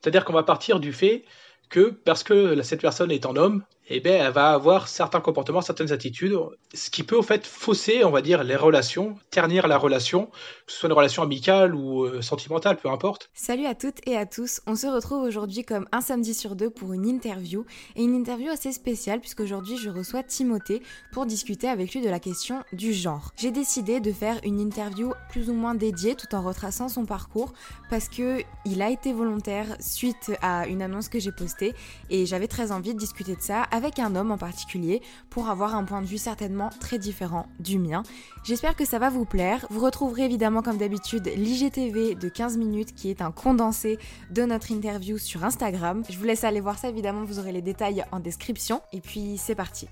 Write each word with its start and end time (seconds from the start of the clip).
C'est-à-dire 0.00 0.24
qu'on 0.24 0.32
va 0.32 0.42
partir 0.42 0.80
du 0.80 0.92
fait 0.92 1.24
que 1.68 1.90
parce 1.90 2.22
que 2.22 2.62
cette 2.62 2.80
personne 2.80 3.10
est 3.10 3.26
en 3.26 3.36
homme, 3.36 3.64
eh 3.90 4.00
bien, 4.00 4.26
elle 4.26 4.32
va 4.32 4.50
avoir 4.50 4.88
certains 4.88 5.20
comportements, 5.20 5.62
certaines 5.62 5.92
attitudes, 5.92 6.36
ce 6.74 6.90
qui 6.90 7.02
peut 7.02 7.16
au 7.16 7.22
fait 7.22 7.46
fausser, 7.46 8.04
on 8.04 8.10
va 8.10 8.20
dire, 8.20 8.44
les 8.44 8.56
relations, 8.56 9.16
ternir 9.30 9.66
la 9.66 9.78
relation, 9.78 10.26
que 10.66 10.72
ce 10.72 10.78
soit 10.78 10.88
une 10.88 10.94
relation 10.94 11.22
amicale 11.22 11.74
ou 11.74 12.04
euh, 12.04 12.20
sentimentale, 12.20 12.76
peu 12.76 12.90
importe. 12.90 13.30
Salut 13.34 13.66
à 13.66 13.74
toutes 13.74 14.06
et 14.06 14.16
à 14.16 14.26
tous, 14.26 14.60
on 14.66 14.76
se 14.76 14.86
retrouve 14.86 15.22
aujourd'hui 15.22 15.64
comme 15.64 15.86
un 15.92 16.00
samedi 16.00 16.34
sur 16.34 16.54
deux 16.54 16.70
pour 16.70 16.92
une 16.92 17.06
interview, 17.06 17.64
et 17.96 18.02
une 18.02 18.14
interview 18.14 18.50
assez 18.50 18.72
spéciale 18.72 19.20
puisqu'aujourd'hui 19.20 19.78
je 19.78 19.88
reçois 19.88 20.22
Timothée 20.22 20.82
pour 21.12 21.26
discuter 21.26 21.68
avec 21.68 21.94
lui 21.94 22.02
de 22.02 22.10
la 22.10 22.20
question 22.20 22.62
du 22.72 22.92
genre. 22.92 23.32
J'ai 23.36 23.50
décidé 23.50 24.00
de 24.00 24.12
faire 24.12 24.38
une 24.44 24.60
interview 24.60 25.12
plus 25.30 25.48
ou 25.48 25.54
moins 25.54 25.74
dédiée 25.74 26.14
tout 26.14 26.34
en 26.34 26.42
retraçant 26.42 26.88
son 26.88 27.06
parcours 27.06 27.52
parce 27.88 28.08
que 28.08 28.42
il 28.66 28.82
a 28.82 28.90
été 28.90 29.12
volontaire 29.12 29.76
suite 29.80 30.32
à 30.42 30.66
une 30.66 30.82
annonce 30.82 31.08
que 31.08 31.18
j'ai 31.18 31.32
postée 31.32 31.74
et 32.10 32.26
j'avais 32.26 32.48
très 32.48 32.72
envie 32.72 32.92
de 32.92 32.98
discuter 32.98 33.34
de 33.34 33.40
ça 33.40 33.62
un 33.98 34.14
homme 34.16 34.30
en 34.30 34.38
particulier 34.38 35.02
pour 35.30 35.48
avoir 35.48 35.74
un 35.74 35.84
point 35.84 36.02
de 36.02 36.06
vue 36.06 36.18
certainement 36.18 36.70
très 36.80 36.98
différent 36.98 37.46
du 37.60 37.78
mien. 37.78 38.02
J'espère 38.44 38.76
que 38.76 38.84
ça 38.84 38.98
va 38.98 39.08
vous 39.08 39.24
plaire. 39.24 39.66
Vous 39.70 39.80
retrouverez 39.80 40.24
évidemment 40.24 40.62
comme 40.62 40.76
d'habitude 40.76 41.30
l'IGTV 41.36 42.14
de 42.14 42.28
15 42.28 42.56
minutes 42.56 42.94
qui 42.94 43.10
est 43.10 43.22
un 43.22 43.30
condensé 43.30 43.98
de 44.30 44.42
notre 44.42 44.70
interview 44.70 45.18
sur 45.18 45.44
Instagram. 45.44 46.02
Je 46.08 46.18
vous 46.18 46.24
laisse 46.24 46.44
aller 46.44 46.60
voir 46.60 46.78
ça 46.78 46.88
évidemment, 46.88 47.24
vous 47.24 47.38
aurez 47.38 47.52
les 47.52 47.62
détails 47.62 48.04
en 48.12 48.20
description. 48.20 48.82
Et 48.92 49.00
puis 49.00 49.38
c'est 49.38 49.54
parti. 49.54 49.88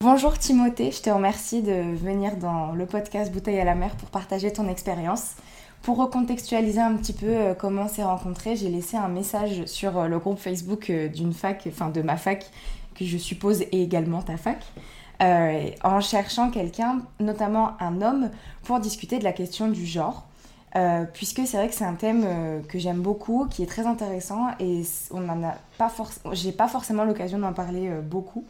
Bonjour 0.00 0.36
Timothée, 0.38 0.90
je 0.90 1.00
te 1.00 1.08
remercie 1.08 1.62
de 1.62 1.96
venir 1.96 2.36
dans 2.36 2.72
le 2.72 2.84
podcast 2.84 3.32
Bouteille 3.32 3.58
à 3.58 3.64
la 3.64 3.74
mer 3.74 3.96
pour 3.96 4.10
partager 4.10 4.52
ton 4.52 4.68
expérience. 4.68 5.36
Pour 5.84 5.98
recontextualiser 5.98 6.80
un 6.80 6.96
petit 6.96 7.12
peu 7.12 7.26
euh, 7.26 7.52
comment 7.52 7.82
on 7.82 7.88
s'est 7.88 8.04
rencontrés, 8.04 8.56
j'ai 8.56 8.70
laissé 8.70 8.96
un 8.96 9.08
message 9.08 9.66
sur 9.66 9.98
euh, 9.98 10.08
le 10.08 10.18
groupe 10.18 10.38
Facebook 10.38 10.88
euh, 10.88 11.08
d'une 11.08 11.34
fac, 11.34 11.68
enfin 11.68 11.90
de 11.90 12.00
ma 12.00 12.16
fac, 12.16 12.46
que 12.94 13.04
je 13.04 13.18
suppose 13.18 13.60
est 13.60 13.74
également 13.74 14.22
ta 14.22 14.38
fac, 14.38 14.64
en 15.20 16.00
cherchant 16.00 16.50
quelqu'un, 16.50 17.02
notamment 17.20 17.72
un 17.80 18.00
homme, 18.00 18.30
pour 18.62 18.80
discuter 18.80 19.18
de 19.18 19.24
la 19.24 19.32
question 19.32 19.68
du 19.68 19.84
genre. 19.84 20.26
puisque 21.12 21.46
c'est 21.46 21.56
vrai 21.56 21.68
que 21.68 21.74
c'est 21.74 21.84
un 21.84 21.94
thème 21.94 22.26
que 22.68 22.78
j'aime 22.78 23.00
beaucoup, 23.00 23.46
qui 23.50 23.62
est 23.62 23.66
très 23.66 23.86
intéressant 23.86 24.48
et 24.60 24.82
on 25.10 25.22
pas 25.78 25.92
j'ai 26.32 26.52
pas 26.52 26.68
forcément 26.68 27.04
l'occasion 27.04 27.38
d'en 27.38 27.52
parler 27.52 27.90
beaucoup. 28.02 28.44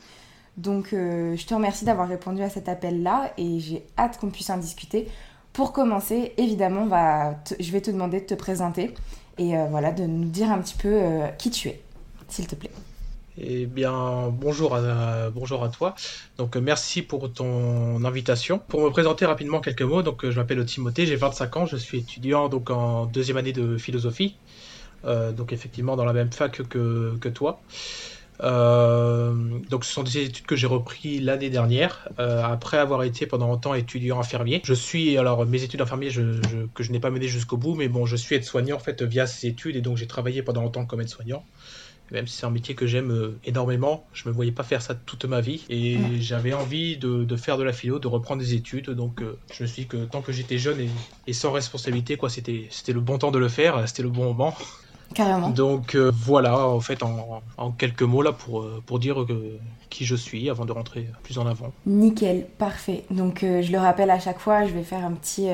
Donc 0.57 0.89
je 0.91 1.47
te 1.47 1.55
remercie 1.55 1.85
d'avoir 1.85 2.09
répondu 2.09 2.43
à 2.43 2.51
cet 2.51 2.69
appel-là 2.69 3.31
et 3.39 3.61
j'ai 3.61 3.87
hâte 3.97 4.19
qu'on 4.19 4.31
puisse 4.31 4.51
en 4.51 4.59
discuter. 4.59 5.09
Pour 5.55 5.73
commencer, 5.73 6.33
évidemment, 6.37 6.89
je 7.61 7.71
vais 7.71 7.81
te 7.81 7.93
demander 7.93 8.21
de 8.21 8.27
te 8.27 8.35
présenter 8.35 8.93
et 9.39 9.57
euh, 9.57 9.67
voilà, 9.71 9.93
de 9.93 10.03
nous 10.03 10.29
dire 10.29 10.51
un 10.51 10.59
petit 10.59 10.75
peu 10.75 10.89
euh, 10.91 11.29
qui 11.39 11.49
tu 11.49 11.69
es, 11.69 11.81
s'il 12.29 12.49
te 12.49 12.57
plaît. 12.57 12.73
Eh 13.39 13.67
bien, 13.67 14.31
bonjour 14.33 14.75
à, 14.75 15.31
bonjour 15.31 15.63
à 15.63 15.69
toi. 15.69 15.95
Donc, 16.39 16.57
merci 16.57 17.03
pour 17.03 17.33
ton 17.33 18.05
invitation. 18.05 18.61
Pour 18.67 18.81
me 18.81 18.91
présenter 18.91 19.27
rapidement 19.27 19.61
quelques 19.61 19.83
mots, 19.83 20.03
donc 20.03 20.29
je 20.29 20.37
m'appelle 20.37 20.65
Timothée, 20.65 21.07
j'ai 21.07 21.15
25 21.15 21.57
ans, 21.57 21.67
je 21.67 21.77
suis 21.77 21.99
étudiant 21.99 22.49
donc 22.49 22.71
en 22.71 23.07
deuxième 23.07 23.37
année 23.37 23.53
de 23.53 23.77
philosophie, 23.77 24.35
euh, 25.05 25.31
donc 25.31 25.53
effectivement 25.53 25.95
dans 25.95 26.05
la 26.05 26.13
même 26.13 26.33
fac 26.33 26.63
que 26.69 27.29
toi. 27.29 27.61
Euh, 28.43 29.33
donc 29.71 29.85
ce 29.85 29.93
sont 29.93 30.03
des 30.03 30.19
études 30.19 30.47
que 30.47 30.57
j'ai 30.57 30.67
repris 30.67 31.21
l'année 31.21 31.51
dernière 31.51 32.09
euh, 32.19 32.43
après 32.43 32.79
avoir 32.79 33.03
été 33.05 33.27
pendant 33.27 33.47
longtemps 33.49 33.75
étudiant 33.75 34.19
infirmier. 34.19 34.61
Je 34.65 34.75
suis 34.75 35.17
alors 35.17 35.47
mes 35.47 35.63
études 35.63 35.81
infirmiers 35.81 36.11
que 36.75 36.83
je 36.83 36.93
n'ai 36.93 37.01
pas 37.01 37.11
menées 37.11 37.29
jusqu'au 37.29 37.57
bout, 37.57 37.75
mais 37.75 37.89
bon 37.89 38.07
je 38.07 38.17
suis 38.17 38.35
aide-soignant 38.35 38.77
en 38.77 38.81
fait 38.81 39.03
via 39.03 39.27
ces 39.27 39.47
études 39.47 39.77
et 39.77 39.81
donc 39.81 39.97
j'ai 39.97 40.07
travaillé 40.07 40.43
pendant 40.43 40.63
longtemps 40.63 40.85
comme 40.85 41.01
aide-soignant. 41.01 41.45
Même 42.11 42.27
si 42.27 42.37
c'est 42.37 42.45
un 42.45 42.51
métier 42.51 42.75
que 42.75 42.87
j'aime 42.87 43.11
euh, 43.11 43.39
énormément, 43.47 44.07
je 44.13 44.29
me 44.29 44.35
voyais 44.35 44.53
pas 44.53 44.63
faire 44.63 44.83
ça 44.83 44.95
toute 44.95 45.25
ma 45.25 45.41
vie 45.41 45.65
et 45.71 45.97
j'avais 46.21 46.53
envie 46.53 46.99
de, 46.99 47.37
faire 47.37 47.57
de 47.57 47.63
la 47.63 47.73
philo, 47.73 47.99
de 47.99 48.09
reprendre 48.09 48.43
des 48.43 48.53
études. 48.53 48.91
Donc 48.91 49.23
je 49.51 49.63
me 49.63 49.67
suis 49.67 49.83
dit 49.83 49.89
que 49.89 50.05
tant 50.05 50.21
que 50.21 50.31
j'étais 50.31 50.59
jeune 50.59 50.81
et, 50.81 50.91
et, 51.27 51.33
sans 51.33 51.51
responsabilité, 51.51 52.19
quoi, 52.19 52.29
c'était 52.29 52.69
c'était 52.71 52.93
le 52.93 53.01
bon 53.01 53.17
temps 53.17 53.31
de 53.31 53.39
le 53.39 53.49
faire, 53.49 53.89
c'était 53.89 54.03
le 54.03 54.11
bon 54.11 54.25
moment. 54.25 54.55
Carrément. 55.13 55.51
Donc 55.51 55.95
euh, 55.95 56.11
voilà, 56.15 56.67
en 56.67 56.81
fait, 56.81 57.03
en, 57.03 57.71
quelques 57.73 58.03
mots 58.03 58.23
là 58.23 58.33
pour, 58.33 58.63
euh, 58.63 58.83
pour 58.87 58.99
dire 58.99 59.27
qui 59.91 60.05
je 60.05 60.17
suis 60.17 60.51
avant 60.51 60.65
de 60.65 60.73
rentrer 60.73 61.09
plus 61.23 61.39
en 61.39 61.47
avant. 61.47 61.73
Nickel, 61.87 62.47
parfait. 62.59 63.05
Donc 63.11 63.43
euh, 63.43 63.63
je 63.63 63.71
le 63.71 63.79
rappelle 63.79 64.11
à 64.11 64.19
chaque 64.19 64.39
fois, 64.39 64.67
je 64.67 64.73
vais 64.73 64.83
faire 64.83 65.05
un 65.05 65.13
petit 65.13 65.49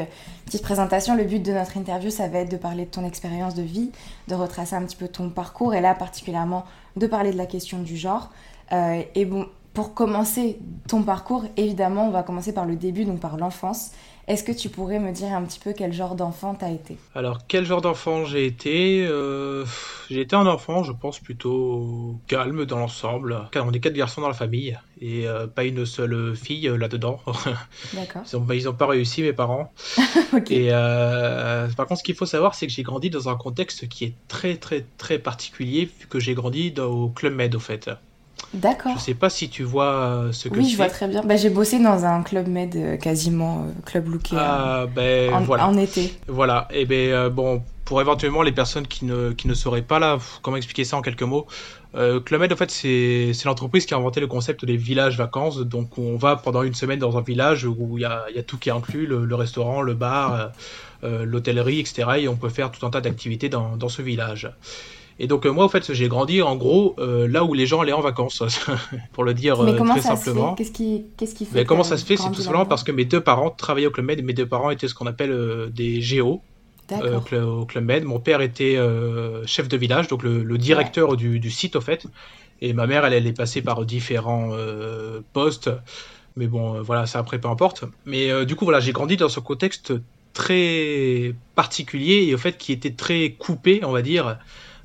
petite 0.47 0.63
présentation. 0.63 1.17
Le 1.17 1.25
but 1.25 1.43
de 1.43 1.53
notre 1.53 1.77
interview, 1.77 2.11
ça 2.11 2.29
va 2.29 2.39
être 2.39 2.51
de 2.51 2.57
parler 2.57 2.85
de 2.85 2.91
ton 2.91 3.05
expérience 3.05 3.55
de 3.55 3.63
vie, 3.63 3.91
de 4.29 4.35
retracer 4.35 4.77
un 4.77 4.85
petit 4.85 4.97
peu 4.97 5.09
ton 5.09 5.29
parcours 5.31 5.75
et 5.75 5.81
là 5.81 5.95
particulièrement 5.95 6.65
de 6.97 7.07
parler 7.07 7.33
de 7.33 7.37
la 7.37 7.47
question 7.47 7.81
du 7.81 7.97
genre. 7.97 8.31
et 8.73 9.25
bon, 9.25 9.47
pour 9.75 9.95
commencer 9.95 10.59
ton 10.89 11.03
parcours, 11.03 11.45
évidemment, 11.57 12.07
on 12.07 12.11
va 12.11 12.23
commencer 12.23 12.53
par 12.53 12.67
le 12.67 12.77
début, 12.77 13.05
donc 13.05 13.21
par 13.21 13.37
l'enfance. 13.37 13.93
Est-ce 14.29 14.45
que 14.45 14.53
tu 14.53 14.69
pourrais 14.69 14.99
me 14.99 15.13
dire 15.13 15.33
un 15.33 15.43
petit 15.43 15.59
peu 15.59 15.73
quel 15.73 15.93
genre 15.93 16.15
d'enfant 16.15 16.55
t'as 16.55 16.71
été? 16.71 16.97
Alors, 17.15 17.41
quel 17.49 17.65
genre 17.65 17.81
d'enfant 17.81 18.25
j'ai 18.25 18.47
été? 18.47 19.07
Euh, 19.09 19.65
J'ai 20.09 20.21
été 20.21 20.37
un 20.37 20.47
enfant, 20.47 20.85
je 20.85 20.93
pense, 20.93 21.19
plutôt 21.19 22.17
calme 22.27 22.65
dans 22.65 22.79
l'ensemble. 22.79 23.49
On 23.57 23.73
est 23.73 23.81
quatre 23.81 23.95
garçons 23.95 24.21
dans 24.21 24.29
la 24.29 24.35
famille 24.35 24.79
et 25.01 25.27
euh, 25.27 25.47
pas 25.47 25.65
une 25.65 25.85
seule 25.87 26.37
fille 26.37 26.69
euh, 26.69 26.77
là-dedans. 26.77 27.21
D'accord. 27.95 28.23
Ils 28.53 28.65
n'ont 28.65 28.75
pas 28.75 28.87
réussi, 28.87 29.23
mes 29.23 29.33
parents. 29.33 29.73
Et 30.51 30.71
par 30.71 31.87
contre, 31.87 31.99
ce 31.99 32.05
qu'il 32.05 32.15
faut 32.15 32.27
savoir, 32.27 32.55
c'est 32.55 32.67
que 32.67 32.73
j'ai 32.73 32.83
grandi 32.83 33.11
dans 33.11 33.29
un 33.29 33.37
contexte 33.37 33.89
qui 33.89 34.05
est 34.05 34.15
très, 34.29 34.57
très, 34.57 34.85
très 34.99 35.19
particulier, 35.19 35.87
vu 35.87 36.07
que 36.09 36.21
j'ai 36.21 36.35
grandi 36.35 36.73
au 36.79 37.09
Club 37.09 37.35
Med, 37.35 37.55
au 37.55 37.61
fait. 37.61 37.91
D'accord. 38.53 38.95
Je 38.97 39.03
sais 39.03 39.15
pas 39.15 39.31
si 39.31 39.49
tu 39.49 39.63
vois 39.63 39.93
euh, 39.93 40.33
ce 40.33 40.49
que 40.49 40.59
Oui, 40.59 40.69
je 40.69 40.77
vois 40.77 40.89
très 40.89 41.07
bien. 41.07 41.23
Bah, 41.23 41.37
j'ai 41.37 41.51
bossé 41.51 41.79
dans 41.79 42.05
un 42.05 42.23
club 42.23 42.49
med 42.49 42.75
euh, 42.75 42.97
quasiment 42.97 43.61
euh, 43.61 43.83
club 43.87 44.09
looké 44.09 44.35
ah, 44.37 44.87
ben, 44.93 45.33
en, 45.33 45.41
voilà. 45.43 45.69
en 45.69 45.77
été. 45.77 46.13
Voilà. 46.27 46.67
Et 46.73 46.85
ben 46.85 47.29
bon, 47.29 47.63
pour 47.85 48.01
éventuellement 48.01 48.43
les 48.43 48.51
personnes 48.51 48.89
qui 48.89 49.05
ne, 49.05 49.31
qui 49.31 49.47
ne 49.47 49.55
seraient 49.55 49.83
pas 49.83 50.01
là, 50.01 50.19
comment 50.43 50.57
expliquer 50.57 50.83
ça 50.85 50.97
en 50.97 51.03
quelques 51.03 51.23
mots? 51.23 51.47
Club 51.93 52.41
Med, 52.41 52.53
en 52.53 52.57
fait, 52.57 52.71
c'est 52.71 53.33
l'entreprise 53.45 53.85
qui 53.85 53.95
a 53.95 53.97
inventé 53.97 54.21
le 54.21 54.29
concept 54.29 54.65
des 54.65 54.77
villages 54.77 55.19
vacances. 55.19 55.59
Donc, 55.59 55.99
on 55.99 56.17
va 56.17 56.37
pendant 56.37 56.63
une 56.63 56.75
semaine 56.75 57.01
dans 57.01 57.19
un 57.19 57.21
village 57.21 57.65
où 57.65 57.99
il 57.99 58.03
y 58.03 58.05
a, 58.05 58.27
y 58.33 58.39
a, 58.39 58.45
tout 58.45 58.59
qui 58.59 58.69
est 58.69 58.73
inclus 58.73 59.07
le, 59.07 59.35
restaurant, 59.35 59.83
le 59.83 59.95
bar, 59.95 60.53
l'hôtellerie, 61.03 61.81
etc. 61.81 62.11
Et 62.19 62.29
on 62.29 62.37
peut 62.37 62.49
faire 62.49 62.71
tout 62.71 62.87
un 62.87 62.91
tas 62.91 63.01
d'activités 63.01 63.49
dans, 63.49 63.77
dans 63.77 63.89
ce 63.89 64.03
village. 64.03 64.49
Et 65.23 65.27
donc 65.27 65.45
euh, 65.45 65.53
moi, 65.53 65.67
en 65.67 65.69
fait, 65.69 65.93
j'ai 65.93 66.09
grandi 66.09 66.41
en 66.41 66.57
gros 66.57 66.97
euh, 66.99 67.29
là 67.29 67.45
où 67.45 67.53
les 67.53 67.67
gens 67.67 67.83
allaient 67.83 67.93
en 67.93 68.01
vacances, 68.01 68.43
pour 69.13 69.23
le 69.23 69.35
dire 69.35 69.63
Mais 69.63 69.73
euh, 69.73 69.77
comment 69.77 69.93
très 69.93 70.01
ça 70.03 70.17
simplement. 70.17 70.55
Qu'est-ce 70.55 70.73
qui, 70.73 71.05
qu'est-ce 71.19 71.35
qui 71.35 71.45
fait 71.45 71.55
Mais 71.55 71.65
comment 71.67 71.85
ça 71.85 71.99
se 71.99 72.07
fait 72.07 72.17
C'est 72.17 72.31
tout 72.31 72.41
simplement 72.41 72.65
parce 72.65 72.83
que 72.83 72.91
mes 72.91 73.05
deux 73.05 73.21
parents 73.21 73.51
travaillaient 73.51 73.87
au 73.87 73.91
Club 73.91 74.07
Med. 74.07 74.25
Mes 74.25 74.33
deux 74.33 74.47
parents 74.47 74.71
étaient 74.71 74.89
ce 74.89 74.95
qu'on 74.95 75.07
appelle 75.07 75.71
des 75.73 76.01
géos. 76.01 76.41
au 76.91 77.67
Club 77.67 77.85
Med. 77.85 78.05
Mon 78.05 78.19
père 78.19 78.41
était 78.41 78.79
chef 79.45 79.69
de 79.69 79.77
village, 79.77 80.09
donc 80.09 80.23
le, 80.23 80.57
directeur 80.57 81.17
du, 81.19 81.39
du, 81.39 81.51
site, 81.51 81.77
au 81.77 81.83
fait. 81.83 82.07
Et 82.63 82.73
ma 82.73 82.87
mère, 82.87 83.05
elle, 83.05 83.13
elle 83.13 83.27
est 83.27 83.37
passée 83.37 83.61
par 83.61 83.85
différents 83.85 84.53
postes. 85.35 85.71
Mais 86.37 86.47
bon, 86.47 86.81
voilà, 86.81 87.05
ça 87.05 87.19
après, 87.19 87.39
peu 87.39 87.49
importe. 87.49 87.85
Mais 88.07 88.47
du 88.47 88.57
coup, 88.57 88.65
voilà, 88.65 88.81
j'ai 88.81 88.93
grandi 88.93 89.19
dans 89.19 89.29
ce 89.29 89.41
contexte 89.41 89.93
très 90.33 91.35
particulier 91.57 92.25
et 92.29 92.35
au 92.35 92.39
fait 92.39 92.57
qui 92.57 92.73
était 92.73 92.93
très 92.93 93.33
coupé, 93.33 93.81
on 93.85 93.93
va 93.93 94.01
dire, 94.01 94.39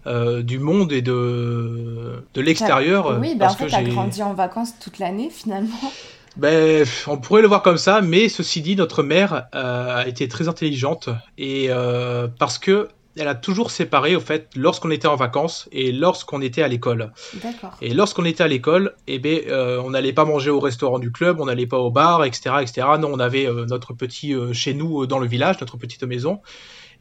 euh, 0.08 0.42
du 0.42 0.60
monde 0.60 0.92
et 0.92 1.02
de, 1.02 2.24
de 2.34 2.42
l'extérieur. 2.42 3.18
Oui, 3.20 3.36
bah 3.36 3.48
en 3.50 3.56
fait, 3.56 3.68
t'as 3.68 3.84
grandi 3.84 4.22
en 4.24 4.34
vacances 4.34 4.78
toute 4.80 5.00
l'année 5.00 5.30
finalement. 5.30 5.70
Ben, 6.38 6.86
on 7.08 7.18
pourrait 7.18 7.42
le 7.42 7.48
voir 7.48 7.62
comme 7.62 7.78
ça, 7.78 8.02
mais 8.02 8.28
ceci 8.28 8.62
dit, 8.62 8.76
notre 8.76 9.04
mère 9.04 9.48
euh, 9.56 10.00
a 10.00 10.06
été 10.06 10.28
très 10.28 10.50
intelligente 10.50 11.08
et 11.38 11.68
euh, 11.70 12.28
parce 12.28 12.58
que 12.58 12.90
elle 13.18 13.28
a 13.28 13.36
toujours 13.36 13.72
séparé, 13.72 14.16
au 14.16 14.20
fait, 14.20 14.50
lorsqu'on 14.56 14.92
était 14.92 15.08
en 15.08 15.16
vacances 15.16 15.70
et 15.72 15.92
lorsqu'on 15.92 16.42
était 16.42 16.62
à 16.62 16.68
l'école. 16.68 17.12
D'accord. 17.42 17.72
Et 17.82 17.94
lorsqu'on 17.94 18.26
était 18.26 18.44
à 18.44 18.48
l'école, 18.48 18.94
eh 19.08 19.20
ben, 19.20 19.40
euh, 19.48 19.82
on 19.84 19.92
n'allait 19.92 20.14
pas 20.14 20.26
manger 20.26 20.50
au 20.50 20.60
restaurant 20.60 21.00
du 21.00 21.12
club, 21.12 21.40
on 21.40 21.46
n'allait 21.46 21.68
pas 21.68 21.78
au 21.78 21.92
bar, 21.92 22.26
etc., 22.26 22.56
etc. 22.62 22.88
Non, 23.00 23.10
on 23.14 23.20
avait 23.20 23.48
euh, 23.48 23.66
notre 23.66 23.94
petit 23.94 24.34
euh, 24.34 24.52
chez 24.54 24.74
nous 24.74 25.06
dans 25.08 25.20
le 25.20 25.28
village, 25.28 25.60
notre 25.62 25.78
petite 25.78 26.04
maison. 26.04 26.42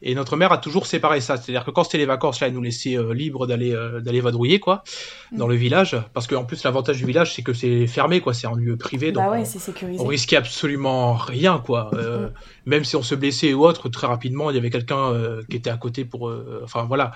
Et 0.01 0.13
notre 0.15 0.35
mère 0.37 0.51
a 0.51 0.57
toujours 0.57 0.85
séparé 0.87 1.21
ça. 1.21 1.37
C'est-à-dire 1.37 1.65
que 1.65 1.71
quand 1.71 1.83
c'était 1.83 1.97
les 1.97 2.05
vacances, 2.05 2.39
là, 2.41 2.47
elle 2.47 2.53
nous 2.53 2.61
laissait 2.61 2.97
euh, 2.97 3.13
libre 3.13 3.47
d'aller 3.47 3.71
euh, 3.73 4.01
d'aller 4.01 4.21
vadrouiller, 4.21 4.59
quoi, 4.59 4.83
Mm. 5.31 5.37
dans 5.37 5.47
le 5.47 5.55
village. 5.55 5.97
Parce 6.13 6.27
qu'en 6.27 6.43
plus, 6.45 6.63
l'avantage 6.63 6.97
du 6.97 7.05
village, 7.05 7.33
c'est 7.33 7.41
que 7.41 7.53
c'est 7.53 7.87
fermé, 7.87 8.19
quoi. 8.21 8.33
C'est 8.33 8.47
en 8.47 8.55
lieu 8.55 8.77
privé. 8.77 9.11
Donc 9.11 9.23
Bah 9.23 9.31
ouais, 9.31 9.39
on- 9.41 9.45
c'est 9.45 9.59
sécurisé. 9.59 10.01
on 10.03 10.07
risquait 10.07 10.35
absolument 10.37 11.13
rien, 11.13 11.59
quoi. 11.59 11.89
Euh, 11.93 12.29
Même 12.67 12.83
si 12.83 12.95
on 12.95 13.03
se 13.03 13.13
blessait 13.13 13.53
ou 13.53 13.63
autre, 13.65 13.89
très 13.89 14.07
rapidement, 14.07 14.49
il 14.49 14.55
y 14.55 14.59
avait 14.59 14.71
quelqu'un 14.71 15.11
euh, 15.13 15.43
qui 15.49 15.57
était 15.57 15.69
à 15.69 15.77
côté 15.77 16.03
pour. 16.05 16.33
enfin, 16.63 16.83
voilà. 16.85 17.11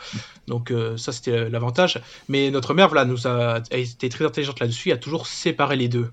Donc, 0.47 0.71
ça, 0.97 1.11
c'était 1.11 1.49
l'avantage. 1.49 1.99
Mais 2.27 2.51
notre 2.51 2.73
mère, 2.73 2.87
voilà, 2.87 3.05
nous 3.05 3.27
a, 3.27 3.55
a 3.71 3.77
été 3.77 4.09
très 4.09 4.25
intelligente 4.25 4.59
là-dessus, 4.59 4.91
a 4.91 4.97
toujours 4.97 5.25
séparé 5.27 5.75
les 5.75 5.87
deux. 5.87 6.09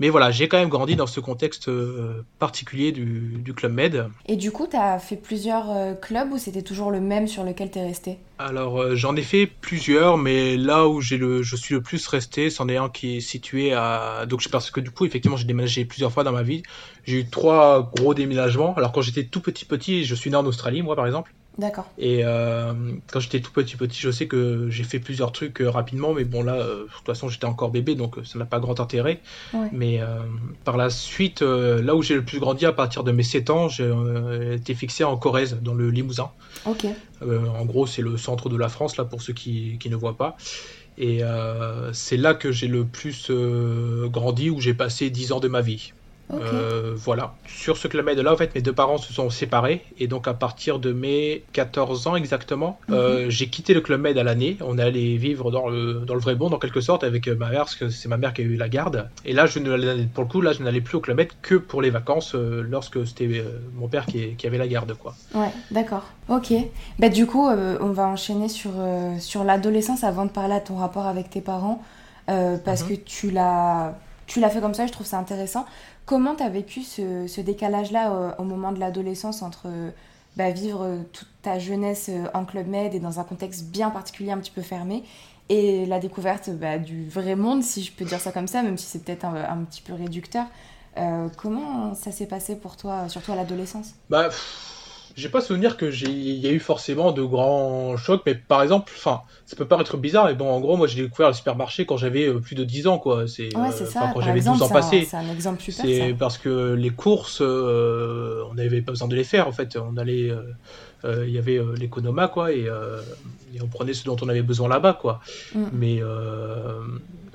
Mais 0.00 0.08
voilà, 0.08 0.30
j'ai 0.30 0.48
quand 0.48 0.58
même 0.58 0.68
grandi 0.68 0.96
dans 0.96 1.06
ce 1.06 1.20
contexte 1.20 1.68
euh, 1.68 2.24
particulier 2.38 2.90
du, 2.90 3.38
du 3.38 3.54
Club 3.54 3.72
Med. 3.72 4.08
Et 4.26 4.36
du 4.36 4.50
coup, 4.50 4.66
t'as 4.66 4.98
fait 4.98 5.16
plusieurs 5.16 5.70
euh, 5.70 5.94
clubs 5.94 6.32
ou 6.32 6.38
c'était 6.38 6.62
toujours 6.62 6.90
le 6.90 7.00
même 7.00 7.28
sur 7.28 7.44
lequel 7.44 7.70
t'es 7.70 7.84
resté? 7.84 8.18
Alors, 8.38 8.80
euh, 8.80 8.96
j'en 8.96 9.14
ai 9.14 9.22
fait 9.22 9.46
plusieurs, 9.46 10.18
mais 10.18 10.56
là 10.56 10.88
où 10.88 11.00
j'ai 11.00 11.16
le, 11.16 11.42
je 11.42 11.54
suis 11.54 11.74
le 11.74 11.80
plus 11.80 12.04
resté, 12.08 12.50
c'en 12.50 12.68
est 12.68 12.76
un 12.76 12.88
qui 12.88 13.18
est 13.18 13.20
situé 13.20 13.72
à. 13.72 14.26
Donc, 14.28 14.48
parce 14.48 14.72
que 14.72 14.80
du 14.80 14.90
coup, 14.90 15.06
effectivement, 15.06 15.36
j'ai 15.36 15.46
déménagé 15.46 15.84
plusieurs 15.84 16.10
fois 16.10 16.24
dans 16.24 16.32
ma 16.32 16.42
vie. 16.42 16.64
J'ai 17.04 17.20
eu 17.20 17.26
trois 17.28 17.92
gros 17.94 18.14
déménagements. 18.14 18.74
Alors, 18.76 18.90
quand 18.90 19.02
j'étais 19.02 19.24
tout 19.24 19.40
petit, 19.40 19.64
petit, 19.64 20.04
je 20.04 20.14
suis 20.16 20.30
né 20.30 20.36
en 20.36 20.46
Australie, 20.46 20.82
moi, 20.82 20.96
par 20.96 21.06
exemple. 21.06 21.32
D'accord. 21.56 21.88
Et 21.98 22.24
euh, 22.24 22.72
quand 23.12 23.20
j'étais 23.20 23.40
tout 23.40 23.52
petit, 23.52 23.76
petit, 23.76 24.00
je 24.00 24.10
sais 24.10 24.26
que 24.26 24.68
j'ai 24.70 24.82
fait 24.82 24.98
plusieurs 24.98 25.30
trucs 25.30 25.60
euh, 25.60 25.70
rapidement, 25.70 26.12
mais 26.12 26.24
bon, 26.24 26.42
là, 26.42 26.54
euh, 26.54 26.84
de 26.84 26.88
toute 26.88 27.06
façon, 27.06 27.28
j'étais 27.28 27.44
encore 27.44 27.70
bébé, 27.70 27.94
donc 27.94 28.16
ça 28.24 28.38
n'a 28.38 28.44
pas 28.44 28.58
grand 28.58 28.80
intérêt. 28.80 29.20
Ouais. 29.52 29.68
Mais 29.72 30.00
par 30.64 30.76
la 30.76 30.90
suite, 30.90 31.42
là 31.42 31.94
où 31.94 32.02
j'ai 32.02 32.14
le 32.14 32.24
plus 32.24 32.40
grandi, 32.40 32.66
à 32.66 32.72
partir 32.72 33.04
de 33.04 33.12
mes 33.12 33.22
7 33.22 33.50
ans, 33.50 33.68
j'ai 33.68 33.92
été 34.52 34.74
fixé 34.74 35.04
en 35.04 35.16
Corrèze, 35.16 35.58
dans 35.62 35.74
le 35.74 35.90
Limousin. 35.90 36.30
Ok. 36.66 36.86
En 37.22 37.64
gros, 37.64 37.86
c'est 37.86 38.02
le 38.02 38.16
centre 38.16 38.48
de 38.48 38.56
la 38.56 38.68
France, 38.68 38.96
là, 38.96 39.04
pour 39.04 39.22
ceux 39.22 39.32
qui, 39.32 39.78
qui 39.78 39.90
ne 39.90 39.96
voient 39.96 40.16
pas. 40.16 40.36
Et 40.98 41.20
c'est 41.92 42.16
là 42.16 42.34
que 42.34 42.50
j'ai 42.52 42.68
le 42.68 42.84
plus 42.84 43.30
grandi, 44.06 44.50
où 44.50 44.60
j'ai 44.60 44.74
passé 44.74 45.10
10 45.10 45.32
ans 45.32 45.40
de 45.40 45.48
ma 45.48 45.60
vie. 45.60 45.92
Euh, 46.32 46.92
voilà. 46.96 47.34
Sur 47.46 47.76
ce 47.76 47.86
club 47.86 48.06
med 48.06 48.18
là, 48.18 48.32
en 48.32 48.36
fait, 48.36 48.54
mes 48.54 48.62
deux 48.62 48.72
parents 48.72 48.98
se 48.98 49.12
sont 49.12 49.30
séparés. 49.30 49.84
Et 49.98 50.06
donc, 50.06 50.26
à 50.26 50.34
partir 50.34 50.78
de 50.78 50.92
mes 50.92 51.44
14 51.52 52.06
ans 52.06 52.16
exactement, 52.16 52.78
Mhm. 52.88 52.94
euh, 52.94 53.30
j'ai 53.30 53.48
quitté 53.48 53.74
le 53.74 53.80
club 53.80 54.00
med 54.00 54.16
à 54.18 54.22
l'année. 54.24 54.56
On 54.60 54.78
est 54.78 54.82
allé 54.82 55.16
vivre 55.16 55.50
dans 55.50 55.68
le, 55.68 55.94
dans 56.06 56.14
le 56.14 56.20
vrai 56.20 56.34
monde, 56.34 56.54
en 56.54 56.58
quelque 56.58 56.80
sorte, 56.80 57.04
avec 57.04 57.28
euh, 57.28 57.36
ma 57.36 57.50
mère, 57.50 57.60
parce 57.60 57.76
que 57.76 57.88
c'est 57.88 58.08
ma 58.08 58.16
mère 58.16 58.32
qui 58.32 58.40
a 58.42 58.44
eu 58.44 58.56
la 58.56 58.68
garde. 58.68 59.08
Et 59.24 59.32
là, 59.32 59.46
je 59.46 59.58
ne, 59.58 60.04
pour 60.06 60.24
le 60.24 60.28
coup, 60.30 60.40
là, 60.40 60.52
je 60.52 60.62
n'allais 60.62 60.80
plus 60.80 60.96
au 60.96 61.00
club 61.00 61.18
med 61.18 61.28
que 61.42 61.54
pour 61.56 61.82
les 61.82 61.90
vacances, 61.90 62.34
euh, 62.34 62.62
lorsque 62.68 63.06
c'était 63.06 63.44
mon 63.74 63.88
père 63.88 64.06
qui, 64.06 64.34
qui 64.36 64.46
avait 64.46 64.58
la 64.58 64.66
garde, 64.68 64.94
quoi. 64.94 65.14
Ouais, 65.34 65.50
d'accord. 65.70 66.04
Ok. 66.28 66.52
Bah 66.98 67.10
du 67.10 67.26
coup, 67.26 67.46
on 67.46 67.90
va 67.90 68.06
enchaîner 68.08 68.48
sur, 68.48 68.70
sur 69.18 69.44
l'adolescence 69.44 70.04
avant 70.04 70.24
de 70.24 70.30
parler 70.30 70.54
à 70.54 70.60
ton 70.60 70.76
rapport 70.76 71.06
avec 71.06 71.28
tes 71.30 71.40
parents, 71.42 71.82
parce 72.26 72.82
Mhm. 72.82 72.88
que 72.88 72.94
tu 72.94 73.30
l'as 73.30 73.94
tu 74.26 74.40
l'as 74.40 74.50
fait 74.50 74.60
comme 74.60 74.74
ça, 74.74 74.86
je 74.86 74.92
trouve 74.92 75.06
ça 75.06 75.18
intéressant. 75.18 75.66
Comment 76.06 76.34
t'as 76.34 76.48
vécu 76.48 76.82
ce, 76.82 77.26
ce 77.26 77.40
décalage-là 77.40 78.12
euh, 78.12 78.32
au 78.38 78.44
moment 78.44 78.72
de 78.72 78.80
l'adolescence 78.80 79.42
entre 79.42 79.66
euh, 79.66 79.90
bah, 80.36 80.50
vivre 80.50 80.82
euh, 80.82 80.98
toute 81.12 81.28
ta 81.42 81.58
jeunesse 81.58 82.10
en 82.32 82.44
club 82.44 82.66
med 82.66 82.94
et 82.94 83.00
dans 83.00 83.20
un 83.20 83.24
contexte 83.24 83.66
bien 83.66 83.90
particulier, 83.90 84.32
un 84.32 84.38
petit 84.38 84.50
peu 84.50 84.62
fermé, 84.62 85.04
et 85.48 85.86
la 85.86 85.98
découverte 86.00 86.50
bah, 86.50 86.78
du 86.78 87.08
vrai 87.08 87.36
monde, 87.36 87.62
si 87.62 87.82
je 87.82 87.92
peux 87.92 88.04
dire 88.04 88.20
ça 88.20 88.32
comme 88.32 88.48
ça, 88.48 88.62
même 88.62 88.78
si 88.78 88.86
c'est 88.86 89.04
peut-être 89.04 89.24
un, 89.24 89.34
un 89.34 89.64
petit 89.64 89.82
peu 89.82 89.92
réducteur. 89.92 90.46
Comment 91.36 91.92
ça 91.94 92.12
s'est 92.12 92.26
passé 92.26 92.54
pour 92.54 92.76
toi, 92.76 93.08
surtout 93.08 93.32
à 93.32 93.34
l'adolescence? 93.34 93.94
Bah, 94.10 94.28
j'ai 95.16 95.28
pas 95.28 95.40
souvenir 95.40 95.76
que 95.76 95.90
j'ai, 95.90 96.08
il 96.08 96.38
y 96.38 96.46
a 96.48 96.50
eu 96.50 96.58
forcément 96.58 97.12
de 97.12 97.22
grands 97.22 97.96
chocs, 97.96 98.22
mais 98.26 98.34
par 98.34 98.62
exemple, 98.62 98.92
enfin, 98.96 99.22
ça 99.46 99.54
peut 99.54 99.64
paraître 99.64 99.96
bizarre, 99.96 100.26
mais 100.26 100.34
bon, 100.34 100.50
en 100.50 100.60
gros, 100.60 100.76
moi, 100.76 100.88
j'ai 100.88 101.02
découvert 101.02 101.28
le 101.28 101.34
supermarché 101.34 101.86
quand 101.86 101.96
j'avais 101.96 102.26
euh, 102.26 102.40
plus 102.40 102.56
de 102.56 102.64
10 102.64 102.88
ans, 102.88 102.98
quoi. 102.98 103.28
C'est, 103.28 103.56
Ouais, 103.56 103.68
euh, 103.68 103.86
ça. 103.86 104.10
quand 104.12 104.20
j'avais 104.20 104.38
exemple, 104.38 104.58
12 104.58 104.68
ans 104.68 104.72
passés. 104.72 105.06
c'est 105.08 105.16
un 105.16 105.30
exemple 105.30 105.62
super, 105.62 105.84
C'est 105.84 106.14
parce 106.18 106.38
que 106.38 106.74
les 106.74 106.90
courses, 106.90 107.38
euh, 107.42 108.42
on 108.50 108.54
n'avait 108.54 108.82
pas 108.82 108.90
besoin 108.90 109.06
de 109.06 109.14
les 109.14 109.24
faire, 109.24 109.46
en 109.46 109.52
fait. 109.52 109.76
On 109.76 109.96
allait, 109.96 110.30
euh, 111.04 111.24
il 111.26 111.32
y 111.32 111.38
avait 111.38 111.60
l'économa, 111.76 112.26
quoi, 112.26 112.52
et, 112.52 112.64
et 113.54 113.62
on 113.62 113.68
prenait 113.68 113.94
ce 113.94 114.04
dont 114.04 114.16
on 114.20 114.28
avait 114.28 114.42
besoin 114.42 114.68
là-bas, 114.68 114.94
quoi. 114.94 115.20
Mm. 115.54 115.64
Mais 115.72 116.00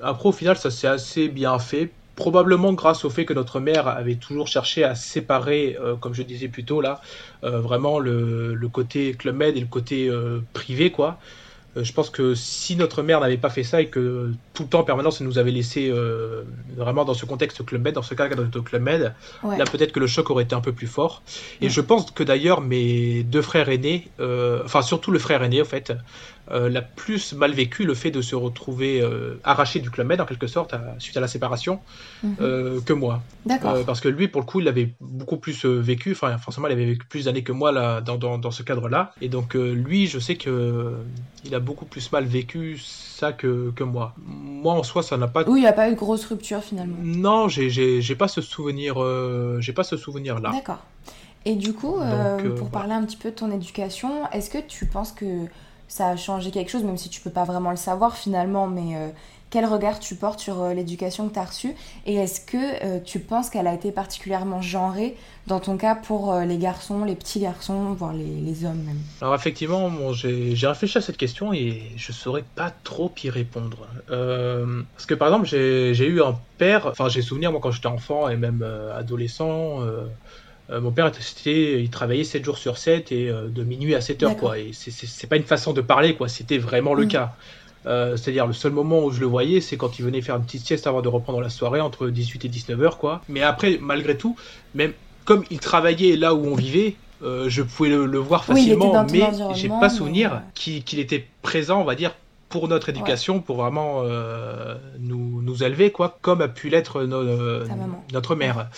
après, 0.02 0.28
au 0.28 0.32
final, 0.32 0.58
ça 0.58 0.70
s'est 0.70 0.88
assez 0.88 1.28
bien 1.28 1.58
fait. 1.58 1.90
Probablement 2.20 2.74
grâce 2.74 3.06
au 3.06 3.10
fait 3.10 3.24
que 3.24 3.32
notre 3.32 3.60
mère 3.60 3.88
avait 3.88 4.16
toujours 4.16 4.46
cherché 4.46 4.84
à 4.84 4.94
séparer, 4.94 5.78
euh, 5.80 5.96
comme 5.96 6.12
je 6.12 6.22
disais 6.22 6.48
plus 6.48 6.64
tôt 6.64 6.82
là, 6.82 7.00
euh, 7.44 7.60
vraiment 7.60 7.98
le, 7.98 8.52
le 8.54 8.68
côté 8.68 9.12
Club 9.14 9.36
Med 9.36 9.56
et 9.56 9.60
le 9.60 9.66
côté 9.66 10.06
euh, 10.08 10.40
privé, 10.52 10.90
quoi. 10.90 11.18
Je 11.76 11.92
pense 11.92 12.10
que 12.10 12.34
si 12.34 12.74
notre 12.74 13.00
mère 13.02 13.20
n'avait 13.20 13.36
pas 13.36 13.48
fait 13.48 13.62
ça 13.62 13.80
et 13.80 13.86
que 13.86 14.32
tout 14.54 14.64
le 14.64 14.68
temps 14.68 14.80
en 14.80 14.84
permanence 14.84 15.20
elle 15.20 15.28
nous 15.28 15.38
avait 15.38 15.52
laissé 15.52 15.88
vraiment 16.76 17.04
dans 17.04 17.14
ce 17.14 17.26
contexte 17.26 17.64
Club 17.64 17.82
Med, 17.84 17.94
dans 17.94 18.02
ce 18.02 18.12
cadre 18.14 18.42
de 18.42 18.58
Club 18.58 18.82
Med, 18.82 19.14
Ouais. 19.44 19.56
là 19.56 19.64
peut-être 19.64 19.92
que 19.92 20.00
le 20.00 20.08
choc 20.08 20.30
aurait 20.30 20.42
été 20.42 20.56
un 20.56 20.60
peu 20.60 20.72
plus 20.72 20.88
fort. 20.88 21.22
Et 21.60 21.66
Ouais. 21.66 21.70
je 21.70 21.80
pense 21.80 22.10
que 22.10 22.24
d'ailleurs 22.24 22.60
mes 22.60 23.22
deux 23.22 23.40
frères 23.40 23.68
aînés, 23.68 24.08
enfin 24.64 24.82
surtout 24.82 25.12
le 25.12 25.20
frère 25.20 25.44
aîné 25.44 25.62
en 25.62 25.64
fait, 25.64 25.92
l'a 26.48 26.82
plus 26.82 27.32
mal 27.34 27.52
vécu 27.52 27.84
le 27.84 27.94
fait 27.94 28.10
de 28.10 28.20
se 28.22 28.34
retrouver 28.34 29.00
euh, 29.00 29.38
arraché 29.44 29.78
du 29.80 29.90
Club 29.90 30.06
Med 30.08 30.20
en 30.20 30.24
quelque 30.26 30.46
sorte 30.48 30.74
à- 30.74 30.94
suite 30.98 31.16
à 31.16 31.20
la 31.20 31.28
séparation 31.28 31.80
Mhm. 32.22 32.36
euh, 32.40 32.80
que 32.80 32.92
moi. 32.92 33.22
D'accord. 33.46 33.70
Euh, 33.72 33.84
parce 33.84 34.00
que 34.00 34.08
lui, 34.08 34.26
pour 34.28 34.40
le 34.40 34.46
coup, 34.46 34.60
il 34.60 34.66
avait 34.68 34.92
beaucoup 35.00 35.36
plus 35.36 35.64
euh, 35.64 35.78
vécu, 35.80 36.12
enfin, 36.12 36.36
forcément, 36.38 36.66
il 36.68 36.72
avait 36.72 36.84
vécu 36.86 37.06
plus 37.06 37.26
d'années 37.26 37.42
que 37.44 37.52
moi 37.52 37.70
là, 37.72 38.00
dans, 38.00 38.16
dans, 38.16 38.36
dans 38.38 38.50
ce 38.50 38.62
cadre-là. 38.62 39.12
Et 39.20 39.28
donc, 39.28 39.54
euh, 39.54 39.72
lui, 39.72 40.06
je 40.06 40.18
sais 40.18 40.34
que 40.36 40.50
euh, 40.50 40.92
il 41.44 41.54
a 41.54 41.60
beaucoup 41.60 41.84
plus 41.84 42.10
mal 42.12 42.24
vécu 42.24 42.78
ça 42.78 43.32
que, 43.32 43.70
que 43.76 43.84
moi. 43.84 44.14
Moi, 44.26 44.74
en 44.74 44.82
soi, 44.82 45.02
ça 45.02 45.16
n'a 45.16 45.28
pas. 45.28 45.44
Oui, 45.48 45.60
il 45.60 45.62
n'y 45.62 45.68
a 45.68 45.72
pas 45.72 45.88
eu 45.88 45.92
de 45.92 45.98
grosse 45.98 46.24
rupture 46.26 46.62
finalement. 46.62 46.96
Non, 47.02 47.48
j'ai- 47.48 47.70
j'ai 47.70 48.00
j'ai 48.02 48.14
pas 48.16 48.28
ce 48.28 48.40
souvenir, 48.40 48.94
euh, 49.02 49.58
j'ai 49.60 49.72
pas 49.72 49.84
ce 49.84 49.96
souvenir-là. 49.96 50.50
D'accord. 50.52 50.84
Et 51.46 51.54
du 51.54 51.72
coup, 51.72 51.96
euh, 51.98 52.36
Donc, 52.36 52.44
euh, 52.46 52.48
pour 52.50 52.68
voilà. 52.68 52.70
parler 52.88 52.92
un 52.92 53.04
petit 53.04 53.16
peu 53.16 53.30
de 53.30 53.34
ton 53.36 53.50
éducation, 53.50 54.28
est-ce 54.32 54.50
que 54.50 54.58
tu 54.66 54.86
penses 54.86 55.12
que 55.12 55.46
ça 55.90 56.06
a 56.06 56.16
changé 56.16 56.50
quelque 56.52 56.70
chose, 56.70 56.84
même 56.84 56.96
si 56.96 57.08
tu 57.08 57.20
peux 57.20 57.30
pas 57.30 57.44
vraiment 57.44 57.70
le 57.70 57.76
savoir 57.76 58.16
finalement, 58.16 58.68
mais 58.68 58.96
euh, 58.96 59.08
quel 59.50 59.66
regard 59.66 59.98
tu 59.98 60.14
portes 60.14 60.38
sur 60.38 60.62
euh, 60.62 60.72
l'éducation 60.72 61.28
que 61.28 61.34
tu 61.34 61.38
as 61.40 61.44
reçue? 61.44 61.74
Et 62.06 62.14
est-ce 62.14 62.40
que 62.40 62.56
euh, 62.56 63.00
tu 63.04 63.18
penses 63.18 63.50
qu'elle 63.50 63.66
a 63.66 63.74
été 63.74 63.90
particulièrement 63.90 64.62
genrée, 64.62 65.16
dans 65.48 65.58
ton 65.58 65.76
cas, 65.76 65.96
pour 65.96 66.32
les 66.34 66.58
garçons, 66.58 67.04
les 67.04 67.16
petits 67.16 67.40
garçons, 67.40 67.92
voire 67.94 68.12
les, 68.12 68.40
les 68.40 68.64
hommes 68.64 68.82
même? 68.84 69.00
Alors 69.20 69.34
effectivement, 69.34 69.90
bon, 69.90 70.12
j'ai 70.12 70.54
réfléchi 70.62 70.98
à 70.98 71.00
cette 71.00 71.16
question 71.16 71.52
et 71.52 71.82
je 71.96 72.12
saurais 72.12 72.44
pas 72.54 72.72
trop 72.84 73.10
y 73.24 73.30
répondre. 73.30 73.88
Parce 74.06 75.06
que 75.06 75.14
par 75.14 75.26
exemple, 75.26 75.48
j'ai 75.48 76.06
eu 76.06 76.22
un 76.22 76.38
père, 76.56 76.86
enfin 76.86 77.08
j'ai 77.08 77.20
souvenir 77.20 77.50
moi 77.50 77.60
quand 77.60 77.72
j'étais 77.72 77.88
enfant 77.88 78.28
et 78.28 78.36
même 78.36 78.64
adolescent, 78.94 79.80
euh, 80.70 80.80
mon 80.80 80.90
père 80.92 81.06
était, 81.06 81.20
c'était- 81.20 81.82
il 81.82 81.90
travaillait 81.90 82.24
7 82.24 82.44
jours 82.44 82.58
sur 82.58 82.78
7 82.78 83.12
et 83.12 83.28
euh, 83.28 83.48
de 83.48 83.62
minuit 83.64 83.94
à 83.94 84.00
7 84.00 84.22
heures 84.22 84.36
quoi. 84.36 84.58
Et 84.58 84.70
c'est- 84.72 85.26
pas 85.26 85.36
une 85.36 85.42
façon 85.42 85.72
de 85.72 85.80
parler 85.80 86.14
quoi, 86.14 86.28
c'était 86.28 86.58
vraiment 86.58 86.94
le 86.94 87.04
Mm. 87.04 87.08
cas. 87.08 87.34
Euh, 87.86 88.16
C'est-à-dire 88.16 88.46
le 88.46 88.52
seul 88.52 88.72
moment 88.72 89.04
où 89.04 89.10
je 89.10 89.20
le 89.20 89.26
voyais, 89.26 89.60
c'est 89.62 89.76
quand 89.78 89.98
il 89.98 90.04
venait 90.04 90.20
faire 90.20 90.36
une 90.36 90.44
petite 90.44 90.66
sieste 90.66 90.86
avant 90.86 91.00
de 91.00 91.08
reprendre 91.08 91.40
la 91.40 91.48
soirée 91.48 91.80
entre 91.80 92.08
18 92.08 92.44
et 92.44 92.48
19 92.48 92.80
heures 92.82 92.98
quoi. 92.98 93.22
Mais 93.28 93.42
après, 93.42 93.78
malgré 93.80 94.16
tout, 94.18 94.36
même 94.74 94.92
comme 95.24 95.44
il 95.50 95.60
travaillait 95.60 96.16
là 96.16 96.34
où 96.34 96.44
on 96.46 96.54
vivait, 96.54 96.96
je 97.22 97.62
pouvais 97.62 97.88
le, 97.90 98.06
le 98.06 98.18
voir 98.18 98.44
Oui, 98.48 98.56
facilement, 98.56 98.92
ton 98.92 99.12
mais 99.12 99.30
j'ai 99.54 99.68
pas 99.68 99.88
souvenir 99.90 100.42
qu'il 100.54 100.98
était 100.98 101.26
présent, 101.42 101.80
on 101.80 101.84
va 101.84 101.94
dire, 101.94 102.14
pour 102.48 102.66
notre 102.68 102.88
éducation, 102.88 103.40
pour 103.40 103.56
vraiment 103.56 104.02
nous, 104.98 105.40
nous 105.42 105.62
élever, 105.62 105.90
quoi, 105.90 106.18
comme 106.22 106.40
a 106.42 106.48
pu 106.48 106.68
l'être 106.68 107.02
no- 107.04 107.22
notre 108.12 108.34
mère. 108.34 108.68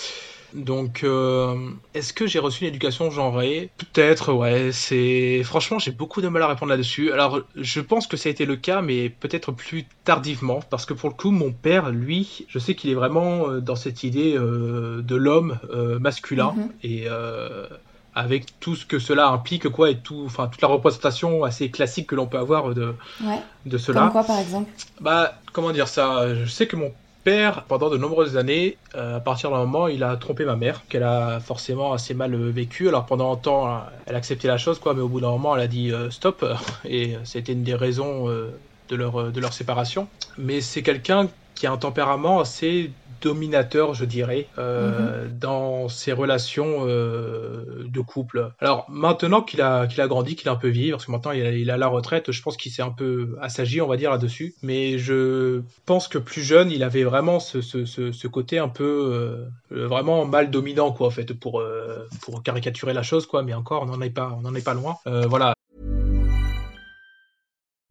Donc, 0.55 1.03
euh, 1.03 1.55
est-ce 1.95 2.13
que 2.13 2.27
j'ai 2.27 2.39
reçu 2.39 2.63
une 2.65 2.69
éducation 2.69 3.11
genrée 3.11 3.71
Peut-être, 3.79 4.33
ouais. 4.33 4.71
C'est 4.73 5.43
franchement, 5.45 5.79
j'ai 5.79 5.93
beaucoup 5.93 6.21
de 6.21 6.29
mal 6.29 6.43
à 6.43 6.49
répondre 6.49 6.71
là-dessus. 6.71 7.13
Alors, 7.13 7.41
je 7.57 7.81
pense 7.81 8.07
que 8.07 8.17
ça 8.17 8.29
a 8.29 8.33
été 8.33 8.45
le 8.45 8.57
cas, 8.57 8.83
mais 8.83 9.09
peut-être 9.09 9.53
plus 9.53 9.87
tardivement, 10.05 10.61
parce 10.69 10.85
que 10.85 10.95
pour 10.95 11.09
le 11.09 11.15
coup, 11.15 11.31
mon 11.31 11.53
père, 11.53 11.91
lui, 11.91 12.45
je 12.49 12.59
sais 12.59 12.75
qu'il 12.75 12.91
est 12.91 12.95
vraiment 12.95 13.49
euh, 13.49 13.61
dans 13.61 13.77
cette 13.77 14.05
idée 14.05 14.35
euh, 14.37 15.01
de 15.03 15.17
l'homme 15.17 15.59
euh, 15.73 15.99
masculin 15.99 16.53
Mhm. 16.57 16.69
et 16.83 17.07
avec 18.15 18.61
tout 18.61 18.77
ce 18.77 18.85
que 18.85 18.99
cela 18.99 19.29
implique, 19.29 19.69
quoi, 19.71 19.89
et 19.91 19.97
tout, 19.97 20.25
enfin, 20.27 20.47
toute 20.49 20.61
la 20.61 20.69
représentation 20.69 21.45
assez 21.45 21.71
classique 21.71 22.09
que 22.09 22.15
l'on 22.15 22.27
peut 22.27 22.37
avoir 22.37 22.75
de, 22.75 22.95
de 23.65 23.79
cela. 23.79 24.03
Comme 24.03 24.11
quoi, 24.13 24.25
par 24.25 24.39
exemple? 24.39 24.71
Bah, 25.01 25.41
comment 25.55 25.71
dire 25.73 25.89
ça? 25.89 26.35
Je 26.35 26.45
sais 26.45 26.67
que 26.67 26.77
mon 26.77 26.93
père, 27.25 27.65
pendant 27.65 27.91
de 27.91 27.97
nombreuses 27.97 28.37
années, 28.37 28.77
euh, 28.95 29.17
à 29.17 29.21
partir 29.21 29.51
d'un 29.51 29.59
moment, 29.59 29.89
il 29.89 30.03
a 30.03 30.17
trompé 30.17 30.45
ma 30.45 30.57
mère, 30.57 30.83
qu'elle 30.89 31.03
a 31.03 31.41
forcément 31.41 31.93
assez 31.93 32.15
mal 32.15 32.35
vécu. 32.35 32.89
Alors 32.89 33.07
pendant 33.07 33.33
un 33.33 33.37
temps, 33.37 33.83
elle 34.07 34.15
a 34.15 34.19
accepté 34.19 34.49
la 34.49 34.59
chose, 34.59 34.79
quoi, 34.79 34.95
mais 34.95 35.01
au 35.01 35.09
bout 35.09 35.21
d'un 35.21 35.31
moment, 35.31 35.57
elle 35.57 35.63
a 35.63 35.69
dit 35.69 35.93
euh, 35.93 36.11
stop, 36.11 36.45
et 36.85 37.17
c'était 37.25 37.53
une 37.53 37.63
des 37.63 37.75
raisons 37.75 38.29
euh, 38.29 38.51
de, 38.89 38.97
leur, 38.97 39.33
de 39.33 39.41
leur 39.41 39.53
séparation. 39.53 40.09
Mais 40.39 40.61
c'est 40.61 40.83
quelqu'un 40.83 41.29
qui 41.55 41.67
a 41.67 41.73
un 41.73 41.77
tempérament 41.77 42.41
assez 42.41 42.91
dominateur, 43.23 43.95
je 43.95 44.05
dirais, 44.05 44.49
euh, 44.59 45.25
mhm. 45.25 45.39
dans 45.39 45.89
ses 45.89 46.13
relations 46.13 46.87
euh, 46.87 47.85
de 47.87 48.01
couple. 48.01 48.51
Alors 48.61 48.87
maintenant 48.91 49.43
qu'il 49.43 49.63
a, 49.63 49.87
qu'il 49.87 50.01
a 50.01 50.09
grandi, 50.09 50.37
qu'il 50.37 50.49
est 50.49 50.51
un 50.51 50.57
peu 50.57 50.69
vieilli, 50.69 50.91
parce 50.91 51.07
que 51.07 51.13
maintenant 51.13 51.33
il 51.33 51.71
a, 51.71 51.77
la 51.77 51.87
retraite, 51.87 52.33
je 52.33 52.43
pense 52.43 52.57
qu'il 52.57 52.73
s'est 52.73 52.83
un 52.83 52.91
peu 52.91 53.37
assagi, 53.41 53.81
on 53.81 53.87
va 53.87 53.97
dire, 53.97 54.11
là-dessus. 54.11 54.55
Mais 54.63 54.99
je 54.99 55.63
pense 55.87 56.09
que 56.09 56.19
plus 56.19 56.43
jeune, 56.43 56.71
il 56.71 56.83
avait 56.83 57.05
vraiment 57.05 57.41
ce, 57.41 57.61
ce, 57.61 57.85
ce, 57.87 58.27
côté 58.27 58.59
un 58.59 58.69
peu 58.69 59.49
euh, 59.73 59.87
vraiment 59.87 60.25
mal 60.25 60.51
dominant, 60.51 60.93
quoi, 60.93 61.07
en 61.07 61.11
fait, 61.11 61.33
pour, 61.33 61.63
pour 62.23 62.43
caricaturer 62.43 62.93
la 62.93 63.03
chose, 63.03 63.27
quoi. 63.27 63.43
Mais 63.43 63.55
encore, 63.55 63.83
on 63.83 63.87
n'en 63.87 64.01
est 64.01 64.11
pas, 64.11 64.37
on 64.39 64.45
en 64.47 64.55
est 64.55 64.65
pas 64.65 64.75
loin. 64.75 64.97
voilà. 65.05 65.55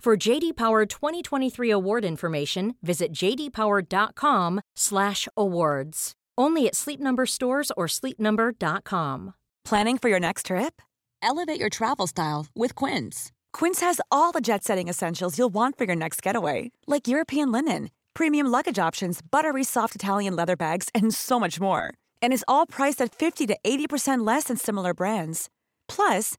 For 0.00 0.16
JD 0.16 0.56
Power 0.56 0.86
2023 0.86 1.70
award 1.70 2.06
information, 2.06 2.74
visit 2.82 3.12
jdpower.com/awards. 3.12 6.12
Only 6.38 6.66
at 6.66 6.74
Sleep 6.74 7.00
Number 7.00 7.26
stores 7.26 7.70
or 7.76 7.86
sleepnumber.com. 7.86 9.34
Planning 9.62 9.98
for 9.98 10.08
your 10.08 10.18
next 10.18 10.46
trip? 10.46 10.80
Elevate 11.20 11.60
your 11.60 11.68
travel 11.68 12.06
style 12.06 12.46
with 12.56 12.74
Quince. 12.74 13.30
Quince 13.52 13.80
has 13.80 14.00
all 14.10 14.32
the 14.32 14.40
jet-setting 14.40 14.88
essentials 14.88 15.36
you'll 15.36 15.52
want 15.52 15.76
for 15.76 15.84
your 15.84 15.96
next 15.96 16.22
getaway, 16.22 16.70
like 16.86 17.06
European 17.06 17.52
linen, 17.52 17.90
premium 18.14 18.46
luggage 18.46 18.78
options, 18.78 19.20
buttery 19.20 19.64
soft 19.64 19.94
Italian 19.94 20.34
leather 20.34 20.56
bags, 20.56 20.88
and 20.94 21.14
so 21.14 21.38
much 21.38 21.60
more. 21.60 21.92
And 22.22 22.32
is 22.32 22.42
all 22.48 22.64
priced 22.64 23.02
at 23.02 23.14
50 23.14 23.48
to 23.48 23.58
80% 23.62 24.26
less 24.26 24.44
than 24.44 24.56
similar 24.56 24.94
brands. 24.94 25.50
Plus, 25.88 26.38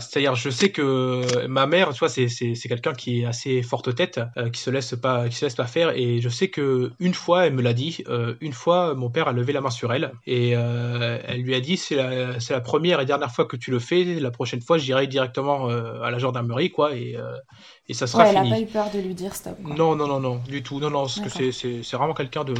C'est-à-dire, 0.00 0.34
je 0.34 0.48
sais 0.48 0.70
que 0.70 1.46
ma 1.48 1.66
mère, 1.66 1.92
tu 1.92 1.98
vois, 1.98 2.08
c'est, 2.08 2.26
quelqu'un 2.66 2.94
qui 2.94 3.20
est 3.20 3.24
assez 3.26 3.62
forte 3.62 3.94
tête, 3.94 4.20
euh, 4.38 4.48
qui 4.48 4.60
se 4.60 4.70
laisse 4.70 4.94
pas, 4.94 5.28
qui 5.28 5.36
se 5.36 5.44
laisse 5.44 5.54
pas 5.54 5.66
faire. 5.66 5.90
Et 5.94 6.20
je 6.22 6.30
sais 6.30 6.48
que 6.48 6.92
une 6.98 7.12
fois, 7.12 7.46
elle 7.46 7.52
me 7.52 7.60
l'a 7.60 7.74
dit. 7.74 8.02
Euh, 8.08 8.34
une 8.40 8.54
fois, 8.54 8.94
mon 8.94 9.10
père 9.10 9.28
a 9.28 9.32
levé 9.32 9.52
la 9.52 9.60
main 9.60 9.70
sur 9.70 9.92
elle 9.92 10.12
et 10.26 10.52
euh, 10.56 11.18
elle 11.26 11.42
lui 11.42 11.54
a 11.54 11.60
dit 11.60 11.76
c'est 11.76 11.96
la, 11.96 12.60
première 12.60 13.00
et 13.00 13.04
dernière 13.04 13.30
fois 13.30 13.44
que 13.44 13.56
tu 13.56 13.70
le 13.70 13.78
fais. 13.78 14.04
La 14.04 14.30
prochaine 14.30 14.62
fois, 14.62 14.78
j'irai 14.78 15.06
directement 15.06 15.68
euh, 15.68 16.00
à 16.00 16.10
la 16.10 16.18
gendarmerie, 16.18 16.70
quoi. 16.70 16.94
Et 16.96 17.16
et 17.88 17.94
ça 17.94 18.06
sera 18.06 18.22
ouais, 18.22 18.30
fini. 18.30 18.46
Elle 18.46 18.52
a 18.52 18.56
pas 18.56 18.62
eu 18.62 18.66
peur 18.66 18.90
de 18.94 18.98
lui 19.00 19.14
dire 19.14 19.34
stop. 19.34 19.60
Quoi. 19.60 19.74
Non, 19.74 19.96
non, 19.96 20.06
non, 20.06 20.20
non, 20.20 20.40
du 20.48 20.62
tout. 20.62 20.78
Non, 20.78 20.88
non, 20.88 21.00
parce 21.00 21.18
que 21.18 21.28
c'est, 21.28 21.50
c'est, 21.50 21.82
c'est 21.82 21.96
vraiment 21.96 22.14
quelqu'un 22.14 22.44
de. 22.44 22.54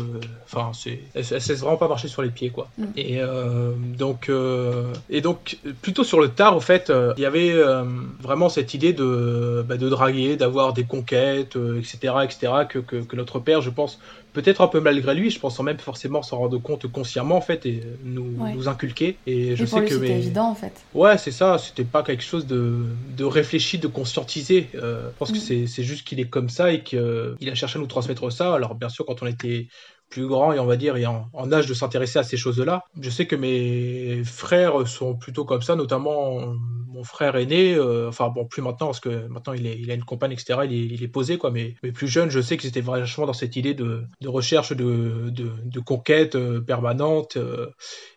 Enfin, 0.45 0.73
c'est, 0.75 1.01
elle, 1.15 1.25
elle 1.31 1.37
laisse 1.37 1.61
vraiment 1.61 1.77
pas 1.77 1.87
marcher 1.87 2.09
sur 2.09 2.23
les 2.23 2.31
pieds, 2.31 2.51
quoi. 2.51 2.69
Mm. 2.77 2.85
Et 2.97 3.21
euh, 3.21 3.73
donc, 3.77 4.29
euh, 4.29 4.93
et 5.09 5.21
donc, 5.21 5.59
plutôt 5.81 6.03
sur 6.03 6.21
le 6.21 6.29
tard, 6.29 6.57
au 6.57 6.61
fait, 6.61 6.91
euh, 6.91 7.15
il 7.17 7.23
y 7.23 7.27
avait 7.27 7.53
euh, 7.53 7.85
vraiment 8.21 8.49
cette 8.49 8.75
idée 8.75 8.93
de, 8.93 9.65
bah, 9.67 9.77
de 9.77 9.89
draguer, 9.89 10.37
d'avoir 10.37 10.73
des 10.73 10.85
conquêtes, 10.85 11.57
etc., 11.57 11.99
euh, 12.17 12.21
etc., 12.23 12.53
que, 12.69 12.81
que, 12.81 12.97
que, 12.97 13.15
notre 13.15 13.39
père, 13.39 13.61
je 13.61 13.71
pense, 13.71 14.01
peut-être 14.33 14.61
un 14.61 14.69
peu 14.69 14.81
malgré 14.81 15.15
lui, 15.15 15.31
je 15.31 15.39
pense 15.39 15.57
sans 15.57 15.63
même 15.63 15.79
forcément 15.79 16.23
s'en 16.23 16.39
rendre 16.39 16.59
compte 16.59 16.87
consciemment 16.91 17.37
en 17.37 17.41
fait 17.41 17.67
et 17.67 17.83
nous, 18.05 18.35
ouais. 18.39 18.55
nous 18.55 18.69
inculquer. 18.69 19.17
Et 19.27 19.57
je 19.57 19.65
et 19.65 19.67
sais 19.67 19.81
lui, 19.81 19.89
que 19.89 19.95
c'était 19.95 20.19
évident 20.19 20.49
en 20.49 20.55
fait. 20.55 20.73
Ouais, 20.95 21.19
c'est 21.19 21.31
ça. 21.31 21.59
C'était 21.59 21.85
pas 21.85 22.03
quelque 22.03 22.23
chose 22.23 22.47
de, 22.47 22.85
de 23.17 23.25
réfléchi, 23.25 23.79
de 23.79 23.89
conscientisé. 23.89 24.69
Euh, 24.75 25.09
je 25.09 25.19
pense 25.19 25.31
mm. 25.31 25.35
que 25.35 25.67
c'est 25.67 25.83
juste 25.83 26.07
qu'il 26.07 26.21
est 26.21 26.29
comme 26.29 26.49
ça 26.49 26.73
et 26.73 26.83
qu'il 26.83 26.99
euh, 26.99 27.35
a 27.47 27.55
cherché 27.55 27.79
à 27.79 27.81
nous 27.81 27.87
transmettre 27.87 28.31
ça. 28.33 28.55
Alors 28.55 28.75
bien 28.75 28.89
sûr, 28.89 29.05
quand 29.05 29.23
on 29.23 29.27
était 29.27 29.69
plus 30.13 30.27
grand 30.27 30.53
et 30.53 30.59
on 30.59 30.67
va 30.67 30.77
dire 30.77 30.97
et 30.97 31.07
en, 31.07 31.53
âge 31.53 31.67
de 31.67 31.75
s'intéresser 31.75 32.19
à 32.19 32.23
ces 32.23 32.37
choses-là. 32.37 32.85
Je 33.01 33.09
sais 33.09 33.27
que 33.27 33.35
mes 33.35 34.23
frères 34.25 34.87
sont 34.87 35.17
plutôt 35.17 35.45
comme 35.47 35.63
ça, 35.63 35.75
notamment 35.75 36.55
mon 36.93 37.03
frère 37.03 37.35
aîné, 37.37 37.75
euh, 37.75 38.09
enfin 38.09 38.29
bon 38.29 38.45
plus 38.45 38.61
maintenant 38.61 38.89
parce 38.89 39.01
que 39.01 39.27
maintenant 39.29 39.55
il, 39.55 39.67
est, 39.67 39.91
a 39.91 39.95
une 39.95 40.05
compagne 40.05 40.33
etc. 40.33 40.61
Il 40.65 40.73
est, 40.75 40.95
il 40.95 41.03
est 41.03 41.09
posé 41.09 41.39
quoi, 41.39 41.51
mais, 41.51 41.75
plus 41.95 42.09
jeune, 42.09 42.29
je 42.29 42.41
sais 42.41 42.59
qu'ils 42.59 42.69
étaient 42.69 42.83
vachement 42.83 43.25
dans 43.25 43.33
cette 43.33 43.57
idée 43.57 43.73
de, 43.73 44.05
recherche 44.27 44.75
de 44.75 45.81
conquête 45.81 46.35
euh, 46.35 46.61
permanente 46.61 47.39
euh, 47.39 47.71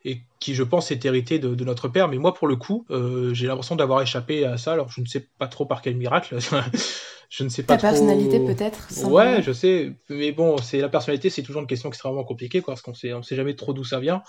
et 0.04 0.20
qui 0.46 0.54
je 0.54 0.62
pense 0.62 0.92
est 0.92 1.04
hérité 1.06 1.40
de, 1.40 1.56
de, 1.56 1.66
notre 1.66 1.88
père. 1.88 2.08
Mais 2.08 2.20
moi 2.20 2.36
pour 2.36 2.48
le 2.48 2.56
coup, 2.56 2.86
euh, 2.92 3.34
j'ai 3.34 3.48
l'impression 3.48 3.76
d'avoir 3.76 4.04
échappé 4.04 4.46
à 4.46 4.58
ça. 4.58 4.74
Alors 4.74 4.92
je 4.92 5.02
ne 5.02 5.08
sais 5.08 5.28
pas 5.40 5.48
trop 5.48 5.66
par 5.66 5.82
quel 5.82 5.96
miracle. 5.96 6.38
je 7.32 7.44
ne 7.44 7.50
sais 7.50 7.64
pas 7.64 7.78
Ta 7.78 7.80
trop... 7.80 7.88
personnalité 7.88 8.40
peut-être 8.40 8.88
Ouais, 9.08 9.42
je 9.42 9.52
sais, 9.52 9.94
mais 10.08 10.32
bon, 10.34 10.58
c'est 10.60 10.82
la 10.82 10.90
personnalité, 10.90 11.32
c'est 11.32 11.42
toujours 11.42 11.64
une 11.64 11.68
question 11.68 11.90
extrêmement 11.90 12.24
compliquée, 12.24 12.62
quoi, 12.62 12.76
parce 12.76 12.84
qu'on 12.84 12.94
sait, 12.94 13.12
on 13.16 13.24
sait 13.24 13.36
jamais 13.36 13.56
trop 13.56 13.74
d'où 13.74 13.84
ça 13.84 14.00
vient. 14.00 14.22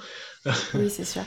oui, 0.72 0.88
c'est 0.88 1.04
sûr. 1.04 1.22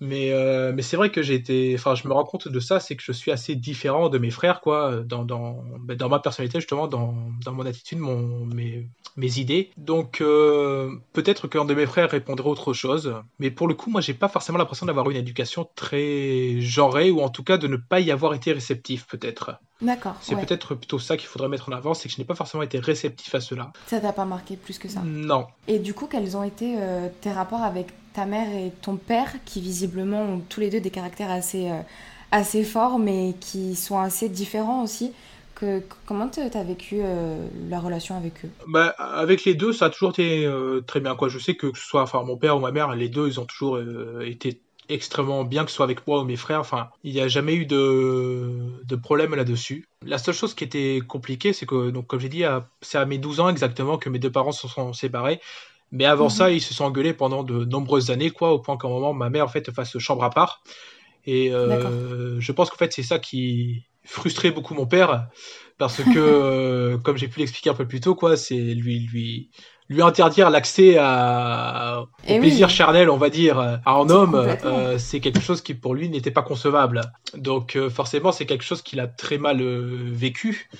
Mais, 0.00 0.32
euh, 0.32 0.72
mais 0.74 0.80
c'est 0.80 0.96
vrai 0.96 1.10
que 1.10 1.20
j'ai 1.22 1.34
été, 1.34 1.74
enfin, 1.74 1.94
je 1.94 2.08
me 2.08 2.14
rends 2.14 2.24
compte 2.24 2.48
de 2.48 2.58
ça, 2.60 2.80
c'est 2.80 2.96
que 2.96 3.02
je 3.02 3.12
suis 3.12 3.30
assez 3.30 3.54
différent 3.54 4.08
de 4.08 4.16
mes 4.16 4.30
frères, 4.30 4.62
quoi, 4.62 5.02
dans, 5.04 5.24
dans, 5.24 5.62
dans 5.86 6.08
ma 6.08 6.20
personnalité, 6.20 6.58
justement, 6.58 6.88
dans, 6.88 7.14
dans 7.44 7.52
mon 7.52 7.66
attitude, 7.66 7.98
mon, 7.98 8.46
mes, 8.46 8.88
mes 9.16 9.38
idées. 9.38 9.70
Donc, 9.76 10.22
euh, 10.22 10.90
peut-être 11.12 11.48
qu'un 11.48 11.66
de 11.66 11.74
mes 11.74 11.86
frères 11.86 12.10
répondrait 12.10 12.48
autre 12.48 12.72
chose, 12.72 13.14
mais 13.38 13.50
pour 13.50 13.68
le 13.68 13.74
coup, 13.74 13.90
moi, 13.90 14.00
j'ai 14.00 14.14
pas 14.14 14.28
forcément 14.28 14.56
l'impression 14.56 14.86
d'avoir 14.86 15.10
une 15.10 15.18
éducation 15.18 15.68
très 15.74 16.60
genrée, 16.60 17.10
ou 17.10 17.20
en 17.20 17.28
tout 17.28 17.44
cas 17.44 17.58
de 17.58 17.66
ne 17.66 17.76
pas 17.76 18.00
y 18.00 18.10
avoir 18.10 18.32
été 18.32 18.52
réceptif, 18.52 19.06
peut-être. 19.06 19.60
D'accord. 19.82 20.16
C'est 20.20 20.36
peut-être 20.36 20.74
plutôt 20.74 20.98
ça 20.98 21.16
qu'il 21.16 21.28
faudrait 21.28 21.48
mettre 21.48 21.68
en 21.70 21.72
avant, 21.72 21.94
c'est 21.94 22.08
que 22.08 22.14
je 22.14 22.20
n'ai 22.20 22.26
pas 22.26 22.34
forcément 22.34 22.62
été 22.62 22.78
réceptif 22.78 23.34
à 23.34 23.40
cela. 23.40 23.72
Ça 23.86 24.00
t'a 24.00 24.12
pas 24.12 24.24
marqué 24.24 24.56
plus 24.56 24.78
que 24.78 24.88
ça 24.88 25.00
Non. 25.04 25.46
Et 25.68 25.78
du 25.78 25.94
coup, 25.94 26.06
quels 26.06 26.36
ont 26.36 26.42
été 26.42 26.76
euh, 26.78 27.08
tes 27.20 27.32
rapports 27.32 27.62
avec 27.62 27.88
ta 28.12 28.26
mère 28.26 28.48
et 28.54 28.72
ton 28.82 28.96
père, 28.96 29.32
qui 29.44 29.60
visiblement 29.60 30.22
ont 30.22 30.42
tous 30.48 30.60
les 30.60 30.68
deux 30.68 30.80
des 30.80 30.90
caractères 30.90 31.30
assez, 31.30 31.70
euh, 31.70 31.80
assez 32.30 32.64
forts, 32.64 32.98
mais 32.98 33.34
qui 33.40 33.74
sont 33.74 33.98
assez 33.98 34.28
différents 34.28 34.82
aussi? 34.82 35.12
Que, 35.54 35.82
comment 36.06 36.28
tu 36.28 36.40
as 36.40 36.64
vécu 36.64 36.96
euh, 37.00 37.46
la 37.68 37.80
relation 37.80 38.16
avec 38.16 38.44
eux? 38.44 38.50
Bah, 38.66 38.88
Avec 38.98 39.44
les 39.44 39.54
deux, 39.54 39.72
ça 39.72 39.86
a 39.86 39.90
toujours 39.90 40.10
été 40.10 40.50
très 40.86 41.00
bien. 41.00 41.14
Quoi. 41.14 41.28
Je 41.28 41.38
sais 41.38 41.54
que, 41.54 41.66
que 41.68 41.78
ce 41.78 41.86
soit 41.86 42.02
enfin, 42.02 42.22
mon 42.22 42.36
père 42.36 42.56
ou 42.56 42.60
ma 42.60 42.70
mère, 42.70 42.94
les 42.94 43.08
deux, 43.08 43.28
ils 43.28 43.40
ont 43.40 43.44
toujours 43.46 43.78
été 44.22 44.60
extrêmement 44.90 45.44
bien, 45.44 45.64
que 45.64 45.70
ce 45.70 45.76
soit 45.76 45.84
avec 45.84 46.06
moi 46.06 46.20
ou 46.20 46.24
mes 46.24 46.36
frères. 46.36 46.60
Enfin, 46.60 46.90
il 47.04 47.14
n'y 47.14 47.20
a 47.20 47.28
jamais 47.28 47.54
eu 47.54 47.66
de, 47.66 48.82
de 48.84 48.96
problème 48.96 49.34
là-dessus. 49.34 49.88
La 50.04 50.18
seule 50.18 50.34
chose 50.34 50.54
qui 50.54 50.64
était 50.64 51.00
compliquée, 51.06 51.52
c'est 51.52 51.66
que, 51.66 51.90
donc, 51.90 52.06
comme 52.06 52.20
j'ai 52.20 52.28
dit, 52.28 52.42
c'est 52.82 52.98
à 52.98 53.06
mes 53.06 53.18
12 53.18 53.40
ans 53.40 53.48
exactement 53.48 53.98
que 53.98 54.08
mes 54.08 54.18
deux 54.18 54.32
parents 54.32 54.52
se 54.52 54.68
sont 54.68 54.92
séparés. 54.92 55.40
Mais 55.92 56.04
avant 56.04 56.24
mhm. 56.24 56.30
ça, 56.30 56.50
ils 56.50 56.60
se 56.60 56.74
sont 56.74 56.84
engueulés 56.84 57.14
pendant 57.14 57.42
de 57.42 57.64
nombreuses 57.64 58.10
années, 58.10 58.30
quoi, 58.30 58.52
au 58.52 58.58
point 58.60 58.76
qu'à 58.76 58.86
un 58.86 58.90
moment, 58.90 59.12
ma 59.12 59.30
mère, 59.30 59.44
en 59.44 59.48
fait, 59.48 59.70
fasse 59.72 59.98
chambre 59.98 60.24
à 60.24 60.30
part. 60.30 60.62
Et 61.26 61.52
euh, 61.52 62.40
je 62.40 62.52
pense 62.52 62.70
qu'en 62.70 62.76
fait, 62.76 62.92
c'est 62.92 63.02
ça 63.02 63.18
qui 63.18 63.84
frustrait 64.04 64.50
beaucoup 64.50 64.74
mon 64.74 64.86
père, 64.86 65.28
parce 65.78 66.02
que, 66.02 66.10
euh, 66.16 66.98
comme 66.98 67.16
j'ai 67.16 67.28
pu 67.28 67.40
l'expliquer 67.40 67.70
un 67.70 67.74
peu 67.74 67.86
plus 67.86 68.00
tôt, 68.00 68.14
quoi, 68.14 68.36
c'est 68.36 68.56
lui, 68.56 69.00
lui, 69.00 69.50
lui 69.90 70.02
interdire 70.02 70.50
l'accès 70.50 70.96
à, 70.98 72.02
au 72.02 72.06
eh 72.26 72.38
plaisir 72.38 72.70
charnel, 72.70 73.10
on 73.10 73.16
va 73.16 73.28
dire, 73.28 73.58
à 73.58 73.92
un 73.92 74.08
homme, 74.08 74.36
euh, 74.36 74.98
c'est 74.98 75.18
quelque 75.18 75.40
chose 75.40 75.60
qui 75.60 75.74
pour 75.74 75.94
lui 75.94 76.08
n'était 76.08 76.30
pas 76.30 76.42
concevable. 76.42 77.02
Donc 77.36 77.74
euh, 77.74 77.90
forcément, 77.90 78.30
c'est 78.30 78.46
quelque 78.46 78.62
chose 78.62 78.82
qu'il 78.82 79.00
a 79.00 79.08
très 79.08 79.36
mal 79.36 79.60
euh, 79.60 79.98
vécu. 80.12 80.70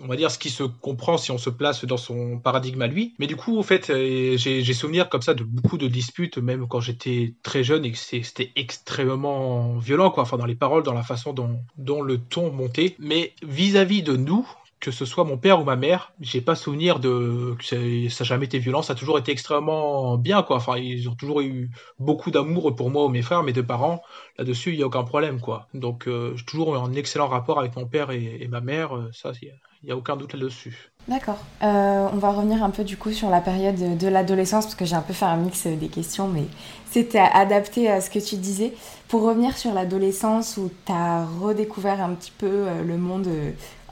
On 0.00 0.06
va 0.06 0.14
dire 0.14 0.30
ce 0.30 0.38
qui 0.38 0.50
se 0.50 0.62
comprend 0.62 1.16
si 1.16 1.32
on 1.32 1.38
se 1.38 1.50
place 1.50 1.84
dans 1.84 1.96
son 1.96 2.38
paradigme 2.38 2.82
à 2.82 2.86
lui. 2.86 3.14
Mais 3.18 3.26
du 3.26 3.34
coup, 3.34 3.58
en 3.58 3.64
fait, 3.64 3.90
j'ai 4.36 4.72
souvenir 4.72 5.08
comme 5.08 5.22
ça 5.22 5.34
de 5.34 5.42
beaucoup 5.42 5.78
de 5.78 5.88
disputes, 5.88 6.38
même 6.38 6.68
quand 6.68 6.78
j'étais 6.78 7.34
très 7.42 7.64
jeune, 7.64 7.84
et 7.84 7.90
que 7.90 7.98
c'était 7.98 8.52
extrêmement 8.54 9.78
violent, 9.78 10.12
quoi. 10.12 10.22
Enfin, 10.22 10.36
dans 10.36 10.46
les 10.46 10.54
paroles, 10.54 10.84
dans 10.84 10.94
la 10.94 11.02
façon 11.02 11.32
dont, 11.32 11.58
dont 11.76 12.02
le 12.02 12.18
ton 12.18 12.52
montait. 12.52 12.94
Mais 13.00 13.32
vis-à-vis 13.42 14.02
-vis 14.02 14.04
de 14.04 14.16
nous, 14.16 14.46
que 14.80 14.90
ce 14.90 15.04
soit 15.04 15.24
mon 15.24 15.36
père 15.36 15.60
ou 15.60 15.64
ma 15.64 15.76
mère, 15.76 16.12
j'ai 16.20 16.40
pas 16.40 16.54
souvenir 16.54 17.00
de 17.00 17.54
que 17.58 17.64
ça 17.64 17.76
n'a 17.76 18.24
jamais 18.24 18.46
été 18.46 18.58
violent, 18.58 18.80
ça 18.80 18.94
a 18.94 18.96
toujours 18.96 19.18
été 19.18 19.30
extrêmement 19.30 20.16
bien 20.16 20.42
quoi. 20.42 20.56
Enfin, 20.56 20.78
ils 20.78 21.08
ont 21.08 21.14
toujours 21.14 21.42
eu 21.42 21.70
beaucoup 21.98 22.30
d'amour 22.30 22.74
pour 22.74 22.90
moi 22.90 23.04
ou 23.04 23.08
mes 23.08 23.20
frères, 23.20 23.42
mes 23.42 23.52
deux 23.52 23.62
parents. 23.62 24.02
Là-dessus, 24.38 24.72
il 24.72 24.80
y 24.80 24.82
a 24.82 24.86
aucun 24.86 25.04
problème 25.04 25.38
quoi. 25.38 25.68
Donc, 25.74 26.08
euh, 26.08 26.32
j'ai 26.34 26.44
toujours 26.46 26.74
eu 26.74 26.78
un 26.78 26.94
excellent 26.94 27.28
rapport 27.28 27.58
avec 27.58 27.76
mon 27.76 27.86
père 27.86 28.10
et, 28.10 28.48
ma 28.48 28.60
mère. 28.60 28.96
Euh, 28.96 29.10
ça, 29.12 29.32
il 29.42 29.52
n'y 29.84 29.92
a, 29.92 29.96
aucun 29.96 30.16
doute 30.16 30.32
là-dessus. 30.32 30.90
D'accord. 31.08 31.38
Euh, 31.62 32.08
on 32.12 32.16
va 32.16 32.30
revenir 32.30 32.62
un 32.62 32.70
peu 32.70 32.84
du 32.84 32.96
coup 32.96 33.12
sur 33.12 33.28
la 33.28 33.40
période 33.40 33.76
de, 33.76 33.96
de 33.96 34.08
l'adolescence 34.08 34.64
parce 34.64 34.74
que 34.74 34.84
j'ai 34.86 34.96
un 34.96 35.02
peu 35.02 35.12
fait 35.12 35.26
un 35.26 35.36
mix 35.36 35.66
des 35.66 35.88
questions, 35.88 36.28
mais 36.28 36.44
c'était 36.90 37.18
adapté 37.18 37.90
à 37.90 38.00
ce 38.00 38.08
que 38.08 38.18
tu 38.18 38.36
disais. 38.36 38.72
Pour 39.08 39.22
revenir 39.22 39.56
sur 39.58 39.74
l'adolescence 39.74 40.56
où 40.56 40.70
tu 40.86 40.92
as 40.92 41.26
redécouvert 41.40 42.00
un 42.00 42.14
petit 42.14 42.32
peu 42.36 42.66
le 42.86 42.96
monde 42.96 43.28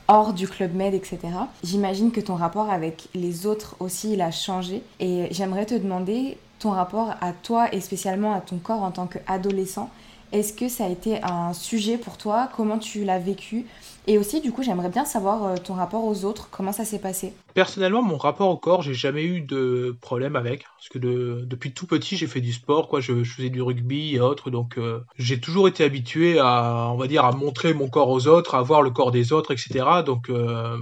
hors 0.08 0.32
du 0.32 0.48
club 0.48 0.74
med, 0.74 0.94
etc. 0.94 1.18
J'imagine 1.62 2.10
que 2.10 2.20
ton 2.20 2.34
rapport 2.34 2.70
avec 2.70 3.08
les 3.14 3.46
autres 3.46 3.76
aussi, 3.78 4.14
il 4.14 4.22
a 4.22 4.30
changé. 4.30 4.82
Et 5.00 5.28
j'aimerais 5.30 5.66
te 5.66 5.74
demander 5.74 6.38
ton 6.58 6.70
rapport 6.70 7.14
à 7.20 7.32
toi 7.32 7.72
et 7.72 7.80
spécialement 7.80 8.32
à 8.32 8.40
ton 8.40 8.56
corps 8.56 8.82
en 8.82 8.90
tant 8.90 9.06
qu'adolescent. 9.06 9.90
Est-ce 10.32 10.52
que 10.52 10.68
ça 10.68 10.84
a 10.84 10.88
été 10.88 11.22
un 11.22 11.52
sujet 11.52 11.96
pour 11.96 12.16
toi? 12.16 12.50
Comment 12.56 12.78
tu 12.78 13.04
l'as 13.04 13.18
vécu? 13.18 13.66
Et 14.10 14.16
aussi, 14.16 14.40
du 14.40 14.52
coup, 14.52 14.62
j'aimerais 14.62 14.88
bien 14.88 15.04
savoir 15.04 15.44
euh, 15.44 15.56
ton 15.62 15.74
rapport 15.74 16.02
aux 16.02 16.24
autres. 16.24 16.48
Comment 16.50 16.72
ça 16.72 16.86
s'est 16.86 16.98
passé? 16.98 17.34
Personnellement, 17.52 18.00
mon 18.00 18.16
rapport 18.16 18.48
au 18.48 18.56
corps, 18.56 18.80
j'ai 18.80 18.94
jamais 18.94 19.22
eu 19.22 19.42
de 19.42 19.94
problème 20.00 20.34
avec. 20.34 20.64
Parce 20.78 20.88
que 20.88 20.98
depuis 20.98 21.74
tout 21.74 21.86
petit, 21.86 22.16
j'ai 22.16 22.26
fait 22.26 22.40
du 22.40 22.54
sport, 22.54 22.88
quoi. 22.88 23.00
Je, 23.00 23.22
faisais 23.22 23.50
du 23.50 23.60
rugby 23.60 24.14
et 24.14 24.20
autres. 24.20 24.48
Donc, 24.50 24.78
euh, 24.78 25.04
j'ai 25.18 25.38
toujours 25.40 25.68
été 25.68 25.84
habitué 25.84 26.38
à, 26.38 26.88
on 26.90 26.96
va 26.96 27.06
dire, 27.06 27.26
à 27.26 27.32
montrer 27.32 27.74
mon 27.74 27.90
corps 27.90 28.08
aux 28.08 28.26
autres, 28.28 28.54
à 28.54 28.62
voir 28.62 28.80
le 28.80 28.88
corps 28.88 29.10
des 29.10 29.34
autres, 29.34 29.52
etc. 29.52 29.84
Donc, 30.06 30.30
euh, 30.30 30.78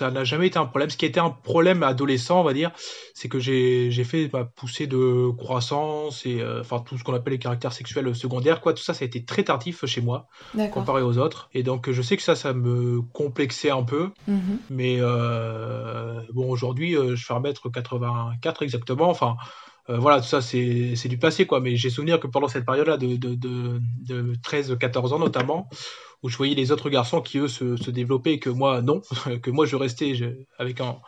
ça 0.00 0.10
n'a 0.10 0.24
jamais 0.24 0.46
été 0.46 0.58
un 0.58 0.64
problème. 0.64 0.88
Ce 0.88 0.96
qui 0.96 1.04
a 1.04 1.08
été 1.08 1.20
un 1.20 1.28
problème 1.28 1.82
adolescent, 1.82 2.40
on 2.40 2.42
va 2.42 2.54
dire, 2.54 2.70
c'est 3.12 3.28
que 3.28 3.38
j'ai 3.38 4.04
fait 4.04 4.30
ma 4.32 4.44
poussée 4.44 4.86
de 4.86 5.30
croissance 5.36 6.24
et 6.24 6.40
euh, 6.40 6.62
enfin 6.62 6.78
tout 6.80 6.96
ce 6.96 7.04
qu'on 7.04 7.12
appelle 7.12 7.34
les 7.34 7.38
caractères 7.38 7.74
sexuels 7.74 8.14
secondaires, 8.14 8.62
quoi. 8.62 8.72
Tout 8.72 8.82
ça, 8.82 8.94
ça 8.94 9.04
a 9.04 9.06
été 9.06 9.26
très 9.26 9.42
tardif 9.42 9.84
chez 9.84 10.00
moi 10.00 10.26
comparé 10.72 11.02
aux 11.02 11.18
autres. 11.18 11.50
Et 11.52 11.62
donc, 11.62 11.90
je 11.90 12.00
sais 12.00 12.16
que 12.16 12.22
ça, 12.22 12.34
ça 12.34 12.54
me 12.54 13.02
complexait 13.12 13.70
un 13.70 13.82
peu. 13.82 14.10
Mm-hmm. 14.26 14.56
Mais 14.70 14.96
euh, 15.00 16.22
bon, 16.32 16.48
aujourd'hui, 16.48 16.96
euh, 16.96 17.14
je 17.14 17.26
fais 17.26 17.34
1m84 17.34 18.62
exactement. 18.62 19.10
Enfin, 19.10 19.36
voilà, 19.98 20.20
tout 20.20 20.26
ça, 20.26 20.40
c'est 20.40 21.08
du 21.08 21.18
passé, 21.18 21.46
quoi. 21.46 21.60
Mais 21.60 21.76
j'ai 21.76 21.90
souvenir 21.90 22.20
que 22.20 22.26
pendant 22.26 22.48
cette 22.48 22.64
période-là, 22.64 22.96
de, 22.96 23.16
de, 23.16 23.34
de, 23.34 23.80
de 24.06 24.34
13-14 24.36 25.14
ans 25.14 25.18
notamment, 25.18 25.68
où 26.22 26.28
je 26.28 26.36
voyais 26.36 26.54
les 26.54 26.72
autres 26.72 26.90
garçons 26.90 27.20
qui 27.20 27.38
eux 27.38 27.48
se, 27.48 27.76
se 27.76 27.90
développaient 27.90 28.34
et 28.34 28.38
que 28.38 28.50
moi 28.50 28.82
non, 28.82 29.00
que 29.42 29.50
moi 29.50 29.66
je 29.66 29.76
restais 29.76 30.12
avec 30.58 30.80
un 30.80 30.98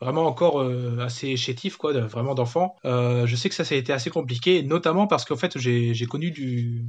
vraiment 0.00 0.26
encore 0.26 0.60
euh, 0.60 0.98
assez 1.00 1.36
chétif 1.36 1.76
quoi, 1.76 1.92
vraiment 1.92 2.34
d'enfant. 2.34 2.74
Euh, 2.84 3.26
je 3.26 3.36
sais 3.36 3.48
que 3.48 3.54
ça, 3.54 3.64
ça 3.64 3.74
a 3.74 3.78
été 3.78 3.92
assez 3.92 4.10
compliqué, 4.10 4.62
notamment 4.62 5.06
parce 5.06 5.24
qu'en 5.24 5.36
fait 5.36 5.58
j'ai 5.58 6.06
connu 6.06 6.30
du 6.30 6.84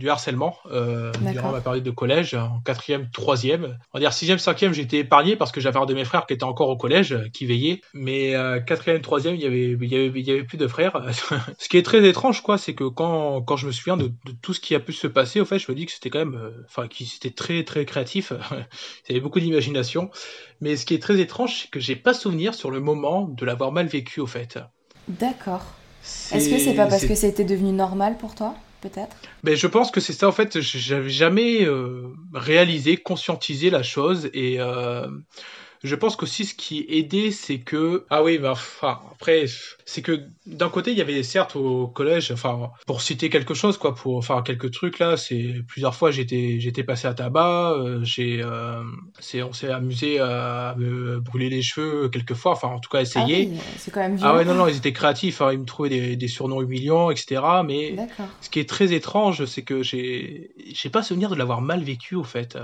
du 0.00 0.08
harcèlement 0.08 0.56
euh, 0.72 1.12
durant 1.32 1.52
ma 1.52 1.60
période 1.60 1.84
de 1.84 1.90
collège, 1.90 2.34
en 2.34 2.60
quatrième, 2.64 3.10
troisième. 3.10 3.78
On 3.92 3.98
va 3.98 4.00
dire 4.00 4.12
sixième, 4.12 4.38
cinquième, 4.38 4.72
j'étais 4.72 4.98
épargné 4.98 5.36
parce 5.36 5.52
que 5.52 5.60
j'avais 5.60 5.78
un 5.78 5.84
de 5.84 5.94
mes 5.94 6.04
frères 6.04 6.26
qui 6.26 6.32
était 6.32 6.44
encore 6.44 6.70
au 6.70 6.76
collège, 6.76 7.12
euh, 7.12 7.28
qui 7.32 7.44
veillait. 7.46 7.82
Mais 7.92 8.34
euh, 8.34 8.60
quatrième, 8.60 9.02
troisième, 9.02 9.34
il 9.34 9.42
y 9.42 9.46
avait, 9.46 9.76
il 9.78 9.92
y 9.92 9.94
avait, 9.94 10.20
il 10.20 10.26
y 10.26 10.30
avait 10.32 10.42
plus 10.42 10.56
de 10.56 10.66
frères. 10.66 11.00
ce 11.58 11.68
qui 11.68 11.76
est 11.76 11.82
très 11.82 12.04
étrange, 12.08 12.42
quoi, 12.42 12.56
c'est 12.56 12.74
que 12.74 12.84
quand, 12.84 13.42
quand 13.42 13.56
je 13.56 13.66
me 13.66 13.72
souviens 13.72 13.98
de, 13.98 14.10
tout 14.40 14.54
ce 14.54 14.60
qui 14.60 14.74
a 14.74 14.80
pu 14.80 14.94
se 14.94 15.06
passer, 15.06 15.40
au 15.40 15.44
fait, 15.44 15.58
je 15.58 15.70
me 15.70 15.76
dis 15.76 15.84
que 15.84 15.92
c'était 15.92 16.10
quand 16.10 16.20
même, 16.20 16.34
euh, 16.34 16.64
enfin, 16.64 16.88
qui 16.88 17.04
c'était 17.04 17.30
très, 17.30 17.62
très 17.62 17.84
créatif. 17.84 18.32
il 18.52 19.10
y 19.10 19.12
avait 19.12 19.20
beaucoup 19.20 19.40
d'imagination. 19.40 20.10
Mais 20.62 20.76
ce 20.76 20.86
qui 20.86 20.94
est 20.94 21.02
très 21.02 21.20
étrange, 21.20 21.60
c'est 21.60 21.70
que 21.70 21.78
j'ai 21.78 21.96
pas 21.96 22.14
souvenir 22.14 22.54
sur 22.54 22.70
le 22.70 22.80
moment 22.80 23.28
de 23.28 23.44
l'avoir 23.44 23.70
mal 23.70 23.86
vécu, 23.86 24.20
au 24.20 24.26
fait. 24.26 24.58
D'accord. 25.08 25.66
Est-ce 26.32 26.48
que 26.48 26.58
c'est 26.58 26.74
pas 26.74 26.86
parce 26.86 27.04
que 27.04 27.14
c'était 27.14 27.44
devenu 27.44 27.72
normal 27.72 28.16
pour 28.16 28.34
toi? 28.34 28.54
Peut-être. 28.80 29.16
Mais 29.42 29.56
je 29.56 29.66
pense 29.66 29.90
que 29.90 30.00
c'est 30.00 30.12
ça, 30.12 30.28
en 30.28 30.32
fait, 30.32 30.60
j'avais 30.60 31.10
jamais 31.10 31.64
euh, 31.64 32.08
réalisé, 32.32 32.96
conscientisé 32.96 33.70
la 33.70 33.82
chose, 33.82 34.30
et 34.32 34.60
euh, 34.60 35.06
je 35.82 35.94
pense 35.94 36.14
qu'aussi 36.14 36.44
ce 36.44 36.54
qui 36.54 36.84
aidait, 36.88 37.30
c'est 37.30 37.58
que 37.60 38.04
ah 38.10 38.22
oui, 38.22 38.36
bah, 38.38 38.50
enfin, 38.52 39.00
après, 39.12 39.46
c'est 39.86 40.02
que 40.02 40.20
d'un 40.46 40.68
côté 40.68 40.90
il 40.90 40.98
y 40.98 41.00
avait 41.00 41.22
certes 41.22 41.56
au 41.56 41.86
collège, 41.88 42.30
enfin 42.32 42.70
pour 42.86 43.00
citer 43.00 43.30
quelque 43.30 43.54
chose 43.54 43.78
quoi, 43.78 43.94
pour 43.94 44.24
faire 44.24 44.42
quelques 44.42 44.70
trucs 44.72 44.98
là, 44.98 45.16
c'est 45.16 45.54
plusieurs 45.66 45.94
fois 45.94 46.10
j'étais 46.10 46.60
j'étais 46.60 46.84
passé 46.84 47.08
à 47.08 47.14
tabac, 47.14 47.72
euh, 47.72 48.00
j'ai 48.02 48.42
euh, 48.42 48.82
c'est 49.20 49.42
on 49.42 49.54
s'est 49.54 49.70
amusé 49.70 50.18
à 50.18 50.74
me 50.76 51.18
brûler 51.18 51.48
les 51.48 51.62
cheveux 51.62 52.10
quelques 52.10 52.34
fois, 52.34 52.52
enfin 52.52 52.68
en 52.68 52.78
tout 52.78 52.90
cas 52.90 53.00
essayer. 53.00 53.50
Ah 53.54 53.62
c'est 53.78 53.90
quand 53.90 54.00
même 54.00 54.16
violent. 54.16 54.34
Ah 54.34 54.36
ouais 54.36 54.44
non 54.44 54.54
non 54.54 54.68
ils 54.68 54.76
étaient 54.76 54.92
créatifs, 54.92 55.40
hein, 55.40 55.50
ils 55.52 55.58
me 55.60 55.64
trouvaient 55.64 55.88
des, 55.88 56.16
des 56.16 56.28
surnoms 56.28 56.60
humiliants 56.60 57.10
etc. 57.10 57.40
Mais 57.64 57.96
ce 58.42 58.50
qui 58.50 58.60
est 58.60 58.68
très 58.68 58.92
étrange, 58.92 59.46
c'est 59.46 59.62
que 59.62 59.82
j'ai 59.82 60.50
j'ai 60.74 60.90
pas 60.90 61.02
souvenir 61.02 61.30
de 61.30 61.36
l'avoir 61.36 61.62
mal 61.62 61.82
vécu 61.82 62.16
au 62.16 62.24
fait 62.24 62.58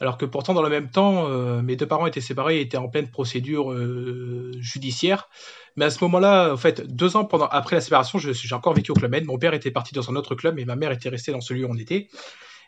alors 0.00 0.18
que 0.18 0.26
pourtant 0.26 0.54
dans 0.54 0.62
le 0.62 0.68
même 0.68 0.88
temps, 0.88 1.26
euh, 1.28 1.62
mes 1.62 1.76
deux 1.76 1.86
parents 1.86 2.06
étaient 2.06 2.20
séparés 2.20 2.58
et 2.58 2.60
étaient 2.60 2.76
en 2.76 2.88
pleine 2.88 3.08
procédure 3.08 3.72
euh, 3.72 4.52
judiciaire. 4.60 5.28
Mais 5.76 5.86
à 5.86 5.90
ce 5.90 6.02
moment-là, 6.04 6.52
en 6.52 6.56
fait, 6.56 6.86
deux 6.86 7.16
ans 7.16 7.24
pendant, 7.24 7.46
après 7.46 7.76
la 7.76 7.80
séparation, 7.80 8.18
j'ai 8.18 8.54
encore 8.54 8.74
vécu 8.74 8.90
au 8.90 8.94
Club 8.94 9.10
Med. 9.10 9.24
Mon 9.24 9.38
père 9.38 9.54
était 9.54 9.70
parti 9.70 9.94
dans 9.94 10.10
un 10.10 10.16
autre 10.16 10.34
club 10.34 10.58
et 10.58 10.64
ma 10.64 10.76
mère 10.76 10.90
était 10.90 11.08
restée 11.08 11.32
dans 11.32 11.40
celui 11.40 11.64
où 11.64 11.68
on 11.70 11.76
était. 11.76 12.08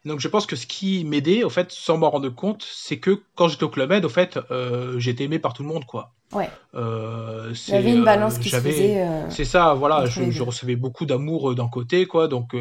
donc 0.04 0.20
je 0.20 0.28
pense 0.28 0.46
que 0.46 0.56
ce 0.56 0.66
qui 0.66 1.04
m'aidait, 1.04 1.44
au 1.44 1.50
fait, 1.50 1.70
sans 1.70 1.98
m'en 1.98 2.10
rendre 2.10 2.28
compte, 2.30 2.64
c'est 2.70 2.98
que 2.98 3.22
quand 3.34 3.48
j'étais 3.48 3.64
au 3.64 3.68
Club 3.68 3.90
Med, 3.90 4.04
au 4.04 4.10
fait, 4.10 4.38
euh, 4.50 4.98
j'étais 4.98 5.24
aimé 5.24 5.38
par 5.38 5.52
tout 5.52 5.62
le 5.62 5.68
monde, 5.68 5.84
quoi. 5.84 6.12
Ouais. 6.32 6.50
Il 6.74 7.74
y 7.74 7.76
avait 7.76 7.92
une 7.92 8.04
balance 8.04 8.38
qui 8.38 8.50
se 8.50 8.56
faisait. 8.56 9.06
c'est 9.30 9.46
ça, 9.46 9.74
voilà. 9.74 10.06
Je, 10.06 10.30
je, 10.30 10.42
recevais 10.42 10.76
beaucoup 10.76 11.06
d'amour 11.06 11.54
d'un 11.54 11.68
côté, 11.68 12.06
quoi. 12.06 12.28
Donc, 12.28 12.54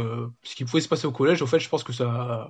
ce 0.44 0.56
qui 0.56 0.64
pouvait 0.64 0.82
se 0.82 0.88
passer 0.88 1.06
au 1.08 1.12
collège, 1.12 1.42
au 1.42 1.48
fait, 1.48 1.60
je 1.60 1.68
pense 1.68 1.84
que 1.84 1.92
ça, 1.92 2.50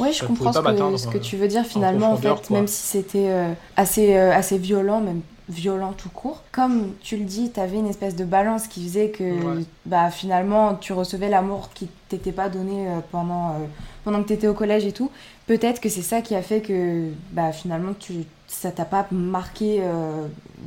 oui, 0.00 0.12
je 0.12 0.24
comprends 0.24 0.52
ce 0.52 0.58
que, 0.58 0.96
ce 0.96 1.06
que, 1.06 1.18
tu 1.18 1.36
veux 1.36 1.48
dire 1.48 1.64
finalement, 1.64 2.12
en, 2.12 2.16
fait, 2.16 2.50
même 2.50 2.66
si 2.66 2.82
c'était 2.82 3.28
euh, 3.28 3.52
assez, 3.76 4.16
euh, 4.16 4.32
assez 4.32 4.58
violent, 4.58 5.00
même 5.00 5.20
violent 5.48 5.92
tout 5.92 6.08
court. 6.08 6.42
Comme 6.52 6.94
tu 7.00 7.16
le 7.16 7.24
dis, 7.24 7.50
tu 7.52 7.60
avais 7.60 7.76
une 7.76 7.86
espèce 7.86 8.16
de 8.16 8.24
balance 8.24 8.66
qui 8.66 8.82
faisait 8.82 9.10
que 9.10 9.60
bah, 9.86 10.10
finalement 10.10 10.74
tu 10.74 10.92
recevais 10.92 11.28
l'amour 11.28 11.70
qui 11.74 11.88
t'était 12.08 12.32
pas 12.32 12.48
donné 12.48 12.88
euh, 12.88 13.00
pendant, 13.12 13.56
pendant 14.04 14.22
que 14.22 14.28
tu 14.28 14.32
étais 14.32 14.48
au 14.48 14.54
collège 14.54 14.84
et 14.84 14.92
tout. 14.92 15.10
Peut-être 15.46 15.80
que 15.80 15.88
c'est 15.88 16.02
ça 16.02 16.22
qui 16.22 16.34
a 16.34 16.42
fait 16.42 16.60
que 16.60 17.10
bah, 17.32 17.52
finalement 17.52 17.92
tu, 17.98 18.24
ça 18.48 18.70
t'a 18.70 18.86
pas 18.86 19.06
marqué 19.12 19.82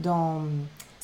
dans 0.04 0.42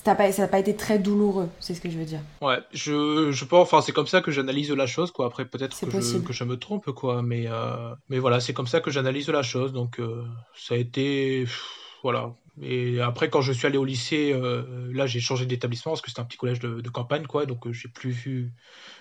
ça 0.03 0.15
n'a 0.15 0.47
pas, 0.47 0.59
été 0.59 0.75
très 0.75 0.99
douloureux, 0.99 1.49
c'est 1.59 1.73
ce 1.73 1.79
que 1.79 1.89
je 1.89 1.97
veux 1.97 2.05
dire. 2.05 2.19
Ouais, 2.41 2.59
je, 2.73 3.31
je 3.31 3.45
pense, 3.45 3.61
enfin, 3.61 3.81
c'est 3.81 3.93
comme 3.93 4.07
ça 4.07 4.21
que 4.21 4.31
j'analyse 4.31 4.69
la 4.71 4.85
chose, 4.85 5.11
quoi. 5.11 5.25
Après, 5.25 5.45
peut-être 5.45 5.79
que 5.79 6.01
je, 6.01 6.17
que 6.17 6.33
je, 6.33 6.43
me 6.43 6.57
trompe, 6.57 6.91
quoi. 6.91 7.21
Mais, 7.21 7.45
euh, 7.47 7.95
mais 8.09 8.19
voilà, 8.19 8.41
c'est 8.41 8.53
comme 8.53 8.67
ça 8.67 8.81
que 8.81 8.91
j'analyse 8.91 9.29
la 9.29 9.43
chose. 9.43 9.71
Donc, 9.71 9.99
euh, 9.99 10.25
ça 10.55 10.75
a 10.75 10.77
été. 10.77 11.45
Voilà. 12.01 12.33
Et 12.61 12.99
après, 12.99 13.29
quand 13.29 13.41
je 13.41 13.53
suis 13.53 13.65
allé 13.65 13.77
au 13.77 13.85
lycée, 13.85 14.33
euh, 14.33 14.91
là, 14.93 15.07
j'ai 15.07 15.21
changé 15.21 15.45
d'établissement 15.45 15.93
parce 15.93 16.01
que 16.01 16.09
c'était 16.09 16.21
un 16.21 16.25
petit 16.25 16.37
collège 16.37 16.59
de, 16.59 16.89
campagne, 16.89 17.25
quoi. 17.25 17.45
Donc, 17.45 17.71
j'ai 17.71 17.87
plus 17.87 18.11
vu, 18.11 18.51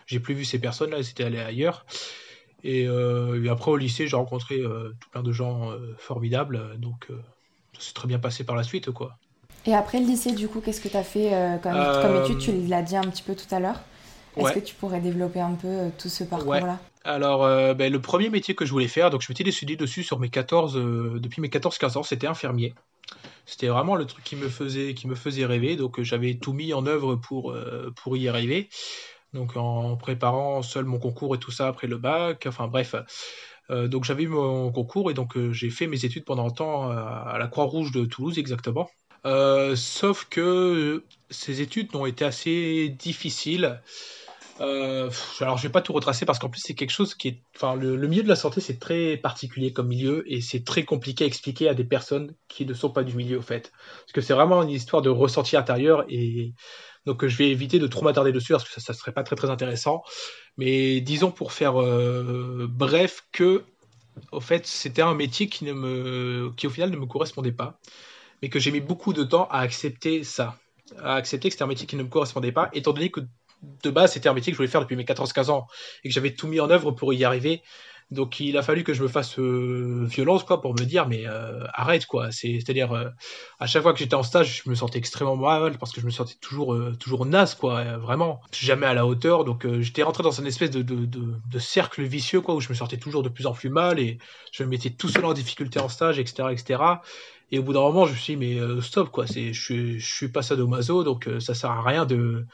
j'ai 0.07 0.21
plus 0.21 0.35
vu 0.35 0.45
ces 0.45 0.61
personnes-là. 0.61 0.99
Elles 0.99 1.11
étaient 1.11 1.25
allées 1.25 1.41
ailleurs. 1.41 1.85
Et, 2.63 2.83
et, 2.83 3.49
après, 3.49 3.73
au 3.73 3.77
lycée, 3.77 4.07
j'ai 4.07 4.17
rencontré 4.17 4.61
tout 5.01 5.11
plein 5.11 5.25
de 5.25 5.33
gens 5.33 5.73
formidables. 5.99 6.79
Donc, 6.79 7.09
ça 7.75 7.81
s'est 7.81 7.95
très 7.95 8.07
bien 8.07 8.21
passé 8.21 8.45
par 8.45 8.55
la 8.55 8.63
suite, 8.63 8.93
quoi. 8.93 9.19
Et 9.67 9.75
après 9.75 10.01
le 10.01 10.07
lycée, 10.07 10.33
du 10.33 10.49
coup, 10.49 10.61
qu'est-ce 10.61 10.81
que 10.81 10.89
tu 10.89 10.97
as 10.97 11.05
fait 11.05 11.33
euh, 11.33 11.57
comme, 11.59 12.23
étude? 12.25 12.39
Tu 12.39 12.67
l'as 12.69 12.83
dit 12.83 12.97
un 12.97 13.03
petit 13.03 13.23
peu 13.23 13.35
tout 13.35 13.53
à 13.55 13.61
l'heure. 13.61 13.81
Est-ce 14.37 14.53
que 14.53 14.61
tu 14.61 14.75
pourrais 14.75 15.01
développer 15.01 15.41
un 15.41 15.53
peu 15.53 15.69
euh, 15.69 15.89
tout 15.99 16.09
ce 16.09 16.25
parcours-là? 16.25 16.79
Alors, 17.05 17.45
euh, 17.45 17.75
ben, 17.75 17.93
le 17.93 18.01
premier 18.01 18.31
métier 18.31 18.55
que 18.55 18.65
je 18.65 18.71
voulais 18.71 18.89
faire, 18.89 19.11
donc 19.11 19.23
je 19.23 19.31
m'étais 19.31 19.45
décidé 19.45 19.77
dessus 19.77 20.03
sur 20.03 20.19
mes 20.19 20.31
14, 20.31 20.75
depuis 21.21 21.41
mes 21.41 21.49
14-15 21.49 21.99
ans, 21.99 22.03
c'était 22.03 22.27
infirmier. 22.27 22.75
C'était 23.45 23.67
vraiment 23.67 23.97
le 23.97 24.07
truc 24.07 24.25
qui 24.25 24.37
me 24.37 24.49
faisait, 24.49 24.95
qui 24.95 25.09
me 25.09 25.15
faisait 25.15 25.45
rêver. 25.45 25.77
Donc, 25.77 26.01
j'avais 26.03 26.35
tout 26.35 26.53
mis 26.53 26.73
en 26.73 26.87
œuvre 26.87 27.17
pour, 27.17 27.55
pour 27.97 28.17
y 28.17 28.29
arriver. 28.29 28.69
Donc, 29.33 29.57
en 29.57 29.97
préparant 29.97 30.63
seul 30.63 30.85
mon 30.85 30.99
concours 30.99 31.35
et 31.35 31.39
tout 31.39 31.51
ça 31.51 31.69
après 31.69 31.87
le 31.87 31.99
bac. 31.99 32.45
Enfin, 32.47 32.69
bref. 32.69 32.95
donc 33.71 34.05
j'avais 34.05 34.23
eu 34.23 34.29
mon 34.29 34.71
concours 34.71 35.11
et 35.11 35.15
donc 35.15 35.37
j'ai 35.51 35.71
fait 35.71 35.89
mes 35.89 36.05
études 36.05 36.25
pendant 36.25 36.47
un 36.47 36.51
temps 36.51 36.89
à 36.91 37.37
la 37.39 37.49
Croix-Rouge 37.49 37.91
de 37.91 38.05
Toulouse 38.05 38.39
exactement. 38.39 38.89
Euh, 39.25 39.77
sauf 39.77 40.27
que 40.29 41.05
ces 41.31 41.61
études 41.61 41.95
ont 41.95 42.07
été 42.07 42.25
assez 42.25 42.89
difficiles. 42.89 43.81
Euh, 44.61 45.11
alors 45.41 45.57
je 45.57 45.63
vais 45.63 45.73
pas 45.73 45.81
tout 45.81 45.95
retracer 45.95 46.27
parce 46.27 46.39
qu'en 46.39 46.51
plus 46.51 46.61
c'est 46.63 46.75
quelque 46.75 46.91
chose 46.91 47.15
qui 47.15 47.29
est, 47.29 47.43
enfin 47.57 47.75
le, 47.75 47.97
milieu 48.07 48.23
de 48.23 48.29
la 48.29 48.37
santé 48.37 48.61
c'est 48.61 48.79
très 48.79 49.17
particulier 49.17 49.73
comme 49.73 49.89
milieu 49.89 50.31
et 50.31 50.43
c'est 50.43 50.63
très 50.63 50.85
compliqué 50.85 51.25
à 51.25 51.27
expliquer 51.27 51.69
à 51.71 51.75
des 51.75 51.85
personnes 51.85 52.35
qui 52.49 52.67
ne 52.67 52.75
sont 52.75 52.91
pas 52.91 53.03
du 53.03 53.17
milieu 53.17 53.39
au 53.39 53.43
fait, 53.43 53.73
parce 53.73 54.13
que 54.13 54.21
c'est 54.21 54.35
vraiment 54.35 54.63
une 54.63 54.69
histoire 54.69 55.01
de 55.01 55.09
ressenti 55.09 55.57
intérieur 55.57 56.05
et 56.11 56.53
donc 57.07 57.27
je 57.27 57.37
vais 57.37 57.51
éviter 57.51 57.79
de 57.79 57.87
trop 57.87 58.05
m'attarder 58.05 58.31
dessus 58.31 58.53
parce 58.53 58.65
que 58.65 58.73
ça, 58.73 58.81
ça 58.81 58.93
serait 58.93 59.13
pas 59.13 59.23
très 59.25 59.37
très 59.37 59.51
intéressant. 59.51 60.03
Mais 60.59 61.01
disons 61.01 61.33
pour 61.33 61.53
faire 61.53 61.81
euh, 61.81 62.67
bref 62.71 63.25
que 63.33 63.65
au 64.33 64.41
fait 64.41 64.67
c'était 64.67 65.03
un 65.03 65.15
métier 65.15 65.49
qui 65.49 65.65
ne 65.65 65.73
me, 65.73 66.53
qui 66.57 66.67
au 66.67 66.71
final 66.71 66.91
ne 66.91 66.97
me 66.97 67.07
correspondait 67.07 67.53
pas 67.53 67.81
mais 68.43 68.49
que 68.49 68.59
j'ai 68.59 68.73
mis 68.73 68.81
beaucoup 68.81 69.13
de 69.13 69.23
temps 69.23 69.47
à 69.51 69.61
accepter 69.61 70.25
ça, 70.25 70.59
à 70.99 71.15
accepter 71.15 71.49
que 71.49 71.55
c'était 71.55 71.65
un 71.65 71.69
métier 71.69 71.87
qui 71.87 71.97
ne 71.97 72.03
me 72.03 72.09
correspondait 72.09 72.53
pas, 72.53 72.69
étant 72.73 72.93
donné 72.93 73.11
que 73.11 73.21
de 73.83 73.91
base 73.91 74.13
c'était 74.13 74.29
un 74.29 74.35
métier 74.35 74.53
que 74.53 74.57
je 74.57 74.59
voulais 74.59 74.69
faire 74.69 74.81
depuis 74.81 74.97
mes 74.97 75.05
14-15 75.05 75.51
ans 75.51 75.67
et 76.03 76.09
que 76.09 76.15
j'avais 76.15 76.35
tout 76.35 76.49
mis 76.49 76.61
en 76.61 76.69
œuvre 76.71 76.91
pour 76.91 77.15
y 77.15 77.25
arriver. 77.25 77.63
Donc 78.13 78.41
il 78.41 78.59
a 78.59 78.63
fallu 78.63 78.85
que 78.85 78.93
je 78.93 79.03
me 79.03 79.09
fasse 79.09 79.39
euh, 79.39 80.05
violence 80.05 80.45
quoi 80.45 80.61
pour 80.61 80.75
me 80.75 80.85
dire 80.85 81.09
mais 81.09 81.27
euh, 81.27 81.65
arrête 81.73 82.05
quoi. 82.05 82.31
C'est-à-dire 82.31 82.93
euh, 82.93 83.09
à 83.59 83.67
chaque 83.67 83.83
fois 83.83 83.95
que 83.95 83.99
j'étais 83.99 84.15
en 84.15 84.23
stage, 84.23 84.63
je 84.63 84.69
me 84.69 84.75
sentais 84.75 84.99
extrêmement 84.99 85.37
mal 85.37 85.79
parce 85.79 85.93
que 85.93 86.01
je 86.01 86.07
me 86.07 86.11
sentais 86.11 86.35
toujours 86.39 86.79
toujours 86.99 87.25
naze 87.25 87.55
quoi, 87.55 87.97
vraiment. 87.97 88.43
Jamais 88.53 88.87
à 88.87 88.93
la 88.93 89.07
hauteur. 89.07 89.45
Donc 89.45 89.67
j'étais 89.81 90.03
rentré 90.03 90.23
dans 90.23 90.31
une 90.31 90.47
espèce 90.47 90.71
de, 90.71 90.83
de, 90.83 91.07
de, 91.07 91.59
cercle 91.59 92.03
vicieux 92.03 92.43
quoi 92.43 92.55
où 92.55 92.61
je 92.61 92.69
me 92.69 92.75
sentais 92.75 92.99
toujours 92.99 93.23
de 93.23 93.31
plus 93.31 93.47
en 93.47 93.53
plus 93.53 93.71
mal 93.71 93.99
et 93.99 94.19
je 94.53 94.63
me 94.63 94.69
mettais 94.69 94.91
tout 94.91 95.09
seul 95.09 95.25
en 95.25 95.33
difficulté 95.33 95.81
en 95.81 95.89
stage 95.89 96.19
etc 96.19 96.49
etc. 96.51 96.83
Et 97.53 97.59
au 97.59 97.63
bout 97.63 97.75
d'un 97.75 97.81
moment, 97.81 98.07
je 98.07 98.13
me 98.13 98.17
suis 98.17 98.35
dit, 98.35 98.39
mais 98.39 98.59
euh, 98.59 98.81
stop, 98.81 99.11
quoi. 99.11 99.27
Je, 99.27 99.53
je 99.53 99.99
suis 99.99 100.29
pas 100.29 100.41
sadomaso, 100.41 101.05
donc 101.05 101.29
euh, 101.29 101.39
ça 101.39 101.53
sert 101.53 101.71
à 101.71 101.83
rien 101.83 102.07
de, 102.07 102.47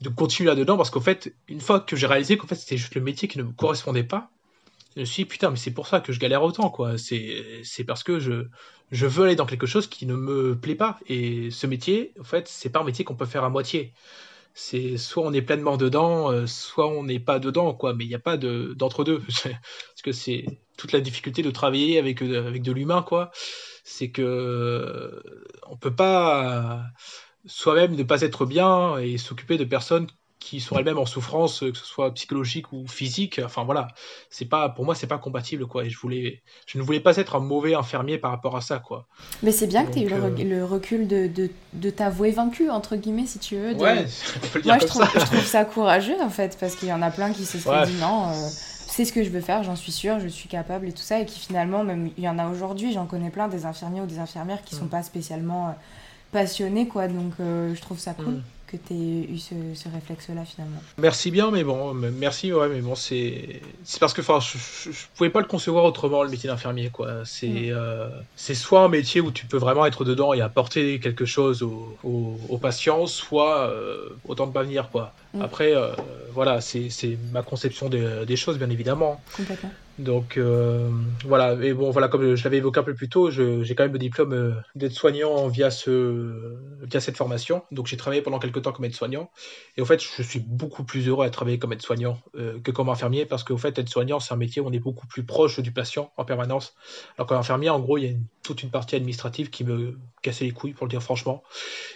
de 0.00 0.08
continuer 0.08 0.48
là-dedans, 0.48 0.78
parce 0.78 0.88
qu'en 0.88 1.02
fait, 1.02 1.34
une 1.48 1.60
fois 1.60 1.80
que 1.80 1.96
j'ai 1.96 2.06
réalisé 2.06 2.38
qu'en 2.38 2.46
fait, 2.46 2.54
c'était 2.54 2.78
juste 2.78 2.94
le 2.94 3.02
métier 3.02 3.28
qui 3.28 3.36
ne 3.36 3.42
me 3.42 3.52
correspondait 3.52 4.04
pas, 4.04 4.30
je 4.94 5.00
me 5.00 5.04
suis 5.04 5.24
dit, 5.24 5.28
putain, 5.28 5.50
mais 5.50 5.56
c'est 5.56 5.70
pour 5.70 5.86
ça 5.86 6.00
que 6.00 6.14
je 6.14 6.18
galère 6.18 6.42
autant, 6.42 6.70
quoi. 6.70 6.96
C'est, 6.96 7.84
parce 7.86 8.02
que 8.02 8.18
je, 8.18 8.46
je 8.90 9.06
veux 9.06 9.26
aller 9.26 9.36
dans 9.36 9.44
quelque 9.44 9.66
chose 9.66 9.86
qui 9.86 10.06
ne 10.06 10.16
me 10.16 10.58
plaît 10.58 10.74
pas. 10.74 10.98
Et 11.06 11.50
ce 11.50 11.66
métier, 11.66 12.14
en 12.18 12.24
fait, 12.24 12.48
c'est 12.48 12.70
pas 12.70 12.80
un 12.80 12.84
métier 12.84 13.04
qu'on 13.04 13.16
peut 13.16 13.26
faire 13.26 13.44
à 13.44 13.50
moitié. 13.50 13.92
C'est 14.54 14.96
soit 14.96 15.22
on 15.26 15.34
est 15.34 15.42
pleinement 15.42 15.76
dedans, 15.76 16.32
euh, 16.32 16.46
soit 16.46 16.88
on 16.88 17.04
n'est 17.04 17.20
pas 17.20 17.38
dedans, 17.38 17.74
quoi. 17.74 17.92
Mais 17.92 18.04
il 18.04 18.08
n'y 18.08 18.14
a 18.14 18.18
pas 18.18 18.38
de, 18.38 18.72
d'entre-deux. 18.74 19.18
parce 19.44 20.02
que 20.02 20.12
c'est 20.12 20.46
toute 20.78 20.92
la 20.92 21.02
difficulté 21.02 21.42
de 21.42 21.50
travailler 21.50 21.98
avec, 21.98 22.22
avec 22.22 22.62
de 22.62 22.72
l'humain, 22.72 23.02
quoi 23.02 23.30
c'est 23.86 24.10
que 24.10 25.22
on 25.68 25.76
peut 25.76 25.94
pas 25.94 26.82
soi-même 27.46 27.94
ne 27.94 28.02
pas 28.02 28.22
être 28.22 28.44
bien 28.44 28.98
et 28.98 29.16
s'occuper 29.16 29.56
de 29.58 29.64
personnes 29.64 30.08
qui 30.40 30.60
sont 30.60 30.76
elles-mêmes 30.76 30.98
en 30.98 31.06
souffrance, 31.06 31.60
que 31.60 31.72
ce 31.76 31.84
soit 31.84 32.12
psychologique 32.14 32.72
ou 32.72 32.86
physique. 32.88 33.40
Enfin 33.44 33.64
voilà, 33.64 33.88
c'est 34.28 34.44
pas 34.44 34.68
pour 34.68 34.84
moi 34.84 34.96
c'est 34.96 35.06
pas 35.06 35.18
compatible 35.18 35.66
quoi. 35.68 35.84
Et 35.84 35.90
je 35.90 35.98
voulais, 36.00 36.42
je 36.66 36.78
ne 36.78 36.82
voulais 36.82 36.98
pas 36.98 37.16
être 37.16 37.36
un 37.36 37.40
mauvais 37.40 37.74
infirmier 37.74 38.18
par 38.18 38.32
rapport 38.32 38.56
à 38.56 38.60
ça 38.60 38.80
quoi. 38.80 39.06
Mais 39.44 39.52
c'est 39.52 39.68
bien 39.68 39.84
que 39.86 39.92
tu 39.92 40.00
aies 40.00 40.02
eu 40.02 40.08
le, 40.08 40.58
euh, 40.58 40.66
recul 40.66 41.06
de, 41.06 41.28
de, 41.28 41.48
de 41.74 41.90
t'avouer 41.90 42.32
vaincu 42.32 42.68
entre 42.70 42.96
guillemets 42.96 43.26
si 43.26 43.38
tu 43.38 43.54
veux. 43.54 43.74
Ouais, 43.74 44.04
moi 44.64 44.78
je 44.80 44.86
trouve, 44.86 45.04
ça. 45.04 45.10
je 45.14 45.24
trouve 45.26 45.44
ça 45.44 45.64
courageux 45.64 46.20
en 46.20 46.30
fait 46.30 46.56
parce 46.58 46.74
qu'il 46.74 46.88
y 46.88 46.92
en 46.92 47.02
a 47.02 47.12
plein 47.12 47.32
qui 47.32 47.44
se 47.44 47.58
sont 47.60 47.84
dit 47.84 47.94
non. 48.00 48.30
Euh, 48.30 48.48
c'est 48.96 49.04
ce 49.04 49.12
que 49.12 49.22
je 49.22 49.28
veux 49.28 49.42
faire, 49.42 49.62
j'en 49.62 49.76
suis 49.76 49.92
sûre, 49.92 50.20
je 50.20 50.26
suis 50.26 50.48
capable 50.48 50.88
et 50.88 50.92
tout 50.92 51.02
ça, 51.02 51.20
et 51.20 51.26
qui 51.26 51.38
finalement, 51.38 51.84
même 51.84 52.08
il 52.16 52.24
y 52.24 52.28
en 52.30 52.38
a 52.38 52.48
aujourd'hui, 52.48 52.94
j'en 52.94 53.04
connais 53.04 53.28
plein 53.28 53.46
des 53.46 53.66
infirmiers 53.66 54.00
ou 54.00 54.06
des 54.06 54.18
infirmières 54.18 54.62
qui 54.62 54.74
ne 54.74 54.80
sont 54.80 54.86
mm. 54.86 54.88
pas 54.88 55.02
spécialement 55.02 55.68
euh, 55.68 55.72
passionnés, 56.32 56.88
quoi, 56.88 57.06
donc 57.06 57.34
euh, 57.38 57.74
je 57.74 57.80
trouve 57.82 57.98
ça 57.98 58.14
cool. 58.14 58.36
Mm 58.36 58.42
que 58.66 58.76
tu 58.76 58.94
aies 58.94 59.32
eu 59.32 59.38
ce, 59.38 59.88
réflexe-là 59.88 60.44
finalement. 60.44 60.82
Merci 60.98 61.30
bien, 61.30 61.50
mais 61.50 61.64
bon, 61.64 61.94
merci, 61.94 62.52
ouais, 62.52 62.68
mais 62.68 62.80
bon, 62.80 62.94
c'est 62.94 63.60
parce 64.00 64.12
que 64.12 64.22
je, 64.22 64.58
je, 64.90 65.06
pouvais 65.14 65.30
pas 65.30 65.40
le 65.40 65.46
concevoir 65.46 65.84
autrement, 65.84 66.22
le 66.22 66.30
métier 66.30 66.48
d'infirmier, 66.48 66.90
quoi. 66.90 67.24
C'est 67.24 67.46
mm. 67.46 67.70
euh, 67.70 68.08
c'est 68.34 68.54
soit 68.54 68.80
un 68.80 68.88
métier 68.88 69.20
où 69.20 69.30
tu 69.30 69.46
peux 69.46 69.56
vraiment 69.56 69.86
être 69.86 70.04
dedans 70.04 70.34
et 70.34 70.40
apporter 70.40 70.98
quelque 71.00 71.24
chose 71.24 71.62
aux, 71.62 72.58
patients, 72.60 73.06
soit 73.06 73.68
euh, 73.68 74.08
autant 74.26 74.46
de 74.46 74.52
pas 74.52 74.62
venir, 74.62 74.90
quoi. 74.90 75.12
Mm. 75.34 75.42
Après, 75.42 75.74
euh, 75.74 75.92
voilà, 76.32 76.60
c'est 76.60 76.90
ma 77.32 77.42
conception 77.42 77.88
des, 77.88 78.36
choses, 78.36 78.58
bien 78.58 78.70
évidemment. 78.70 79.20
Complètement. 79.36 79.70
Donc 79.98 80.36
euh, 80.36 80.90
voilà, 81.24 81.54
et 81.64 81.72
bon 81.72 81.90
voilà, 81.90 82.08
comme 82.08 82.34
je 82.34 82.44
l'avais 82.44 82.58
évoqué 82.58 82.80
un 82.80 82.82
peu 82.82 82.94
plus 82.94 83.08
tôt, 83.08 83.30
j'ai 83.30 83.74
quand 83.74 83.84
même 83.84 83.94
le 83.94 83.98
diplôme 83.98 84.34
euh, 84.34 84.52
d'aide-soignant 84.74 85.48
via 85.48 85.70
ce 85.70 86.54
via 86.82 87.00
cette 87.00 87.16
formation. 87.16 87.62
Donc 87.72 87.86
j'ai 87.86 87.96
travaillé 87.96 88.20
pendant 88.20 88.38
quelques 88.38 88.60
temps 88.60 88.72
comme 88.72 88.84
aide-soignant, 88.84 89.30
et 89.78 89.80
au 89.80 89.86
fait 89.86 90.02
je 90.02 90.22
suis 90.22 90.40
beaucoup 90.40 90.84
plus 90.84 91.08
heureux 91.08 91.24
à 91.24 91.30
travailler 91.30 91.58
comme 91.58 91.72
aide-soignant 91.72 92.18
euh, 92.34 92.60
que 92.60 92.70
comme 92.70 92.90
infirmier 92.90 93.24
parce 93.24 93.42
qu'au 93.42 93.56
fait 93.56 93.78
aide-soignant 93.78 94.20
c'est 94.20 94.34
un 94.34 94.36
métier 94.36 94.60
où 94.60 94.66
on 94.66 94.72
est 94.72 94.78
beaucoup 94.78 95.06
plus 95.06 95.24
proche 95.24 95.60
du 95.60 95.72
patient 95.72 96.12
en 96.18 96.26
permanence. 96.26 96.74
Alors 97.16 97.26
qu'en 97.26 97.36
infirmier 97.36 97.70
en 97.70 97.80
gros 97.80 97.96
il 97.96 98.04
y 98.04 98.08
a 98.08 98.16
toute 98.42 98.62
une 98.62 98.70
partie 98.70 98.96
administrative 98.96 99.48
qui 99.48 99.64
me 99.64 99.98
cassait 100.20 100.44
les 100.44 100.50
couilles 100.50 100.74
pour 100.74 100.84
le 100.84 100.90
dire 100.90 101.02
franchement. 101.02 101.42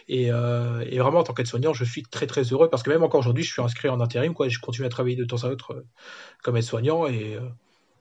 Et, 0.08 0.28
et 0.28 0.98
vraiment 0.98 1.18
en 1.18 1.22
tant 1.22 1.34
qu'aide-soignant 1.34 1.74
je 1.74 1.84
suis 1.84 2.02
très 2.02 2.26
très 2.26 2.44
heureux 2.44 2.70
parce 2.70 2.82
que 2.82 2.88
même 2.88 3.02
encore 3.02 3.20
aujourd'hui 3.20 3.44
je 3.44 3.52
suis 3.52 3.62
inscrit 3.62 3.90
en 3.90 4.00
intérim 4.00 4.32
quoi, 4.32 4.46
et 4.46 4.50
je 4.50 4.58
continue 4.58 4.86
à 4.86 4.90
travailler 4.90 5.16
de 5.16 5.24
temps 5.26 5.44
à 5.44 5.48
autre 5.48 5.84
comme 6.42 6.56
aide-soignant 6.56 7.06
et 7.06 7.38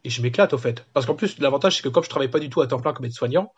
et 0.04 0.10
je 0.10 0.22
m'éclate 0.22 0.54
au 0.54 0.58
fait. 0.58 0.86
Parce 0.94 1.06
qu'en 1.06 1.16
plus, 1.16 1.40
l'avantage, 1.40 1.78
c'est 1.78 1.84
que 1.84 1.90
comme 1.90 2.04
je 2.04 2.10
travaille 2.10 2.30
pas 2.30 2.40
du 2.40 2.50
tout 2.50 2.62
à 2.62 2.68
temps 2.68 2.80
plein 2.80 2.94
comme 2.94 3.06
aide-soignant, 3.06 3.54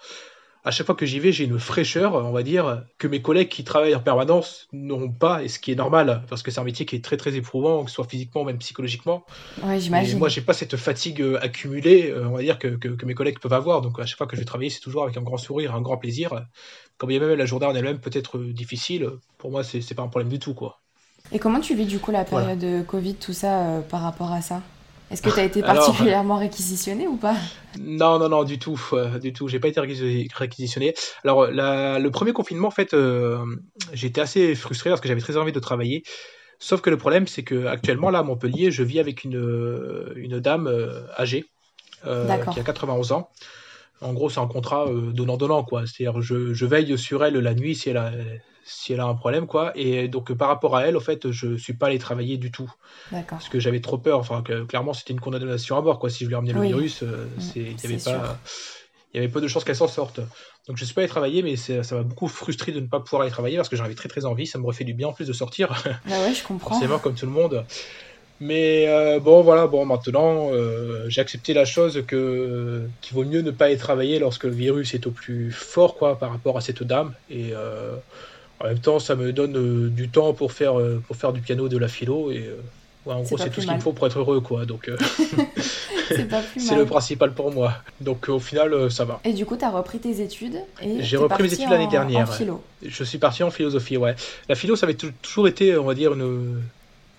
à 0.64 0.70
chaque 0.70 0.86
fois 0.86 0.96
que 0.96 1.08
j'y 1.08 1.20
vais, 1.20 1.32
j'ai 1.32 1.46
une 1.46 1.58
fraîcheur, 1.58 2.14
on 2.14 2.32
va 2.32 2.44
dire, 2.44 2.84
que 3.00 3.08
mes 3.08 3.22
collègues 3.22 3.50
qui 3.50 3.64
travaillent 3.64 3.96
en 3.96 4.00
permanence 4.00 4.68
n'ont 4.72 5.10
pas, 5.10 5.44
et 5.44 5.48
ce 5.48 5.58
qui 5.58 5.72
est 5.72 5.76
normal, 5.76 6.24
parce 6.30 6.44
que 6.44 6.52
c'est 6.52 6.60
un 6.60 6.64
métier 6.64 6.86
qui 6.86 6.96
est 6.96 7.04
très 7.04 7.18
très 7.18 7.34
éprouvant, 7.36 7.84
que 7.84 7.90
ce 7.90 7.96
soit 7.96 8.06
physiquement 8.06 8.42
ou 8.42 8.46
même 8.46 8.60
psychologiquement. 8.60 9.26
Ouais, 9.64 9.80
j'imagine. 9.80 10.20
Moi, 10.20 10.30
j'ai 10.30 10.42
pas 10.42 10.54
cette 10.54 10.78
fatigue 10.78 11.22
euh, 11.22 11.40
accumulée, 11.42 12.12
euh, 12.12 12.28
on 12.28 12.34
va 12.34 12.44
dire, 12.44 12.60
que, 12.60 12.68
que, 12.68 13.06
mes 13.06 13.16
collègues 13.16 13.40
peuvent 13.40 13.54
avoir. 13.54 13.82
Donc, 13.82 14.00
à 14.00 14.06
chaque 14.06 14.20
fois 14.20 14.28
que 14.28 14.36
je 14.36 14.42
vais 14.42 14.46
travailler, 14.46 14.70
c'est 14.70 14.82
toujours 14.82 15.04
avec 15.04 15.18
un 15.18 15.24
grand 15.24 15.38
sourire, 15.38 15.74
un 15.74 15.82
grand 15.82 15.98
plaisir. 15.98 16.46
Quand 17.00 17.08
bien 17.08 17.20
même 17.20 17.34
la 17.34 17.46
journée 17.48 17.66
en 17.66 17.74
elle-même 17.74 18.00
peut 18.00 18.12
être 18.14 18.38
difficile, 18.38 19.10
pour 19.40 19.50
moi, 19.50 19.64
c'est 19.64 19.96
pas 19.96 20.04
un 20.04 20.10
problème 20.10 20.30
du 20.30 20.38
tout, 20.38 20.54
quoi. 20.54 20.80
Et 21.32 21.40
comment 21.40 21.60
tu 21.60 21.76
vis 21.76 21.86
du 21.86 22.00
coup 22.00 22.12
la 22.12 22.26
période 22.26 22.60
de 22.60 22.82
Covid, 22.82 23.16
tout 23.16 23.34
ça, 23.34 23.62
euh, 23.62 23.82
par 23.82 24.02
rapport 24.02 24.32
à 24.32 24.42
ça? 24.42 24.62
Est-ce 25.12 25.22
que 25.22 25.30
tu 25.30 25.40
as 25.40 25.44
été 25.44 25.62
particulièrement 25.62 26.38
réquisitionné 26.38 27.08
ou 27.08 27.18
pas? 27.18 27.36
Non, 27.80 28.18
non, 28.18 28.30
non, 28.30 28.44
du 28.44 28.60
tout, 28.60 28.82
euh, 28.94 29.20
du 29.20 29.34
tout. 29.34 29.50
J'ai 29.50 29.60
pas 29.60 29.68
été 29.68 29.82
réquisitionné. 29.82 30.94
Alors, 31.24 31.48
le 31.48 32.10
premier 32.10 32.32
confinement, 32.32 32.70
en 32.70 32.72
fait, 32.72 32.94
euh, 32.94 33.44
j'étais 33.94 34.22
assez 34.22 34.56
frustré 34.56 34.90
parce 34.90 35.02
que 35.02 35.10
j'avais 35.10 35.22
très 35.22 35.38
envie 35.38 35.52
de 35.52 35.60
travailler. 35.60 36.04
Sauf 36.60 36.82
que 36.82 36.90
le 36.90 36.98
problème, 36.98 37.28
c'est 37.28 37.44
que 37.44 37.66
actuellement, 37.66 38.10
là, 38.10 38.20
à 38.20 38.24
Montpellier, 38.24 38.72
je 38.72 38.84
vis 38.84 39.00
avec 39.00 39.24
une, 39.24 40.14
une 40.16 40.40
dame 40.40 40.68
euh, 40.68 41.02
âgée 41.18 41.46
qui 42.04 42.10
a 42.60 42.64
91 42.64 43.12
ans. 43.12 43.30
En 44.00 44.14
gros, 44.14 44.30
c'est 44.30 44.40
un 44.40 44.48
contrat 44.48 44.88
donnant-donnant, 44.90 45.64
quoi. 45.64 45.84
C'est-à-dire, 45.86 46.22
je, 46.22 46.54
je, 46.54 46.66
veille 46.66 46.98
sur 46.98 47.24
elle 47.24 47.38
la 47.38 47.54
nuit 47.54 47.76
si 47.76 47.90
elle 47.90 47.98
a, 47.98 48.12
si 48.64 48.94
elle 48.94 49.00
a 49.00 49.06
un 49.06 49.16
problème, 49.16 49.48
quoi. 49.48 49.72
Et 49.76 50.08
donc, 50.08 50.34
par 50.34 50.48
rapport 50.48 50.76
à 50.76 50.86
elle, 50.86 50.96
au 50.96 51.00
fait, 51.00 51.32
je 51.32 51.56
suis 51.56 51.74
pas 51.74 51.88
allé 51.88 52.00
travailler 52.00 52.38
du 52.38 52.52
tout. 52.52 52.72
D'accord. 53.12 53.38
Parce 53.40 53.50
que 53.50 53.60
j'avais 53.60 53.82
trop 53.82 53.98
peur. 53.98 54.20
Enfin, 54.20 54.42
que, 54.42 54.64
clairement, 54.64 54.94
c'était 54.94 55.14
une 55.14 55.20
condamnation 55.20 55.78
à 55.78 55.82
mort, 55.82 56.00
quoi. 56.00 56.10
Si 56.10 56.24
je 56.24 56.30
lui 56.30 56.36
ramenais 56.36 56.54
le 56.54 56.62
virus, 56.62 57.04
euh, 57.04 57.28
il 57.56 57.64
n'y 57.64 57.76
avait 57.84 57.98
pas. 57.98 58.40
il 59.14 59.18
y 59.18 59.20
avait 59.20 59.32
peu 59.32 59.42
de 59.42 59.48
chances 59.48 59.64
qu'elle 59.64 59.76
s'en 59.76 59.88
sorte. 59.88 60.22
Donc 60.68 60.78
je 60.78 60.86
suis 60.86 60.94
pas 60.94 61.02
allé 61.02 61.10
travailler, 61.10 61.42
mais 61.42 61.56
ça 61.56 61.96
m'a 61.96 62.04
beaucoup 62.04 62.28
frustré 62.28 62.72
de 62.72 62.80
ne 62.80 62.86
pas 62.86 63.00
pouvoir 63.00 63.24
aller 63.24 63.32
travailler 63.32 63.58
parce 63.58 63.68
que 63.68 63.76
j'en 63.76 63.86
avais 63.86 63.96
très 63.96 64.10
très 64.10 64.26
envie. 64.26 64.46
Ça 64.46 64.60
me 64.60 64.66
refait 64.66 64.84
du 64.84 64.94
bien 64.94 65.08
en 65.08 65.14
plus 65.14 65.28
de 65.28 65.34
sortir. 65.34 65.70
Bah 66.06 66.20
ouais, 66.22 66.34
je 66.34 66.44
comprends. 66.44 66.70
Forcément, 66.70 67.00
comme 67.00 67.16
tout 67.16 67.26
le 67.26 67.32
monde. 67.32 67.66
Mais 68.40 68.88
euh, 68.88 69.20
bon, 69.20 69.44
voilà, 69.44 69.68
bon, 69.68 69.86
maintenant, 69.86 70.50
euh, 70.52 71.06
j'ai 71.10 71.22
accepté 71.22 71.54
la 71.54 71.64
chose 71.64 72.04
que 72.08 72.88
qu'il 73.02 73.14
vaut 73.14 73.24
mieux 73.24 73.42
ne 73.42 73.52
pas 73.52 73.70
y 73.70 73.78
travailler 73.78 74.18
lorsque 74.18 74.46
le 74.46 74.52
virus 74.52 74.96
est 74.96 75.06
au 75.06 75.12
plus 75.12 75.52
fort, 75.52 75.96
quoi, 75.96 76.18
par 76.18 76.32
rapport 76.32 76.58
à 76.58 76.62
cette 76.62 76.82
dame. 76.82 77.14
Et 77.30 77.52
euh, 77.54 77.96
en 78.62 78.68
même 78.68 78.80
temps, 78.80 79.00
ça 79.00 79.16
me 79.16 79.34
donne 79.34 79.90
du 79.90 80.10
temps 80.10 80.34
pour 80.34 80.52
faire, 80.52 80.74
pour 81.08 81.16
faire 81.16 81.34
du 81.34 81.42
piano, 81.42 81.68
de 81.68 81.78
la 81.78 81.88
philo. 81.88 82.32
Et 82.32 82.50
en 83.06 83.22
gros, 83.22 83.38
c'est 83.38 83.50
tout 83.50 83.62
ce 83.62 83.66
qu'il 83.68 83.76
me 83.76 83.82
faut 83.82 83.94
pour 83.94 84.08
être 84.08 84.20
heureux, 84.20 84.42
quoi. 84.42 84.66
Donc, 84.66 84.90
c'est 86.10 86.76
le 86.76 86.86
principal 86.86 87.34
pour 87.34 87.52
moi. 87.52 87.74
Donc, 88.00 88.30
au 88.30 88.40
final, 88.40 88.92
ça 88.92 89.06
va. 89.06 89.20
Et 89.24 89.34
du 89.34 89.46
coup, 89.46 89.58
tu 89.58 89.66
as 89.66 89.70
repris 89.70 90.00
tes 90.00 90.22
études 90.22 90.58
J'ai 91.00 91.18
repris 91.18 91.44
mes 91.44 91.54
études 91.54 91.70
l'année 91.70 91.88
dernière. 91.88 92.30
En 92.30 92.32
philo. 92.32 92.64
Je 92.86 93.04
suis 93.04 93.18
parti 93.18 93.44
en 93.44 93.52
philosophie, 93.52 93.98
ouais. 93.98 94.16
La 94.50 94.56
philo, 94.56 94.76
ça 94.76 94.86
avait 94.86 94.96
toujours 94.96 95.48
été, 95.48 95.78
on 95.78 95.86
va 95.86 95.94
dire, 95.94 96.14
une 96.14 96.62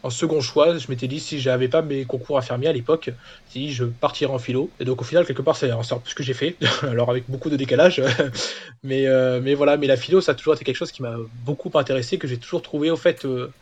en 0.02 0.10
second 0.10 0.40
choix, 0.40 0.76
je 0.78 0.86
m'étais 0.88 1.06
dit 1.08 1.20
si 1.20 1.40
j'avais 1.40 1.68
pas 1.68 1.82
mes 1.82 2.04
concours 2.04 2.38
infirmiers 2.38 2.68
à 2.68 2.72
l'époque, 2.72 3.10
si 3.48 3.72
je 3.72 3.84
partirais 3.84 4.32
en 4.32 4.38
philo. 4.38 4.70
Et 4.80 4.84
donc 4.84 5.00
au 5.00 5.04
final 5.04 5.24
quelque 5.26 5.42
part 5.42 5.56
c'est 5.56 5.70
ce 6.04 6.14
que 6.14 6.22
j'ai 6.22 6.34
fait, 6.34 6.56
alors 6.82 7.10
avec 7.10 7.24
beaucoup 7.28 7.50
de 7.50 7.56
décalage, 7.56 8.02
mais 8.82 9.06
euh, 9.06 9.40
mais 9.42 9.54
voilà, 9.54 9.76
mais 9.76 9.86
la 9.86 9.96
philo 9.96 10.20
ça 10.20 10.32
a 10.32 10.34
toujours 10.34 10.54
été 10.54 10.64
quelque 10.64 10.76
chose 10.76 10.92
qui 10.92 11.02
m'a 11.02 11.16
beaucoup 11.44 11.70
intéressé, 11.78 12.18
que 12.18 12.26
j'ai 12.26 12.38
toujours 12.38 12.62
trouvé 12.62 12.90
au 12.90 12.96
fait 12.96 13.24
euh, 13.24 13.52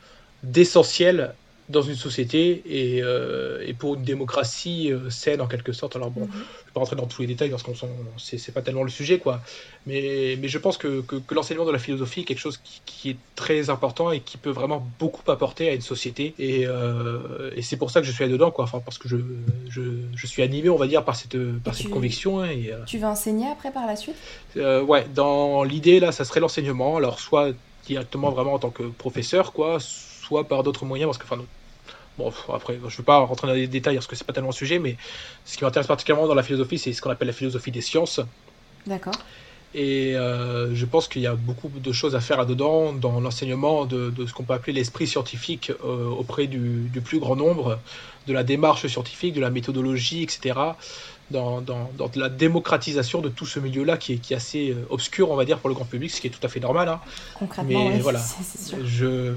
d'essentiel 0.42 1.34
dans 1.70 1.82
une 1.82 1.94
société 1.94 2.62
et, 2.66 3.02
euh, 3.02 3.64
et, 3.66 3.74
pour 3.74 3.94
une 3.94 4.02
démocratie 4.02 4.92
euh, 4.92 5.08
saine 5.10 5.40
en 5.40 5.46
quelque 5.46 5.72
sorte. 5.72 5.96
Alors 5.96 6.10
bon, 6.10 6.22
mm 6.22 6.24
-hmm. 6.24 6.32
je 6.32 6.38
ne 6.38 6.66
vais 6.66 6.74
pas 6.74 6.80
rentrer 6.80 6.96
dans 6.96 7.06
tous 7.06 7.22
les 7.22 7.28
détails 7.28 7.50
parce 7.50 7.62
qu'on 7.62 7.74
c'est 8.18 8.54
pas 8.56 8.62
tellement 8.62 8.82
le 8.90 8.94
sujet 9.00 9.18
quoi. 9.18 9.40
Mais, 9.86 10.36
mais 10.40 10.48
je 10.54 10.58
pense 10.64 10.76
que, 10.82 10.90
que, 11.08 11.16
que 11.26 11.34
l'enseignement 11.36 11.66
de 11.70 11.76
la 11.78 11.82
philosophie 11.86 12.20
est 12.22 12.28
quelque 12.30 12.44
chose 12.48 12.58
qui, 12.66 12.76
qui, 12.90 13.04
est 13.12 13.20
très 13.42 13.62
important 13.76 14.06
et 14.16 14.20
qui 14.28 14.36
peut 14.44 14.54
vraiment 14.60 14.80
beaucoup 15.02 15.26
apporter 15.30 15.64
à 15.70 15.74
une 15.78 15.86
société. 15.94 16.24
Et, 16.48 16.60
euh, 16.66 17.58
et 17.58 17.62
c'est 17.68 17.78
pour 17.82 17.90
ça 17.92 17.98
que 18.00 18.06
je 18.08 18.12
suis 18.16 18.24
là-dedans 18.26 18.50
quoi. 18.56 18.64
Enfin 18.68 18.80
parce 18.86 18.98
que 19.00 19.08
je, 19.12 19.18
je, 19.74 19.82
je, 20.20 20.26
suis 20.32 20.42
animé 20.48 20.68
on 20.76 20.80
va 20.84 20.88
dire 20.94 21.02
par 21.08 21.16
cette, 21.20 21.38
par 21.66 21.74
cette 21.76 21.86
tu, 21.86 21.96
conviction. 21.96 22.32
Et, 22.44 22.62
tu 22.92 22.98
vas 23.02 23.10
enseigner 23.16 23.48
après 23.54 23.70
par 23.78 23.86
la 23.90 23.96
suite? 24.02 24.20
Ouais, 24.90 25.04
dans 25.22 25.62
l'idée 25.70 25.98
là, 26.04 26.10
ça 26.18 26.24
serait 26.28 26.42
l'enseignement. 26.46 26.92
Alors 27.00 27.16
soit 27.28 27.48
directement 27.90 28.30
vraiment 28.36 28.54
en 28.54 28.62
tant 28.64 28.74
que 28.78 28.84
professeur 29.04 29.44
quoi, 29.52 29.78
soit 29.80 30.44
par 30.52 30.62
d'autres 30.64 30.84
moyens 30.84 31.08
parce 31.10 31.18
que 31.18 31.24
enfin 31.28 31.42
Bon, 32.20 32.32
après, 32.54 32.74
je 32.74 32.84
ne 32.84 32.90
veux 32.90 33.04
pas 33.04 33.18
rentrer 33.18 33.46
dans 33.46 33.54
les 33.54 33.66
détails 33.66 33.94
parce 33.94 34.06
que 34.06 34.14
c'est 34.14 34.26
pas 34.26 34.32
tellement 34.34 34.50
le 34.50 34.54
sujet, 34.54 34.78
mais 34.78 34.96
ce 35.46 35.56
qui 35.56 35.64
m'intéresse 35.64 35.86
particulièrement 35.86 36.28
dans 36.28 36.34
la 36.34 36.42
philosophie, 36.42 36.78
c'est 36.78 36.92
ce 36.92 37.00
qu'on 37.00 37.10
appelle 37.10 37.28
la 37.28 37.34
philosophie 37.34 37.70
des 37.70 37.80
sciences. 37.80 38.20
D'accord. 38.86 39.14
Et 39.72 40.16
euh, 40.16 40.74
je 40.74 40.84
pense 40.84 41.06
qu'il 41.06 41.22
y 41.22 41.28
a 41.28 41.34
beaucoup 41.34 41.68
de 41.68 41.92
choses 41.92 42.16
à 42.16 42.20
faire 42.20 42.38
là-dedans, 42.38 42.92
dans 42.92 43.20
l'enseignement 43.20 43.86
de, 43.86 44.10
de, 44.10 44.26
ce 44.26 44.32
qu'on 44.32 44.42
peut 44.42 44.54
appeler 44.54 44.72
l'esprit 44.72 45.06
scientifique 45.06 45.70
euh, 45.84 46.08
auprès 46.08 46.48
du, 46.48 46.88
du, 46.92 47.00
plus 47.00 47.20
grand 47.20 47.36
nombre, 47.36 47.78
de 48.26 48.32
la 48.32 48.42
démarche 48.42 48.86
scientifique, 48.88 49.34
de 49.34 49.40
la 49.40 49.50
méthodologie, 49.50 50.22
etc. 50.22 50.58
Dans, 51.30 51.60
dans, 51.60 51.88
dans 51.96 52.10
la 52.16 52.28
démocratisation 52.28 53.20
de 53.20 53.28
tout 53.28 53.46
ce 53.46 53.60
milieu-là 53.60 53.96
qui 53.96 54.14
est, 54.14 54.16
qui 54.16 54.32
est, 54.32 54.36
assez 54.36 54.70
euh, 54.70 54.84
obscur, 54.90 55.30
on 55.30 55.36
va 55.36 55.44
dire, 55.44 55.60
pour 55.60 55.68
le 55.68 55.76
grand 55.76 55.84
public, 55.84 56.10
ce 56.10 56.20
qui 56.20 56.26
est 56.26 56.30
tout 56.30 56.44
à 56.44 56.48
fait 56.48 56.58
normal. 56.58 56.88
Hein. 56.88 57.00
Concrètement, 57.38 57.84
Mais 57.84 57.94
oui, 57.94 58.00
voilà, 58.00 58.20
sûr. 58.58 58.78
je 58.84 59.34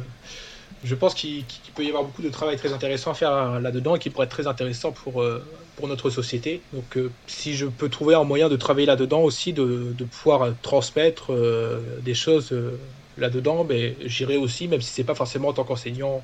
je 0.83 0.95
pense 0.95 1.13
qu'il 1.13 1.45
qu 1.45 1.71
peut 1.73 1.83
y 1.83 1.87
avoir 1.87 2.03
beaucoup 2.03 2.21
de 2.21 2.29
travail 2.29 2.57
très 2.57 2.73
intéressant 2.73 3.11
à 3.11 3.13
faire 3.13 3.59
là-dedans 3.59 3.95
et 3.95 3.99
qui 3.99 4.09
pourrait 4.09 4.25
être 4.25 4.31
très 4.31 4.47
intéressant 4.47 4.91
pour, 4.91 5.21
euh, 5.21 5.43
pour 5.75 5.87
notre 5.87 6.09
société. 6.09 6.61
Donc 6.73 6.97
euh, 6.97 7.11
si 7.27 7.55
je 7.55 7.65
peux 7.65 7.89
trouver 7.89 8.15
un 8.15 8.23
moyen 8.23 8.49
de 8.49 8.55
travailler 8.55 8.87
là-dedans 8.87 9.21
aussi, 9.21 9.53
de, 9.53 9.93
de, 9.97 10.03
pouvoir 10.05 10.53
transmettre 10.61 11.33
euh, 11.33 11.79
des 12.01 12.13
choses 12.13 12.51
euh, 12.51 12.77
là-dedans, 13.17 13.63
ben, 13.63 13.95
j'irai 14.05 14.37
aussi, 14.37 14.67
même 14.67 14.81
si 14.81 14.91
c'est 14.91 15.03
pas 15.03 15.15
forcément 15.15 15.49
en 15.49 15.53
tant 15.53 15.63
qu'enseignant 15.63 16.21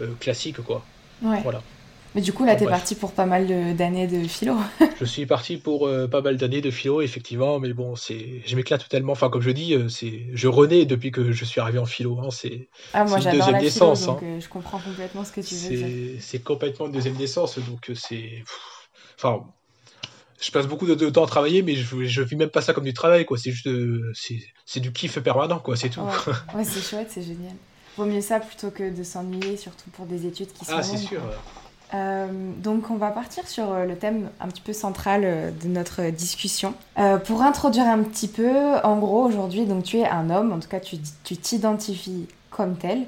euh, 0.00 0.08
classique. 0.20 0.60
Quoi. 0.62 0.84
Ouais. 1.22 1.40
Voilà. 1.42 1.62
Mais 2.14 2.20
du 2.20 2.32
coup, 2.32 2.44
là, 2.44 2.56
t'es 2.56 2.66
parti 2.66 2.94
pour 2.94 3.12
pas 3.12 3.24
mal 3.24 3.46
d'années 3.74 4.06
de, 4.06 4.22
de, 4.22 4.28
philo. 4.28 4.56
je 5.00 5.04
suis 5.04 5.24
parti 5.24 5.56
pour 5.56 5.86
euh, 5.86 6.06
pas 6.06 6.20
mal 6.20 6.36
d'années 6.36 6.60
de 6.60 6.70
philo, 6.70 7.00
effectivement, 7.00 7.58
mais 7.58 7.72
bon, 7.72 7.96
c'est, 7.96 8.42
je 8.44 8.54
m'éclate 8.54 8.86
tellement. 8.88 9.12
Enfin, 9.12 9.30
comme 9.30 9.40
je 9.40 9.50
dis, 9.50 9.74
euh, 9.74 9.88
c'est, 9.88 10.26
je 10.32 10.48
renais 10.48 10.84
depuis 10.84 11.10
que 11.10 11.32
je 11.32 11.44
suis 11.44 11.60
arrivé 11.60 11.78
en 11.78 11.86
philo. 11.86 12.18
Hein. 12.20 12.28
C'est, 12.30 12.68
ah, 12.92 13.04
moi, 13.04 13.18
une 13.18 13.30
deuxième 13.30 13.52
la 13.52 13.62
naissance. 13.62 14.06
donc 14.06 14.22
hein. 14.22 14.26
euh, 14.26 14.40
je 14.40 14.48
comprends 14.48 14.78
complètement 14.78 15.24
ce 15.24 15.32
que 15.32 15.40
tu 15.40 15.54
veux 15.54 15.76
dire. 15.76 16.18
C'est 16.20 16.40
complètement 16.40 16.86
une 16.86 16.92
deuxième 16.92 17.16
naissance, 17.16 17.58
donc 17.58 17.90
c'est, 17.94 18.44
enfin, 19.16 19.44
je 20.40 20.50
passe 20.50 20.66
beaucoup 20.66 20.86
de, 20.86 20.94
de, 20.94 21.08
temps 21.08 21.24
à 21.24 21.28
travailler, 21.28 21.62
mais 21.62 21.74
je, 21.74 22.04
je 22.04 22.22
vis 22.22 22.36
même 22.36 22.50
pas 22.50 22.60
ça 22.60 22.74
comme 22.74 22.84
du 22.84 22.94
travail, 22.94 23.24
quoi. 23.24 23.38
C'est 23.38 23.52
juste, 23.52 23.68
c'est, 24.66 24.80
du 24.80 24.92
kiff 24.92 25.18
permanent, 25.20 25.60
quoi. 25.60 25.76
C'est 25.76 25.88
tout. 25.88 26.00
Ouais, 26.00 26.32
ouais 26.56 26.64
c'est 26.64 26.82
chouette, 26.82 27.08
c'est 27.10 27.22
génial. 27.22 27.54
Vaut 27.96 28.04
mieux 28.04 28.20
ça 28.20 28.40
plutôt 28.40 28.70
que 28.70 28.94
de 28.94 29.02
s'ennuyer, 29.02 29.56
surtout 29.56 29.90
pour 29.90 30.06
des 30.06 30.26
études 30.26 30.52
qui 30.52 30.64
sont 30.64 30.72
Ah, 30.76 30.82
c'est 30.82 30.96
sûr. 30.96 31.20
Euh, 31.94 32.26
donc 32.62 32.90
on 32.90 32.96
va 32.96 33.10
partir 33.10 33.46
sur 33.46 33.70
euh, 33.70 33.84
le 33.84 33.96
thème 33.96 34.30
un 34.40 34.48
petit 34.48 34.62
peu 34.62 34.72
central 34.72 35.22
euh, 35.24 35.50
de 35.50 35.68
notre 35.68 36.10
discussion. 36.10 36.74
Pour 37.24 37.42
introduire 37.42 37.86
un 37.86 38.02
petit 38.02 38.28
peu, 38.28 38.76
en 38.84 38.98
gros 38.98 39.24
aujourd'hui 39.24 39.66
donc 39.66 39.84
tu 39.84 39.98
es 39.98 40.06
un 40.06 40.30
homme, 40.30 40.52
en 40.52 40.60
tout 40.60 40.68
cas 40.68 40.80
tu 40.80 40.98
t'identifies 41.36 42.28
comme 42.50 42.76
tel. 42.76 43.06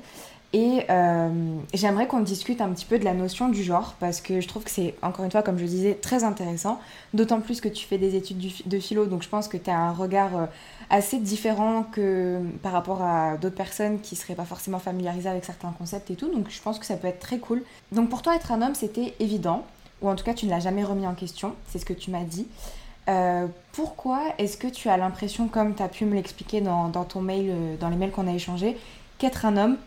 Et 0.54 0.86
euh, 0.88 1.58
j'aimerais 1.74 2.06
qu'on 2.06 2.20
discute 2.20 2.60
un 2.60 2.68
petit 2.68 2.84
peu 2.84 3.00
de 3.00 3.04
la 3.04 3.12
notion 3.12 3.48
du 3.48 3.64
genre, 3.64 3.96
parce 3.98 4.20
que 4.20 4.40
je 4.40 4.46
trouve 4.46 4.62
que 4.62 4.70
c'est, 4.70 4.94
encore 5.02 5.24
une 5.24 5.30
fois, 5.32 5.42
comme 5.42 5.58
je 5.58 5.64
disais, 5.64 5.94
très 5.94 6.22
intéressant. 6.22 6.78
D'autant 7.12 7.40
plus 7.40 7.60
que 7.60 7.68
tu 7.68 7.84
fais 7.84 7.98
des 7.98 8.14
études 8.14 8.38
de 8.64 8.78
philo, 8.78 9.06
donc 9.06 9.24
je 9.24 9.28
pense 9.28 9.48
que 9.48 9.56
tu 9.56 9.68
as 9.68 9.76
un 9.76 9.90
regard 9.90 10.36
euh, 10.36 10.46
assez 10.90 11.18
différent 11.18 11.82
que 11.82 12.38
par 12.62 12.70
rapport 12.70 13.02
à 13.02 13.36
d'autres 13.36 13.56
personnes 13.56 13.98
qui 13.98 14.14
seraient 14.14 14.36
pas 14.36 14.44
forcément 14.44 14.78
familiarisées 14.78 15.28
avec 15.28 15.44
certains 15.44 15.72
concepts 15.76 16.12
et 16.12 16.14
tout. 16.14 16.32
Donc 16.32 16.48
je 16.48 16.62
pense 16.62 16.78
que 16.78 16.86
ça 16.86 16.94
peut 16.96 17.08
être 17.08 17.18
très 17.18 17.38
cool. 17.38 17.64
Donc 17.90 18.08
pour 18.08 18.22
toi, 18.22 18.36
être 18.36 18.52
un 18.52 18.62
homme, 18.62 18.76
c'était 18.76 19.14
évident, 19.18 19.64
ou 20.02 20.08
en 20.08 20.14
tout 20.14 20.24
cas, 20.24 20.34
tu 20.34 20.46
ne 20.46 20.52
l'as 20.52 20.60
jamais 20.60 20.84
remis 20.84 21.08
en 21.08 21.14
question, 21.14 21.54
c'est 21.66 21.80
ce 21.80 21.84
que 21.84 21.94
tu 21.94 22.12
m'as 22.12 22.22
dit. 22.22 22.46
Euh, 23.08 23.48
pourquoi 23.72 24.22
est-ce 24.38 24.56
que 24.56 24.68
tu 24.68 24.88
as 24.88 24.96
l'impression, 24.98 25.48
comme 25.48 25.74
tu 25.74 25.82
as 25.82 25.88
pu 25.88 26.04
me 26.04 26.14
l'expliquer 26.14 26.60
dans, 26.60 26.90
ton 26.90 27.22
mail, 27.22 27.76
dans 27.80 27.88
les 27.88 27.96
mails 27.96 28.12
qu'on 28.12 28.28
a 28.28 28.32
échangés, 28.32 28.76
qu'être 29.18 29.46
un 29.46 29.56
homme, 29.56 29.78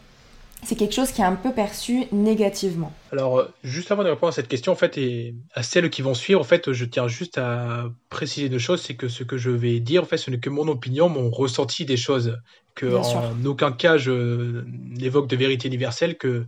c'est 0.63 0.75
quelque 0.75 0.93
chose 0.93 1.11
qui 1.11 1.21
est 1.21 1.25
un 1.25 1.35
peu 1.35 1.51
perçu 1.53 2.05
négativement. 2.11 2.91
Alors, 3.11 3.39
euh, 3.39 3.45
juste 3.63 3.91
avant 3.91 4.03
de 4.03 4.09
répondre 4.09 4.29
à 4.29 4.31
cette 4.31 4.47
question, 4.47 4.71
en 4.71 4.75
fait, 4.75 4.97
et 4.97 5.35
à 5.53 5.63
celles 5.63 5.89
qui 5.89 6.01
vont 6.01 6.13
suivre, 6.13 6.41
en 6.41 6.43
fait, 6.43 6.71
je 6.73 6.85
tiens 6.85 7.07
juste 7.07 7.37
à 7.37 7.85
préciser 8.09 8.49
deux 8.49 8.59
choses. 8.59 8.81
C'est 8.81 8.95
que 8.95 9.07
ce 9.07 9.23
que 9.23 9.37
je 9.37 9.51
vais 9.51 9.79
dire, 9.79 10.03
en 10.03 10.05
fait, 10.05 10.17
ce 10.17 10.31
n'est 10.31 10.39
que 10.39 10.49
mon 10.49 10.67
opinion, 10.67 11.09
mon 11.09 11.29
ressenti 11.29 11.85
des 11.85 11.97
choses. 11.97 12.37
Que 12.75 12.85
Bien 12.85 12.97
en 12.97 13.03
sûr. 13.03 13.21
aucun 13.45 13.71
cas 13.71 13.97
je 13.97 14.63
n'évoque 14.67 15.27
de 15.27 15.35
vérité 15.35 15.67
universelle, 15.67 16.17
que 16.17 16.45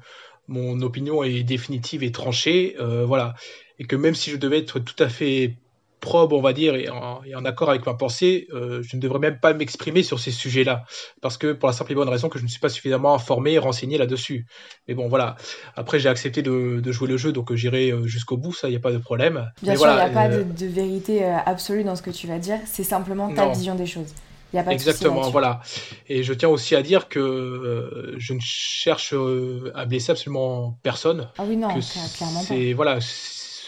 mon 0.48 0.82
opinion 0.82 1.24
est 1.24 1.44
définitive 1.44 2.04
et 2.04 2.12
tranchée, 2.12 2.76
euh, 2.80 3.06
voilà. 3.06 3.36
Et 3.80 3.86
que 3.86 3.96
même 3.96 4.16
si 4.16 4.32
je 4.32 4.38
devais 4.38 4.60
être 4.60 4.80
tout 4.80 5.02
à 5.02 5.08
fait 5.08 5.56
probe, 6.00 6.34
on 6.34 6.42
va 6.42 6.54
dire, 6.54 6.76
et 6.76 6.90
en, 6.90 7.22
et 7.26 7.36
en 7.36 7.46
accord 7.46 7.70
avec 7.70 7.86
ma 7.86 7.94
pensée, 7.94 8.48
euh, 8.54 8.82
je 8.84 8.96
ne 8.96 9.02
devrais 9.02 9.20
même 9.20 9.40
pas 9.40 9.54
m'exprimer 9.54 10.04
sur 10.04 10.20
ces 10.20 10.32
sujets-là. 10.32 10.84
Parce 11.22 11.38
que 11.38 11.54
pour 11.54 11.68
la 11.68 11.74
simple 11.74 11.92
et 11.92 11.96
bonne 11.96 12.10
raison 12.10 12.30
que 12.30 12.40
je 12.40 12.44
ne 12.44 12.50
suis 12.50 12.60
pas 12.60 12.70
suffisamment 12.70 13.14
informé 13.14 13.54
et 13.54 13.60
renseigné 13.60 13.98
là-dessus. 13.98 14.46
Mais 14.88 14.94
bon, 14.94 15.08
voilà. 15.08 15.36
Après, 15.76 16.00
j'ai 16.00 16.10
accepté 16.10 16.42
de, 16.42 16.80
de, 16.82 16.92
jouer 16.92 17.08
le 17.08 17.18
jeu, 17.18 17.32
donc 17.32 17.54
j'irai 17.54 17.92
euh, 17.92 18.08
jusqu'au 18.08 18.38
bout, 18.38 18.54
ça, 18.54 18.68
il 18.68 18.72
n'y 18.72 18.78
a 18.78 18.82
pas 18.82 18.92
de 18.92 18.98
problème. 18.98 19.52
Bien 19.62 19.74
Mais 19.74 19.78
sûr, 19.78 19.88
il 19.88 19.94
voilà, 19.94 20.10
n'y 20.10 20.12
a 20.12 20.14
pas 20.14 20.34
euh, 20.34 20.44
de, 20.44 20.66
de, 20.66 20.72
vérité 20.72 21.26
euh, 21.26 21.38
absolue 21.46 21.84
dans 21.84 21.96
ce 21.96 22.02
que 22.02 22.12
tu 22.12 22.28
vas 22.28 22.40
dire, 22.40 22.60
c'est 22.66 22.84
simplement 22.84 23.34
ta 23.34 23.46
non. 23.46 23.52
vision 23.52 23.76
des 23.76 23.86
choses. 23.86 24.14
Il 24.52 24.56
y 24.56 24.60
a 24.60 24.64
pas 24.64 24.72
Exactement, 24.72 25.30
voilà. 25.30 25.62
Et 26.08 26.24
je 26.24 26.34
tiens 26.34 26.50
aussi 26.50 26.76
à 26.76 26.82
dire 26.82 27.08
que 27.08 27.20
euh, 27.20 28.16
je 28.18 28.34
ne 28.34 28.40
cherche 28.42 29.14
euh, 29.14 29.72
à 29.76 29.86
blesser 29.86 30.12
absolument 30.12 30.80
personne. 30.82 31.30
Ah 31.38 31.44
oui, 31.48 31.56
non, 31.56 31.68
que 31.68 32.18
clairement 32.18 32.40
pas. 32.40 32.46
C'est 32.46 32.74
voilà, 32.74 33.00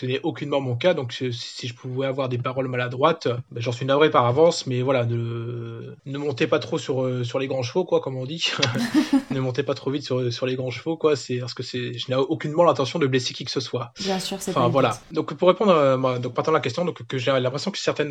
ce 0.02 0.08
n'est 0.08 0.20
aucunement 0.24 0.60
mon 0.62 0.76
cas. 0.76 0.96
Donc, 0.96 1.14
si 1.14 1.68
je 1.68 1.74
pouvais 1.76 2.08
avoir 2.08 2.28
des 2.28 2.40
paroles 2.40 2.68
maladroites, 2.68 3.28
ben, 3.52 3.62
j'en 3.62 3.72
suis 3.72 3.86
navré 3.86 4.10
par 4.10 4.26
avance. 4.26 4.66
Mais 4.66 4.82
voilà, 4.82 5.06
ne, 5.06 5.94
ne 6.08 6.18
montez 6.18 6.48
pas 6.48 6.58
trop 6.58 6.80
sur, 6.80 7.04
euh, 7.04 7.24
sur 7.24 7.38
les 7.38 7.46
grands 7.46 7.62
chevaux, 7.62 7.86
quoi, 7.86 8.02
comme 8.02 8.18
on 8.18 8.26
dit. 8.26 8.44
ne 9.30 9.40
montez 9.40 9.62
pas 9.62 9.76
trop 9.76 9.92
vite 9.92 10.04
sur, 10.04 10.34
sur 10.34 10.48
les 10.48 10.56
grands 10.56 10.72
chevaux, 10.72 10.98
quoi. 10.98 11.16
C'est 11.16 11.38
parce 11.38 11.54
que 11.54 11.62
c'est, 11.62 12.00
je 12.00 12.10
n'ai 12.10 12.16
aucunement 12.16 12.64
l'intention 12.64 12.98
de 12.98 13.06
blesser 13.06 13.36
qui 13.36 13.46
que 13.46 13.52
ce 13.52 13.60
soit. 13.60 13.94
Bien 14.00 14.20
sûr, 14.20 14.42
c'est 14.42 14.52
enfin, 14.58 14.70
voilà. 14.70 14.98
Donc, 15.12 15.36
pour 15.36 15.48
répondre, 15.48 15.72
à, 15.72 16.18
donc 16.18 16.34
partant 16.34 16.52
de 16.52 16.58
la 16.58 16.62
question, 16.62 16.84
donc 16.84 17.06
que 17.06 17.20
j'ai 17.20 17.32
l'impression 17.32 17.70
que 17.70 17.78
certaines, 17.78 18.10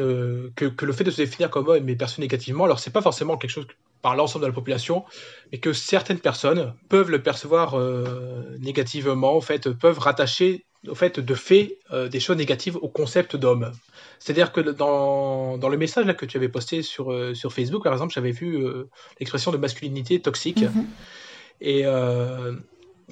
que, 0.55 0.66
que 0.66 0.87
le 0.87 0.92
fait 0.92 1.03
de 1.03 1.11
se 1.11 1.16
définir 1.16 1.50
comme 1.50 1.66
homme 1.66 1.88
est 1.88 1.96
perçu 1.96 2.20
négativement. 2.20 2.64
Alors, 2.66 2.79
c'est 2.79 2.92
pas 2.92 3.03
forcément 3.03 3.37
quelque 3.37 3.50
chose 3.50 3.66
par 4.02 4.16
l'ensemble 4.16 4.44
de 4.44 4.48
la 4.48 4.54
population, 4.54 5.04
mais 5.52 5.58
que 5.58 5.72
certaines 5.72 6.18
personnes 6.18 6.74
peuvent 6.88 7.10
le 7.10 7.22
percevoir 7.22 7.74
euh, 7.74 8.56
négativement, 8.58 9.36
en 9.36 9.40
fait, 9.40 9.70
peuvent 9.70 9.98
rattacher 9.98 10.64
au 10.88 10.94
fait 10.94 11.20
de 11.20 11.34
fait 11.34 11.78
euh, 11.92 12.08
des 12.08 12.20
choses 12.20 12.38
négatives 12.38 12.76
au 12.76 12.88
concept 12.88 13.36
d'homme. 13.36 13.70
C'est-à-dire 14.18 14.52
que 14.52 14.60
dans, 14.60 15.58
dans 15.58 15.68
le 15.68 15.76
message 15.76 16.06
là, 16.06 16.14
que 16.14 16.24
tu 16.24 16.36
avais 16.38 16.48
posté 16.48 16.82
sur, 16.82 17.12
euh, 17.12 17.34
sur 17.34 17.52
Facebook, 17.52 17.84
par 17.84 17.92
exemple, 17.92 18.14
j'avais 18.14 18.32
vu 18.32 18.64
l'expression 19.18 19.52
de 19.52 19.58
masculinité 19.58 20.20
toxique. 20.20 20.62
Mm 20.62 20.66
-hmm. 20.66 20.86
Et 21.62 21.84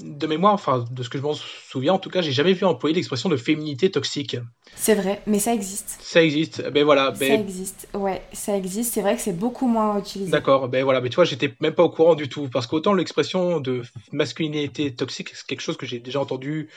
de 0.03 0.27
mémoire, 0.27 0.55
enfin 0.55 0.85
de 0.90 1.03
ce 1.03 1.09
que 1.09 1.18
je 1.18 1.22
m'en 1.22 1.35
souviens, 1.70 1.94
en 1.94 1.98
tout 1.98 2.11
cas, 2.11 2.20
j'ai 2.20 2.33
jamais 2.33 2.52
vu 2.52 2.64
employer 2.64 2.94
l'expression 2.94 3.28
de 3.28 3.37
féminité 3.37 3.90
toxique. 3.90 4.37
C'est 4.74 4.94
vrai, 4.94 5.22
mais 5.26 5.38
ça 5.38 5.52
existe. 5.52 5.98
Ça 6.00 6.22
existe. 6.22 6.68
Ben 6.70 6.85
voilà. 6.85 7.11
Ben... 7.11 7.28
Ça 7.28 7.35
existe. 7.35 7.88
Ouais, 7.94 8.22
ça 8.33 8.57
existe. 8.57 8.94
C'est 8.94 9.02
vrai 9.02 9.16
que 9.16 9.22
c'est 9.22 9.37
beaucoup 9.37 9.66
moins 9.66 9.98
utilisé. 9.98 10.31
D'accord. 10.31 10.68
Ben 10.68 10.85
voilà. 10.85 11.00
Mais 11.00 11.09
tu 11.09 11.16
vois, 11.16 11.24
j'étais 11.24 11.54
même 11.61 11.74
pas 11.74 11.83
au 11.83 11.90
courant 11.90 12.14
du 12.14 12.28
tout 12.28 12.48
parce 12.48 12.66
qu'autant 12.66 12.94
l'expression 12.94 13.61
de 13.61 13.83
masculinité 14.12 14.94
toxique, 14.94 15.31
c'est 15.35 15.46
quelque 15.46 15.61
chose 15.61 15.76
que 15.76 15.87
j'ai 15.87 15.98
déjà 15.98 16.20
entendu 16.20 16.68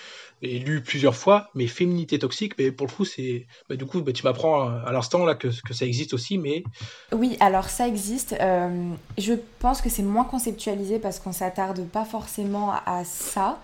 et 0.41 0.57
lu 0.57 0.81
plusieurs 0.81 1.15
fois, 1.15 1.49
mais 1.53 1.67
féminité 1.67 2.17
toxique, 2.17 2.53
mais 2.57 2.71
pour 2.71 2.87
le 2.87 2.91
coup, 2.91 3.05
c'est. 3.05 3.45
Ben, 3.69 3.77
du 3.77 3.85
coup, 3.85 4.01
ben, 4.01 4.13
tu 4.13 4.23
m'apprends 4.23 4.69
à 4.69 4.91
l'instant 4.91 5.23
là 5.25 5.35
que, 5.35 5.47
que, 5.47 5.73
ça 5.73 5.85
existe 5.85 6.13
aussi, 6.13 6.37
mais. 6.37 6.63
Oui, 7.11 7.37
alors 7.39 7.69
ça 7.69 7.87
existe. 7.87 8.35
Euh, 8.39 8.91
je 9.17 9.33
pense 9.59 9.81
que 9.81 9.89
c'est 9.89 10.03
moins 10.03 10.23
conceptualisé 10.23 10.97
parce 10.99 11.19
qu'on 11.19 11.31
s'attarde 11.31 11.85
pas 11.87 12.05
forcément 12.05 12.73
à 12.85 13.03
ça. 13.05 13.59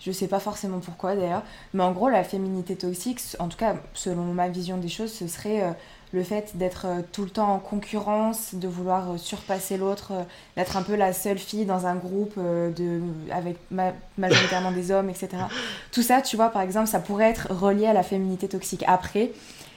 Je 0.00 0.12
sais 0.12 0.28
pas 0.28 0.40
forcément 0.40 0.78
pourquoi 0.78 1.14
d'ailleurs. 1.14 1.42
Mais 1.74 1.82
en 1.82 1.92
gros, 1.92 2.08
la 2.08 2.24
féminité 2.24 2.74
toxique, 2.74 3.20
en 3.38 3.48
tout 3.48 3.58
cas, 3.58 3.76
selon 3.92 4.24
ma 4.24 4.48
vision 4.48 4.78
des 4.78 4.88
choses, 4.88 5.12
ce 5.12 5.28
serait 5.28 5.62
euh, 5.62 5.70
le 6.12 6.24
fait 6.24 6.56
d'être 6.56 6.86
euh, 6.86 7.00
tout 7.12 7.22
le 7.22 7.30
temps 7.30 7.52
en 7.52 7.58
concurrence, 7.58 8.54
de 8.54 8.66
vouloir 8.66 9.12
euh, 9.12 9.16
surpasser 9.18 9.76
l'autre, 9.76 10.12
d'être 10.56 10.78
un 10.78 10.82
peu 10.82 10.96
la 10.96 11.12
seule 11.12 11.38
fille 11.38 11.66
dans 11.66 11.86
un 11.86 11.96
groupe 11.96 12.38
avec 13.30 13.58
majoritairement 14.16 14.72
des 14.72 14.90
hommes, 14.90 15.10
etc. 15.10 15.28
Tout 15.92 16.02
ça, 16.02 16.22
tu 16.22 16.36
vois, 16.36 16.48
par 16.48 16.62
exemple, 16.62 16.88
ça 16.88 17.00
pourrait 17.00 17.30
être 17.30 17.52
relié 17.52 17.86
à 17.86 17.92
la 17.92 18.02
féminité 18.02 18.48
toxique. 18.48 18.84
Après, 18.86 19.32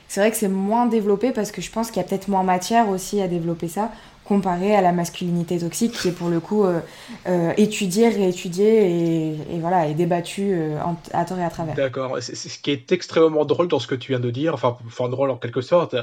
c'est 0.07 0.19
vrai 0.19 0.31
que 0.31 0.37
c'est 0.37 0.47
moins 0.47 0.85
développé 0.85 1.31
parce 1.31 1.51
que 1.51 1.61
je 1.61 1.71
pense 1.71 1.87
qu'il 1.87 1.97
y 1.97 2.05
a 2.05 2.07
peut-être 2.07 2.27
moins 2.27 2.43
matière 2.43 2.87
aussi 2.89 3.19
à 3.21 3.27
développer 3.27 3.67
ça 3.67 3.91
comparé 4.25 4.75
à 4.75 4.81
la 4.81 4.91
masculinité 4.91 5.59
toxique 5.59 5.93
qui 5.93 6.09
est 6.09 6.11
pour 6.11 6.29
le 6.29 6.39
coup 6.39 6.63
euh, 6.63 6.79
euh, 7.27 7.53
étudiée, 7.57 8.09
réétudiée 8.09 9.35
et, 9.51 9.59
voilà, 9.59 9.87
et 9.87 9.93
débattue 9.93 10.53
euh, 10.53 10.77
à 11.11 11.25
tort 11.25 11.39
et 11.39 11.43
à 11.43 11.49
travers. 11.49 11.75
D'accord. 11.75 12.17
Ce 12.21 12.59
qui 12.59 12.71
est 12.71 12.91
extrêmement 12.91 13.45
drôle 13.45 13.67
dans 13.67 13.79
ce 13.79 13.87
que 13.87 13.95
tu 13.95 14.11
viens 14.11 14.19
de 14.19 14.31
dire, 14.31 14.53
enfin, 14.53 14.77
enfin 14.85 15.09
drôle 15.09 15.29
en 15.29 15.37
quelque 15.37 15.61
sorte, 15.61 15.95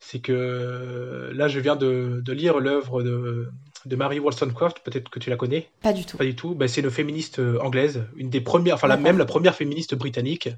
c'est 0.00 0.20
que 0.20 1.30
là 1.34 1.48
je 1.48 1.60
viens 1.60 1.76
de, 1.76 2.20
de 2.24 2.32
lire 2.32 2.58
l'œuvre 2.58 3.02
de, 3.02 3.48
de 3.86 3.96
Mary 3.96 4.18
Wollstonecraft, 4.18 4.80
peut-être 4.84 5.08
que 5.08 5.18
tu 5.18 5.30
la 5.30 5.36
connais? 5.36 5.68
Pas 5.82 5.92
du 5.92 6.04
tout. 6.04 6.16
Pas 6.16 6.24
du 6.24 6.34
tout. 6.34 6.54
Ben, 6.54 6.68
c'est 6.68 6.80
une 6.80 6.90
féministe 6.90 7.40
anglaise, 7.60 8.04
une 8.16 8.30
des 8.30 8.40
premières, 8.40 8.74
enfin 8.74 8.88
la, 8.88 8.96
même 8.96 9.18
la 9.18 9.26
première 9.26 9.54
féministe 9.54 9.94
britannique, 9.94 10.48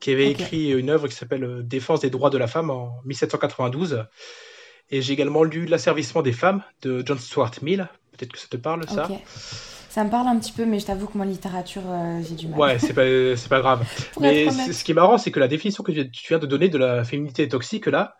qui 0.00 0.12
avait 0.12 0.30
écrit 0.30 0.70
une 0.70 0.90
œuvre 0.90 1.08
qui 1.08 1.14
s'appelle 1.14 1.66
Défense 1.66 2.00
des 2.00 2.10
droits 2.10 2.30
de 2.30 2.38
la 2.38 2.46
femme 2.46 2.70
en 2.70 2.96
1792. 3.04 4.04
Et 4.90 5.02
j'ai 5.02 5.12
également 5.12 5.44
lu 5.44 5.66
L'asservissement 5.66 6.22
des 6.22 6.32
femmes 6.32 6.62
de 6.82 7.02
John 7.04 7.18
Stuart 7.18 7.52
Mill. 7.62 7.88
Peut-être 8.16 8.32
que 8.32 8.38
ça 8.38 8.48
te 8.48 8.56
parle, 8.56 8.88
ça. 8.88 9.08
Ça 9.88 10.04
me 10.04 10.10
parle 10.10 10.28
un 10.28 10.38
petit 10.38 10.52
peu, 10.52 10.66
mais 10.66 10.78
je 10.78 10.86
t'avoue 10.86 11.08
que 11.08 11.16
moi, 11.16 11.26
littérature, 11.26 11.82
euh, 11.88 12.20
j'ai 12.22 12.36
du 12.36 12.46
mal. 12.46 12.60
Ouais, 12.60 12.78
c'est 12.78 12.94
pas, 12.94 13.36
c'est 13.36 13.48
pas 13.48 13.58
grave. 13.58 13.84
mais 14.20 14.48
ce 14.50 14.84
qui 14.84 14.92
est 14.92 14.94
marrant, 14.94 15.18
c'est 15.18 15.32
que 15.32 15.40
la 15.40 15.48
définition 15.48 15.82
que 15.82 15.90
tu 15.90 16.28
viens 16.28 16.38
de 16.38 16.46
donner 16.46 16.68
de 16.68 16.78
la 16.78 17.02
féminité 17.02 17.48
toxique, 17.48 17.86
là, 17.86 18.16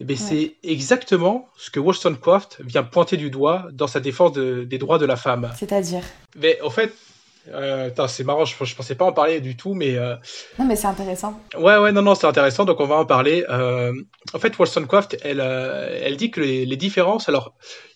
eh 0.00 0.04
ben, 0.04 0.16
c'est 0.16 0.56
exactement 0.62 1.48
ce 1.56 1.70
que 1.70 1.80
Wollstonecraft 1.80 2.60
vient 2.60 2.84
pointer 2.84 3.16
du 3.16 3.30
doigt 3.30 3.66
dans 3.72 3.86
sa 3.86 4.00
défense 4.00 4.32
des 4.32 4.78
droits 4.78 4.98
de 4.98 5.06
la 5.06 5.16
femme. 5.16 5.50
C'est-à-dire? 5.56 6.04
Mais 6.36 6.60
en 6.62 6.70
fait, 6.70 6.92
euh, 7.52 7.90
c'est 8.08 8.24
marrant, 8.24 8.44
je, 8.44 8.54
je, 8.64 8.74
pensais 8.74 8.94
pas 8.94 9.04
en 9.04 9.12
parler 9.12 9.40
du 9.40 9.56
tout, 9.56 9.74
mais. 9.74 9.96
Euh, 9.96 10.16
non, 10.58 10.66
mais 10.66 10.76
c'est 10.76 10.86
intéressant. 10.86 11.40
Ouais, 11.56 11.76
ouais, 11.78 11.92
non, 11.92 12.02
non, 12.02 12.14
c'est 12.14 12.26
intéressant, 12.26 12.64
donc 12.64 12.80
on 12.80 12.86
va 12.86 12.96
en 12.96 13.06
parler. 13.06 13.44
Euh, 13.48 13.92
en 14.32 14.38
fait, 14.38 14.58
Wollstonecraft, 14.58 15.16
elle, 15.22 15.40
elle 15.40 16.16
dit 16.16 16.30
que 16.30 16.40
les, 16.40 16.66
les, 16.66 16.76
différences, 16.76 17.28
alors, 17.28 17.54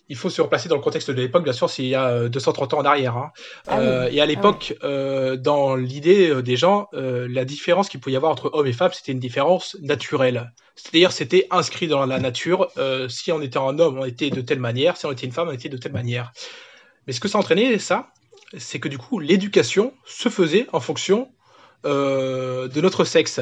il 0.08 0.16
faut 0.16 0.30
se 0.30 0.42
replacer 0.42 0.68
dans 0.68 0.76
le 0.76 0.82
contexte 0.82 1.10
de 1.10 1.20
l'époque, 1.20 1.44
bien 1.44 1.52
sûr, 1.52 1.70
s'il 1.70 1.86
y 1.86 1.94
a 1.94 2.28
230 2.28 2.74
ans 2.74 2.78
en 2.78 2.84
arrière. 2.84 3.16
Hein. 3.16 3.32
Ah 3.68 4.08
et 4.10 4.20
à 4.20 4.24
ah 4.24 4.26
l'époque, 4.26 4.74
dans 4.82 5.74
l'idée 5.76 6.42
des 6.42 6.56
gens, 6.56 6.88
la 6.92 7.44
différence 7.44 7.88
qu'il 7.88 8.00
pouvait 8.00 8.14
y 8.14 8.16
avoir 8.16 8.32
entre 8.32 8.50
hommes 8.52 8.66
et 8.66 8.72
femmes, 8.72 8.92
c'était 8.92 9.12
une 9.12 9.20
différence 9.20 9.76
naturelle. 9.80 10.52
C'est-à-dire, 10.74 11.12
c'était 11.12 11.46
inscrit 11.50 11.86
dans 11.86 12.04
la 12.04 12.18
nature. 12.18 12.68
si 13.08 13.32
on 13.32 13.40
était 13.40 13.58
un 13.58 13.78
homme, 13.78 13.98
on 13.98 14.04
était 14.04 14.30
de 14.30 14.40
telle 14.40 14.60
manière. 14.60 14.96
Si 14.96 15.06
on 15.06 15.12
était 15.12 15.26
une 15.26 15.32
femme, 15.32 15.48
on 15.48 15.52
était 15.52 15.68
de 15.68 15.76
telle 15.76 15.92
manière. 15.92 16.32
Mais 17.06 17.12
ce 17.12 17.20
que 17.20 17.28
ça 17.28 17.38
entraînait, 17.38 17.78
ça, 17.78 18.12
c'est 18.58 18.80
que 18.80 18.88
du 18.88 18.98
coup, 18.98 19.18
l'éducation 19.18 19.94
se 20.04 20.28
faisait 20.28 20.66
en 20.72 20.80
fonction 20.80 21.30
euh, 21.84 22.68
de 22.68 22.80
notre 22.80 23.04
sexe. 23.04 23.40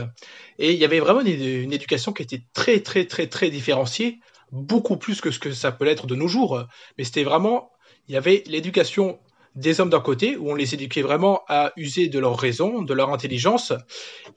Et 0.58 0.72
il 0.72 0.78
y 0.78 0.84
avait 0.84 1.00
vraiment 1.00 1.20
une, 1.20 1.72
éducation 1.72 2.12
qui 2.12 2.22
était 2.22 2.42
très, 2.54 2.80
très, 2.80 3.04
très, 3.04 3.26
très 3.26 3.50
différenciée, 3.50 4.20
beaucoup 4.52 4.96
plus 4.96 5.20
que 5.20 5.30
ce 5.30 5.38
que 5.38 5.52
ça 5.52 5.72
peut 5.72 5.86
être 5.86 6.06
de 6.06 6.14
nos 6.14 6.28
jours. 6.28 6.64
Mais 6.96 7.04
c'était 7.04 7.24
vraiment, 7.24 7.70
il 8.08 8.14
y 8.14 8.16
avait 8.16 8.42
l'éducation 8.46 9.18
des 9.56 9.80
hommes 9.80 9.90
d'un 9.90 10.00
côté, 10.00 10.36
où 10.36 10.50
on 10.50 10.54
les 10.54 10.74
éduquait 10.74 11.02
vraiment 11.02 11.42
à 11.48 11.72
user 11.76 12.08
de 12.08 12.18
leur 12.18 12.38
raison, 12.38 12.82
de 12.82 12.94
leur 12.94 13.12
intelligence, 13.12 13.72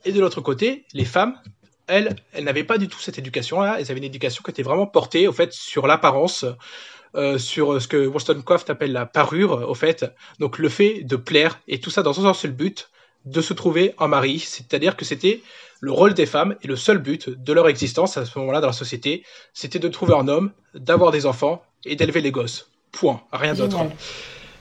et 0.04 0.12
de 0.12 0.20
l'autre 0.20 0.40
côté, 0.40 0.84
les 0.92 1.04
femmes, 1.04 1.40
elles, 1.86 2.16
elles 2.32 2.44
n'avaient 2.44 2.64
pas 2.64 2.78
du 2.78 2.88
tout 2.88 2.98
cette 2.98 3.18
éducation-là, 3.18 3.76
elles 3.78 3.90
avaient 3.90 3.98
une 3.98 4.04
éducation 4.04 4.42
qui 4.42 4.50
était 4.50 4.62
vraiment 4.62 4.86
portée, 4.86 5.28
au 5.28 5.32
fait, 5.32 5.52
sur 5.52 5.86
l'apparence, 5.86 6.44
euh, 7.14 7.38
sur 7.38 7.80
ce 7.80 7.88
que 7.88 8.06
Wollstonecraft 8.06 8.70
appelle 8.70 8.92
la 8.92 9.06
parure, 9.06 9.68
au 9.68 9.74
fait. 9.74 10.04
Donc 10.40 10.58
le 10.58 10.68
fait 10.68 11.02
de 11.02 11.16
plaire, 11.16 11.60
et 11.68 11.80
tout 11.80 11.90
ça 11.90 12.02
dans 12.02 12.26
un 12.26 12.34
seul 12.34 12.52
but, 12.52 12.90
de 13.24 13.40
se 13.40 13.54
trouver 13.54 13.94
un 13.98 14.08
mari. 14.08 14.38
C'est-à-dire 14.38 14.96
que 14.96 15.04
c'était 15.04 15.40
le 15.80 15.92
rôle 15.92 16.14
des 16.14 16.26
femmes 16.26 16.56
et 16.62 16.66
le 16.66 16.76
seul 16.76 16.98
but 16.98 17.30
de 17.30 17.52
leur 17.52 17.68
existence 17.68 18.16
à 18.16 18.24
ce 18.24 18.38
moment-là 18.38 18.60
dans 18.60 18.68
la 18.68 18.72
société, 18.72 19.24
c'était 19.52 19.78
de 19.78 19.88
trouver 19.88 20.14
un 20.14 20.28
homme, 20.28 20.52
d'avoir 20.74 21.10
des 21.10 21.26
enfants 21.26 21.62
et 21.84 21.96
d'élever 21.96 22.20
les 22.20 22.30
gosses. 22.30 22.70
Point, 22.92 23.20
rien 23.32 23.54
d'autre. 23.54 23.78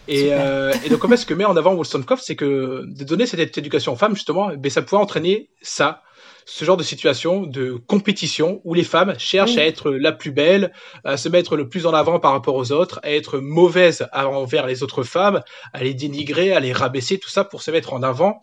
Et, 0.07 0.33
euh, 0.33 0.73
et, 0.83 0.89
donc, 0.89 0.99
comment 0.99 1.13
est-ce 1.13 1.25
que 1.25 1.33
met 1.33 1.45
en 1.45 1.55
avant 1.55 1.73
Wollstonecraft, 1.73 2.23
c'est 2.25 2.35
que 2.35 2.83
de 2.85 3.03
donner 3.05 3.25
cette 3.25 3.57
éducation 3.57 3.93
aux 3.93 3.95
femmes, 3.95 4.15
justement, 4.15 4.49
ben, 4.55 4.69
ça 4.69 4.81
pouvait 4.81 5.01
entraîner 5.01 5.49
ça, 5.61 6.03
ce 6.45 6.65
genre 6.65 6.77
de 6.77 6.83
situation 6.83 7.43
de 7.43 7.73
compétition 7.87 8.61
où 8.63 8.73
les 8.73 8.83
femmes 8.83 9.15
cherchent 9.17 9.57
à 9.57 9.65
être 9.65 9.91
la 9.91 10.11
plus 10.11 10.31
belle, 10.31 10.71
à 11.03 11.17
se 11.17 11.29
mettre 11.29 11.55
le 11.55 11.69
plus 11.69 11.85
en 11.85 11.93
avant 11.93 12.19
par 12.19 12.31
rapport 12.31 12.55
aux 12.55 12.71
autres, 12.71 12.99
à 13.03 13.11
être 13.11 13.39
mauvaises 13.39 14.07
envers 14.13 14.67
les 14.67 14.83
autres 14.83 15.03
femmes, 15.03 15.41
à 15.73 15.83
les 15.83 15.93
dénigrer, 15.93 16.53
à 16.53 16.59
les 16.59 16.73
rabaisser, 16.73 17.17
tout 17.17 17.29
ça 17.29 17.43
pour 17.43 17.61
se 17.61 17.71
mettre 17.71 17.93
en 17.93 18.03
avant 18.03 18.39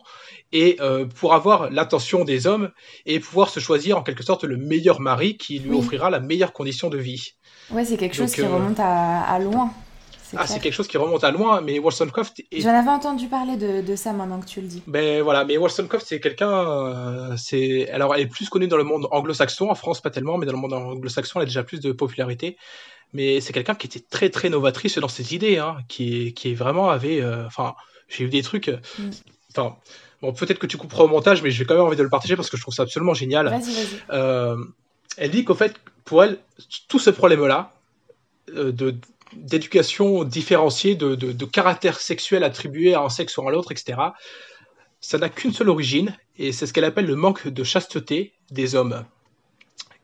et 0.51 0.77
euh, 0.81 1.05
pour 1.05 1.33
avoir 1.33 1.69
l'attention 1.69 2.25
des 2.25 2.47
hommes 2.47 2.71
et 3.05 3.19
pouvoir 3.19 3.49
se 3.49 3.59
choisir 3.59 3.97
en 3.97 4.03
quelque 4.03 4.23
sorte 4.23 4.43
le 4.43 4.57
meilleur 4.57 4.99
mari 4.99 5.37
qui 5.37 5.59
lui 5.59 5.75
offrira 5.75 6.09
la 6.09 6.19
meilleure 6.19 6.53
condition 6.53 6.89
de 6.89 6.97
vie. 6.97 7.33
Ouais, 7.69 7.85
c'est 7.85 7.97
quelque 7.97 8.15
chose 8.15 8.33
qui 8.33 8.41
euh, 8.41 8.49
remonte 8.49 8.79
à 8.79 9.39
loin. 9.39 9.71
Ah, 10.37 10.47
c'est 10.47 10.59
quelque 10.59 10.73
chose 10.73 10.87
qui 10.87 10.97
remonte 10.97 11.23
à 11.23 11.31
loin, 11.31 11.61
mais 11.61 11.79
Wollstonecraft. 11.79 12.41
J'en 12.51 12.69
avais 12.69 12.89
entendu 12.89 13.27
parler 13.27 13.57
de, 13.57 13.81
de, 13.81 13.95
ça 13.95 14.13
maintenant 14.13 14.39
que 14.39 14.45
tu 14.45 14.61
le 14.61 14.67
dis. 14.67 14.81
Ben 14.87 15.21
voilà, 15.21 15.45
mais 15.45 15.57
Wollstonecraft, 15.57 16.05
c'est 16.07 16.19
quelqu'un. 16.19 16.51
Euh, 16.51 17.35
c'est 17.37 17.89
alors, 17.89 18.15
elle 18.15 18.21
est 18.21 18.27
plus 18.27 18.49
connue 18.49 18.67
dans 18.67 18.77
le 18.77 18.83
monde 18.83 19.07
anglo-saxon, 19.11 19.69
en 19.69 19.75
France 19.75 20.01
pas 20.01 20.09
tellement, 20.09 20.37
mais 20.37 20.45
dans 20.45 20.53
le 20.53 20.57
monde 20.57 20.73
anglo-saxon, 20.73 21.39
elle 21.39 21.43
a 21.43 21.45
déjà 21.45 21.63
plus 21.63 21.79
de 21.79 21.91
popularité. 21.91 22.57
Mais 23.13 23.41
c'est 23.41 23.51
quelqu'un 23.51 23.75
qui 23.75 23.87
était 23.87 23.99
très 23.99 24.29
très 24.29 24.49
novatrice 24.49 24.97
dans 24.97 25.09
ses 25.09 25.35
idées, 25.35 25.57
hein, 25.57 25.77
qui, 25.87 26.33
qui 26.33 26.53
vraiment 26.53 26.89
avait. 26.89 27.21
Euh, 27.21 27.45
enfin, 27.45 27.75
j'ai 28.07 28.23
eu 28.23 28.29
des 28.29 28.41
trucs. 28.41 28.69
Euh, 28.69 28.77
mm. 28.99 29.09
Enfin, 29.55 29.75
bon, 30.21 30.31
peut-être 30.31 30.59
que 30.59 30.67
tu 30.67 30.77
couperas 30.77 31.03
au 31.03 31.07
montage, 31.09 31.41
mais 31.41 31.51
je 31.51 31.59
vais 31.59 31.65
quand 31.65 31.75
même 31.75 31.83
envie 31.83 31.97
de 31.97 32.03
le 32.03 32.09
partager 32.09 32.35
parce 32.35 32.49
que 32.49 32.55
je 32.55 32.61
trouve 32.61 32.73
ça 32.73 32.83
absolument 32.83 33.13
génial. 33.13 33.49
Vas-y, 33.49 33.73
vas-y. 33.73 34.55
elle 35.17 35.31
dit 35.31 35.43
qu'au 35.43 35.55
fait, 35.55 35.75
pour 36.05 36.23
elle, 36.23 36.37
tout 36.87 36.99
ce 36.99 37.09
problème-là, 37.09 37.73
de 38.53 38.95
d'éducation 39.33 40.23
différenciée, 40.23 40.95
de, 40.95 41.15
de, 41.15 41.45
caractère 41.45 41.99
sexuel 41.99 42.43
attribué 42.43 42.93
à 42.93 43.01
un 43.01 43.09
sexe 43.09 43.37
ou 43.37 43.47
à 43.47 43.51
l'autre, 43.51 43.71
etc. 43.71 43.99
Ça 44.99 45.17
n'a 45.17 45.29
qu'une 45.29 45.53
seule 45.53 45.69
origine, 45.69 46.15
et 46.37 46.51
c'est 46.51 46.65
ce 46.65 46.73
qu'elle 46.73 46.85
appelle 46.85 47.05
le 47.05 47.15
manque 47.15 47.47
de 47.47 47.63
chasteté 47.63 48.33
des 48.51 48.75
hommes. 48.75 49.05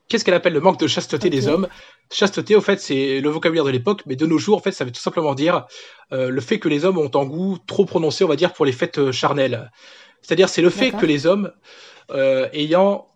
Qu'est-ce 0.08 0.24
qu'elle 0.24 0.34
appelle 0.34 0.54
le 0.54 0.62
manque 0.62 0.80
de 0.80 0.88
chasteté 0.88 1.30
des 1.30 1.48
hommes? 1.48 1.68
Chasteté, 2.10 2.56
au 2.56 2.62
fait, 2.62 2.80
c'est 2.80 3.20
le 3.20 3.30
vocabulaire 3.30 3.66
de 3.66 3.72
l'époque, 3.72 4.04
mais 4.06 4.16
de 4.16 4.26
nos 4.26 4.38
jours, 4.38 4.58
en 4.58 4.62
fait, 4.62 4.72
ça 4.72 4.86
veut 4.86 4.92
tout 4.92 5.02
simplement 5.02 5.36
dire 5.36 5.66
euh, 6.14 6.30
le 6.30 6.42
fait 6.42 6.60
que 6.60 6.70
les 6.70 6.86
hommes 6.86 6.98
ont 6.98 7.12
un 7.14 7.26
goût 7.26 7.58
trop 7.68 7.84
prononcé, 7.84 8.24
on 8.24 8.30
va 8.30 8.38
dire, 8.38 8.54
pour 8.54 8.66
les 8.66 8.72
fêtes 8.72 9.00
euh, 9.00 9.12
charnelles. 9.12 9.70
C'est-à-dire, 10.22 10.48
c'est 10.48 10.62
le 10.62 10.70
fait 10.70 10.92
que 10.92 11.06
les 11.06 11.26
hommes, 11.26 11.52
euh, 12.12 12.48
ayant, 12.54 13.10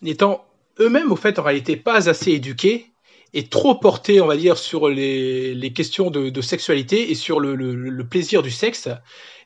n'étant 0.00 0.46
eux-mêmes, 0.80 1.12
au 1.12 1.16
fait, 1.16 1.38
en 1.38 1.42
réalité, 1.42 1.76
pas 1.76 2.08
assez 2.08 2.32
éduqués, 2.32 2.91
est 3.34 3.50
trop 3.50 3.74
porté, 3.74 4.20
on 4.20 4.26
va 4.26 4.36
dire, 4.36 4.58
sur 4.58 4.88
les, 4.88 5.54
les 5.54 5.72
questions 5.72 6.10
de, 6.10 6.28
de, 6.28 6.40
sexualité 6.40 7.10
et 7.10 7.14
sur 7.14 7.40
le, 7.40 7.54
le, 7.54 7.74
le, 7.74 8.06
plaisir 8.06 8.42
du 8.42 8.50
sexe, 8.50 8.88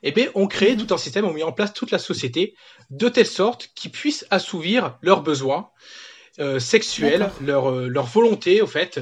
eh 0.03 0.11
bien, 0.11 0.27
on 0.35 0.47
crée 0.47 0.75
mhm. 0.75 0.85
tout 0.85 0.93
un 0.93 0.97
système, 0.97 1.25
on 1.25 1.33
met 1.33 1.43
en 1.43 1.53
place 1.53 1.73
toute 1.73 1.91
la 1.91 1.99
société 1.99 2.55
de 2.89 3.09
telle 3.09 3.25
sorte 3.25 3.69
qu'ils 3.75 3.91
puissent 3.91 4.25
assouvir 4.29 4.97
leurs 5.01 5.21
besoins 5.21 5.69
euh, 6.39 6.59
sexuels, 6.59 7.31
leur, 7.41 7.71
euh, 7.71 7.87
leur 7.87 8.05
volonté, 8.05 8.61
au 8.61 8.67
fait, 8.67 8.99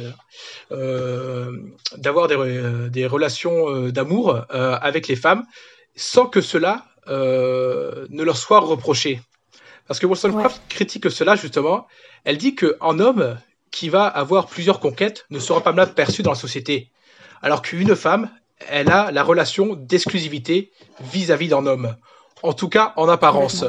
euh, 0.72 1.52
d'avoir 1.98 2.28
des, 2.28 2.90
des 2.90 3.08
relations 3.08 3.90
d'amour 3.90 4.46
euh, 4.54 4.78
avec 4.82 5.08
les 5.08 5.18
femmes, 5.18 5.44
sans 5.96 6.28
que 6.28 6.42
cela 6.42 6.86
ne 7.08 8.24
leur 8.24 8.38
soit 8.38 8.60
reproché. 8.60 9.22
Parce 9.88 10.00
que 10.00 10.08
Wollstonecraft 10.08 10.58
ouais. 10.58 10.64
critique 10.70 11.12
cela 11.12 11.36
justement. 11.36 11.86
Elle 12.24 12.40
dit 12.40 12.56
qu'un 12.56 13.00
homme 13.00 13.38
qui 13.76 13.90
va 13.90 14.08
avoir 14.08 14.48
plusieurs 14.48 14.80
conquêtes 14.80 15.26
ne 15.30 15.38
sera 15.38 15.62
pas 15.62 15.74
mal 15.74 15.94
perçu 15.94 16.24
dans 16.24 16.32
la 16.32 16.38
société. 16.38 16.92
Alors 17.42 17.62
qu'une 17.62 17.94
femme, 17.94 18.32
elle 18.70 18.90
a 18.90 19.12
la 19.12 19.22
relation 19.22 19.76
d'exclusivité 19.76 20.72
vis-à-vis 21.02 21.50
d'un 21.50 21.66
homme. 21.66 21.98
En 22.42 22.54
tout 22.54 22.70
cas, 22.70 22.94
en 22.96 23.10
apparence. 23.10 23.66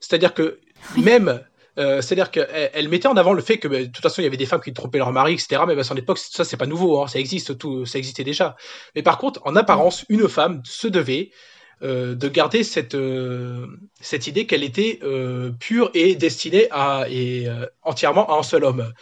C'est-à-dire 0.00 0.32
que 0.32 0.58
même 0.96 1.42
euh, 1.78 2.00
c'est-à-dire 2.02 2.30
qu'elle 2.30 2.70
elle 2.74 2.88
mettait 2.88 3.08
en 3.08 3.16
avant 3.16 3.32
le 3.32 3.42
fait 3.42 3.58
que 3.58 3.68
bah, 3.68 3.78
de 3.78 3.86
toute 3.86 4.02
façon 4.02 4.20
il 4.20 4.24
y 4.24 4.26
avait 4.26 4.36
des 4.38 4.46
femmes 4.46 4.60
qui 4.60 4.72
trompaient 4.72 4.98
leur 4.98 5.12
mari, 5.12 5.34
etc. 5.34 5.62
Mais 5.66 5.78
à 5.78 5.84
son 5.84 5.96
époque, 5.96 6.18
ça 6.18 6.44
c'est 6.44 6.58
pas 6.58 6.66
nouveau, 6.66 7.00
hein, 7.00 7.06
ça 7.06 7.18
existe, 7.18 7.56
tout, 7.58 7.86
ça 7.86 7.98
existait 7.98 8.24
déjà. 8.24 8.56
Mais 8.94 9.02
par 9.02 9.18
contre, 9.18 9.40
en 9.44 9.56
apparence, 9.56 10.04
une 10.10 10.28
femme 10.28 10.62
se 10.64 10.86
devait 10.86 11.30
euh, 11.82 12.14
de 12.14 12.28
garder 12.28 12.62
cette, 12.62 12.94
euh, 12.94 13.66
cette 14.00 14.26
idée 14.26 14.46
qu'elle 14.46 14.64
était 14.64 15.00
pure 15.60 15.90
et 15.94 16.14
destinée 16.14 16.68
à 16.70 17.06
et 17.08 17.48
entièrement 17.82 18.30
à 18.30 18.38
un 18.38 18.42
seul 18.42 18.64
homme. 18.64 18.92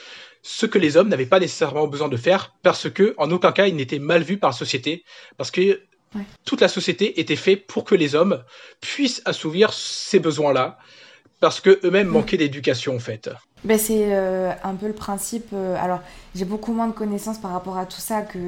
Ce 0.42 0.66
que 0.66 0.78
les 0.78 0.96
hommes 0.96 1.08
n'avaient 1.08 1.26
pas 1.26 1.40
nécessairement 1.40 1.86
besoin 1.86 2.08
de 2.08 2.16
faire, 2.16 2.54
parce 2.62 2.88
que 2.90 3.14
en 3.18 3.30
aucun 3.30 3.52
cas 3.52 3.66
ils 3.66 3.76
n'étaient 3.76 3.98
mal 3.98 4.22
vus 4.22 4.38
par 4.38 4.50
la 4.50 4.56
société, 4.56 5.04
parce 5.36 5.50
que 5.50 5.80
toute 6.44 6.60
la 6.60 6.68
société 6.68 7.20
était 7.20 7.36
faite 7.36 7.66
pour 7.66 7.84
que 7.84 7.94
les 7.94 8.14
hommes 8.14 8.42
puissent 8.80 9.22
assouvir 9.24 9.72
ces 9.72 10.18
besoins-là 10.18 10.78
parce 11.40 11.60
que 11.60 11.80
eux-mêmes 11.84 12.08
mm. 12.08 12.12
manquaient 12.12 12.36
d'éducation 12.36 12.96
en 12.96 12.98
fait. 12.98 13.30
Ben 13.64 13.78
c'est 13.78 14.14
euh, 14.14 14.52
un 14.62 14.74
peu 14.74 14.86
le 14.86 14.94
principe. 14.94 15.48
Euh, 15.52 15.76
alors, 15.78 16.00
j'ai 16.34 16.44
beaucoup 16.44 16.72
moins 16.72 16.86
de 16.86 16.92
connaissances 16.92 17.38
par 17.38 17.52
rapport 17.52 17.76
à 17.76 17.86
tout 17.86 18.00
ça 18.00 18.22
que 18.22 18.38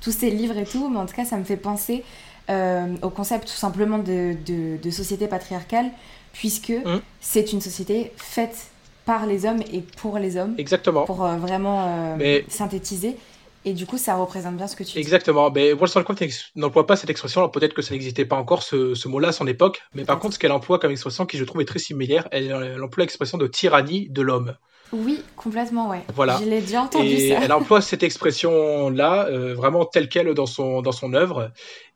tous 0.00 0.12
ces 0.12 0.30
livres 0.30 0.56
et 0.56 0.64
tout, 0.64 0.88
mais 0.88 0.98
en 0.98 1.06
tout 1.06 1.14
cas, 1.14 1.24
ça 1.24 1.36
me 1.36 1.44
fait 1.44 1.56
penser 1.56 2.04
euh, 2.50 2.86
au 3.02 3.10
concept 3.10 3.46
tout 3.46 3.54
simplement 3.54 3.98
de, 3.98 4.36
de, 4.82 4.90
société 4.90 5.28
patriarcale, 5.28 5.90
puisque 6.32 6.70
mm. 6.70 7.00
c'est 7.20 7.52
une 7.52 7.60
société 7.60 8.12
faite 8.16 8.68
par 9.08 9.24
les 9.24 9.46
hommes 9.46 9.62
et 9.72 9.80
pour 9.80 10.18
les 10.18 10.36
hommes. 10.36 10.54
Exactement. 10.58 11.06
Pour 11.06 11.26
vraiment 11.26 12.18
synthétiser. 12.48 13.16
Et 13.64 13.72
du 13.72 13.86
coup, 13.86 13.96
ça 13.96 14.16
représente 14.16 14.56
bien 14.56 14.66
ce 14.66 14.76
que 14.76 14.84
tu 14.84 14.92
dis. 14.92 14.98
Exactement. 14.98 15.50
Mais 15.50 15.72
Wollstonecraft 15.72 16.52
n'emploie 16.56 16.86
pas 16.86 16.94
cette 16.94 17.08
expression. 17.08 17.48
peut-être 17.48 17.72
que 17.72 17.80
ça 17.80 17.94
n'existait 17.94 18.26
pas 18.26 18.36
encore 18.36 18.62
ce, 18.62 19.08
mot-là 19.08 19.28
à 19.28 19.32
son 19.32 19.46
époque. 19.46 19.80
Mais 19.94 20.04
par 20.04 20.18
contre, 20.18 20.34
ce 20.34 20.38
qu'elle 20.38 20.52
emploie 20.52 20.78
comme 20.78 20.90
expression, 20.90 21.24
qui 21.24 21.38
je 21.38 21.44
trouve 21.44 21.62
est 21.62 21.64
très 21.64 21.78
similaire, 21.78 22.28
elle, 22.32 22.52
emploie 22.82 23.02
l'expression 23.02 23.38
de 23.38 23.46
tyrannie 23.46 24.10
de 24.10 24.20
l'homme. 24.20 24.54
Oui, 24.92 25.22
complètement, 25.36 25.88
ouais. 25.88 26.02
Voilà. 26.14 26.38
Je 26.42 26.48
l'ai 26.48 26.60
déjà 26.60 26.82
entendu 26.82 27.08
et 27.08 27.30
ça. 27.30 27.40
Elle 27.42 27.52
emploie 27.52 27.80
cette 27.80 28.02
expression-là 28.02 29.26
euh, 29.28 29.54
vraiment 29.54 29.86
telle 29.86 30.10
qu'elle 30.10 30.32
dans 30.34 30.46
son, 30.46 30.82
dans 30.82 30.92
son 30.92 31.14
œuvre. 31.14 31.50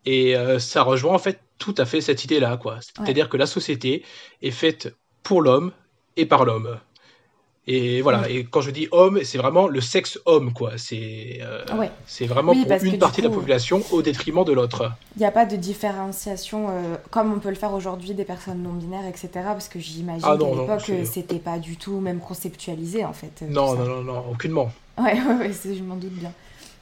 Et 0.06 0.34
euh, 0.34 0.58
ça 0.58 0.82
rejoint 0.82 1.14
en 1.14 1.18
fait 1.18 1.40
tout 1.58 1.74
à 1.76 1.84
fait 1.84 2.00
cette 2.00 2.24
idée-là, 2.24 2.56
quoi. 2.56 2.78
C'est-à-dire 2.80 3.28
que 3.28 3.36
la 3.36 3.46
société 3.46 4.02
est 4.40 4.50
faite 4.50 4.94
pour 5.22 5.42
l'homme 5.42 5.72
et 6.16 6.26
par 6.26 6.44
l'homme. 6.44 6.78
Et 7.68 8.02
voilà, 8.02 8.28
et 8.28 8.42
quand 8.42 8.60
je 8.60 8.72
dis 8.72 8.88
homme, 8.90 9.20
c'est 9.22 9.38
vraiment 9.38 9.68
le 9.68 9.80
sexe 9.80 10.18
homme, 10.26 10.52
quoi. 10.52 10.72
C'est 10.78 11.38
euh, 11.42 11.64
c'est 12.06 12.26
vraiment 12.26 12.54
pour 12.54 12.82
une 12.82 12.98
partie 12.98 13.22
de 13.22 13.28
la 13.28 13.32
population 13.32 13.82
au 13.92 14.02
détriment 14.02 14.44
de 14.44 14.52
l'autre. 14.52 14.90
Il 15.14 15.20
n'y 15.20 15.26
a 15.26 15.30
pas 15.30 15.46
de 15.46 15.54
différenciation 15.54 16.66
euh, 16.70 16.96
comme 17.12 17.32
on 17.32 17.38
peut 17.38 17.50
le 17.50 17.54
faire 17.54 17.72
aujourd'hui 17.72 18.14
des 18.14 18.24
personnes 18.24 18.64
non 18.64 18.72
binaires, 18.72 19.06
etc. 19.06 19.28
Parce 19.34 19.68
que 19.68 19.78
j'imagine 19.78 20.24
ah 20.24 20.36
qu'à 20.36 20.44
l'époque, 20.44 21.04
c'était 21.04 21.38
pas 21.38 21.58
du 21.60 21.76
tout 21.76 22.00
même 22.00 22.18
conceptualisé, 22.18 23.04
en 23.04 23.12
fait. 23.12 23.42
Euh, 23.42 23.46
non, 23.48 23.76
non, 23.76 23.84
non, 23.84 24.02
non, 24.02 24.24
aucunement. 24.28 24.72
Ouais, 24.98 25.14
ouais, 25.38 25.52
je 25.64 25.82
m'en 25.84 25.96
doute 25.96 26.14
bien. 26.14 26.32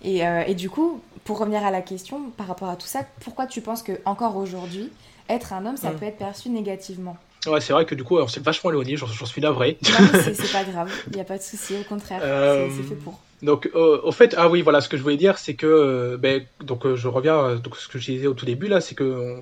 Et, 0.03 0.23
et, 0.47 0.55
du 0.55 0.71
coup, 0.71 1.03
pour 1.25 1.41
revenir 1.41 1.63
à 1.63 1.71
la 1.71 1.83
question 1.83 2.31
par 2.39 2.47
rapport 2.47 2.71
à 2.71 2.77
tout 2.77 2.87
ça, 2.87 3.01
pourquoi 3.23 3.47
tu 3.47 3.61
penses 3.61 3.83
que 3.83 4.01
encore 4.07 4.39
aujourd'hui, 4.39 4.91
être 5.29 5.53
un 5.53 5.67
homme, 5.67 5.77
ça 5.77 5.91
mm. 5.91 5.97
peut 5.97 6.07
être 6.07 6.17
perçu 6.17 6.49
négativement? 6.49 7.19
Ouais, 7.47 7.61
c'est 7.61 7.73
vrai 7.73 7.87
que 7.87 7.95
du 7.95 8.05
coup, 8.05 8.19
on 8.19 8.29
s'est 8.29 8.41
vachement 8.41 8.71
éloigné, 8.71 8.97
j'en 8.97 9.27
suis 9.27 9.41
navré. 9.41 9.79
C'est 9.83 10.53
pas 10.53 10.65
grave, 10.65 10.93
il 11.09 11.15
n'y 11.15 11.21
a 11.21 11.25
pas 11.25 11.39
de 11.39 11.43
souci, 11.43 11.75
au 11.75 11.85
contraire, 11.85 12.21
euh, 12.23 12.69
c'est 12.77 12.83
fait 12.83 12.95
pour. 12.95 13.19
Donc, 13.43 13.71
euh, 13.75 13.99
au 14.03 14.13
fait, 14.13 14.35
ah 14.37 14.51
oui, 14.51 14.61
voilà, 14.61 14.83
ce 14.83 14.91
que 14.91 14.99
je 14.99 15.03
voulais 15.03 15.17
dire, 15.17 15.39
c'est 15.39 15.55
que, 15.55 15.67
euh, 15.67 16.17
ben, 16.19 16.45
donc, 16.63 16.95
je 16.95 17.09
reviens, 17.09 17.57
donc, 17.57 17.77
ce 17.77 17.89
que 17.89 17.99
je 17.99 18.13
disais 18.13 18.27
au 18.27 18.35
tout 18.35 18.45
début, 18.45 18.69
là, 18.69 18.83
c'est 18.83 18.95
que 18.95 19.37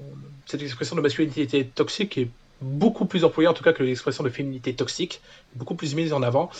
cette 0.47 0.63
expression 0.63 0.95
de 0.95 1.01
masculinité 1.01 1.65
toxique 1.65 2.17
est 2.19 2.29
beaucoup 2.61 3.07
plus 3.07 3.25
employée, 3.25 3.49
en 3.49 3.55
tout 3.55 3.65
cas, 3.65 3.73
que 3.73 3.83
l'expression 3.83 4.23
de 4.23 4.29
féminité 4.29 4.73
toxique, 4.75 5.21
beaucoup 5.57 5.75
plus 5.75 5.97
mise 5.97 6.13
en 6.13 6.23
avant. 6.23 6.51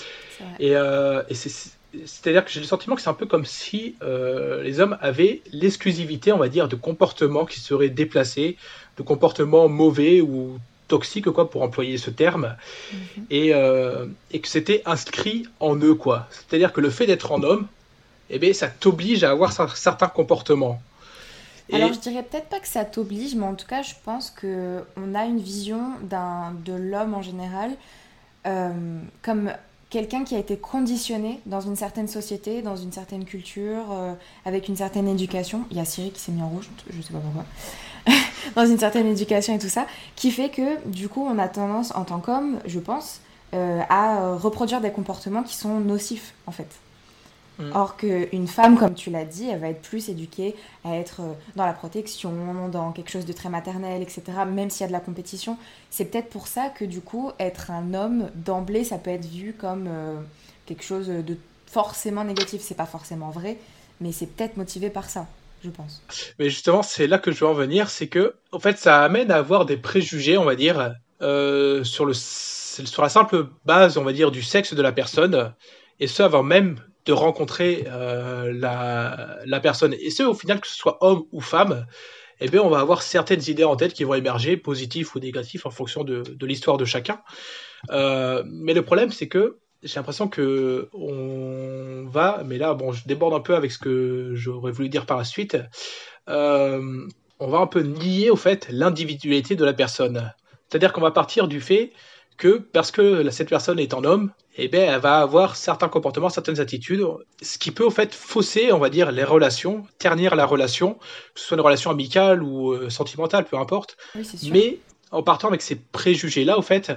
Et, 0.59 0.73
et 0.73 1.35
c'est-à-dire 1.35 2.45
que 2.45 2.51
j'ai 2.51 2.61
le 2.61 2.67
sentiment 2.67 2.97
que 2.97 3.03
c'est 3.03 3.11
un 3.11 3.15
peu 3.15 3.27
comme 3.27 3.45
si 3.45 3.95
les 4.03 4.81
hommes 4.81 4.99
avaient 5.01 5.43
l'exclusivité, 5.53 6.33
on 6.33 6.39
va 6.39 6.49
dire, 6.49 6.67
de 6.67 6.75
comportements 6.75 7.45
qui 7.45 7.61
seraient 7.61 7.91
déplacés, 7.91 8.57
de 8.97 9.05
comportements 9.05 9.69
mauvais 9.69 10.21
ou 10.21 10.59
toxique, 10.89 11.31
quoi, 11.31 11.51
pour 11.51 11.63
employer 11.63 11.99
ce 11.99 12.11
terme, 12.11 12.57
mhm. 12.93 13.25
et, 13.31 13.55
euh, 13.55 14.07
et, 14.33 14.41
que 14.41 14.49
c'était 14.49 14.83
inscrit 14.87 15.47
en 15.61 15.77
eux, 15.77 15.95
quoi. 15.95 16.27
C'est-à-dire 16.31 16.73
que 16.73 16.81
le 16.81 16.91
fait 16.91 17.07
d'être 17.07 17.31
en 17.31 17.43
homme, 17.43 17.67
eh 18.31 18.39
bien, 18.39 18.53
ça 18.53 18.69
t'oblige 18.69 19.25
à 19.25 19.31
avoir 19.31 19.53
certains 19.53 20.09
comportements. 20.09 20.81
Alors, 21.73 21.93
je 21.93 21.99
dirais 21.99 22.23
peut-être 22.23 22.49
pas 22.49 22.61
que 22.61 22.69
ça 22.69 22.85
t'oblige, 22.85 23.35
mais 23.35 23.45
en 23.45 23.55
tout 23.55 23.67
cas, 23.67 23.83
je 23.83 23.95
pense 24.05 24.31
que 24.31 24.83
on 24.97 25.15
a 25.15 25.27
une 25.27 25.41
vision 25.41 25.93
de 26.03 26.73
l'homme 26.73 27.15
en 27.15 27.23
général 27.23 27.73
euh, 28.47 29.01
comme 29.23 29.53
quelqu'un 29.91 30.25
qui 30.25 30.35
a 30.35 30.39
été 30.39 30.57
conditionné 30.57 31.41
dans 31.47 31.61
une 31.61 31.77
certaine 31.77 32.09
société, 32.09 32.63
dans 32.63 32.77
une 32.77 32.93
certaine 32.93 33.25
culture, 33.25 33.91
euh, 33.91 34.15
avec 34.45 34.69
une 34.69 34.77
certaine 34.77 35.09
éducation. 35.09 35.65
Il 35.71 35.77
y 35.77 35.81
a 35.81 35.85
Siri 35.85 36.11
qui 36.11 36.21
s'est 36.21 36.33
mis 36.33 36.43
en 36.43 36.49
rouge, 36.49 36.69
je 36.91 37.01
sais 37.01 37.13
pas 37.13 37.21
pourquoi. 37.21 37.45
dans 38.55 38.67
une 38.67 38.79
certaine 38.79 39.07
éducation 39.07 39.55
et 39.55 39.59
tout 39.59 39.69
ça, 39.69 39.87
qui 40.17 40.31
fait 40.31 40.51
que 40.51 40.87
du 40.89 41.09
coup 41.09 41.27
on 41.29 41.39
a 41.39 41.49
tendance 41.49 41.95
en 41.95 42.05
tant 42.05 42.21
qu'homme, 42.21 42.59
je 42.67 42.79
pense, 42.79 43.21
euh, 43.55 43.81
à 43.89 44.35
reproduire 44.37 44.81
des 44.81 44.91
comportements 44.91 45.43
qui 45.43 45.57
sont 45.57 45.81
nocifs 45.81 46.35
en 46.47 46.53
fait. 46.53 46.69
Mm. 47.59 47.73
Or 47.75 47.97
qu'une 47.97 48.47
femme, 48.47 48.79
comme 48.79 48.95
tu 48.95 49.11
l'as 49.11 49.25
dit, 49.25 49.49
elle 49.49 49.59
va 49.59 49.69
être 49.69 49.83
plus 49.83 50.09
éduquée 50.09 50.55
à 50.85 50.97
être 50.97 51.21
euh, 51.21 51.33
dans 51.57 51.67
la 51.67 51.73
protection, 51.73 52.69
dans 52.69 52.93
quelque 52.93 53.11
chose 53.11 53.27
de 53.27 53.33
très 53.33 53.49
maternel, 53.49 54.01
etc. 54.03 54.23
Même 54.47 54.71
s'il 54.71 54.83
y 54.83 54.85
a 54.85 54.89
de 54.89 54.93
la 54.93 55.01
compétition. 55.01 55.57
C'est 55.91 56.05
peut-être 56.05 56.31
pour 56.31 56.47
ça 56.47 56.69
que 56.69 56.85
du 56.85 57.01
coup, 57.01 57.31
être 57.39 57.71
un 57.71 57.95
homme, 57.95 58.31
d'emblée, 58.35 58.85
ça 58.85 58.99
peut 58.99 59.11
être 59.11 59.27
vu 59.27 59.55
comme 59.59 59.87
euh, 59.89 60.21
quelque 60.67 60.85
chose 60.85 61.09
de 61.09 61.37
forcément 61.67 62.25
négatif. 62.25 62.63
C'est 62.63 62.77
pas 62.77 62.87
forcément 62.87 63.31
vrai, 63.31 63.59
mais 64.01 64.13
c'est 64.13 64.27
peut-être 64.27 64.57
motivé 64.57 64.89
par 64.89 65.11
ça 65.11 65.27
je 65.63 65.71
pense. 65.71 66.03
Mais 66.39 66.51
justement, 66.51 66.83
c'est 66.83 67.07
là 67.07 67.19
que 67.19 67.33
je 67.33 67.41
veux 67.41 67.47
en 67.47 67.55
venir, 67.55 67.91
c'est 67.91 68.09
que, 68.09 68.35
en 68.53 68.59
fait, 68.59 68.79
ça 68.79 69.03
amène 69.03 69.31
à 69.31 69.37
avoir 69.37 69.67
des 69.67 69.77
préjugés, 69.77 70.39
on 70.39 70.45
va 70.45 70.57
dire, 70.57 70.95
euh, 71.23 71.85
sur, 71.85 72.07
le, 72.07 72.15
sur 72.15 73.03
la 73.03 73.09
simple 73.09 73.49
base, 73.65 73.99
on 73.99 74.05
va 74.05 74.13
dire, 74.13 74.31
du 74.31 74.43
sexe 74.43 74.75
de 74.75 74.83
la 74.83 74.93
personne, 74.93 75.53
et 76.01 76.07
ce 76.07 76.23
avant 76.23 76.43
même 76.43 76.77
de 77.07 77.13
rencontrer 77.13 77.87
euh, 77.89 78.53
la, 78.55 79.39
la, 79.45 79.61
personne. 79.61 79.95
Et 79.95 80.11
ce, 80.11 80.23
au 80.23 80.35
final, 80.35 80.61
que 80.61 80.67
ce 80.69 80.77
soit 80.77 80.99
homme 81.01 81.25
ou 81.33 81.41
femme, 81.41 81.87
eh 82.41 82.49
bien, 82.49 82.61
on 82.63 82.69
va 82.69 82.81
avoir 82.81 83.03
certaines 83.03 83.43
idées 83.49 83.65
en 83.65 83.77
tête 83.77 83.95
qui 83.95 84.05
vont 84.05 84.15
émerger, 84.15 84.57
positives 84.57 85.11
ou 85.15 85.19
négatives, 85.19 85.63
en 85.65 85.71
fonction 85.71 86.05
de, 86.05 86.23
de 86.23 86.47
l'histoire 86.47 86.77
de 86.77 86.85
chacun. 86.85 87.21
Euh, 87.91 88.45
mais 88.47 88.75
le 88.75 88.83
problème, 88.83 89.11
c'est 89.11 89.29
que 89.29 89.59
j'ai 89.83 89.97
l'impression 89.97 90.29
que 90.29 90.89
on 90.93 92.05
va, 92.09 92.43
mais 92.45 92.59
là, 92.59 92.75
bon, 92.75 92.93
je 92.93 93.07
déborde 93.07 93.35
un 93.35 93.41
peu 93.41 93.55
avec 93.55 93.71
ce 93.71 93.79
que 93.79 94.33
j'aurais 94.35 94.73
voulu 94.73 94.89
dire 94.89 95.07
par 95.07 95.19
la 95.19 95.25
suite. 95.25 95.57
Euh, 96.29 97.07
on 97.41 97.49
va 97.49 97.59
un 97.59 97.67
peu 97.67 97.81
nier 97.81 98.31
au 98.31 98.37
fait 98.37 98.69
l'individualité 98.71 99.55
de 99.55 99.65
la 99.65 99.73
personne. 99.73 100.33
C'est-à-dire 100.69 100.93
qu'on 100.93 101.01
va 101.01 101.13
partir 101.13 101.49
du 101.49 101.61
fait 101.61 101.93
que 102.37 102.59
parce 102.59 102.91
que 102.91 103.29
cette 103.31 103.49
personne 103.49 103.79
est 103.79 103.95
un 103.95 104.05
homme, 104.05 104.33
eh 104.57 104.69
bien, 104.69 104.95
elle 104.95 105.01
va 105.01 105.19
avoir 105.19 105.57
certains 105.57 105.89
comportements, 105.89 106.29
certaines 106.29 106.61
attitudes, 106.61 107.05
ce 107.43 107.59
qui 107.59 107.71
peut 107.71 107.85
au 107.85 107.91
fait 107.91 108.15
fausser, 108.15 108.73
on 108.73 108.79
va 108.79 108.91
dire, 108.91 109.13
les 109.13 109.25
relations, 109.25 109.85
ternir 109.99 110.35
la 110.35 110.47
relation, 110.47 110.95
que 110.95 111.41
ce 111.41 111.47
soit 111.47 111.57
une 111.57 111.63
relation 111.63 111.91
amicale 111.91 112.43
ou 112.43 112.73
euh, 112.73 112.91
sentimentale, 112.91 113.45
peu 113.45 113.57
importe. 113.57 113.97
Mais 114.51 114.79
en 115.11 115.23
partant 115.23 115.49
avec 115.49 115.63
ces 115.63 115.77
préjugés-là, 115.77 116.59
au 116.59 116.63
fait, 116.63 116.93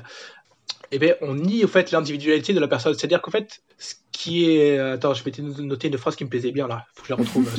eh 0.92 1.00
bien, 1.00 1.16
on 1.22 1.36
nie 1.36 1.64
au 1.64 1.68
fait 1.68 1.92
l'individualité 1.92 2.54
de 2.54 2.60
la 2.60 2.68
personne. 2.68 2.94
C'est-à-dire 2.94 3.22
qu'en 3.22 3.32
fait, 3.32 3.62
ce 3.78 3.96
qui 4.12 4.52
est. 4.52 4.78
Attends, 4.78 5.14
je 5.14 5.24
m'étais 5.24 5.42
noté 5.42 5.88
une 5.88 5.98
phrase 5.98 6.16
qui 6.16 6.26
me 6.26 6.30
plaisait 6.30 6.52
bien 6.52 6.68
là. 6.68 6.86
Faut 6.96 7.02
que 7.02 7.08
je 7.08 7.14
la 7.14 7.18
retrouve. 7.18 7.50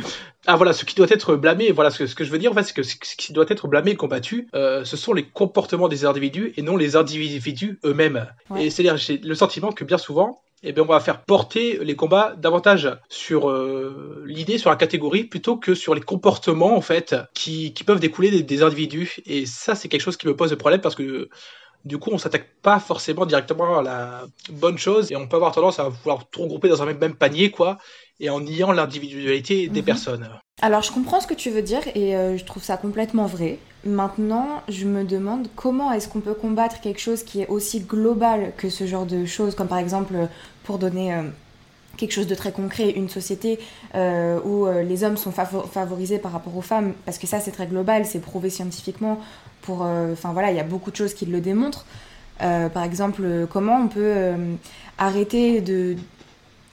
ah 0.46 0.56
voilà, 0.56 0.72
ce 0.72 0.84
qui 0.84 0.94
doit 0.94 1.10
être 1.10 1.36
blâmé. 1.36 1.72
Voilà, 1.72 1.90
ce 1.90 2.04
que, 2.04 2.24
je 2.24 2.30
veux 2.30 2.38
dire 2.38 2.52
en 2.52 2.54
fait, 2.54 2.64
c'est 2.64 2.74
que 2.74 2.82
ce 2.82 2.96
qui 2.96 3.32
doit 3.32 3.46
être 3.48 3.66
blâmé 3.66 3.92
et 3.92 3.96
combattu, 3.96 4.48
euh, 4.54 4.84
ce 4.84 4.96
sont 4.96 5.12
les 5.12 5.24
comportements 5.24 5.88
des 5.88 6.04
individus 6.04 6.52
et 6.56 6.62
non 6.62 6.76
les 6.76 6.96
individus 6.96 7.78
eux-mêmes. 7.84 8.26
Et 8.58 8.70
c'est-à-dire, 8.70 8.96
j'ai 8.96 9.18
le 9.18 9.34
sentiment 9.34 9.72
que 9.72 9.84
bien 9.84 9.98
souvent, 9.98 10.42
eh 10.64 10.72
bien, 10.72 10.84
on 10.84 10.86
va 10.86 11.00
faire 11.00 11.22
porter 11.22 11.78
les 11.82 11.96
combats 11.96 12.34
davantage 12.36 12.88
sur 13.08 13.50
euh, 13.50 14.22
l'idée, 14.26 14.58
sur 14.58 14.70
la 14.70 14.76
catégorie, 14.76 15.24
plutôt 15.24 15.56
que 15.56 15.74
sur 15.74 15.94
les 15.94 16.00
comportements, 16.00 16.76
en 16.76 16.80
fait, 16.80 17.16
qui, 17.34 17.74
peuvent 17.84 17.98
découler 17.98 18.30
des, 18.30 18.42
des 18.42 18.62
individus. 18.62 19.16
Et 19.26 19.44
ça, 19.44 19.74
c'est 19.74 19.88
quelque 19.88 20.02
chose 20.02 20.16
qui 20.16 20.28
me 20.28 20.36
pose 20.36 20.54
problème 20.54 20.80
parce 20.80 20.94
que 20.94 21.28
du 21.84 21.98
coup, 21.98 22.10
on 22.12 22.18
s'attaque 22.18 22.48
pas 22.62 22.78
forcément 22.78 23.26
directement 23.26 23.78
à 23.78 23.82
la 23.82 24.22
bonne 24.50 24.78
chose 24.78 25.10
et 25.10 25.16
on 25.16 25.26
peut 25.26 25.36
avoir 25.36 25.52
tendance 25.52 25.78
à 25.78 25.88
vouloir 25.88 26.26
tout 26.26 26.42
regrouper 26.42 26.68
dans 26.68 26.82
un 26.82 26.92
même, 26.92 27.14
panier, 27.14 27.50
quoi, 27.50 27.78
et 28.20 28.30
en 28.30 28.40
niant 28.40 28.72
l'individualité 28.72 29.68
des 29.68 29.80
mhm. 29.80 29.86
personnes. 29.86 30.28
Alors, 30.60 30.82
je 30.82 30.92
comprends 30.92 31.20
ce 31.20 31.26
que 31.26 31.34
tu 31.34 31.50
veux 31.50 31.62
dire 31.62 31.82
et 31.94 32.14
euh, 32.14 32.36
je 32.36 32.44
trouve 32.44 32.62
ça 32.62 32.76
complètement 32.76 33.26
vrai. 33.26 33.58
Maintenant, 33.84 34.62
je 34.68 34.86
me 34.86 35.02
demande 35.02 35.48
comment 35.56 35.92
est-ce 35.92 36.08
qu'on 36.08 36.20
peut 36.20 36.34
combattre 36.34 36.80
quelque 36.80 37.00
chose 37.00 37.24
qui 37.24 37.40
est 37.40 37.48
aussi 37.48 37.80
global 37.80 38.52
que 38.56 38.70
ce 38.70 38.86
genre 38.86 39.06
de 39.06 39.24
choses, 39.26 39.56
comme 39.56 39.66
par 39.66 39.78
exemple, 39.78 40.14
pour 40.62 40.78
donner 40.78 41.14
euh, 41.14 41.22
quelque 41.96 42.12
chose 42.12 42.26
de 42.26 42.34
très 42.34 42.52
concret, 42.52 42.90
une 42.90 43.08
société 43.08 43.58
euh, 43.94 44.40
où 44.44 44.66
euh, 44.66 44.82
les 44.82 45.04
hommes 45.04 45.16
sont 45.16 45.32
favorisés 45.32 46.18
par 46.18 46.32
rapport 46.32 46.56
aux 46.56 46.62
femmes, 46.62 46.94
parce 47.04 47.18
que 47.18 47.26
ça 47.26 47.40
c'est 47.40 47.50
très 47.50 47.66
global, 47.66 48.06
c'est 48.06 48.20
prouvé 48.20 48.50
scientifiquement. 48.50 49.20
Pour, 49.62 49.84
euh, 49.84 50.12
enfin 50.12 50.32
voilà, 50.32 50.50
il 50.50 50.56
y 50.56 50.60
a 50.60 50.64
beaucoup 50.64 50.90
de 50.90 50.96
choses 50.96 51.14
qui 51.14 51.26
le 51.26 51.40
démontrent. 51.40 51.84
par 52.38 52.82
exemple, 52.82 53.46
comment 53.50 53.76
on 53.76 53.88
peut 53.88 54.32
arrêter 54.98 55.60
de, 55.60 55.94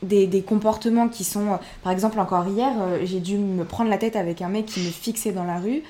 des, 0.02 0.26
des, 0.26 0.42
comportements 0.42 1.08
qui 1.08 1.24
sont, 1.24 1.60
par 1.84 1.92
exemple 1.92 2.20
encore 2.20 2.48
hier, 2.48 2.72
j'ai 3.04 3.20
dû 3.20 3.38
me 3.38 3.64
prendre 3.66 3.92
la 3.92 4.00
tête 4.00 4.16
avec 4.16 4.42
un 4.42 4.50
mec 4.50 4.66
qui 4.66 4.80
me 4.80 4.90
fixait 4.90 5.32
dans 5.32 5.44
la 5.44 5.60
rue 5.60 5.84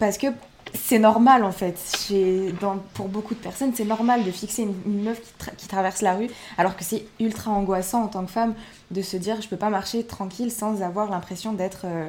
parce 0.00 0.18
que 0.18 0.26
c'est 0.74 0.98
normal 0.98 1.44
en 1.44 1.52
fait. 1.52 1.78
Pour 2.94 3.08
beaucoup 3.08 3.34
de 3.34 3.40
personnes, 3.40 3.72
c'est 3.74 3.84
normal 3.84 4.24
de 4.24 4.30
fixer 4.30 4.62
une, 4.62 5.02
meuf 5.02 5.20
qui, 5.56 5.68
traverse 5.68 6.02
la 6.02 6.14
rue, 6.14 6.28
alors 6.58 6.76
que 6.76 6.84
c'est 6.84 7.06
ultra 7.20 7.50
angoissant 7.50 8.04
en 8.04 8.08
tant 8.08 8.24
que 8.24 8.30
femme 8.30 8.54
de 8.90 9.02
se 9.02 9.16
dire 9.16 9.40
je 9.40 9.48
peux 9.48 9.56
pas 9.56 9.70
marcher 9.70 10.04
tranquille 10.04 10.50
sans 10.50 10.82
avoir 10.82 11.10
l'impression 11.10 11.52
d'être 11.52 11.82
euh, 11.84 12.08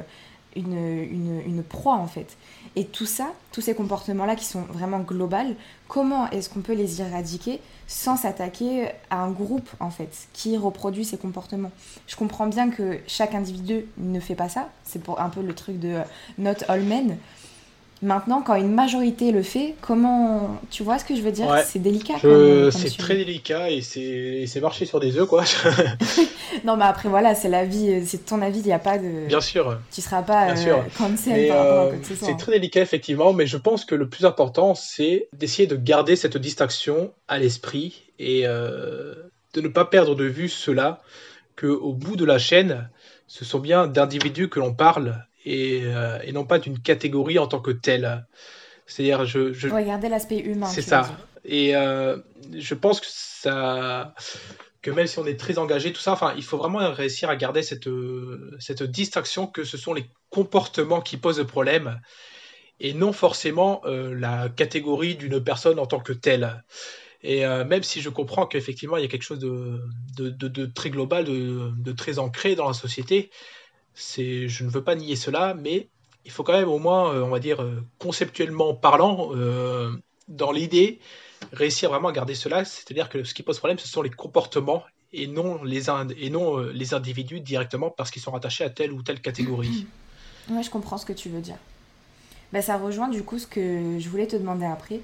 une, 0.56 0.76
une, 0.76 1.42
une, 1.46 1.62
proie 1.62 1.94
en 1.94 2.06
fait. 2.06 2.36
Et 2.76 2.86
tout 2.86 3.06
ça, 3.06 3.32
tous 3.52 3.60
ces 3.60 3.74
comportements-là 3.74 4.36
qui 4.36 4.44
sont 4.44 4.62
vraiment 4.62 5.00
globaux, 5.00 5.54
comment 5.88 6.30
est-ce 6.30 6.48
qu'on 6.48 6.60
peut 6.60 6.74
les 6.74 7.00
éradiquer 7.00 7.60
sans 7.86 8.16
s'attaquer 8.16 8.88
à 9.10 9.22
un 9.22 9.30
groupe 9.30 9.68
en 9.80 9.90
fait 9.90 10.28
qui 10.32 10.56
reproduit 10.56 11.04
ces 11.04 11.18
comportements? 11.18 11.72
Je 12.06 12.16
comprends 12.16 12.46
bien 12.46 12.70
que 12.70 12.98
chaque 13.06 13.34
individu 13.34 13.86
ne 13.98 14.20
fait 14.20 14.34
pas 14.34 14.48
ça, 14.48 14.70
c'est 14.84 15.02
pour 15.02 15.20
un 15.20 15.28
peu 15.28 15.42
le 15.42 15.54
truc 15.54 15.78
de 15.78 15.88
euh, 15.88 16.02
not 16.38 16.64
all 16.68 16.82
men. 16.82 17.18
Maintenant, 18.02 18.42
quand 18.42 18.54
une 18.56 18.72
majorité 18.72 19.32
le 19.32 19.42
fait, 19.42 19.74
comment. 19.80 20.60
Tu 20.70 20.82
vois 20.82 20.98
ce 20.98 21.04
que 21.04 21.14
je 21.14 21.22
veux 21.22 21.32
dire? 21.32 21.46
C'est 21.64 21.78
délicat. 21.78 22.14
C'est 22.70 22.96
très 22.98 23.16
délicat 23.16 23.70
et 23.70 23.80
c'est 23.80 24.60
marcher 24.60 24.84
sur 24.84 25.00
des 25.00 25.16
œufs, 25.16 25.26
quoi. 25.26 25.44
non, 26.64 26.76
mais 26.76 26.84
après, 26.84 27.08
voilà, 27.08 27.34
c'est 27.34 27.48
la 27.48 27.64
vie, 27.64 28.04
c'est 28.06 28.26
ton 28.26 28.42
avis, 28.42 28.60
il 28.60 28.66
n'y 28.66 28.72
a 28.72 28.78
pas 28.78 28.98
de. 28.98 29.26
Bien 29.26 29.40
sûr. 29.40 29.78
Tu 29.92 30.00
ne 30.00 30.04
seras 30.04 30.22
pas 30.22 30.46
Bien 30.46 30.56
sûr. 30.56 30.76
Euh, 30.76 31.48
par 31.48 31.58
rapport 31.58 31.80
à 31.82 31.88
quoi 31.88 31.96
que 31.98 32.06
ce 32.06 32.14
soit. 32.14 32.28
C'est 32.28 32.36
très 32.36 32.52
délicat, 32.52 32.80
effectivement, 32.80 33.32
mais 33.32 33.46
je 33.46 33.56
pense 33.56 33.84
que 33.84 33.94
le 33.94 34.08
plus 34.08 34.24
important, 34.24 34.74
c'est 34.74 35.28
d'essayer 35.32 35.66
de 35.66 35.76
garder 35.76 36.16
cette 36.16 36.36
distinction 36.36 37.12
à 37.28 37.38
l'esprit 37.38 38.02
et 38.18 38.42
euh, 38.44 39.14
de 39.54 39.60
ne 39.60 39.68
pas 39.68 39.84
perdre 39.84 40.14
de 40.14 40.24
vue 40.24 40.48
cela, 40.48 41.00
qu'au 41.56 41.92
bout 41.92 42.16
de 42.16 42.24
la 42.24 42.38
chaîne, 42.38 42.88
ce 43.26 43.44
sont 43.44 43.58
bien 43.58 43.86
d'individus 43.86 44.48
que 44.48 44.60
l'on 44.60 44.74
parle 44.74 45.24
euh, 45.46 46.18
et, 46.22 46.32
non 46.32 46.44
pas 46.44 46.58
d'une 46.58 46.78
catégorie 46.78 47.38
en 47.38 47.46
tant 47.46 47.60
que 47.60 47.70
telle. 47.70 48.26
C'est-à-dire, 48.86 49.24
je, 49.24 49.52
je... 49.52 49.68
Regarder 49.68 50.08
l'aspect 50.08 50.38
humain. 50.38 50.66
C'est 50.66 50.82
ça. 50.82 51.16
Et 51.44 51.76
euh, 51.76 52.18
je 52.56 52.74
pense 52.74 53.00
que 53.00 53.06
ça, 53.08 54.14
que 54.82 54.90
même 54.90 55.06
si 55.06 55.18
on 55.18 55.26
est 55.26 55.38
très 55.38 55.58
engagé, 55.58 55.92
tout 55.92 56.00
ça, 56.00 56.12
enfin, 56.12 56.34
il 56.36 56.42
faut 56.42 56.56
vraiment 56.56 56.90
réussir 56.92 57.28
à 57.28 57.36
garder 57.36 57.62
cette, 57.62 57.88
cette 58.58 58.82
distinction 58.82 59.46
que 59.46 59.64
ce 59.64 59.76
sont 59.76 59.92
les 59.92 60.06
comportements 60.30 61.00
qui 61.00 61.16
posent 61.16 61.44
problème 61.46 62.00
et 62.80 62.92
non 62.92 63.12
forcément 63.12 63.82
euh, 63.84 64.14
la 64.14 64.48
catégorie 64.48 65.14
d'une 65.14 65.42
personne 65.42 65.78
en 65.78 65.86
tant 65.86 66.00
que 66.00 66.12
telle. 66.12 66.64
Et 67.26 67.40
même 67.46 67.82
si 67.82 68.02
je 68.02 68.10
comprends 68.10 68.44
qu'effectivement 68.44 68.98
il 68.98 69.02
y 69.02 69.06
a 69.06 69.08
quelque 69.08 69.22
chose 69.22 69.38
de, 69.38 69.80
de, 70.18 70.28
de 70.28 70.66
très 70.66 70.90
global, 70.90 71.24
de, 71.24 71.92
très 71.92 72.18
ancré 72.18 72.54
dans 72.54 72.68
la 72.68 72.74
société, 72.74 73.30
c'est, 73.94 74.48
je 74.48 74.64
ne 74.64 74.70
veux 74.70 74.82
pas 74.82 74.96
nier 74.96 75.16
cela, 75.16 75.54
mais 75.54 75.88
il 76.24 76.30
faut 76.30 76.42
quand 76.42 76.52
même 76.52 76.68
au 76.68 76.78
moins, 76.78 77.12
euh, 77.12 77.22
on 77.22 77.30
va 77.30 77.38
dire, 77.38 77.62
euh, 77.62 77.82
conceptuellement 77.98 78.74
parlant, 78.74 79.30
euh, 79.34 79.92
dans 80.28 80.52
l'idée, 80.52 81.00
réussir 81.52 81.90
vraiment 81.90 82.08
à 82.08 82.12
garder 82.12 82.34
cela. 82.34 82.64
C'est-à-dire 82.64 83.08
que 83.08 83.24
ce 83.24 83.34
qui 83.34 83.42
pose 83.42 83.58
problème, 83.58 83.78
ce 83.78 83.88
sont 83.88 84.02
les 84.02 84.10
comportements 84.10 84.82
et 85.12 85.26
non 85.26 85.62
les, 85.62 85.90
et 86.18 86.30
non, 86.30 86.58
les 86.58 86.94
individus 86.94 87.40
directement 87.40 87.90
parce 87.90 88.10
qu'ils 88.10 88.22
sont 88.22 88.32
rattachés 88.32 88.64
à 88.64 88.70
telle 88.70 88.92
ou 88.92 89.02
telle 89.02 89.20
catégorie. 89.20 89.86
Oui, 90.50 90.62
je 90.62 90.70
comprends 90.70 90.98
ce 90.98 91.06
que 91.06 91.12
tu 91.12 91.28
veux 91.28 91.40
dire. 91.40 91.56
Bah, 92.52 92.62
ça 92.62 92.78
rejoint 92.78 93.08
du 93.08 93.22
coup 93.22 93.38
ce 93.38 93.46
que 93.46 93.98
je 93.98 94.08
voulais 94.08 94.26
te 94.26 94.34
demander 94.34 94.66
après. 94.66 95.00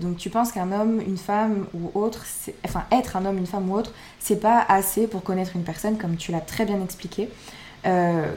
donc 0.00 0.16
tu 0.16 0.30
penses 0.30 0.52
qu'un 0.52 0.72
homme, 0.72 1.00
une 1.00 1.18
femme 1.18 1.66
ou 1.74 1.90
autre, 1.98 2.24
enfin 2.64 2.84
être 2.90 3.16
un 3.16 3.26
homme, 3.26 3.38
une 3.38 3.46
femme 3.46 3.70
ou 3.70 3.76
autre, 3.76 3.92
c'est 4.18 4.40
pas 4.40 4.64
assez 4.66 5.06
pour 5.06 5.22
connaître 5.22 5.56
une 5.56 5.64
personne, 5.64 5.98
comme 5.98 6.16
tu 6.16 6.32
l'as 6.32 6.40
très 6.40 6.64
bien 6.64 6.82
expliqué. 6.82 7.28
Euh, 7.86 8.32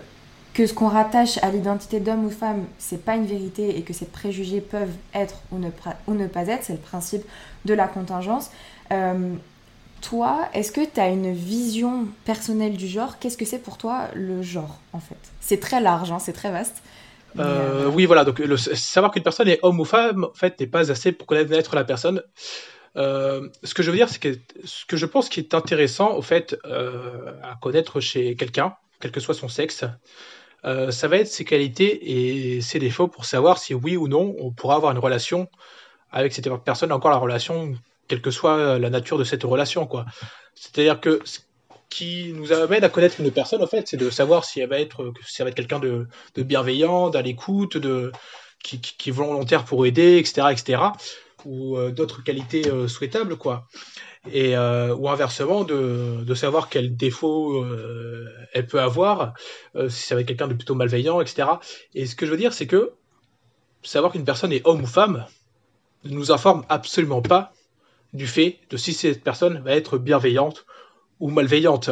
que 0.54 0.66
ce 0.66 0.74
qu'on 0.74 0.88
rattache 0.88 1.38
à 1.43 1.50
l'identité 1.50 2.00
d'homme 2.00 2.26
ou 2.26 2.30
femme, 2.30 2.66
c'est 2.78 3.04
pas 3.04 3.16
une 3.16 3.26
vérité 3.26 3.78
et 3.78 3.82
que 3.82 3.91
ces 3.91 4.06
préjugés 4.06 4.62
peuvent 4.62 4.93
être 5.14 5.41
ou 5.52 5.60
ne, 5.60 5.70
ou 6.08 6.14
ne 6.14 6.28
pas 6.28 6.48
être, 6.48 6.64
c'est 6.64 6.74
le 6.74 6.80
principe 6.80 7.24
de 7.66 7.74
la 7.74 7.89
contingence. 7.89 8.52
Euh, 8.93 9.34
toi, 10.02 10.48
est-ce 10.54 10.72
que 10.72 10.82
tu 10.86 11.00
as 11.00 11.10
une 11.10 11.34
vision 11.34 12.08
personnelle 12.24 12.78
du 12.78 12.88
genre? 12.88 13.20
Qu'est-ce 13.20 13.38
que 13.38 13.43
c'est 13.43 13.60
pour 13.60 13.78
toi 13.78 14.08
le 14.14 14.41
genre 14.41 14.80
en 14.93 15.00
fait? 15.00 15.18
C'est 15.41 15.60
très 15.60 15.82
large, 15.82 16.12
hein, 16.12 16.20
c'est 16.20 16.34
très 16.34 16.52
vaste. 16.52 16.82
Euh, 17.38 17.89
oui, 17.93 18.06
voilà. 18.06 18.24
Donc, 18.24 18.41
savoir 18.76 19.12
qu'une 19.12 19.24
personne 19.24 19.50
est 19.50 19.60
homme 19.62 19.82
ou 19.82 19.86
femme, 19.86 20.24
en 20.24 20.34
fait, 20.34 20.58
n'est 20.62 20.68
pas 20.68 20.89
assez 20.89 21.12
pour 21.12 21.28
connaître 21.28 21.76
la 21.76 21.84
personne. 21.84 22.22
ce 22.96 23.74
que 23.74 23.84
je 23.84 23.91
veux 23.91 23.98
dire, 23.98 24.08
c'est 24.08 24.22
que 24.22 24.38
ce 24.64 24.86
que 24.86 24.96
je 24.96 25.06
pense 25.06 25.28
qui 25.28 25.41
est 25.41 25.54
intéressant, 25.54 26.16
au 26.16 26.22
fait, 26.22 26.58
à 26.64 27.56
connaître 27.62 28.00
chez 28.00 28.38
quelqu'un, 28.38 28.74
quel 29.00 29.12
que 29.12 29.20
soit 29.20 29.34
son 29.34 29.48
sexe, 29.48 29.86
euh, 30.66 30.91
ça 30.91 31.08
va 31.08 31.18
être 31.18 31.28
ses 31.28 31.46
qualités 31.46 32.56
et 32.56 32.62
ses 32.62 32.80
défauts 32.80 33.08
pour 33.08 33.26
savoir 33.26 33.58
si 33.58 33.74
oui 33.74 33.98
ou 33.98 34.08
non 34.08 34.36
on 34.39 34.52
pourra 34.52 34.76
avoir 34.76 34.91
une 34.91 35.00
relation 35.00 35.48
avec 36.12 36.34
cette 36.34 36.50
personne, 36.64 36.91
encore 36.91 37.12
la 37.12 37.18
relation, 37.18 37.74
quelle 38.08 38.22
que 38.22 38.32
soit 38.32 38.80
la 38.80 38.89
nature 38.89 39.18
de 39.18 39.24
cette 39.24 39.43
relation. 39.43 39.86
quoi. 39.86 40.06
C'est-à-dire 40.56 41.02
que 41.02 41.20
ce 41.26 41.39
qui 41.89 42.34
nous 42.34 42.52
amène 42.52 42.84
à 42.84 42.89
connaître 42.89 43.20
une 43.20 43.32
personne, 43.32 43.62
en 43.62 43.68
fait, 43.68 43.88
c'est 43.88 43.98
de 43.98 44.10
savoir 44.10 44.46
si 44.46 44.60
elle 44.60 44.70
va 44.70 44.80
être, 44.80 45.14
si 45.26 45.41
être 45.41 45.54
quelqu'un 45.54 45.80
de, 45.80 46.08
bienveillant, 46.38 47.10
d'à 47.10 47.22
l'écoute, 47.22 47.78
de, 47.78 48.12
qui, 48.64 48.80
qui, 48.80 49.10
est 49.10 49.14
volontaire 49.14 49.66
pour 49.66 49.86
aider, 49.86 50.18
etc., 50.18 50.48
etc., 50.52 50.82
ou 51.46 51.78
euh, 51.78 51.91
d'autres 51.91 52.24
qualités 52.24 52.68
euh, 52.70 52.88
souhaitables, 52.88 53.38
quoi. 53.38 53.68
Et 54.32 54.58
euh, 54.58 54.96
ou 54.96 55.10
inversement 55.10 55.64
de, 55.64 56.24
de 56.24 56.34
savoir 56.34 56.70
quels 56.70 56.96
défauts 56.96 57.64
euh, 57.64 58.28
elle 58.54 58.66
peut 58.66 58.82
avoir 58.82 59.34
si 59.88 60.02
c'est 60.02 60.16
avec 60.16 60.28
quelqu'un 60.28 60.48
de 60.48 60.56
plutôt 60.56 60.74
malveillant 60.74 61.22
etc 61.22 61.48
et 61.93 62.08
ce 62.08 62.16
que 62.16 62.26
je 62.26 62.32
veux 62.32 62.38
dire 62.38 62.52
c'est 62.52 62.66
que 62.66 62.93
savoir 63.84 64.12
qu'une 64.12 64.26
personne 64.26 64.52
est 64.52 64.66
homme 64.66 64.82
ou 64.82 64.88
femme 64.88 65.28
ne 66.06 66.10
nous 66.10 66.32
informe 66.32 66.66
absolument 66.70 67.22
pas 67.22 67.54
du 68.14 68.26
fait 68.26 68.58
de 68.72 68.78
si 68.78 68.93
cette 68.93 69.24
personne 69.24 69.60
va 69.60 69.76
être 69.76 70.00
bienveillante 70.00 70.66
ou 71.20 71.30
malveillante. 71.30 71.91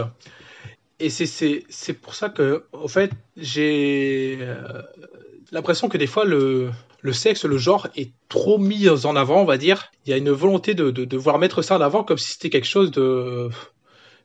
Et 0.99 1.09
c'est 1.09 1.93
pour 2.01 2.15
ça 2.15 2.29
que 2.29 2.65
en 2.71 2.87
fait 2.87 3.11
j'ai 3.35 4.39
l'impression 5.51 5.89
que 5.89 5.97
des 5.97 6.07
fois 6.07 6.25
le 6.25 6.71
le 7.03 7.11
sexe, 7.11 7.43
le 7.43 7.57
genre 7.57 7.87
est 7.95 8.13
trop 8.29 8.57
mis 8.57 8.89
en 8.89 9.15
avant, 9.15 9.41
on 9.41 9.45
va 9.45 9.57
dire. 9.57 9.91
Il 10.05 10.09
y 10.09 10.13
a 10.13 10.17
une 10.17 10.31
volonté 10.31 10.73
de, 10.73 10.89
de, 10.89 11.17
vouloir 11.17 11.37
mettre 11.37 11.61
ça 11.61 11.77
en 11.77 11.81
avant 11.81 12.03
comme 12.03 12.17
si 12.17 12.31
c'était 12.31 12.49
quelque 12.49 12.67
chose 12.67 12.91
de. 12.91 13.49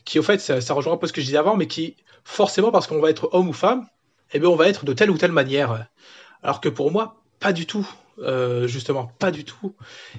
qui, 0.05 0.19
au 0.21 0.23
fait, 0.23 0.39
ça, 0.39 0.75
rejoint 0.75 0.95
un 0.95 0.97
peu 0.97 1.09
ce 1.09 1.13
que 1.13 1.21
je 1.21 1.27
disais 1.27 1.39
avant, 1.39 1.57
mais 1.57 1.67
qui, 1.67 1.97
forcément, 2.25 2.71
parce 2.71 2.87
qu'on 2.87 3.01
va 3.01 3.11
être 3.11 3.29
homme 3.33 3.49
ou 3.49 3.53
femme, 3.53 3.87
eh 4.33 4.39
bien, 4.39 4.49
on 4.49 4.55
va 4.55 4.69
être 4.69 4.85
de 4.85 4.93
telle 4.93 5.11
ou 5.11 5.19
telle 5.19 5.33
manière. 5.33 5.89
Alors 6.45 6.61
que 6.61 6.69
pour 6.69 6.93
moi, 6.93 7.21
pas 7.41 7.53
du 7.53 7.67
tout. 7.67 7.87
Euh, 8.21 8.67
justement, 8.67 9.13
pas 9.19 9.31
du 9.31 9.45
tout. 9.45 9.75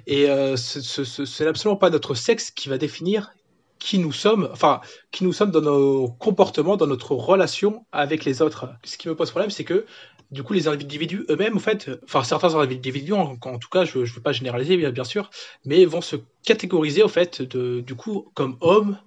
Et 0.05 0.29
euh, 0.29 0.55
c'est 0.57 1.47
absolument 1.47 1.77
pas 1.77 1.89
notre 1.89 2.13
sexe 2.13 2.51
qui 2.51 2.69
va 2.69 2.77
définir 2.77 3.31
qui 3.79 3.97
nous 3.97 4.11
sommes, 4.11 4.49
enfin, 4.51 4.81
qui 5.11 5.23
nous 5.23 5.33
sommes 5.33 5.51
dans 5.51 5.61
nos 5.61 6.09
comportements, 6.09 6.77
dans 6.77 6.85
notre 6.85 7.15
relation 7.15 7.85
avec 7.91 8.25
les 8.25 8.41
autres. 8.41 8.69
Ce 8.83 8.97
qui 8.97 9.07
me 9.07 9.15
pose 9.15 9.31
problème, 9.31 9.49
c'est 9.49 9.63
que 9.63 9.85
du 10.31 10.43
coup, 10.43 10.53
les 10.53 10.67
individus 10.67 11.25
eux-mêmes, 11.29 11.57
en 11.57 11.59
fait, 11.59 11.89
enfin 12.03 12.23
certains 12.23 12.55
individus, 12.55 13.13
en, 13.13 13.35
tout 13.35 13.69
cas, 13.69 13.85
je 13.85 13.99
ne 13.99 14.05
veux 14.05 14.21
pas 14.21 14.31
généraliser, 14.31 14.77
bien 14.91 15.03
sûr, 15.03 15.29
mais 15.65 15.85
vont 15.85 16.01
se 16.01 16.17
catégoriser, 16.43 17.03
au 17.03 17.07
fait, 17.07 17.41
du 17.41 17.95
coup, 17.95 18.29
comme 18.35 18.57
hommes 18.61 18.97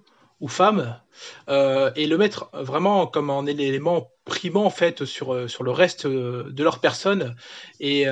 ou 0.41 0.49
femmes, 0.49 0.99
euh, 1.47 1.91
et 1.95 2.05
le 2.07 2.17
mettre 2.17 2.49
vraiment 2.53 3.07
comme 3.07 3.29
un 3.29 3.45
élément 3.45 4.09
primant, 4.25 4.65
en 4.65 4.69
fait, 4.69 5.05
sur, 5.05 5.33
euh, 5.33 5.47
sur 5.47 5.63
le 5.63 5.71
reste 5.71 6.05
euh, 6.05 6.49
de 6.49 6.63
leur 6.63 6.79
personne. 6.79 7.35
Et, 7.79 8.05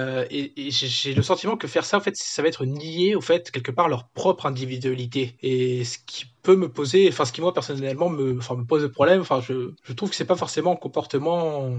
j'ai 0.70 1.14
le 1.14 1.22
sentiment 1.22 1.58
que 1.58 1.68
faire 1.68 1.84
ça, 1.84 1.98
en 1.98 2.02
fait, 2.02 2.16
ça 2.16 2.42
va 2.42 2.48
être 2.48 2.64
nier, 2.66 3.16
au 3.16 3.22
fait, 3.22 3.52
quelque 3.52 3.72
part, 3.72 3.90
leur 3.90 4.08
propre 4.08 4.46
individualité. 4.46 5.36
Et 5.42 5.84
ce 5.84 5.98
qui 6.06 6.26
peut 6.42 6.56
me 6.56 6.70
poser, 6.70 7.10
enfin, 7.10 7.26
ce 7.26 7.34
qui, 7.34 7.42
moi, 7.42 7.54
personnellement, 7.54 8.10
me, 8.10 8.36
me 8.36 8.64
pose 8.66 8.90
problème, 8.90 9.20
enfin, 9.20 9.42
je, 9.42 9.74
je 9.84 9.94
trouve 9.94 10.10
que 10.10 10.16
c'est 10.16 10.24
pas 10.24 10.38
forcément 10.38 10.74
un 10.74 10.78
comportement 10.78 11.74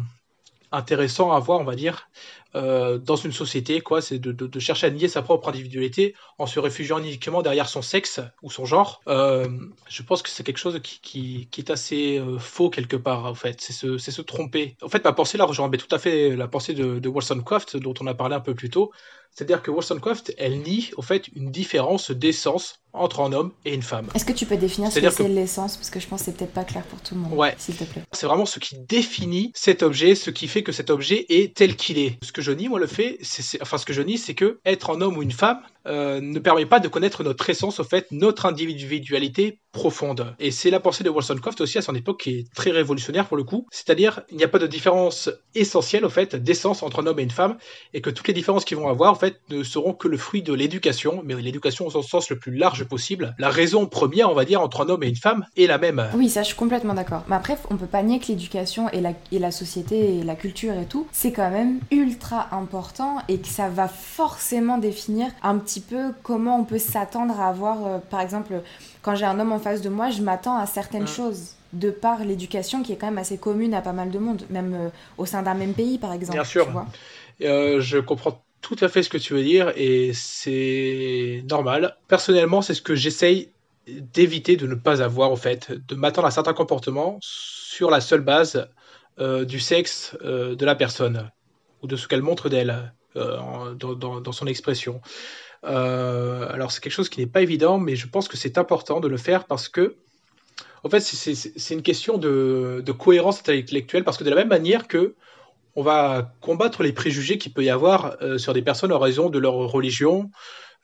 intéressant 0.73 1.33
à 1.33 1.39
voir, 1.39 1.61
on 1.61 1.65
va 1.65 1.75
dire, 1.75 2.09
euh, 2.55 2.99
dans 2.99 3.17
une 3.17 3.33
société, 3.33 3.81
quoi. 3.81 4.03
C'est 4.03 4.19
de, 4.19 4.61
chercher 4.61 4.87
à 4.87 4.91
nier 4.91 5.09
sa 5.09 5.23
propre 5.23 5.49
individualité 5.49 6.15
en 6.39 6.47
se 6.47 6.61
réfugiant 6.61 6.99
uniquement 6.99 7.43
derrière 7.43 7.69
son 7.69 7.83
sexe 7.83 8.21
ou 8.43 8.51
son 8.51 8.65
genre. 8.65 9.01
Euh, 9.09 9.49
je 9.89 10.03
pense 10.03 10.23
que 10.23 10.29
c'est 10.29 10.45
quelque 10.45 10.59
chose 10.59 10.81
qui, 10.83 11.49
est 11.57 11.71
assez 11.71 12.19
euh, 12.19 12.39
faux 12.39 12.71
quelque 12.71 12.97
part, 12.97 13.25
en 13.27 13.35
fait. 13.35 13.61
C'est 13.61 13.73
se, 13.73 13.99
se, 13.99 14.23
tromper. 14.23 14.77
En 14.83 14.89
fait, 14.89 15.05
ma 15.05 15.13
pensée 15.13 15.39
là 15.39 15.45
rejoint 15.45 15.71
tout 15.71 15.95
à 15.95 15.99
fait 15.99 16.37
la 16.37 16.49
pensée 16.49 16.75
de, 16.75 16.99
de 16.99 17.09
Wollstonecraft, 17.09 17.77
dont 17.79 17.95
on 18.01 18.07
a 18.07 18.15
parlé 18.15 18.35
un 18.35 18.41
peu 18.41 18.55
plus 18.55 18.71
tôt. 18.71 18.93
C'est-à-dire 19.35 19.63
que 19.63 19.71
Wollstonecraft, 19.71 20.35
elle 20.37 20.61
nie, 20.61 20.91
au 20.97 21.03
fait, 21.03 21.29
une 21.35 21.51
différence 21.51 22.11
d'essence 22.11 22.81
entre 22.93 23.21
un 23.21 23.33
homme 23.33 23.53
et 23.65 23.75
une 23.75 23.83
femme. 23.83 24.09
Est-ce 24.15 24.27
que 24.27 24.33
tu 24.33 24.45
peux 24.45 24.59
définir 24.59 24.93
ce 24.93 25.01
que 25.01 25.09
c'est 25.09 25.29
l'essence? 25.29 25.79
Parce 25.79 25.89
que 25.89 25.99
je 25.99 26.07
pense 26.07 26.21
que 26.21 26.25
c'est 26.27 26.37
peut-être 26.37 26.53
pas 26.53 26.65
clair 26.65 26.85
pour 26.85 27.01
tout 27.01 27.15
le 27.15 27.21
monde. 27.23 27.33
Ouais. 27.33 27.55
S'il 27.59 27.75
te 27.75 27.85
plaît. 27.85 28.03
C'est 28.13 28.27
vraiment 28.27 28.45
ce 28.45 28.59
qui 28.59 28.77
définit 28.79 29.51
cet 29.55 29.83
objet, 29.83 30.15
ce 30.15 30.31
qui 30.31 30.49
fait 30.49 30.63
que 30.63 30.73
cet 30.73 30.91
objet 30.91 31.25
est 31.31 31.57
tel 31.57 31.77
qu'il 31.77 31.99
est. 31.99 32.19
Ce 32.23 32.33
que 32.33 32.43
je 32.43 32.53
nie, 32.53 32.69
moi, 32.69 32.79
le 32.79 32.87
fait, 32.87 33.17
c'est, 33.23 33.61
enfin, 33.63 33.79
ce 33.79 33.87
que 33.87 33.95
je 33.95 34.03
nie, 34.03 34.19
c'est 34.19 34.35
que 34.35 34.61
être 34.67 34.91
un 34.91 35.01
homme 35.01 35.17
ou 35.17 35.23
une 35.23 35.33
femme 35.33 35.63
euh, 35.87 36.21
ne 36.21 36.39
permet 36.39 36.67
pas 36.67 36.81
de 36.81 36.89
connaître 36.89 37.23
notre 37.23 37.49
essence, 37.51 37.81
au 37.81 37.85
fait, 37.85 38.07
notre 38.11 38.47
individualité 38.47 39.59
profonde. 39.73 40.35
Et 40.39 40.51
c'est 40.51 40.71
la 40.71 40.81
pensée 40.81 41.03
de 41.03 41.11
Wollstonecraft 41.11 41.61
aussi 41.63 41.79
à 41.79 41.83
son 41.83 41.95
époque 41.95 42.21
qui 42.21 42.39
est 42.39 42.53
très 42.55 42.71
révolutionnaire 42.71 43.27
pour 43.27 43.37
le 43.37 43.45
coup. 43.45 43.67
C'est-à-dire, 43.71 44.21
il 44.31 44.37
n'y 44.37 44.45
a 44.45 44.49
pas 44.49 44.59
de 44.59 44.67
différence 44.67 45.31
essentielle, 45.55 46.05
au 46.05 46.11
fait, 46.11 46.37
d'essence 46.37 46.83
entre 46.83 47.03
un 47.03 47.07
homme 47.07 47.19
et 47.19 47.23
une 47.23 47.31
femme, 47.31 47.57
et 47.95 48.01
que 48.01 48.11
toutes 48.11 48.29
les 48.29 48.35
différences 48.35 48.65
qu'ils 48.65 48.77
vont 48.77 48.89
avoir, 48.89 49.13
en 49.13 49.17
fait, 49.17 49.41
ne 49.51 49.63
seront 49.63 49.95
que 49.95 50.09
le 50.09 50.19
fruit 50.19 50.43
de 50.43 50.53
l'éducation, 50.53 51.23
mais 51.25 51.35
l'éducation 51.35 51.87
au 51.87 52.03
sens 52.03 52.31
le 52.31 52.39
plus 52.39 52.55
large 52.55 52.85
possible. 52.85 53.35
La 53.39 53.49
raison 53.49 53.87
première, 53.87 54.31
on 54.31 54.35
va 54.35 54.45
dire, 54.45 54.61
entre 54.61 54.83
un 54.83 54.89
homme 54.89 55.03
et 55.03 55.09
une 55.09 55.17
femme 55.17 55.47
est 55.57 55.67
la 55.67 55.79
même. 55.79 56.07
Oui, 56.15 56.29
ça, 56.29 56.43
je 56.43 56.49
suis 56.49 56.57
complètement 56.57 56.95
d'accord. 56.95 57.25
Mais 57.29 57.37
après, 57.37 57.57
on 57.71 57.77
peut 57.77 57.87
pas 57.87 58.03
nier 58.03 58.19
que 58.19 58.27
l'éducation 58.29 58.89
et 58.91 59.01
la, 59.01 59.13
et 59.31 59.39
la 59.39 59.51
société 59.51 60.19
et 60.19 60.23
la 60.23 60.37
culture 60.37 60.75
et 60.75 60.87
tout, 60.87 61.07
c'est 61.13 61.33
quand 61.33 61.51
même 61.51 61.81
ultra 61.91 62.55
important 62.55 63.19
et 63.29 63.39
que 63.39 63.49
ça 63.49 63.69
va 63.69 63.89
forcément 63.89 64.79
définir 64.79 65.31
un 65.43 65.59
petit 65.59 65.72
peu 65.81 66.13
comment 66.23 66.59
on 66.59 66.65
peut 66.65 66.79
s'attendre 66.79 67.39
à 67.41 67.49
avoir, 67.49 67.87
euh, 67.87 67.99
par 67.99 68.21
exemple, 68.21 68.61
quand 69.03 69.15
j'ai 69.15 69.25
un 69.25 69.39
homme 69.39 69.53
en 69.53 69.59
face 69.59 69.81
de 69.81 69.89
moi, 69.89 70.11
je 70.11 70.23
m'attends 70.23 70.57
à 70.57 70.67
certaines 70.67 71.07
choses 71.07 71.55
de 71.73 71.91
par 71.91 72.25
l'éducation 72.25 72.83
qui 72.83 72.93
est 72.93 72.97
quand 72.97 73.07
même 73.07 73.19
assez 73.19 73.39
commune 73.39 73.75
à 73.75 73.81
pas 73.81 73.93
mal 73.93 74.11
de 74.11 74.19
monde, 74.19 74.43
même 74.51 74.75
euh, 74.75 74.89
au 75.19 75.27
sein 75.27 75.43
d'un 75.43 75.55
même 75.55 75.75
pays, 75.75 75.99
par 75.99 76.13
exemple. 76.13 76.37
Bien 76.37 76.45
sûr. 76.45 76.69
Euh, 77.43 77.81
je 77.81 77.99
comprends 77.99 78.43
tout 78.61 78.77
à 78.81 78.89
fait 78.89 79.03
ce 79.03 79.09
que 79.09 79.19
tu 79.19 79.33
veux 79.33 79.43
dire 79.43 79.73
et 79.77 80.13
c'est 80.15 81.45
normal. 81.49 81.97
Personnellement, 82.09 82.63
c'est 82.63 82.75
ce 82.75 82.83
que 82.83 82.95
j'essaye 82.95 83.51
d'éviter 83.87 84.57
de 84.57 84.67
ne 84.67 84.75
pas 84.75 85.03
avoir, 85.03 85.33
au 85.33 85.37
fait, 85.37 85.73
de 85.73 85.95
m'attendre 85.95 86.29
à 86.29 86.31
certains 86.31 86.53
comportements 86.53 87.19
sur 87.21 87.91
la 87.91 88.01
seule 88.01 88.21
base 88.21 88.69
euh, 89.19 89.45
du 89.45 89.59
sexe 89.59 90.17
de 90.23 90.65
la 90.65 90.75
personne 90.75 91.31
ou 91.83 91.87
de 91.87 91.97
ce 91.97 92.07
qu'elle 92.07 92.23
montre 92.23 92.49
d'elle 92.49 92.93
euh, 93.17 93.75
dans, 93.75 94.33
son 94.33 94.47
expression. 94.47 95.03
Alors 95.63 96.73
c'est 96.73 96.81
quelque 96.83 96.93
chose 96.93 97.09
qui 97.09 97.21
n'est 97.21 97.27
pas 97.27 97.43
évident, 97.43 97.79
mais 97.79 97.97
je 97.97 98.09
pense 98.09 98.29
que 98.29 98.37
c'est 98.37 98.59
important 98.59 99.01
de 99.01 99.09
le 99.09 99.17
faire 99.17 99.45
parce 99.45 99.69
que, 99.69 99.97
en 100.85 100.91
fait, 100.91 101.01
c'est 101.01 101.75
une 101.75 101.83
question 101.83 102.19
de, 102.19 102.83
de 102.85 102.93
cohérence 102.93 103.39
intellectuelle 103.41 104.05
parce 104.05 104.17
que 104.17 104.25
de 104.25 104.31
la 104.31 104.37
même 104.37 104.49
manière 104.49 104.89
que 104.89 105.15
on 105.75 105.83
va 105.83 106.33
combattre 106.41 106.83
les 106.83 106.93
préjugés 106.93 107.39
qu'il 107.39 107.53
peut 107.53 107.65
y 107.65 107.71
avoir 107.71 108.17
euh, 108.23 108.39
sur 108.39 108.53
des 108.53 108.63
personnes 108.63 108.93
en 108.93 108.99
raison 108.99 109.31
de 109.31 109.39
leur 109.39 109.55
religion, 109.55 110.31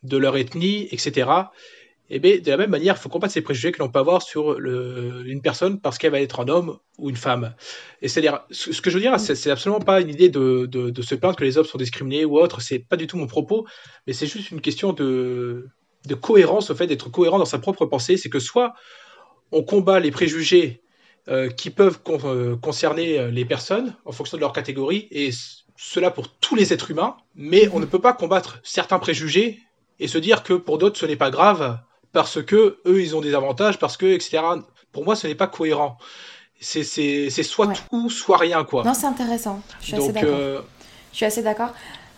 de 0.03 0.16
leur 0.16 0.37
ethnie, 0.37 0.89
etc. 0.93 1.31
Et 2.11 2.16
eh 2.16 2.18
bien, 2.20 2.38
de 2.38 2.50
la 2.50 2.56
même 2.56 2.70
manière, 2.70 2.96
il 2.96 3.00
faut 3.00 3.11
combattre 3.11 3.34
ces 3.34 3.42
préjugés 3.42 3.70
que 3.70 3.80
l'on 3.80 3.90
peut 3.90 3.98
avoir 3.98 4.22
sur 4.22 4.59
une 4.59 5.42
personne 5.42 5.78
parce 5.78 5.98
qu'elle 5.98 6.12
va 6.12 6.20
être 6.20 6.40
un 6.40 6.48
homme 6.48 6.78
ou 6.96 7.11
une 7.11 7.16
femme. 7.16 7.54
Et 8.00 8.09
c'est-à-dire, 8.09 8.40
ce 8.50 8.80
que 8.80 8.88
je 8.88 8.94
veux 8.94 9.02
dire, 9.02 9.20
c'est 9.20 9.50
absolument 9.50 9.80
pas 9.80 10.00
une 10.00 10.09
idée 10.09 10.30
de, 10.30 11.02
se 11.02 11.14
plaindre 11.14 11.36
que 11.36 11.44
les 11.44 11.59
hommes 11.59 11.66
sont 11.66 11.76
discriminés 11.76 12.24
ou 12.24 12.38
autre, 12.38 12.62
c'est 12.62 12.78
pas 12.78 12.96
du 12.96 13.06
tout 13.06 13.18
mon 13.18 13.26
propos, 13.26 13.66
mais 14.06 14.14
c'est 14.14 14.26
juste 14.26 14.50
une 14.52 14.62
question 14.62 14.94
de, 14.94 15.68
de 16.06 16.14
cohérence, 16.14 16.70
au 16.70 16.74
fait 16.74 16.86
d'être 16.86 17.11
cohérent 17.11 17.38
dans 17.38 17.44
sa 17.44 17.59
propre 17.59 17.84
pensée. 17.84 18.16
C'est 18.16 18.30
que 18.30 18.40
soit 18.40 18.72
on 19.52 19.62
combat 19.62 20.00
les 20.00 20.11
préjugés 20.11 20.82
euh, 21.28 21.50
qui 21.50 21.68
peuvent 21.68 21.98
euh, 22.24 22.56
concerner 22.56 23.18
euh, 23.18 23.30
les 23.30 23.44
personnes 23.44 23.94
en 24.06 24.12
fonction 24.12 24.38
de 24.38 24.40
leur 24.40 24.54
catégorie, 24.54 25.09
et 25.11 25.28
cela 25.76 26.11
pour 26.11 26.28
tous 26.28 26.54
les 26.54 26.72
êtres 26.72 26.90
humains, 26.90 27.18
mais 27.34 27.68
on 27.74 27.80
ne 27.80 27.84
peut 27.84 28.00
pas 28.00 28.14
combattre 28.14 28.61
certains 28.62 28.98
préjugés 28.98 29.59
et 30.00 30.09
se 30.09 30.16
dire 30.16 30.42
que 30.42 30.54
pour 30.54 30.78
d'autres 30.78 30.98
ce 30.98 31.04
n'est 31.04 31.16
pas 31.16 31.30
grave 31.30 31.80
parce 32.12 32.42
que 32.42 32.78
eux 32.86 33.02
ils 33.02 33.16
ont 33.16 33.20
des 33.20 33.34
avantages, 33.34 33.78
parce 33.78 33.96
que 33.96 34.06
etc. 34.06 34.40
Pour 34.92 35.04
moi 35.04 35.16
ce 35.16 35.26
n'est 35.26 35.34
pas 35.34 35.46
cohérent. 35.46 35.98
C'est 36.61 36.82
soit 36.82 37.72
tout, 37.90 38.11
soit 38.11 38.38
rien 38.38 38.64
quoi. 38.64 38.82
Non, 38.84 38.94
c'est 38.94 39.06
intéressant. 39.06 39.61
Je 39.80 39.86
suis 39.86 39.94
assez 39.96 40.12
d'accord. 40.12 40.64
Je 41.12 41.16
suis 41.16 41.26
assez 41.26 41.42
d'accord. 41.42 41.70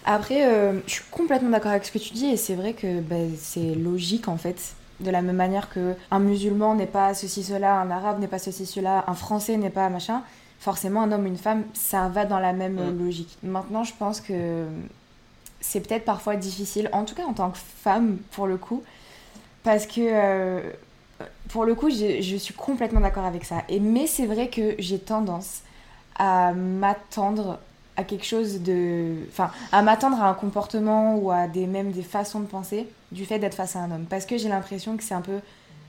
Après, 0.06 0.80
je 0.86 0.92
suis 0.92 1.04
complètement 1.10 1.50
d'accord 1.50 1.72
avec 1.72 1.84
ce 1.84 1.92
que 1.92 1.98
tu 1.98 2.14
dis 2.14 2.26
et 2.26 2.36
c'est 2.38 2.54
vrai 2.54 2.72
que 2.72 3.00
ben, 3.00 3.32
c'est 3.38 3.74
logique 3.74 4.28
en 4.28 4.38
fait 4.38 4.74
de 5.00 5.10
la 5.10 5.22
même 5.22 5.36
manière 5.36 5.68
que 5.70 5.94
un 6.10 6.18
musulman 6.18 6.74
n'est 6.74 6.86
pas 6.86 7.14
ceci 7.14 7.42
cela, 7.42 7.80
un 7.80 7.90
arabe 7.90 8.20
n'est 8.20 8.28
pas 8.28 8.38
ceci 8.38 8.66
cela, 8.66 9.04
un 9.06 9.14
français 9.14 9.56
n'est 9.56 9.70
pas 9.70 9.88
machin, 9.88 10.22
forcément 10.58 11.02
un 11.02 11.12
homme 11.12 11.26
une 11.26 11.38
femme, 11.38 11.64
ça 11.74 12.08
va 12.08 12.24
dans 12.24 12.38
la 12.38 12.52
même 12.52 12.74
mm. 12.74 12.98
logique. 13.04 13.38
Maintenant, 13.42 13.84
je 13.84 13.92
pense 13.98 14.20
que 14.20 14.66
c'est 15.60 15.80
peut-être 15.80 16.04
parfois 16.04 16.36
difficile, 16.36 16.88
en 16.92 17.04
tout 17.04 17.14
cas 17.14 17.24
en 17.24 17.32
tant 17.32 17.50
que 17.50 17.58
femme 17.58 18.18
pour 18.32 18.46
le 18.46 18.56
coup, 18.56 18.82
parce 19.62 19.86
que 19.86 20.00
euh, 20.00 20.60
pour 21.48 21.64
le 21.64 21.74
coup, 21.74 21.90
je, 21.90 22.20
je 22.20 22.36
suis 22.36 22.54
complètement 22.54 23.00
d'accord 23.00 23.24
avec 23.24 23.44
ça. 23.44 23.62
Et, 23.68 23.80
mais 23.80 24.06
c'est 24.06 24.26
vrai 24.26 24.48
que 24.48 24.74
j'ai 24.78 24.98
tendance 24.98 25.60
à 26.16 26.52
m'attendre 26.52 27.58
à 27.96 28.04
quelque 28.04 28.24
chose 28.24 28.62
de. 28.62 29.14
Enfin, 29.28 29.50
à 29.72 29.82
m'attendre 29.82 30.20
à 30.22 30.28
un 30.28 30.34
comportement 30.34 31.16
ou 31.16 31.30
à 31.30 31.46
des, 31.48 31.66
même 31.66 31.92
des 31.92 32.02
façons 32.02 32.40
de 32.40 32.46
penser 32.46 32.88
du 33.12 33.24
fait 33.24 33.38
d'être 33.38 33.54
face 33.54 33.76
à 33.76 33.80
un 33.80 33.90
homme. 33.90 34.06
Parce 34.08 34.26
que 34.26 34.38
j'ai 34.38 34.48
l'impression 34.48 34.96
que 34.96 35.02
c'est 35.02 35.14
un 35.14 35.20
peu 35.20 35.40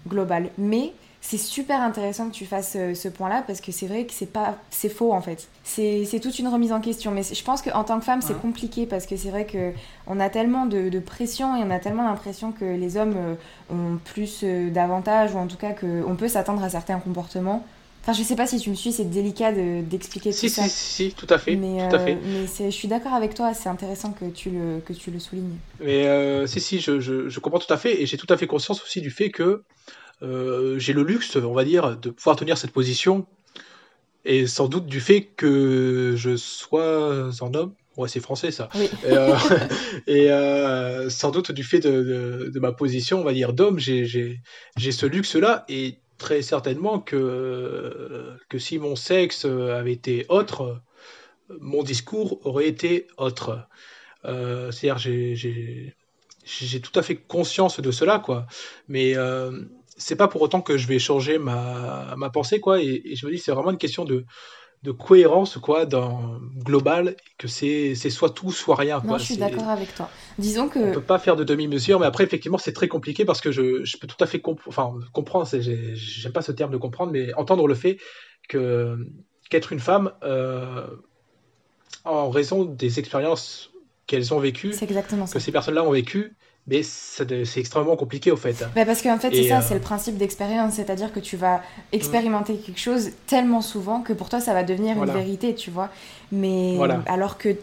global. 0.07 0.49
Mais 0.57 0.93
c'est 1.22 1.38
super 1.38 1.82
intéressant 1.82 2.30
que 2.30 2.34
tu 2.34 2.45
fasses 2.45 2.76
euh, 2.76 2.95
ce, 2.95 3.07
point-là 3.07 3.43
parce 3.45 3.61
que 3.61 3.72
c'est 3.72 3.86
vrai 3.86 4.05
que 4.05 4.13
c'est 4.13 4.32
pas 4.32 4.57
c'est 4.72 4.89
faux 4.89 5.13
en 5.13 5.22
fait 5.22 5.47
c'est 5.63 6.19
toute 6.22 6.39
une 6.39 6.47
remise 6.47 6.74
en 6.74 6.82
question 6.82 7.11
mais 7.11 7.22
je 7.24 7.43
pense 7.43 7.61
qu'en 7.61 7.84
tant 7.84 7.99
que 7.99 8.05
femme 8.05 8.22
c'est 8.22 8.39
compliqué 8.39 8.86
parce 8.86 9.05
que 9.05 9.15
c'est 9.15 9.30
vrai 9.30 9.45
que 9.45 9.72
on 10.07 10.19
a 10.19 10.30
tellement 10.30 10.65
de, 10.65 10.99
pression 10.99 11.55
et 11.55 11.63
on 11.63 11.69
a 11.69 11.80
tellement 11.80 12.03
l'impression 12.03 12.51
que 12.51 12.65
les 12.65 12.97
hommes 12.97 13.15
euh, 13.15 13.36
ont 13.72 13.97
plus 14.03 14.41
euh, 14.43 14.69
d'avantages 14.69 15.34
ou 15.34 15.38
en 15.38 15.47
tout 15.47 15.57
cas 15.57 15.72
qu'on 15.72 16.15
peut 16.15 16.28
s'attendre 16.28 16.63
à 16.63 16.69
certains 16.69 16.99
comportements 16.99 17.63
Enfin, 18.03 18.13
je 18.13 18.24
sais 18.24 18.36
pas 18.36 18.47
si 18.47 18.59
tu 18.59 18.72
me 18.72 18.76
suis, 18.76 18.91
c'est 18.91 19.05
délicat 19.05 19.51
d'expliquer 19.51 20.32
tout 20.32 20.47
ça. 20.47 20.63
Si, 20.63 20.69
si, 20.69 21.13
tout 21.13 21.28
à 21.30 21.38
fait. 21.38 21.55
Mais, 21.55 21.88
tout 21.88 21.95
à 21.95 21.99
fait. 21.99 22.17
mais 22.26 22.47
je 22.47 22.76
suis 22.76 22.88
d'accord 22.88 23.13
avec 23.13 23.36
toi, 23.36 23.53
c'est 23.53 23.69
intéressant 23.69 24.11
que 24.11 24.26
tu 24.26 24.49
le, 24.49 24.80
que 24.84 24.91
tu 24.91 25.11
le 25.11 25.19
soulignes. 25.19 25.57
Mais 25.80 26.07
euh, 26.07 26.47
si, 26.47 26.59
si, 26.59 26.80
je, 26.80 26.99
je, 26.99 27.30
je, 27.30 27.39
comprends 27.39 27.59
tout 27.59 27.72
à 27.72 27.78
fait, 27.78 28.01
et 28.01 28.07
j'ai 28.07 28.17
tout 28.17 28.32
à 28.34 28.38
fait 28.38 28.47
conscience 28.47 28.82
aussi 28.82 29.01
du 29.01 29.11
fait 29.11 29.30
que 29.30 29.61
euh, 30.22 30.78
j'ai 30.80 30.93
le 30.93 31.03
luxe, 31.03 31.36
on 31.36 31.53
va 31.53 31.63
dire, 31.63 31.97
de 31.97 32.09
pouvoir 32.09 32.36
tenir 32.36 32.57
cette 32.57 32.72
position, 32.72 33.26
et 34.26 34.47
sans 34.47 34.67
doute 34.67 34.86
du 34.86 34.99
fait 34.99 35.24
que 35.36 36.13
je 36.15 36.36
sois 36.38 37.30
un 37.41 37.53
homme. 37.53 37.74
Ouais, 37.97 38.07
c'est 38.07 38.22
français 38.22 38.51
ça. 38.51 38.69
Oui. 38.76 38.89
Et, 40.07 40.32
euh, 40.32 41.09
sans 41.09 41.32
doute 41.32 41.51
du 41.51 41.63
fait 41.63 41.80
de, 41.80 41.91
de, 41.91 42.49
de 42.53 42.59
ma 42.59 42.72
position, 42.72 43.19
on 43.19 43.24
va 43.24 43.34
dire, 43.34 43.53
d'homme, 43.53 43.80
j'ai 43.80 44.39
ce 44.78 45.05
luxe-là, 45.05 45.65
et 45.67 45.97
très 46.17 46.41
certainement 46.41 46.99
que, 46.99 48.38
que 48.47 48.59
si 48.59 48.78
mon 48.80 48.95
sexe 48.95 49.45
avait 49.45 49.91
été 49.93 50.26
autre, 50.30 50.82
mon 51.59 51.84
discours 51.84 52.45
aurait 52.45 52.67
été 52.67 53.07
autre. 53.17 53.67
Euh, 54.26 54.72
C'est-à-dire, 54.72 54.97
j'ai 54.99 56.82
tout 56.82 56.97
à 56.99 57.03
fait 57.03 57.15
conscience 57.15 57.80
de 57.80 57.91
cela, 57.91 58.19
quoi. 58.19 58.47
Mais 58.88 59.15
euh, 59.17 59.51
c'est 60.01 60.15
pas 60.15 60.27
pour 60.27 60.41
autant 60.41 60.61
que 60.61 60.77
je 60.77 60.87
vais 60.87 60.99
changer 60.99 61.37
ma, 61.37 62.15
ma 62.17 62.29
pensée, 62.29 62.59
quoi. 62.59 62.81
Et, 62.81 63.01
et 63.05 63.15
je 63.15 63.25
me 63.25 63.31
dis, 63.31 63.37
c'est 63.37 63.51
vraiment 63.51 63.71
une 63.71 63.77
question 63.77 64.03
de, 64.03 64.25
de 64.83 64.91
cohérence 64.91 65.57
quoi 65.57 65.85
dans 65.85 66.39
global 66.57 67.15
que 67.37 67.47
c'est 67.47 67.93
soit 67.95 68.31
tout 68.31 68.51
soit 68.51 68.75
rien 68.75 68.99
quoi. 68.99 69.11
Non, 69.11 69.17
je 69.17 69.25
suis 69.25 69.37
d'accord 69.37 69.69
avec 69.69 69.93
toi. 69.93 70.09
Disons 70.39 70.69
que 70.69 70.79
on 70.79 70.91
peut 70.91 71.01
pas 71.01 71.19
faire 71.19 71.35
de 71.35 71.43
demi-mesure 71.43 71.99
mais 71.99 72.07
après 72.07 72.23
effectivement 72.23 72.57
c'est 72.57 72.73
très 72.73 72.87
compliqué 72.87 73.23
parce 73.23 73.41
que 73.41 73.51
je, 73.51 73.83
je 73.83 73.97
peux 73.97 74.07
tout 74.07 74.21
à 74.23 74.25
fait 74.25 74.41
enfin 74.65 74.93
comprendre 75.13 75.47
j'aime 75.59 76.31
pas 76.31 76.41
ce 76.41 76.51
terme 76.51 76.71
de 76.71 76.77
comprendre 76.77 77.11
mais 77.11 77.31
entendre 77.35 77.67
le 77.67 77.75
fait 77.75 77.97
que 78.49 78.97
qu'être 79.49 79.71
une 79.71 79.79
femme 79.79 80.11
euh, 80.23 80.87
en 82.03 82.31
raison 82.31 82.65
des 82.65 82.97
expériences 82.97 83.71
qu'elles 84.07 84.33
ont 84.33 84.39
vécues 84.39 84.71
que 84.71 85.39
ces 85.39 85.51
personnes-là 85.51 85.83
ont 85.83 85.91
vécues 85.91 86.35
mais 86.68 86.84
c'est 86.84 87.59
extrêmement 87.59 87.95
compliqué 87.95 88.32
au 88.32 88.38
fait. 88.38 88.64
Bah 88.76 88.86
parce 88.86 89.01
qu'en 89.01 89.18
fait, 89.18 89.32
c'est 89.34 89.49
ça, 89.49 89.59
euh, 89.59 89.62
c'est 89.68 89.74
le 89.74 89.80
principe 89.80 90.18
d'expérience, 90.18 90.76
c'est-à-dire 90.76 91.12
que 91.12 91.20
tu 91.20 91.36
vas 91.36 91.62
expérimenter 91.91 92.55
quelque 92.55 92.80
chose 92.80 93.12
tellement 93.26 93.62
souvent 93.62 94.01
que 94.01 94.14
pour 94.14 94.30
toi, 94.30 94.39
ça 94.39 94.53
va 94.53 94.64
devenir 94.64 95.01
une 95.03 95.12
vérité, 95.12 95.55
tu 95.55 95.72
vois. 95.72 95.89
Mais 96.32 96.78
alors 97.07 97.38
que, 97.38 97.55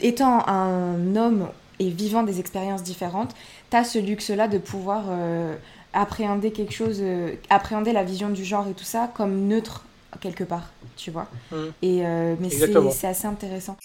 étant 0.00 0.46
un 0.48 1.14
homme 1.14 1.48
et 1.78 1.90
vivant 1.90 2.22
des 2.22 2.40
expériences 2.40 2.82
différentes, 2.82 3.34
tu 3.70 3.76
as 3.76 3.84
ce 3.84 3.98
luxe-là 3.98 4.48
de 4.48 4.58
pouvoir 4.58 5.04
euh, 5.10 5.54
appréhender 5.92 6.50
quelque 6.50 6.72
chose, 6.72 6.98
euh, 7.00 7.34
appréhender 7.50 7.92
la 7.92 8.02
vision 8.02 8.30
du 8.30 8.44
genre 8.44 8.66
et 8.66 8.72
tout 8.72 8.84
ça 8.84 9.10
comme 9.14 9.46
neutre 9.46 9.84
quelque 10.20 10.42
part, 10.42 10.70
tu 10.96 11.10
vois. 11.10 11.28
Mmh. 11.52 11.56
Et, 11.82 12.02
mais 12.40 12.48
c'est 12.48 13.06
assez 13.06 13.26
intéressant. 13.26 13.76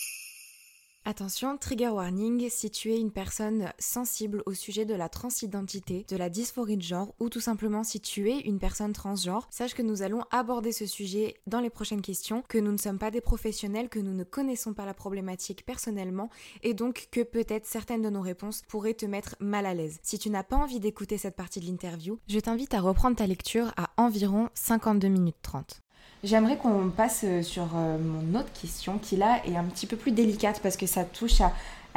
Attention, 1.05 1.57
trigger 1.57 1.89
warning, 1.89 2.49
si 2.49 2.71
tu 2.71 2.93
es 2.93 2.97
une 2.97 3.11
personne 3.11 3.73
sensible 3.77 4.41
au 4.45 4.53
sujet 4.53 4.85
de 4.85 4.93
la 4.93 5.09
transidentité, 5.09 6.05
de 6.07 6.15
la 6.15 6.29
dysphorie 6.29 6.77
de 6.77 6.81
genre 6.81 7.13
ou 7.19 7.27
tout 7.27 7.41
simplement 7.41 7.83
si 7.83 7.99
tu 7.99 8.31
es 8.31 8.39
une 8.39 8.57
personne 8.57 8.93
transgenre, 8.93 9.45
sache 9.51 9.73
que 9.73 9.81
nous 9.81 10.01
allons 10.01 10.23
aborder 10.31 10.71
ce 10.71 10.85
sujet 10.85 11.35
dans 11.45 11.59
les 11.59 11.69
prochaines 11.69 12.01
questions, 12.01 12.41
que 12.47 12.57
nous 12.57 12.71
ne 12.71 12.77
sommes 12.77 12.99
pas 12.99 13.11
des 13.11 13.19
professionnels, 13.19 13.89
que 13.89 13.99
nous 13.99 14.13
ne 14.13 14.23
connaissons 14.23 14.73
pas 14.73 14.85
la 14.85 14.93
problématique 14.93 15.65
personnellement 15.65 16.29
et 16.61 16.73
donc 16.73 17.09
que 17.11 17.21
peut-être 17.21 17.65
certaines 17.65 18.01
de 18.01 18.09
nos 18.09 18.21
réponses 18.21 18.61
pourraient 18.69 18.93
te 18.93 19.05
mettre 19.05 19.35
mal 19.41 19.65
à 19.65 19.73
l'aise. 19.73 19.99
Si 20.03 20.17
tu 20.17 20.29
n'as 20.29 20.43
pas 20.43 20.55
envie 20.55 20.79
d'écouter 20.79 21.17
cette 21.17 21.35
partie 21.35 21.59
de 21.59 21.65
l'interview, 21.65 22.17
je 22.29 22.39
t'invite 22.39 22.73
à 22.73 22.79
reprendre 22.79 23.17
ta 23.17 23.27
lecture 23.27 23.73
à 23.75 23.89
environ 23.97 24.47
52 24.53 25.09
minutes 25.09 25.35
30. 25.41 25.83
J'aimerais 26.23 26.55
qu'on 26.55 26.89
passe 26.89 27.25
euh, 27.25 27.41
sur 27.41 27.63
euh, 27.75 27.97
mon 27.99 28.39
autre 28.39 28.51
question 28.53 28.97
qui 28.97 29.17
là 29.17 29.41
est 29.45 29.57
un 29.57 29.65
petit 29.65 29.85
peu 29.85 29.97
plus 29.97 30.11
délicate 30.11 30.61
parce 30.63 30.77
que 30.77 30.85
ça 30.85 31.03
touche 31.03 31.41
à, 31.41 31.51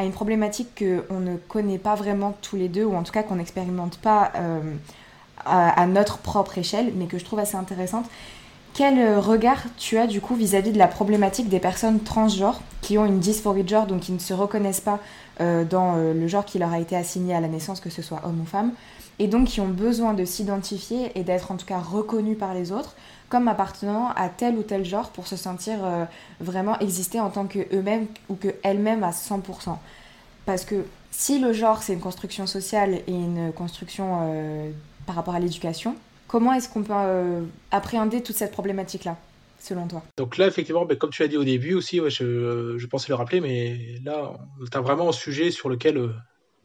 une 0.05 0.11
problématique 0.11 0.69
qu'on 0.77 1.21
ne 1.21 1.37
connaît 1.37 1.79
pas 1.79 1.95
vraiment 1.95 2.35
tous 2.43 2.57
les 2.57 2.69
deux 2.69 2.85
ou 2.85 2.97
en 2.97 3.05
tout 3.05 3.13
cas 3.13 3.23
qu'on 3.23 3.37
n'expérimente 3.37 3.99
pas 3.99 4.33
euh, 4.35 4.75
à, 5.45 5.87
notre 5.87 6.19
propre 6.19 6.59
échelle 6.59 6.93
mais 6.97 7.07
que 7.07 7.19
je 7.19 7.25
trouve 7.25 7.39
assez 7.39 7.57
intéressante. 7.57 8.07
Quel 8.75 9.17
regard 9.17 9.63
tu 9.79 9.97
as 9.97 10.07
du 10.07 10.21
coup 10.21 10.35
vis-à-vis 10.35 10.73
de 10.73 10.77
la 10.77 10.89
problématique 10.89 11.49
des 11.49 11.61
personnes 11.61 12.01
transgenres 12.01 12.61
qui 12.83 12.99
ont 12.99 13.07
une 13.07 13.21
dysphorie 13.21 13.63
de 13.63 13.69
genre 13.69 13.87
donc 13.87 14.01
qui 14.01 14.13
ne 14.13 14.19
se 14.19 14.35
reconnaissent 14.35 14.83
pas 14.83 15.01
dans 15.41 15.97
le 15.97 16.29
genre 16.29 16.45
qui 16.45 16.59
leur 16.59 16.73
a 16.73 16.79
été 16.79 16.95
assigné 16.95 17.35
à 17.35 17.41
la 17.41 17.49
naissance 17.49 17.81
que 17.81 17.89
ce 17.89 18.03
soit 18.03 18.21
homme 18.25 18.43
ou 18.43 18.45
femme 18.45 18.73
et 19.19 19.29
donc 19.29 19.49
qui 19.49 19.61
ont 19.61 19.69
besoin 19.69 20.15
de 20.15 20.25
s'identifier 20.25 21.11
et 21.15 21.23
d'être 21.23 21.51
en 21.51 21.57
tout 21.57 21.67
cas 21.67 21.79
reconnus 21.79 22.39
par 22.39 22.55
les 22.55 22.73
autres 22.73 22.95
comme 23.29 23.49
appartenant 23.49 24.11
à 24.15 24.29
tel 24.29 24.57
ou 24.57 24.63
tel 24.63 24.85
genre 24.85 25.11
pour 25.11 25.27
se 25.27 25.37
sentir 25.37 25.79
euh, 25.85 26.05
vraiment 26.41 26.79
exister 26.79 27.19
en 27.21 27.31
tant 27.31 27.47
qu'eux-mêmes 27.47 28.07
ou 28.29 28.37
qu'elles-mêmes 28.37 29.03
à 29.03 29.11
100%. 29.11 29.77
Parce 30.45 30.65
que 30.65 30.85
si 31.11 31.41
le 31.41 31.53
genre 31.53 31.83
c'est 31.83 31.95
une 31.95 32.01
construction 32.01 32.47
sociale 32.47 32.95
et 32.95 33.13
une 33.13 33.53
construction 33.53 34.21
euh, 34.23 34.71
par 35.07 35.17
rapport 35.17 35.35
à 35.35 35.41
l'éducation, 35.41 35.97
comment 36.29 36.53
est-ce 36.53 36.69
qu'on 36.69 36.83
peut 36.83 36.93
euh, 36.95 37.43
appréhender 37.73 38.23
toute 38.23 38.37
cette 38.37 38.53
problématique-là 38.53 39.17
selon 39.59 39.89
toi? 39.89 40.03
Donc 40.19 40.37
là, 40.37 40.47
effectivement, 40.47 40.85
ben, 40.85 40.97
comme 40.97 41.11
tu 41.11 41.23
l'as 41.23 41.29
dit 41.29 41.37
au 41.37 41.45
début 41.45 41.75
aussi, 41.75 41.99
je, 42.09 42.77
je, 42.79 42.87
pensais 42.87 43.09
le 43.09 43.17
rappeler, 43.17 43.41
mais 43.41 43.99
là, 44.05 44.35
tu 44.71 44.79
as 44.79 44.81
vraiment 44.81 45.09
un 45.09 45.13
sujet 45.13 45.51
sur 45.51 45.69
lequel 45.69 46.13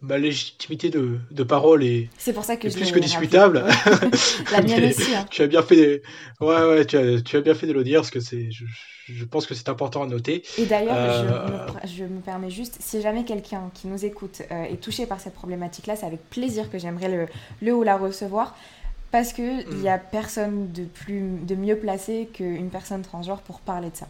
ma 0.01 0.17
légitimité 0.17 0.89
de, 0.89 1.19
de 1.29 1.43
parole 1.43 1.83
est, 1.83 2.09
c'est 2.17 2.33
pour 2.33 2.43
ça 2.43 2.57
que 2.57 2.67
plus 2.67 2.91
que 2.91 2.99
discutable. 2.99 3.63
La 4.51 4.61
mienne 4.61 4.85
aussi. 4.85 5.13
Hein. 5.13 5.25
Tu 5.29 5.43
as 5.43 5.47
bien 5.47 5.61
fait, 5.61 6.01
ouais, 6.39 6.63
ouais, 6.63 6.85
tu 6.85 6.97
as, 6.97 7.21
tu 7.21 7.37
as, 7.37 7.41
bien 7.41 7.53
fait 7.53 7.67
de 7.67 7.73
le 7.73 7.83
dire 7.83 8.01
parce 8.01 8.09
que 8.09 8.19
c'est, 8.19 8.51
je, 8.51 8.65
je, 9.07 9.25
pense 9.25 9.45
que 9.45 9.53
c'est 9.53 9.69
important 9.69 10.03
à 10.03 10.07
noter. 10.07 10.43
Et 10.57 10.65
d'ailleurs, 10.65 11.83
je, 11.83 11.89
je, 11.97 12.03
me 12.03 12.19
permets 12.19 12.49
juste, 12.49 12.77
si 12.79 13.01
jamais 13.01 13.25
quelqu'un 13.25 13.69
qui 13.75 13.87
nous 13.87 14.03
écoute 14.03 14.41
euh, 14.51 14.63
est 14.63 14.81
touché 14.81 15.05
par 15.05 15.19
cette 15.19 15.35
problématique-là, 15.35 15.95
c'est 15.95 16.07
avec 16.07 16.27
plaisir 16.29 16.71
que 16.71 16.79
j'aimerais 16.79 17.09
le, 17.09 17.27
le 17.61 17.73
ou 17.73 17.83
la 17.83 17.97
recevoir. 17.97 18.55
Parce 19.11 19.33
qu'il 19.33 19.67
n'y 19.67 19.89
a 19.89 19.97
mm. 19.97 20.03
personne 20.09 20.71
de, 20.71 20.85
plus, 20.85 21.37
de 21.41 21.55
mieux 21.55 21.77
placé 21.77 22.29
qu'une 22.33 22.69
personne 22.69 23.01
transgenre 23.01 23.41
pour 23.41 23.59
parler 23.59 23.89
de 23.89 23.97
ça. 23.97 24.07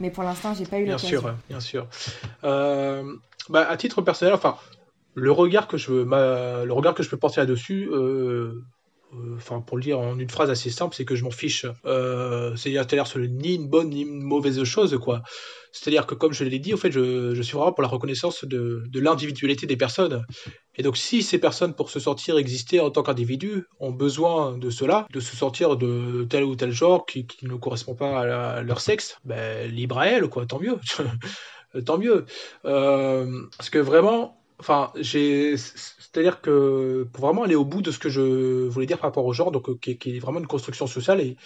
Mais 0.00 0.10
pour 0.10 0.24
l'instant, 0.24 0.52
j'ai 0.52 0.66
pas 0.66 0.78
eu 0.78 0.86
l'occasion. 0.86 1.20
Bien 1.20 1.20
sûr, 1.20 1.36
bien 1.48 1.60
sûr. 1.60 1.86
Euh, 2.44 3.14
bah, 3.48 3.66
à 3.68 3.76
titre 3.76 4.02
personnel, 4.02 4.34
enfin, 4.34 4.56
le 5.14 5.32
regard 5.32 5.68
que 5.68 5.76
je 5.76 5.92
le 5.92 6.72
regard 6.72 6.94
que 6.94 7.02
je 7.02 7.08
peux 7.08 7.16
porter 7.16 7.40
là-dessus 7.40 7.88
euh, 7.92 8.62
euh, 9.14 9.36
enfin 9.36 9.60
pour 9.60 9.76
le 9.76 9.82
dire 9.82 10.00
en 10.00 10.18
une 10.18 10.30
phrase 10.30 10.50
assez 10.50 10.70
simple 10.70 10.94
c'est 10.94 11.04
que 11.04 11.14
je 11.14 11.24
m'en 11.24 11.30
fiche. 11.30 11.66
Euh, 11.84 12.56
c'est-à-dire 12.56 13.06
c'est 13.06 13.18
ni 13.18 13.54
une 13.56 13.68
bonne 13.68 13.90
ni 13.90 14.02
une 14.02 14.22
mauvaise 14.22 14.62
chose 14.64 14.98
quoi. 14.98 15.22
C'est-à-dire 15.70 16.06
que 16.06 16.14
comme 16.14 16.32
je 16.32 16.44
l'ai 16.44 16.58
dit 16.58 16.72
au 16.72 16.76
fait 16.76 16.90
je, 16.90 17.34
je, 17.34 17.42
suis 17.42 17.56
vraiment 17.56 17.72
pour 17.72 17.82
la 17.82 17.88
reconnaissance 17.88 18.44
de, 18.44 18.84
de 18.86 19.00
l'individualité 19.00 19.66
des 19.66 19.76
personnes. 19.76 20.24
Et 20.76 20.82
donc 20.82 20.96
si 20.96 21.22
ces 21.22 21.38
personnes 21.38 21.74
pour 21.74 21.90
se 21.90 22.00
sentir 22.00 22.38
exister 22.38 22.80
en 22.80 22.90
tant 22.90 23.02
qu'individus 23.02 23.64
ont 23.80 23.92
besoin 23.92 24.56
de 24.56 24.70
cela 24.70 25.06
de 25.12 25.20
se 25.20 25.36
sentir 25.36 25.76
de 25.76 26.26
tel 26.28 26.44
ou 26.44 26.56
tel 26.56 26.70
genre 26.70 27.04
qui, 27.04 27.26
qui 27.26 27.46
ne 27.46 27.54
correspond 27.56 27.94
pas 27.94 28.20
à, 28.20 28.62
leur 28.62 28.80
sexe 28.80 29.18
ben 29.24 29.70
libre 29.70 29.98
à 29.98 30.06
elles 30.06 30.28
quoi. 30.28 30.46
Tant 30.46 30.58
mieux. 30.58 30.78
Tant 31.86 31.98
mieux. 31.98 32.26
Euh, 32.64 33.46
parce 33.56 33.70
que 33.70 33.78
vraiment 33.78 34.41
Enfin, 34.62 34.92
j'ai, 34.94 35.56
c'est-à-dire 35.56 36.40
que 36.40 37.08
pour 37.12 37.26
vraiment 37.26 37.42
aller 37.42 37.56
au 37.56 37.64
bout 37.64 37.82
de 37.82 37.90
ce 37.90 37.98
que 37.98 38.08
je 38.08 38.68
voulais 38.68 38.86
dire 38.86 38.98
par 38.98 39.10
rapport 39.10 39.24
au 39.24 39.32
genre, 39.32 39.50
donc 39.50 39.68
euh, 39.68 39.76
qui, 39.76 39.90
est 39.90 40.20
vraiment 40.20 40.38
une 40.38 40.46
construction 40.46 40.86
sociale, 40.86 41.20
et 41.20 41.36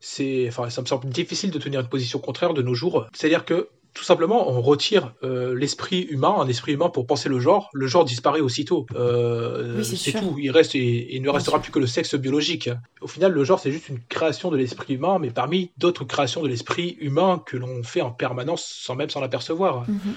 c'est, 0.00 0.46
enfin, 0.48 0.68
ça 0.70 0.82
me 0.82 0.86
semble 0.86 1.08
difficile 1.08 1.52
de 1.52 1.58
tenir 1.60 1.78
une 1.78 1.88
position 1.88 2.18
contraire 2.18 2.52
de 2.52 2.62
nos 2.62 2.74
jours. 2.74 3.06
C'est-à-dire 3.12 3.44
que 3.44 3.68
tout 3.94 4.02
simplement, 4.02 4.50
on 4.50 4.60
retire 4.60 5.14
euh, 5.22 5.54
l'esprit 5.54 6.00
humain, 6.00 6.34
un 6.40 6.48
esprit 6.48 6.72
humain 6.72 6.88
pour 6.88 7.06
penser 7.06 7.28
le 7.28 7.38
genre. 7.38 7.70
Le 7.72 7.86
genre 7.86 8.04
disparaît 8.04 8.40
aussitôt. 8.40 8.86
Euh, 8.96 9.84
c'est 9.84 10.10
tout. 10.10 10.34
Il 10.40 10.50
reste 10.50 10.74
et, 10.74 11.14
il 11.14 11.22
ne 11.22 11.30
restera 11.30 11.62
plus 11.62 11.70
que 11.70 11.78
le 11.78 11.86
sexe 11.86 12.16
biologique. 12.16 12.68
Au 13.00 13.06
final, 13.06 13.30
le 13.30 13.44
genre 13.44 13.60
c'est 13.60 13.70
juste 13.70 13.88
une 13.88 14.00
création 14.00 14.50
de 14.50 14.56
l'esprit 14.56 14.94
humain, 14.94 15.20
mais 15.20 15.30
parmi 15.30 15.70
d'autres 15.78 16.02
créations 16.02 16.42
de 16.42 16.48
l'esprit 16.48 16.96
humain 16.98 17.40
que 17.46 17.56
l'on 17.56 17.84
fait 17.84 18.00
en 18.00 18.10
permanence 18.10 18.64
sans 18.64 18.96
même 18.96 19.10
s'en 19.10 19.22
apercevoir. 19.22 19.88
Mhm. 19.88 20.14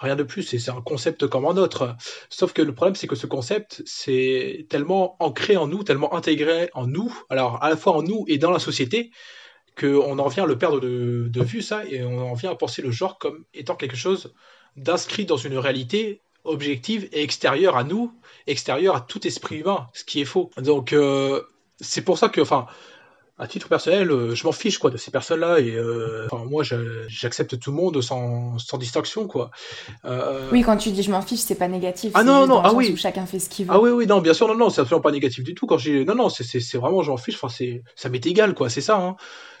Rien 0.00 0.16
de 0.16 0.22
plus, 0.22 0.42
c'est 0.42 0.70
un 0.70 0.80
concept 0.80 1.26
comme 1.26 1.44
un 1.44 1.58
autre. 1.58 1.94
Sauf 2.30 2.54
que 2.54 2.62
le 2.62 2.74
problème, 2.74 2.94
c'est 2.94 3.06
que 3.06 3.14
ce 3.14 3.26
concept, 3.26 3.82
c'est 3.84 4.66
tellement 4.70 5.16
ancré 5.22 5.58
en 5.58 5.66
nous, 5.66 5.82
tellement 5.82 6.14
intégré 6.14 6.70
en 6.72 6.86
nous, 6.86 7.14
alors 7.28 7.62
à 7.62 7.68
la 7.68 7.76
fois 7.76 7.94
en 7.94 8.02
nous 8.02 8.24
et 8.26 8.38
dans 8.38 8.50
la 8.50 8.58
société, 8.58 9.10
qu'on 9.78 10.18
en 10.18 10.28
vient 10.28 10.44
à 10.44 10.46
le 10.46 10.56
perdre 10.56 10.80
de, 10.80 11.42
vue, 11.42 11.60
ça, 11.60 11.84
et 11.84 12.02
on 12.02 12.18
en 12.30 12.34
vient 12.34 12.50
à 12.50 12.54
penser 12.54 12.80
le 12.80 12.90
genre 12.90 13.18
comme 13.18 13.44
étant 13.52 13.76
quelque 13.76 13.96
chose 13.96 14.32
d'inscrit 14.76 15.26
dans 15.26 15.36
une 15.36 15.58
réalité 15.58 16.22
objective 16.44 17.06
et 17.12 17.22
extérieure 17.22 17.76
à 17.76 17.84
nous, 17.84 18.10
extérieure 18.46 18.96
à 18.96 19.00
tout 19.02 19.26
esprit 19.26 19.58
humain, 19.58 19.88
ce 19.92 20.04
qui 20.04 20.22
est 20.22 20.24
faux. 20.24 20.50
Donc, 20.56 20.94
euh, 20.94 21.42
c'est 21.78 22.02
pour 22.02 22.16
ça 22.16 22.30
que, 22.30 22.40
enfin, 22.40 22.66
à 23.40 23.46
titre 23.46 23.68
personnel, 23.68 24.10
euh, 24.10 24.34
je 24.34 24.44
m'en 24.44 24.52
fiche 24.52 24.76
quoi 24.78 24.90
de 24.90 24.98
ces 24.98 25.10
personnes-là 25.10 25.60
et 25.60 25.74
euh, 25.74 26.28
moi 26.46 26.62
j'accepte 27.08 27.58
tout 27.58 27.70
le 27.70 27.76
monde 27.76 28.02
sans, 28.02 28.58
sans 28.58 28.76
distinction 28.76 29.26
quoi. 29.26 29.50
Euh, 30.04 30.46
oui, 30.52 30.60
quand 30.60 30.76
tu 30.76 30.90
dis 30.90 31.02
je 31.02 31.10
m'en 31.10 31.22
fiche, 31.22 31.40
c'est 31.40 31.54
pas 31.54 31.66
négatif. 31.66 32.12
Ah 32.14 32.22
non 32.22 32.46
non, 32.46 32.60
ah 32.62 32.74
oui. 32.74 32.94
Chacun 32.98 33.24
fait 33.24 33.38
ce 33.38 33.48
qu'il 33.48 33.64
veut. 33.64 33.72
Ah 33.72 33.80
oui 33.80 33.90
oui 33.90 34.06
non, 34.06 34.20
bien 34.20 34.34
sûr 34.34 34.46
non 34.46 34.54
non, 34.54 34.68
c'est 34.68 34.82
absolument 34.82 35.00
pas 35.02 35.10
négatif 35.10 35.42
du 35.42 35.54
tout 35.54 35.66
quand 35.66 35.78
j'ai 35.78 36.04
non 36.04 36.14
non, 36.14 36.28
c'est 36.28 36.76
vraiment 36.76 37.02
je 37.02 37.10
m'en 37.10 37.16
fiche, 37.16 37.36
enfin 37.36 37.48
c'est 37.48 37.82
ça 37.96 38.10
m'est 38.10 38.24
égal 38.26 38.54
quoi, 38.54 38.68
c'est 38.68 38.82
ça 38.82 38.98
hein. 38.98 39.16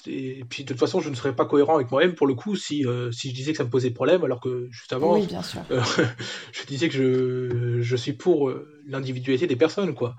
Et 0.06 0.44
puis 0.48 0.64
de 0.64 0.68
toute 0.68 0.80
façon, 0.80 1.00
je 1.00 1.08
ne 1.10 1.14
serais 1.14 1.34
pas 1.34 1.44
cohérent 1.46 1.74
avec 1.74 1.90
moi-même 1.90 2.14
pour 2.14 2.26
le 2.26 2.34
coup 2.34 2.56
si, 2.56 2.84
si 3.12 3.30
je 3.30 3.34
disais 3.34 3.52
que 3.52 3.58
ça 3.58 3.64
me 3.64 3.70
posait 3.70 3.90
problème 3.90 4.24
alors 4.24 4.40
que 4.40 4.68
juste 4.70 4.92
avant 4.92 5.14
oui, 5.14 5.26
bien 5.26 5.42
sûr. 5.42 5.60
je 6.52 6.66
disais 6.66 6.88
que 6.88 6.94
je, 6.94 7.80
je 7.80 7.96
suis 7.96 8.12
pour 8.12 8.52
l'individualité 8.86 9.46
des 9.46 9.56
personnes 9.56 9.94
quoi. 9.94 10.16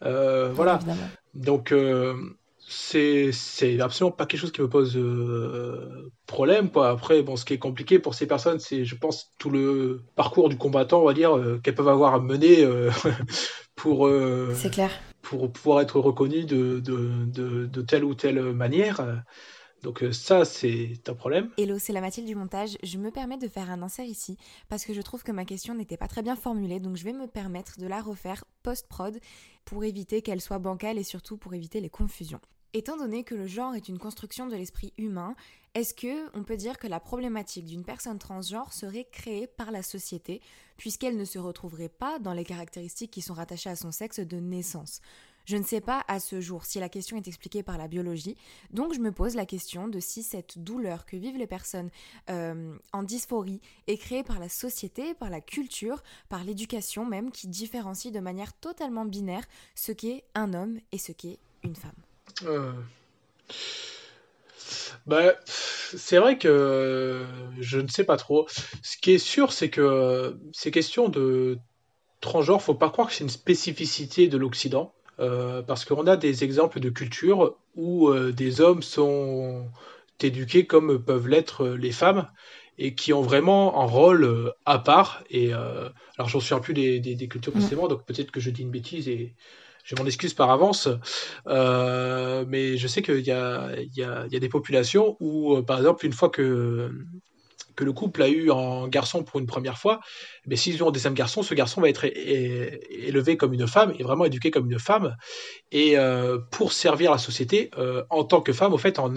voilà. 0.00 0.78
Donc 1.34 1.72
c'est 2.72 3.80
absolument 3.80 4.12
pas 4.12 4.26
quelque 4.26 4.40
chose 4.40 4.52
qui 4.52 4.62
me 4.62 4.68
pose 4.68 4.96
euh, 4.96 6.10
problème 6.26 6.70
quoi. 6.70 6.90
Après 6.90 7.22
bon 7.22 7.36
ce 7.36 7.44
qui 7.44 7.54
est 7.54 7.58
compliqué 7.58 7.98
pour 7.98 8.14
ces 8.14 8.26
personnes 8.26 8.58
c'est 8.58 8.84
je 8.84 8.94
pense 8.94 9.32
tout 9.38 9.50
le 9.50 10.02
parcours 10.16 10.48
du 10.48 10.56
combattant 10.56 11.02
on 11.02 11.06
va 11.06 11.14
dire 11.14 11.36
euh, 11.36 11.60
qu'elles 11.62 11.74
peuvent 11.74 11.88
avoir 11.88 12.14
à 12.14 12.20
mener 12.20 12.64
euh, 12.64 12.90
pour 13.74 14.10
c'est 14.54 14.70
clair 14.70 14.90
pour 15.22 15.52
pouvoir 15.52 15.80
être 15.80 16.00
reconnues 16.00 16.44
de, 16.44 16.80
de, 16.80 17.26
de, 17.26 17.66
de, 17.66 17.82
telle 17.82 18.02
ou 18.04 18.14
telle 18.14 18.42
manière. 18.52 19.22
Donc 19.84 20.04
ça, 20.10 20.44
c'est 20.44 20.94
un 21.08 21.14
problème. 21.14 21.50
Hello, 21.56 21.78
c'est 21.78 21.92
la 21.92 22.00
Mathilde 22.00 22.26
du 22.26 22.34
montage. 22.34 22.76
Je 22.82 22.98
me 22.98 23.12
permets 23.12 23.38
de 23.38 23.46
faire 23.46 23.70
un 23.70 23.82
insert 23.82 24.04
ici 24.04 24.36
parce 24.68 24.84
que 24.84 24.92
je 24.92 25.00
trouve 25.00 25.22
que 25.22 25.30
ma 25.30 25.44
question 25.44 25.74
n'était 25.74 25.96
pas 25.96 26.08
très 26.08 26.22
bien 26.22 26.34
formulée, 26.34 26.80
donc 26.80 26.96
je 26.96 27.04
vais 27.04 27.12
me 27.12 27.28
permettre 27.28 27.78
de 27.78 27.86
la 27.86 28.00
refaire 28.00 28.44
post-prod 28.64 29.16
pour 29.64 29.84
éviter 29.84 30.22
qu'elle 30.22 30.40
soit 30.40 30.58
bancale 30.58 30.98
et 30.98 31.04
surtout 31.04 31.36
pour 31.36 31.54
éviter 31.54 31.80
les 31.80 31.90
confusions. 31.90 32.40
Étant 32.74 32.96
donné 32.96 33.22
que 33.22 33.34
le 33.34 33.46
genre 33.46 33.74
est 33.74 33.88
une 33.88 33.98
construction 33.98 34.46
de 34.46 34.56
l'esprit 34.56 34.94
humain, 34.96 35.34
est-ce 35.74 35.92
que 35.92 36.34
on 36.34 36.42
peut 36.42 36.56
dire 36.56 36.78
que 36.78 36.86
la 36.86 37.00
problématique 37.00 37.66
d'une 37.66 37.84
personne 37.84 38.18
transgenre 38.18 38.72
serait 38.72 39.06
créée 39.10 39.46
par 39.46 39.70
la 39.70 39.82
société 39.82 40.40
puisqu'elle 40.78 41.18
ne 41.18 41.24
se 41.26 41.38
retrouverait 41.38 41.90
pas 41.90 42.18
dans 42.18 42.32
les 42.32 42.44
caractéristiques 42.44 43.10
qui 43.10 43.20
sont 43.20 43.34
rattachées 43.34 43.68
à 43.70 43.76
son 43.76 43.92
sexe 43.92 44.20
de 44.20 44.36
naissance? 44.38 45.00
Je 45.44 45.56
ne 45.56 45.64
sais 45.64 45.80
pas 45.80 46.04
à 46.08 46.20
ce 46.20 46.40
jour 46.40 46.64
si 46.64 46.78
la 46.78 46.88
question 46.88 47.16
est 47.16 47.28
expliquée 47.28 47.62
par 47.62 47.76
la 47.76 47.88
biologie, 47.88 48.36
donc 48.70 48.94
je 48.94 49.00
me 49.00 49.12
pose 49.12 49.34
la 49.34 49.44
question 49.44 49.88
de 49.88 50.00
si 50.00 50.22
cette 50.22 50.58
douleur 50.58 51.04
que 51.04 51.16
vivent 51.16 51.36
les 51.36 51.46
personnes 51.46 51.90
euh, 52.30 52.74
en 52.92 53.02
dysphorie 53.02 53.60
est 53.86 53.98
créée 53.98 54.22
par 54.22 54.38
la 54.38 54.48
société, 54.48 55.14
par 55.14 55.30
la 55.30 55.40
culture, 55.40 56.02
par 56.28 56.44
l'éducation 56.44 57.04
même, 57.04 57.32
qui 57.32 57.48
différencie 57.48 58.12
de 58.12 58.20
manière 58.20 58.52
totalement 58.54 59.04
binaire 59.04 59.44
ce 59.74 59.92
qu'est 59.92 60.24
un 60.34 60.54
homme 60.54 60.78
et 60.92 60.98
ce 60.98 61.12
qu'est 61.12 61.38
une 61.64 61.76
femme. 61.76 61.90
Euh. 62.44 62.72
Bah, 65.06 65.34
c'est 65.44 66.18
vrai 66.18 66.38
que 66.38 67.24
je 67.60 67.78
ne 67.78 67.88
sais 67.88 68.04
pas 68.04 68.16
trop. 68.16 68.46
Ce 68.82 68.96
qui 68.96 69.12
est 69.12 69.18
sûr, 69.18 69.52
c'est 69.52 69.68
que 69.68 70.38
ces 70.52 70.70
questions 70.70 71.08
de 71.08 71.58
transgenre, 72.20 72.62
faut 72.62 72.74
pas 72.74 72.90
croire 72.90 73.08
que 73.08 73.14
c'est 73.14 73.24
une 73.24 73.30
spécificité 73.30 74.28
de 74.28 74.38
l'Occident, 74.38 74.94
euh, 75.18 75.62
parce 75.62 75.84
qu'on 75.84 76.06
a 76.06 76.16
des 76.16 76.44
exemples 76.44 76.78
de 76.78 76.88
cultures 76.88 77.56
où 77.74 78.08
euh, 78.08 78.32
des 78.32 78.60
hommes 78.60 78.82
sont 78.82 79.68
éduqués 80.20 80.66
comme 80.66 81.02
peuvent 81.02 81.26
l'être 81.26 81.66
les 81.66 81.90
femmes, 81.90 82.28
et 82.78 82.94
qui 82.94 83.12
ont 83.12 83.22
vraiment 83.22 83.82
un 83.82 83.86
rôle 83.86 84.54
à 84.64 84.78
part. 84.78 85.24
Et 85.30 85.52
alors, 85.52 86.28
j'en 86.28 86.38
souviens 86.38 86.60
plus 86.60 86.74
des, 86.74 87.00
des, 87.00 87.28
cultures 87.28 87.52
précédemment, 87.52 87.88
donc 87.88 88.04
peut-être 88.06 88.30
que 88.30 88.38
je 88.38 88.50
dis 88.50 88.62
une 88.62 88.70
bêtise 88.70 89.08
et 89.08 89.34
je 89.84 89.94
m'en 89.96 90.06
excuse 90.06 90.34
par 90.34 90.50
avance, 90.50 90.88
mais 91.46 92.76
je 92.76 92.86
sais 92.86 93.02
qu'il 93.02 93.20
y, 93.20 93.30
a, 93.32 94.28
des 94.28 94.48
populations 94.48 95.16
où, 95.20 95.60
par 95.62 95.78
exemple, 95.78 96.06
une 96.06 96.12
fois 96.12 96.30
que 96.30 96.90
que 97.74 97.84
le 97.84 97.92
couple 97.92 98.22
a 98.22 98.28
eu 98.28 98.50
en 98.50 98.88
garçon 98.88 99.22
pour 99.22 99.40
une 99.40 99.46
première 99.46 99.78
fois, 99.78 100.00
mais 100.46 100.56
s'ils 100.56 100.82
ont 100.82 100.88
un 100.88 100.92
deuxième 100.92 101.14
garçon, 101.14 101.42
ce 101.42 101.54
garçon 101.54 101.80
va 101.80 101.88
être 101.88 102.04
élevé 102.04 103.36
comme 103.36 103.52
une 103.52 103.66
femme 103.66 103.94
et 103.98 104.02
vraiment 104.02 104.24
éduqué 104.24 104.50
comme 104.50 104.70
une 104.70 104.78
femme, 104.78 105.16
et 105.70 105.98
euh, 105.98 106.38
pour 106.50 106.72
servir 106.72 107.10
la 107.10 107.18
société 107.18 107.70
euh, 107.78 108.02
en 108.10 108.24
tant 108.24 108.40
que 108.40 108.52
femme, 108.52 108.72
au 108.72 108.78
fait, 108.78 108.98
en, 108.98 109.12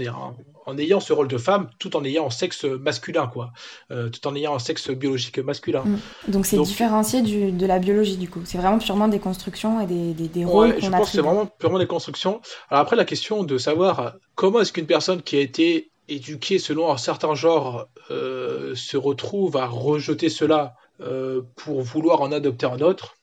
en, 0.65 0.77
ayant 0.77 0.99
ce 0.99 1.13
rôle 1.13 1.27
de 1.27 1.37
femme, 1.37 1.69
tout 1.79 1.95
en 1.95 2.03
ayant 2.03 2.27
un 2.27 2.29
sexe 2.29 2.63
masculin, 2.65 3.27
quoi, 3.27 3.51
euh, 3.91 4.09
tout 4.09 4.25
en 4.27 4.35
ayant 4.35 4.55
un 4.55 4.59
sexe 4.59 4.89
biologique 4.89 5.39
masculin. 5.39 5.83
Mm. 5.83 6.31
Donc 6.31 6.45
c'est 6.45 6.61
différencié 6.61 7.21
du, 7.21 7.51
de 7.51 7.65
la 7.65 7.79
biologie 7.79 8.17
du 8.17 8.29
coup. 8.29 8.41
C'est 8.45 8.57
vraiment 8.57 8.79
purement 8.79 9.07
des 9.07 9.19
constructions 9.19 9.81
et 9.81 9.85
des, 9.85 10.13
des, 10.13 10.27
des 10.27 10.45
rôles. 10.45 10.75
je 10.79 10.89
pense 10.89 11.07
que 11.07 11.17
c'est 11.17 11.21
vraiment 11.21 11.45
purement 11.45 11.79
des 11.79 11.87
constructions. 11.87 12.41
Alors 12.69 12.81
après 12.81 12.95
la 12.95 13.05
question 13.05 13.43
de 13.43 13.57
savoir 13.57 14.15
comment 14.35 14.61
est-ce 14.61 14.73
qu'une 14.73 14.87
personne 14.87 15.21
qui 15.21 15.37
a 15.37 15.41
été 15.41 15.91
éduqué 16.07 16.59
selon 16.59 16.91
un 16.91 16.97
certain 16.97 17.35
genre 17.35 17.87
euh, 18.11 18.75
se 18.75 18.97
retrouve 18.97 19.57
à 19.57 19.65
rejeter 19.65 20.29
cela 20.29 20.75
euh, 21.01 21.41
pour 21.55 21.81
vouloir 21.81 22.21
en 22.21 22.31
adopter 22.31 22.65
un 22.65 22.79
autre, 22.79 23.17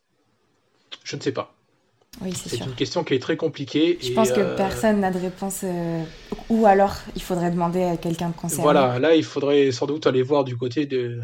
je 1.05 1.17
ne 1.17 1.21
sais 1.21 1.33
pas. 1.33 1.55
Oui, 2.21 2.35
c'est 2.35 2.59
une 2.59 2.75
question 2.75 3.05
qui 3.05 3.15
est 3.15 3.19
très 3.19 3.39
compliquée. 3.39 3.99
Je 4.03 4.13
pense 4.13 4.33
que 4.33 4.41
euh, 4.41 4.57
personne 4.57 5.01
n'a 5.01 5.11
de 5.11 5.19
réponse. 5.19 5.65
Ou 6.51 6.67
alors, 6.67 6.95
il 7.17 7.23
faudrait 7.23 7.51
demander 7.51 7.85
à 7.85 7.97
quelqu'un 7.97 8.29
de 8.29 8.35
concerné. 8.35 8.63
Voilà, 8.63 8.99
là, 8.99 9.15
il 9.15 9.25
faudrait 9.25 9.73
sans 9.73 9.87
doute 9.87 10.07
aller 10.07 10.23
voir 10.23 10.45
du 10.45 10.57
côté 10.59 10.85
de, 10.85 11.21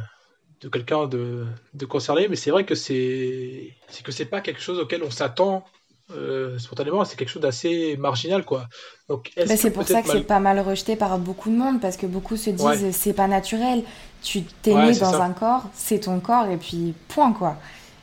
de 0.62 0.68
quelqu'un 0.68 1.06
de, 1.06 1.44
de, 1.74 1.84
concerné. 1.84 2.28
Mais 2.28 2.36
c'est 2.36 2.50
vrai 2.50 2.64
que 2.64 2.74
c'est 2.74 3.74
que 4.02 4.12
c'est 4.12 4.24
pas 4.24 4.40
quelque 4.40 4.62
chose 4.62 4.78
auquel 4.78 5.02
on 5.02 5.10
s'attend 5.10 5.64
euh, 6.10 6.58
spontanément, 6.58 7.04
c'est 7.04 7.16
quelque 7.16 7.28
chose 7.28 7.42
d'assez 7.42 7.96
marginal, 7.98 8.44
quoi. 8.44 8.66
Donc, 9.08 9.30
bah, 9.36 9.56
c'est 9.56 9.70
pour 9.70 9.86
ça 9.86 10.02
que 10.02 10.08
c'est 10.08 10.22
pas 10.22 10.40
mal 10.40 10.58
rejeté 10.60 10.96
par 10.96 11.18
beaucoup 11.18 11.50
de 11.50 11.56
monde, 11.56 11.80
parce 11.80 11.96
que 11.96 12.06
beaucoup 12.06 12.36
se 12.36 12.50
disent 12.50 12.90
c'est 12.92 13.12
pas 13.12 13.28
naturel. 13.28 13.82
Tu 14.22 14.42
t'es 14.42 14.74
né 14.74 14.92
dans 14.98 15.20
un 15.20 15.30
corps, 15.30 15.64
c'est 15.74 16.00
ton 16.00 16.20
corps, 16.20 16.46
et 16.46 16.56
puis 16.56 16.94
point, 17.08 17.32
quoi. 17.32 17.56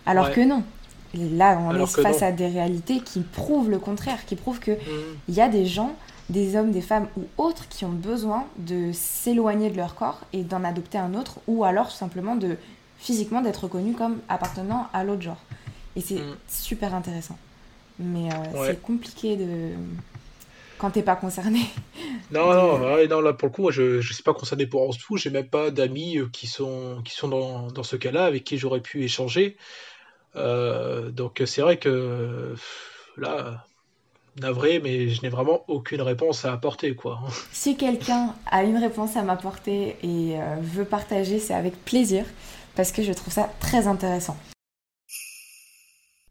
Alors 0.06 0.32
que 0.32 0.42
non. 0.42 0.64
là, 1.16 1.60
on 1.60 1.76
est 1.76 2.02
face 2.02 2.22
à 2.22 2.32
des 2.32 2.48
réalités 2.48 3.00
qui 3.00 3.22
prouvent 3.22 3.70
le 3.70 3.80
contraire, 3.80 4.26
qui 4.26 4.36
prouvent 4.36 4.60
que 4.60 4.72
mmh. 4.72 4.78
il 5.30 5.34
y 5.34 5.42
a 5.42 5.50
des 5.50 5.66
gens, 5.66 5.96
des 6.30 6.56
hommes, 6.56 6.72
des 6.72 6.82
femmes 6.82 7.08
ou 7.18 7.24
autres 7.38 7.68
qui 7.70 7.86
ont 7.86 7.90
besoin 7.90 8.46
de 8.58 8.92
s'éloigner 8.94 9.72
de 9.72 9.78
leur 9.78 9.96
corps 9.96 10.20
et 10.32 10.44
d'en 10.44 10.64
adopter 10.64 11.00
un 11.00 11.16
autre, 11.16 11.40
ou 11.48 11.64
alors 11.64 11.90
simplement 11.90 12.36
de 12.36 12.58
physiquement 13.00 13.42
d'être 13.42 13.64
reconnu 13.64 13.94
comme 13.94 14.20
appartenant 14.30 14.88
à 14.94 15.04
l'autre 15.04 15.24
genre. 15.24 15.42
Et 15.96 16.02
c'est 16.02 16.16
mmh. 16.16 16.36
super 16.48 16.94
intéressant. 16.94 17.38
Mais 18.00 18.30
euh, 18.30 18.68
c'est 18.68 18.82
compliqué 18.82 19.38
de 19.38 19.72
quand 20.78 20.92
t'es 20.92 21.04
pas 21.04 21.16
concerné. 21.16 21.62
Non, 22.32 22.54
non, 22.56 22.80
non, 23.08 23.22
là 23.22 23.34
pour 23.34 23.50
le 23.50 23.54
coup, 23.54 23.62
moi 23.62 23.72
je 23.72 23.98
ne 23.98 24.02
suis 24.02 24.24
pas 24.24 24.34
concerné 24.34 24.66
pour 24.66 24.98
tout. 24.98 25.16
J'ai 25.16 25.30
même 25.30 25.48
pas 25.48 25.70
d'amis 25.70 26.18
euh, 26.18 26.28
qui 26.34 26.48
sont, 26.48 27.02
qui 27.06 27.14
sont 27.14 27.28
dans, 27.28 27.68
dans 27.68 27.84
ce 27.84 27.96
cas-là 27.96 28.26
avec 28.26 28.44
qui 28.44 28.58
j'aurais 28.58 28.82
pu 28.82 29.04
échanger. 29.04 29.58
Euh, 30.36 31.12
donc 31.12 31.44
c'est 31.46 31.62
vrai 31.62 31.78
que 31.78 32.56
là, 33.16 33.64
navré, 34.42 34.80
mais 34.80 35.10
je 35.10 35.22
n'ai 35.22 35.30
vraiment 35.30 35.64
aucune 35.68 36.02
réponse 36.02 36.46
à 36.46 36.54
apporter. 36.54 36.96
quoi. 36.96 37.20
Si 37.52 37.78
quelqu'un 37.78 38.34
a 38.48 38.64
une 38.64 38.78
réponse 38.78 39.16
à 39.18 39.22
m'apporter 39.22 39.96
et 40.02 40.38
veut 40.62 40.86
partager, 40.86 41.38
c'est 41.38 41.54
avec 41.54 41.86
plaisir 41.86 42.26
parce 42.76 42.92
que 42.92 43.04
je 43.04 43.14
trouve 43.14 43.34
ça 43.34 43.52
très 43.60 43.86
intéressant. 43.88 44.36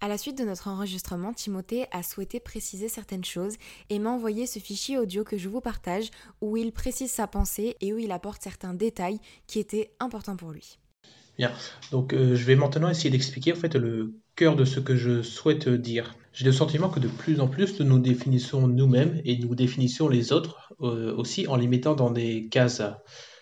À 0.05 0.09
la 0.09 0.18
suite 0.18 0.36
de 0.36 0.44
notre 0.44 0.68
enregistrement, 0.68 1.32
Timothée 1.32 1.86
a 1.90 2.02
souhaité 2.02 2.38
préciser 2.38 2.90
certaines 2.90 3.24
choses 3.24 3.55
et 3.88 3.98
m'a 3.98 4.11
envoyé 4.11 4.46
ce 4.46 4.59
fichier 4.59 4.98
audio 4.98 5.24
que 5.24 5.38
je 5.38 5.48
vous 5.48 5.62
partage 5.62 6.11
où 6.42 6.59
il 6.59 6.72
précise 6.72 7.11
sa 7.11 7.26
pensée 7.26 7.78
et 7.80 7.94
où 7.94 7.98
il 7.98 8.12
apporte 8.12 8.42
certains 8.42 8.74
détails 8.74 9.18
qui 9.46 9.61
étaient 9.61 9.92
importants 10.00 10.36
pour 10.36 10.50
lui. 10.50 10.76
Bien, 11.38 11.52
donc 11.90 12.12
euh, 12.12 12.36
je 12.36 12.44
vais 12.44 12.55
maintenant 12.55 12.90
essayer 12.90 13.09
d'expliquer 13.09 13.55
en 13.55 13.57
fait 13.57 13.76
le 13.76 14.12
cœur 14.36 14.57
de 14.57 14.66
ce 14.66 14.78
que 14.78 14.94
je 14.94 15.22
souhaite 15.22 15.70
dire. 15.70 16.14
J'ai 16.34 16.44
le 16.44 16.52
sentiment 16.52 16.90
que 16.90 17.00
de 17.00 17.09
plus 17.09 17.40
en 17.40 17.48
plus 17.48 17.80
nous 17.80 17.98
définissons 17.98 18.68
nous-mêmes 18.68 19.22
et 19.24 19.38
nous 19.38 19.55
définissons 19.55 20.09
les 20.09 20.34
autres 20.34 20.74
euh, 20.82 21.16
aussi 21.16 21.46
en 21.46 21.57
les 21.57 21.66
mettant 21.66 21.94
dans 21.94 22.11
des 22.11 22.50
cases. 22.50 22.82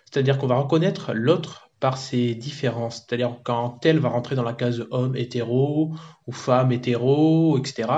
C'est-à-dire 0.04 0.38
qu'on 0.38 0.46
va 0.46 0.60
reconnaître 0.60 1.12
l'autre 1.12 1.71
par 1.82 1.98
ses 1.98 2.36
différences. 2.36 3.04
C'est-à-dire 3.04 3.40
quand 3.42 3.70
tel 3.80 3.98
va 3.98 4.08
rentrer 4.08 4.36
dans 4.36 4.44
la 4.44 4.52
case 4.52 4.86
homme 4.92 5.16
hétéro 5.16 5.92
ou 6.28 6.32
femme 6.32 6.70
hétéro, 6.70 7.58
etc. 7.58 7.88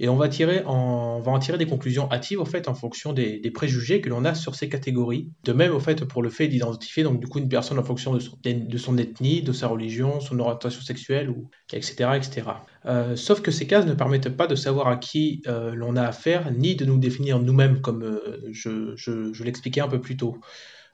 Et 0.00 0.08
on 0.08 0.16
va, 0.16 0.28
en, 0.64 1.38
tirer 1.38 1.58
des 1.58 1.66
conclusions 1.66 2.10
hâtives 2.10 2.40
en 2.40 2.46
fait 2.46 2.68
en 2.68 2.74
fonction 2.74 3.12
des, 3.12 3.42
préjugés 3.52 4.00
que 4.00 4.08
l'on 4.08 4.24
a 4.24 4.34
sur 4.34 4.54
ces 4.54 4.70
catégories. 4.70 5.30
De 5.44 5.52
même 5.52 5.74
au 5.74 5.78
fait 5.78 6.06
pour 6.06 6.22
le 6.22 6.30
fait 6.30 6.48
d'identifier 6.48 7.02
donc 7.02 7.20
du 7.20 7.26
coup 7.26 7.38
une 7.38 7.50
personne 7.50 7.78
en 7.78 7.84
fonction 7.84 8.14
de 8.14 8.78
son, 8.78 8.96
ethnie, 8.96 9.42
de 9.42 9.52
sa 9.52 9.68
religion, 9.68 10.20
son 10.20 10.38
orientation 10.38 10.80
sexuelle, 10.80 11.28
ou, 11.28 11.50
etc. 11.70 12.12
etc. 12.14 12.42
Euh, 12.86 13.14
sauf 13.14 13.42
que 13.42 13.50
ces 13.50 13.66
cases 13.66 13.84
ne 13.84 13.92
permettent 13.92 14.34
pas 14.34 14.46
de 14.46 14.54
savoir 14.54 14.88
à 14.88 14.96
qui 14.96 15.42
euh, 15.48 15.74
l'on 15.74 15.96
a 15.96 16.02
affaire, 16.04 16.50
ni 16.50 16.76
de 16.76 16.86
nous 16.86 16.96
définir 16.96 17.40
nous-mêmes 17.40 17.82
comme 17.82 18.04
euh, 18.04 18.40
je 18.52 19.44
l'expliquais 19.44 19.82
un 19.82 19.88
peu 19.88 20.00
plus 20.00 20.16
tôt. 20.16 20.40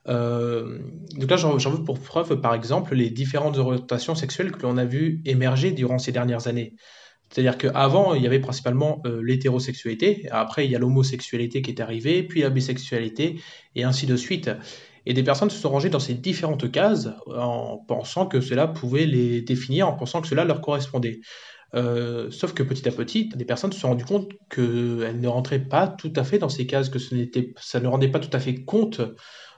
Euh, 0.08 0.78
donc 1.16 1.30
là, 1.30 1.36
j'en 1.36 1.56
veux 1.56 1.84
pour 1.84 1.98
preuve, 2.00 2.40
par 2.40 2.54
exemple, 2.54 2.94
les 2.94 3.10
différentes 3.10 3.58
orientations 3.58 4.14
sexuelles 4.14 4.52
que 4.52 4.62
l'on 4.62 4.76
a 4.76 4.84
vues 4.84 5.20
émerger 5.24 5.72
durant 5.72 5.98
ces 5.98 6.12
dernières 6.12 6.46
années. 6.46 6.74
C'est-à-dire 7.30 7.58
qu'avant, 7.58 8.14
il 8.14 8.22
y 8.22 8.26
avait 8.26 8.38
principalement 8.38 9.00
euh, 9.06 9.20
l'hétérosexualité, 9.22 10.28
après, 10.30 10.66
il 10.66 10.70
y 10.70 10.76
a 10.76 10.78
l'homosexualité 10.78 11.62
qui 11.62 11.70
est 11.70 11.80
arrivée, 11.80 12.22
puis 12.22 12.42
la 12.42 12.50
bisexualité, 12.50 13.40
et 13.74 13.84
ainsi 13.84 14.06
de 14.06 14.16
suite. 14.16 14.50
Et 15.06 15.14
des 15.14 15.22
personnes 15.22 15.50
se 15.50 15.58
sont 15.58 15.70
rangées 15.70 15.90
dans 15.90 16.00
ces 16.00 16.14
différentes 16.14 16.70
cases 16.70 17.08
en 17.26 17.78
pensant 17.78 18.26
que 18.26 18.40
cela 18.40 18.68
pouvait 18.68 19.06
les 19.06 19.42
définir, 19.42 19.88
en 19.88 19.94
pensant 19.94 20.20
que 20.20 20.28
cela 20.28 20.44
leur 20.44 20.60
correspondait. 20.60 21.20
Euh, 21.74 22.30
sauf 22.30 22.54
que 22.54 22.62
petit 22.62 22.88
à 22.88 22.92
petit, 22.92 23.28
des 23.30 23.44
personnes 23.44 23.72
se 23.72 23.80
sont 23.80 23.88
rendues 23.88 24.04
compte 24.04 24.30
qu'elles 24.48 25.20
ne 25.20 25.28
rentraient 25.28 25.64
pas 25.64 25.88
tout 25.88 26.12
à 26.14 26.22
fait 26.22 26.38
dans 26.38 26.48
ces 26.48 26.66
cases, 26.66 26.88
que 26.88 26.98
ça 27.00 27.80
ne 27.80 27.88
rendait 27.88 28.08
pas 28.08 28.20
tout 28.20 28.34
à 28.34 28.38
fait 28.38 28.64
compte 28.64 29.00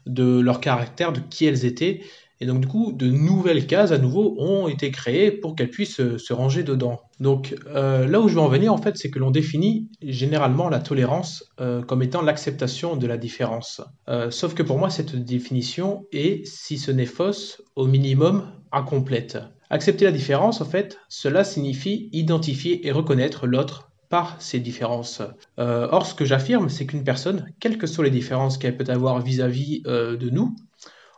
de 0.07 0.40
leur 0.40 0.61
caractère, 0.61 1.12
de 1.12 1.20
qui 1.30 1.46
elles 1.46 1.64
étaient. 1.64 2.00
Et 2.40 2.46
donc 2.46 2.61
du 2.61 2.66
coup, 2.66 2.92
de 2.92 3.07
nouvelles 3.07 3.66
cases 3.66 3.92
à 3.92 3.98
nouveau 3.98 4.36
ont 4.38 4.68
été 4.68 4.90
créées 4.90 5.30
pour 5.30 5.57
qu'elles 5.57 5.70
puissent 5.70 6.16
se, 6.18 6.32
ranger 6.32 6.62
dedans. 6.62 7.00
Donc 7.18 7.57
euh, 7.66 8.07
là 8.07 8.20
où 8.20 8.28
je 8.28 8.34
veux 8.34 8.40
en 8.40 8.48
venir, 8.48 8.72
en 8.72 8.78
fait, 8.78 8.96
c'est 8.96 9.11
que 9.11 9.18
l'on 9.18 9.30
définit 9.30 9.88
généralement 10.02 10.68
la 10.68 10.80
tolérance 10.80 11.44
euh, 11.61 11.82
comme 11.82 12.02
étant 12.02 12.20
l'acceptation 12.20 12.96
de 12.96 13.07
la 13.07 13.16
différence. 13.16 13.80
Euh, 14.09 14.30
sauf 14.30 14.54
que 14.54 14.62
pour 14.62 14.78
moi, 14.78 14.90
cette 14.90 15.16
définition 15.16 16.04
est, 16.12 16.46
si 16.46 16.76
ce 16.76 16.90
n'est 16.90 17.07
fausse, 17.07 17.62
au 17.74 17.86
minimum 17.86 18.50
incomplète. 18.70 19.38
Accepter 19.70 20.04
la 20.04 20.12
différence, 20.12 20.61
en 20.61 20.64
fait, 20.66 20.98
cela 21.09 21.42
signifie 21.42 22.09
identifier 22.12 22.86
et 22.86 22.92
reconnaître 22.92 23.46
l'autre 23.46 23.86
par 24.09 24.40
ces 24.40 24.61
différences. 24.61 25.22
Euh, 25.59 25.88
or, 25.90 26.07
ce 26.07 26.14
que 26.14 26.24
j'affirme, 26.24 26.68
c'est 26.68 26.86
qu'une 26.86 27.04
personne, 27.04 27.46
quelles 27.61 27.78
que 27.78 27.86
soient 27.86 28.04
les 28.04 28.11
différences 28.11 28.59
qu'elle 28.59 28.76
peut 28.76 28.90
avoir 28.90 29.20
vis-à-vis 29.20 29.82
euh, 29.86 30.16
de 30.16 30.30
nous, 30.30 30.54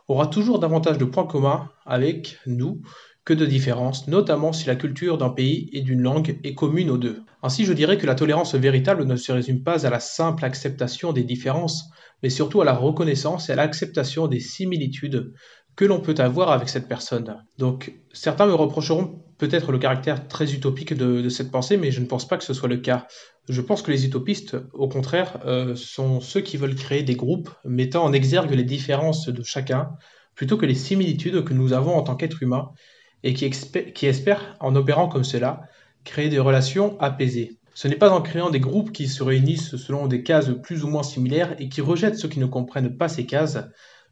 aura 0.07 0.27
toujours 0.27 0.59
davantage 0.59 0.97
de 0.97 1.05
points 1.05 1.27
communs 1.27 1.69
avec 1.85 2.39
nous 2.47 2.81
que 3.25 3.33
de 3.35 3.45
différences, 3.45 4.07
notamment 4.07 4.53
si 4.53 4.65
la 4.65 4.75
culture 4.75 5.19
d'un 5.19 5.29
pays 5.29 5.69
et 5.71 5.81
d'une 5.81 6.01
langue 6.01 6.39
est 6.43 6.55
commune 6.55 6.89
aux 6.89 6.97
deux. 6.97 7.21
Ainsi, 7.43 7.63
je 7.63 7.73
dirais 7.73 7.97
que 7.97 8.07
la 8.07 8.15
tolérance 8.15 8.55
véritable 8.55 9.05
ne 9.05 9.15
se 9.15 9.31
résume 9.31 9.61
pas 9.61 9.85
à 9.85 9.89
la 9.91 9.99
simple 9.99 10.43
acceptation 10.43 11.13
des 11.13 11.23
différences, 11.23 11.85
mais 12.23 12.29
surtout 12.29 12.61
à 12.61 12.65
la 12.65 12.73
reconnaissance 12.73 13.49
et 13.49 13.51
à 13.51 13.55
l'acceptation 13.55 14.27
des 14.27 14.39
similitudes 14.39 15.31
que 15.79 15.85
l'on 15.85 16.01
peut 16.01 16.15
avoir 16.17 16.51
avec 16.51 16.67
cette 16.67 16.89
personne. 16.89 17.41
Donc 17.57 17.93
certains 18.11 18.45
me 18.45 18.53
reprocheront 18.53 19.23
peut-être 19.37 19.71
le 19.71 19.79
caractère 19.79 20.27
très 20.27 20.53
utopique 20.53 20.93
de, 20.93 21.29
cette 21.29 21.51
pensée, 21.51 21.77
mais 21.77 21.89
je 21.89 22.01
ne 22.01 22.05
pense 22.05 22.27
pas 22.27 22.37
que 22.37 22.43
ce 22.43 22.53
soit 22.53 22.67
le 22.67 22.79
cas. 22.79 23.07
Je 23.47 23.61
pense 23.61 23.81
que 23.81 23.89
les 23.89 24.05
utopistes, 24.05 24.57
au 24.73 24.89
contraire, 24.89 25.39
euh, 25.45 25.77
sont 25.77 26.19
ceux 26.19 26.41
qui 26.41 26.57
veulent 26.57 26.75
créer 26.75 27.03
des 27.03 27.15
groupes 27.15 27.49
mettant 27.63 28.03
en 28.03 28.11
exergue 28.11 28.51
les 28.51 28.65
différences 28.65 29.29
de 29.29 29.41
chacun, 29.41 29.91
plutôt 30.35 30.57
que 30.57 30.65
les 30.65 30.75
similitudes 30.75 31.45
que 31.45 31.53
nous 31.53 31.71
avons 31.71 31.95
en 31.95 32.03
tant 32.03 32.17
qu'être 32.17 32.43
humain, 32.43 32.71
et 33.23 33.33
qui 33.33 34.05
espèrent, 34.05 34.57
en 34.59 34.75
opérant 34.75 35.07
comme 35.07 35.23
cela, 35.23 35.61
créer 36.03 36.27
des 36.27 36.39
relations 36.39 36.99
apaisées. 36.99 37.57
Ce 37.73 37.87
n'est 37.87 37.95
pas 37.95 38.11
en 38.11 38.21
créant 38.21 38.49
des 38.49 38.59
groupes 38.59 38.91
qui 38.91 39.07
se 39.07 39.23
réunissent 39.23 39.77
selon 39.77 40.07
des 40.07 40.23
cases 40.23 40.51
plus 40.61 40.83
ou 40.83 40.89
moins 40.89 41.03
similaires 41.03 41.55
et 41.57 41.69
qui 41.69 41.79
rejettent 41.79 42.17
ceux 42.17 42.27
qui 42.27 42.39
ne 42.39 42.47
comprennent 42.47 42.97
pas 42.97 43.07
ces 43.07 43.25
cases 43.25 43.59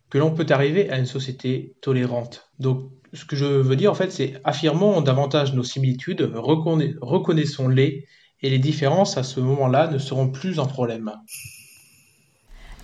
que 0.10 0.18
l'on 0.18 0.32
peut 0.32 0.46
arriver 0.50 0.90
à 0.90 0.98
une 0.98 1.06
société 1.06 1.76
tolérante. 1.82 2.50
Donc, 2.60 2.90
ce 3.14 3.26
que 3.26 3.36
je 3.36 3.46
veux 3.46 3.76
dire, 3.76 3.92
en 3.92 3.96
fait, 3.96 4.12
c'est 4.12 4.40
affirmons 4.44 5.02
davantage 5.02 5.54
nos 5.54 5.64
similitudes, 5.64 6.32
reconnaissons-les, 6.36 8.06
et 8.42 8.50
les 8.50 8.60
différences 8.60 9.18
à 9.18 9.24
ce 9.24 9.40
moment-là 9.40 9.88
ne 9.88 9.98
seront 9.98 10.30
plus 10.30 10.60
un 10.60 10.66
problème. 10.66 11.12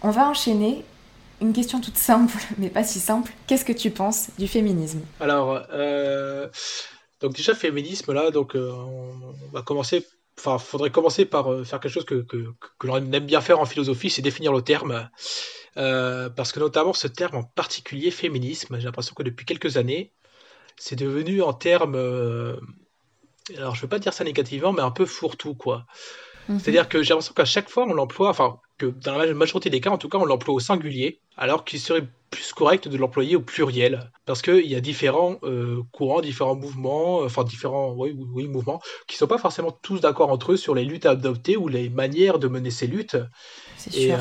On 0.01 0.09
va 0.09 0.27
enchaîner 0.27 0.83
une 1.41 1.53
question 1.53 1.79
toute 1.79 1.97
simple, 1.97 2.37
mais 2.57 2.69
pas 2.69 2.83
si 2.83 2.99
simple. 2.99 3.31
Qu'est-ce 3.47 3.65
que 3.65 3.73
tu 3.73 3.91
penses 3.91 4.29
du 4.37 4.47
féminisme? 4.47 5.01
Alors, 5.19 5.61
euh, 5.71 6.47
donc 7.21 7.35
déjà 7.35 7.53
féminisme 7.53 8.13
là, 8.13 8.31
donc 8.31 8.55
euh, 8.55 8.71
on 8.71 9.51
va 9.51 9.61
commencer. 9.61 10.05
Enfin, 10.39 10.57
faudrait 10.57 10.89
commencer 10.89 11.25
par 11.25 11.51
euh, 11.51 11.63
faire 11.63 11.79
quelque 11.79 11.91
chose 11.91 12.05
que, 12.05 12.23
que, 12.23 12.47
que 12.79 12.87
l'on 12.87 12.97
aime 12.97 13.25
bien 13.25 13.39
faire 13.39 13.59
en 13.59 13.65
philosophie, 13.65 14.09
c'est 14.09 14.23
définir 14.23 14.51
le 14.51 14.63
terme. 14.63 15.09
Parce 15.75 16.51
que 16.51 16.59
notamment 16.59 16.93
ce 16.93 17.07
terme 17.07 17.37
en 17.37 17.43
particulier, 17.43 18.11
féminisme, 18.11 18.77
j'ai 18.77 18.85
l'impression 18.85 19.15
que 19.15 19.23
depuis 19.23 19.45
quelques 19.45 19.77
années, 19.77 20.11
c'est 20.77 20.95
devenu 20.95 21.41
en 21.41 21.53
terme 21.53 21.95
alors 23.57 23.75
je 23.75 23.81
veux 23.81 23.87
pas 23.87 23.99
dire 23.99 24.13
ça 24.13 24.23
négativement, 24.23 24.73
mais 24.73 24.81
un 24.81 24.91
peu 24.91 25.05
fourre-tout, 25.05 25.55
quoi. 25.55 25.85
Mhm. 26.49 26.59
C'est-à-dire 26.59 26.89
que 26.89 27.01
j'ai 27.01 27.09
l'impression 27.09 27.33
qu'à 27.33 27.45
chaque 27.45 27.69
fois 27.69 27.85
on 27.87 27.93
l'emploie, 27.93 28.29
enfin 28.29 28.59
que 28.77 28.87
dans 28.87 29.17
la 29.17 29.33
majorité 29.33 29.69
des 29.69 29.79
cas 29.79 29.91
en 29.91 29.97
tout 29.97 30.09
cas 30.09 30.17
on 30.17 30.25
l'emploie 30.25 30.53
au 30.53 30.59
singulier, 30.59 31.19
alors 31.37 31.63
qu'il 31.63 31.79
serait 31.79 32.05
plus 32.31 32.51
correct 32.51 32.87
de 32.87 32.97
l'employer 32.97 33.35
au 33.35 33.41
pluriel, 33.41 34.11
parce 34.25 34.41
qu'il 34.41 34.65
y 34.65 34.75
a 34.75 34.81
différents 34.81 35.37
euh, 35.43 35.81
courants, 35.91 36.19
différents 36.19 36.55
mouvements, 36.55 37.21
euh, 37.21 37.25
enfin 37.25 37.43
différents 37.43 37.93
oui, 37.93 38.15
oui, 38.33 38.47
mouvements, 38.47 38.81
qui 39.07 39.15
sont 39.15 39.27
pas 39.27 39.37
forcément 39.37 39.71
tous 39.71 40.01
d'accord 40.01 40.31
entre 40.31 40.53
eux 40.53 40.57
sur 40.57 40.75
les 40.75 40.83
luttes 40.83 41.05
à 41.05 41.11
adopter 41.11 41.55
ou 41.55 41.69
les 41.69 41.89
manières 41.89 42.39
de 42.39 42.47
mener 42.47 42.71
ces 42.71 42.87
luttes. 42.87 43.17
C'est 43.77 43.91
sûr. 43.91 44.17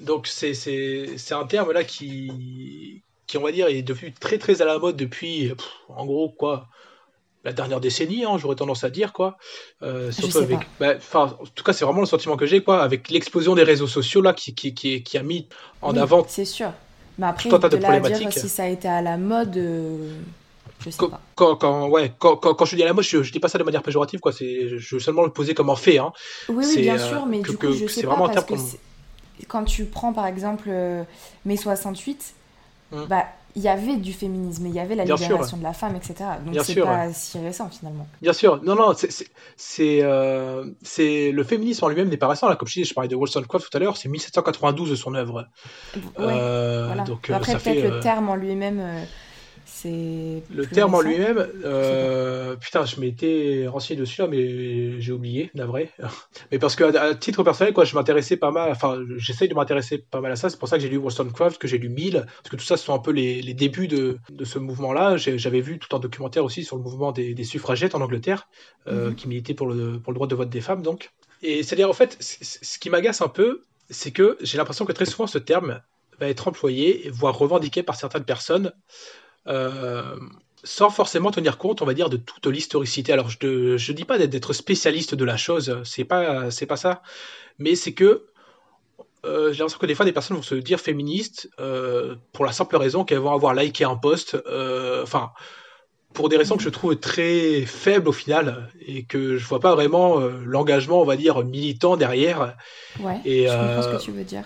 Euh, 0.00 0.04
donc 0.04 0.26
c'est 0.26 1.32
un 1.32 1.46
terme 1.46 1.72
là 1.72 1.84
qui, 1.84 3.02
qui 3.26 3.38
on 3.38 3.42
va 3.42 3.52
dire 3.52 3.68
est 3.68 3.82
devenu 3.82 4.12
très 4.12 4.38
très 4.38 4.62
à 4.62 4.64
la 4.64 4.78
mode 4.78 4.96
depuis 4.96 5.52
en 5.88 6.06
gros 6.06 6.28
quoi 6.30 6.68
la 7.44 7.52
dernière 7.52 7.80
décennie, 7.80 8.24
hein, 8.24 8.36
j'aurais 8.36 8.56
tendance 8.56 8.84
à 8.84 8.90
dire 8.90 9.12
quoi. 9.12 9.38
Euh, 9.82 10.10
surtout 10.10 10.38
avec, 10.38 10.58
bah, 10.80 10.94
en 11.14 11.28
tout 11.54 11.64
cas, 11.64 11.72
c'est 11.72 11.84
vraiment 11.84 12.00
le 12.00 12.06
sentiment 12.06 12.36
que 12.36 12.46
j'ai 12.46 12.62
quoi, 12.62 12.82
avec 12.82 13.10
l'explosion 13.10 13.54
des 13.54 13.62
réseaux 13.62 13.86
sociaux 13.86 14.20
là, 14.20 14.32
qui, 14.32 14.54
qui, 14.54 14.74
qui, 14.74 15.02
qui 15.02 15.18
a 15.18 15.22
mis 15.22 15.48
en 15.80 15.96
avant. 15.96 16.26
C'est 16.28 16.44
sûr. 16.44 16.72
Mais 17.18 17.26
après, 17.26 17.48
tout 17.48 17.56
un 17.56 17.58
tas 17.58 17.68
de, 17.68 17.76
problématiques. 17.76 18.28
Dire 18.28 18.32
si 18.32 18.48
ça 18.48 18.64
a 18.64 18.66
été 18.66 18.88
à 18.88 19.02
la 19.02 19.16
mode. 19.16 19.56
Euh, 19.56 20.14
je 20.80 20.90
sais 20.90 20.98
quand, 20.98 21.08
pas. 21.08 21.20
Quand, 21.34 21.56
quand, 21.56 21.88
ouais, 21.88 22.12
quand, 22.18 22.36
quand, 22.36 22.64
je 22.64 22.76
dis 22.76 22.82
à 22.82 22.86
la 22.86 22.92
mode, 22.92 23.04
je, 23.04 23.22
je 23.22 23.32
dis 23.32 23.40
pas 23.40 23.48
ça 23.48 23.58
de 23.58 23.64
manière 23.64 23.82
péjorative, 23.82 24.20
quoi. 24.20 24.32
C'est, 24.32 24.78
je 24.78 24.94
veux 24.94 25.00
seulement 25.00 25.24
le 25.24 25.32
poser 25.32 25.54
comme 25.54 25.70
un 25.70 25.76
fait. 25.76 25.98
Hein. 25.98 26.12
Oui, 26.48 26.64
oui, 26.68 26.82
bien 26.82 26.98
sûr, 26.98 27.24
mais 27.26 27.40
du 27.40 27.56
coup, 27.56 27.72
je 27.72 27.86
sais 27.86 28.06
pas 28.06 28.16
parce 28.16 28.44
que 28.44 28.54
quand 29.46 29.64
tu 29.64 29.84
prends 29.84 30.12
par 30.12 30.26
exemple 30.26 30.68
euh, 30.68 31.04
mai 31.44 31.56
68, 31.56 32.34
hum. 32.92 33.06
bah 33.06 33.26
il 33.58 33.62
y 33.62 33.68
avait 33.68 33.96
du 33.96 34.12
féminisme, 34.12 34.66
il 34.66 34.74
y 34.74 34.78
avait 34.78 34.94
la 34.94 35.04
libération 35.04 35.56
de 35.56 35.62
la 35.64 35.72
femme, 35.72 35.96
etc. 35.96 36.14
Donc 36.46 36.56
c'est 36.62 36.76
pas 36.76 37.12
si 37.12 37.38
récent 37.38 37.68
finalement. 37.68 38.06
Bien 38.22 38.32
sûr, 38.32 38.62
non, 38.62 38.76
non, 38.76 38.94
c'est 39.56 39.98
euh, 40.02 40.64
le 40.92 41.42
féminisme 41.42 41.84
en 41.84 41.88
lui-même 41.88 42.08
n'est 42.08 42.16
pas 42.16 42.28
récent. 42.28 42.48
Là, 42.48 42.54
comme 42.54 42.68
je 42.68 42.74
disais, 42.74 42.84
je 42.84 42.94
parlais 42.94 43.08
de 43.08 43.16
Wollstonecraft 43.16 43.68
tout 43.68 43.76
à 43.76 43.80
l'heure, 43.80 43.96
c'est 43.96 44.08
1792 44.08 44.90
de 44.90 44.94
son 44.94 45.14
œuvre. 45.14 45.48
Ouais, 45.96 46.02
euh, 46.20 47.04
donc, 47.04 47.30
euh, 47.30 47.34
Après, 47.34 47.58
peut-être 47.58 47.94
le 47.94 48.00
terme 48.00 48.28
en 48.28 48.36
lui-même 48.36 48.80
le 49.84 50.66
terme 50.66 50.94
en 50.94 51.00
lui-même, 51.00 51.46
euh, 51.64 52.56
putain, 52.56 52.84
je 52.84 53.00
m'étais 53.00 53.66
renseigné 53.68 54.00
dessus, 54.00 54.22
mais 54.28 55.00
j'ai 55.00 55.12
oublié, 55.12 55.50
vrai. 55.54 55.90
mais 56.50 56.58
parce 56.58 56.76
que 56.76 56.96
à, 56.96 57.14
titre 57.14 57.42
personnel, 57.42 57.72
quoi, 57.72 57.84
je 57.84 57.94
m'intéressais 57.94 58.36
pas 58.36 58.50
mal, 58.50 58.70
enfin, 58.70 59.00
j'essaye 59.16 59.48
de 59.48 59.54
m'intéresser 59.54 59.98
pas 59.98 60.20
mal 60.20 60.32
à 60.32 60.36
ça. 60.36 60.50
C'est 60.50 60.58
pour 60.58 60.68
ça 60.68 60.76
que 60.76 60.82
j'ai 60.82 60.88
lu 60.88 60.96
Wollstonecraft, 60.96 61.58
que 61.58 61.68
j'ai 61.68 61.78
lu 61.78 61.88
1000, 61.88 62.26
parce 62.26 62.50
que 62.50 62.56
tout 62.56 62.64
ça, 62.64 62.76
ce 62.76 62.84
sont 62.84 62.94
un 62.94 62.98
peu 62.98 63.10
les, 63.10 63.42
débuts 63.54 63.88
de, 63.88 64.18
ce 64.44 64.58
mouvement-là. 64.58 65.16
J'avais 65.16 65.60
vu 65.60 65.78
tout 65.78 65.94
un 65.94 66.00
documentaire 66.00 66.44
aussi 66.44 66.64
sur 66.64 66.76
le 66.76 66.82
mouvement 66.82 67.12
des, 67.12 67.44
suffragettes 67.44 67.94
en 67.94 68.00
Angleterre, 68.00 68.48
euh, 68.86 69.08
mhm. 69.08 69.14
qui 69.14 69.28
militait 69.28 69.54
pour 69.54 69.68
le, 69.68 69.98
pour 69.98 70.12
le 70.12 70.14
droit 70.14 70.26
de 70.26 70.34
vote 70.34 70.50
des 70.50 70.60
femmes, 70.60 70.82
donc. 70.82 71.10
Et 71.42 71.62
c'est-à-dire, 71.62 71.88
en 71.88 71.94
fait, 71.94 72.16
ce 72.20 72.78
qui 72.78 72.90
m'agace 72.90 73.22
un 73.22 73.28
peu, 73.28 73.62
c'est 73.90 74.10
que 74.10 74.36
j'ai 74.40 74.58
l'impression 74.58 74.84
que 74.84 74.92
très 74.92 75.06
souvent 75.06 75.26
ce 75.26 75.38
terme 75.38 75.80
va 76.18 76.28
être 76.28 76.48
employé, 76.48 77.08
voire 77.12 77.36
revendiqué 77.38 77.82
par 77.82 77.96
certaines 77.96 78.24
personnes 78.24 78.72
sans 80.64 80.90
forcément 80.90 81.30
tenir 81.30 81.58
compte, 81.58 81.82
on 81.82 81.86
va 81.86 81.94
dire, 81.94 82.10
de 82.10 82.16
toute 82.16 82.46
l'historicité. 82.46 83.12
Alors, 83.12 83.30
je 83.30 83.46
ne 83.46 83.92
dis 83.92 84.04
pas 84.04 84.18
d'être 84.18 84.52
spécialiste 84.52 85.14
de 85.14 85.24
la 85.24 85.36
chose, 85.36 85.80
c'est 85.84 86.04
pas, 86.04 86.50
c'est 86.50 86.66
pas 86.66 86.76
ça, 86.76 87.02
mais 87.58 87.74
c'est 87.74 87.92
que 87.92 88.26
euh, 89.24 89.52
j'ai 89.52 89.58
l'impression 89.58 89.78
que 89.78 89.86
des 89.86 89.94
fois, 89.94 90.04
des 90.04 90.12
personnes 90.12 90.36
vont 90.36 90.42
se 90.42 90.54
dire 90.54 90.78
féministes 90.78 91.50
euh, 91.58 92.14
pour 92.32 92.44
la 92.44 92.52
simple 92.52 92.76
raison 92.76 93.04
qu'elles 93.04 93.18
vont 93.18 93.32
avoir 93.32 93.52
liké 93.54 93.84
un 93.84 93.96
post, 93.96 94.36
enfin, 95.02 95.30
pour 96.12 96.28
des 96.28 96.36
raisons 96.36 96.56
que 96.56 96.62
je 96.62 96.68
trouve 96.68 96.96
très 96.96 97.62
faibles 97.62 98.08
au 98.08 98.12
final, 98.12 98.68
et 98.80 99.04
que 99.04 99.36
je 99.36 99.46
vois 99.46 99.60
pas 99.60 99.74
vraiment 99.74 100.18
l'engagement, 100.44 101.00
on 101.00 101.04
va 101.04 101.16
dire, 101.16 101.44
militant 101.44 101.96
derrière. 101.96 102.56
Ouais, 103.00 103.20
et, 103.24 103.46
je 103.46 103.52
comprends 103.52 103.82
ce 103.82 103.96
que 103.96 104.02
tu 104.02 104.12
veux 104.12 104.24
dire. 104.24 104.44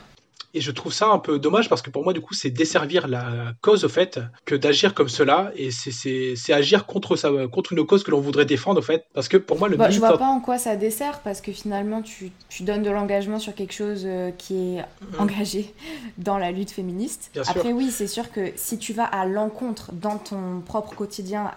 Et 0.54 0.60
je 0.60 0.70
trouve 0.70 0.92
ça 0.92 1.08
un 1.08 1.18
peu 1.18 1.38
dommage 1.38 1.68
parce 1.68 1.80
que 1.80 1.90
pour 1.90 2.04
moi, 2.04 2.12
du 2.12 2.20
coup, 2.20 2.34
c'est 2.34 2.50
desservir 2.50 3.08
la 3.08 3.54
cause 3.62 3.84
au 3.84 3.88
fait 3.88 4.20
que 4.44 4.54
d'agir 4.54 4.94
comme 4.94 5.08
cela. 5.08 5.50
Et 5.56 5.70
c'est 5.70 6.52
agir 6.52 6.86
contre, 6.86 7.16
sa, 7.16 7.30
contre 7.48 7.72
une 7.72 7.86
cause 7.86 8.02
que 8.02 8.10
l'on 8.10 8.20
voudrait 8.20 8.44
défendre 8.44 8.80
au 8.80 8.82
fait. 8.82 9.06
Parce 9.14 9.28
que 9.28 9.36
pour 9.36 9.58
moi, 9.58 9.68
le 9.68 9.76
bah, 9.76 9.90
Je 9.90 9.98
vois 9.98 10.18
pas 10.18 10.26
en 10.26 10.40
quoi 10.40 10.58
ça 10.58 10.76
dessert 10.76 11.20
parce 11.20 11.40
que 11.40 11.52
finalement, 11.52 12.02
tu, 12.02 12.32
tu 12.48 12.64
donnes 12.64 12.82
de 12.82 12.90
l'engagement 12.90 13.38
sur 13.38 13.54
quelque 13.54 13.72
chose 13.72 14.02
euh, 14.04 14.30
qui 14.30 14.54
est 14.54 14.80
mhm. 14.80 15.20
engagé 15.20 15.74
dans 16.18 16.38
la 16.38 16.52
lutte 16.52 16.70
féministe. 16.70 17.30
Après, 17.46 17.72
oui, 17.72 17.90
c'est 17.90 18.06
sûr 18.06 18.30
que 18.30 18.52
si 18.56 18.78
tu 18.78 18.92
vas 18.92 19.04
à 19.04 19.24
l'encontre 19.24 19.92
dans 19.92 20.18
ton 20.18 20.60
propre 20.60 20.94
quotidien 20.94 21.50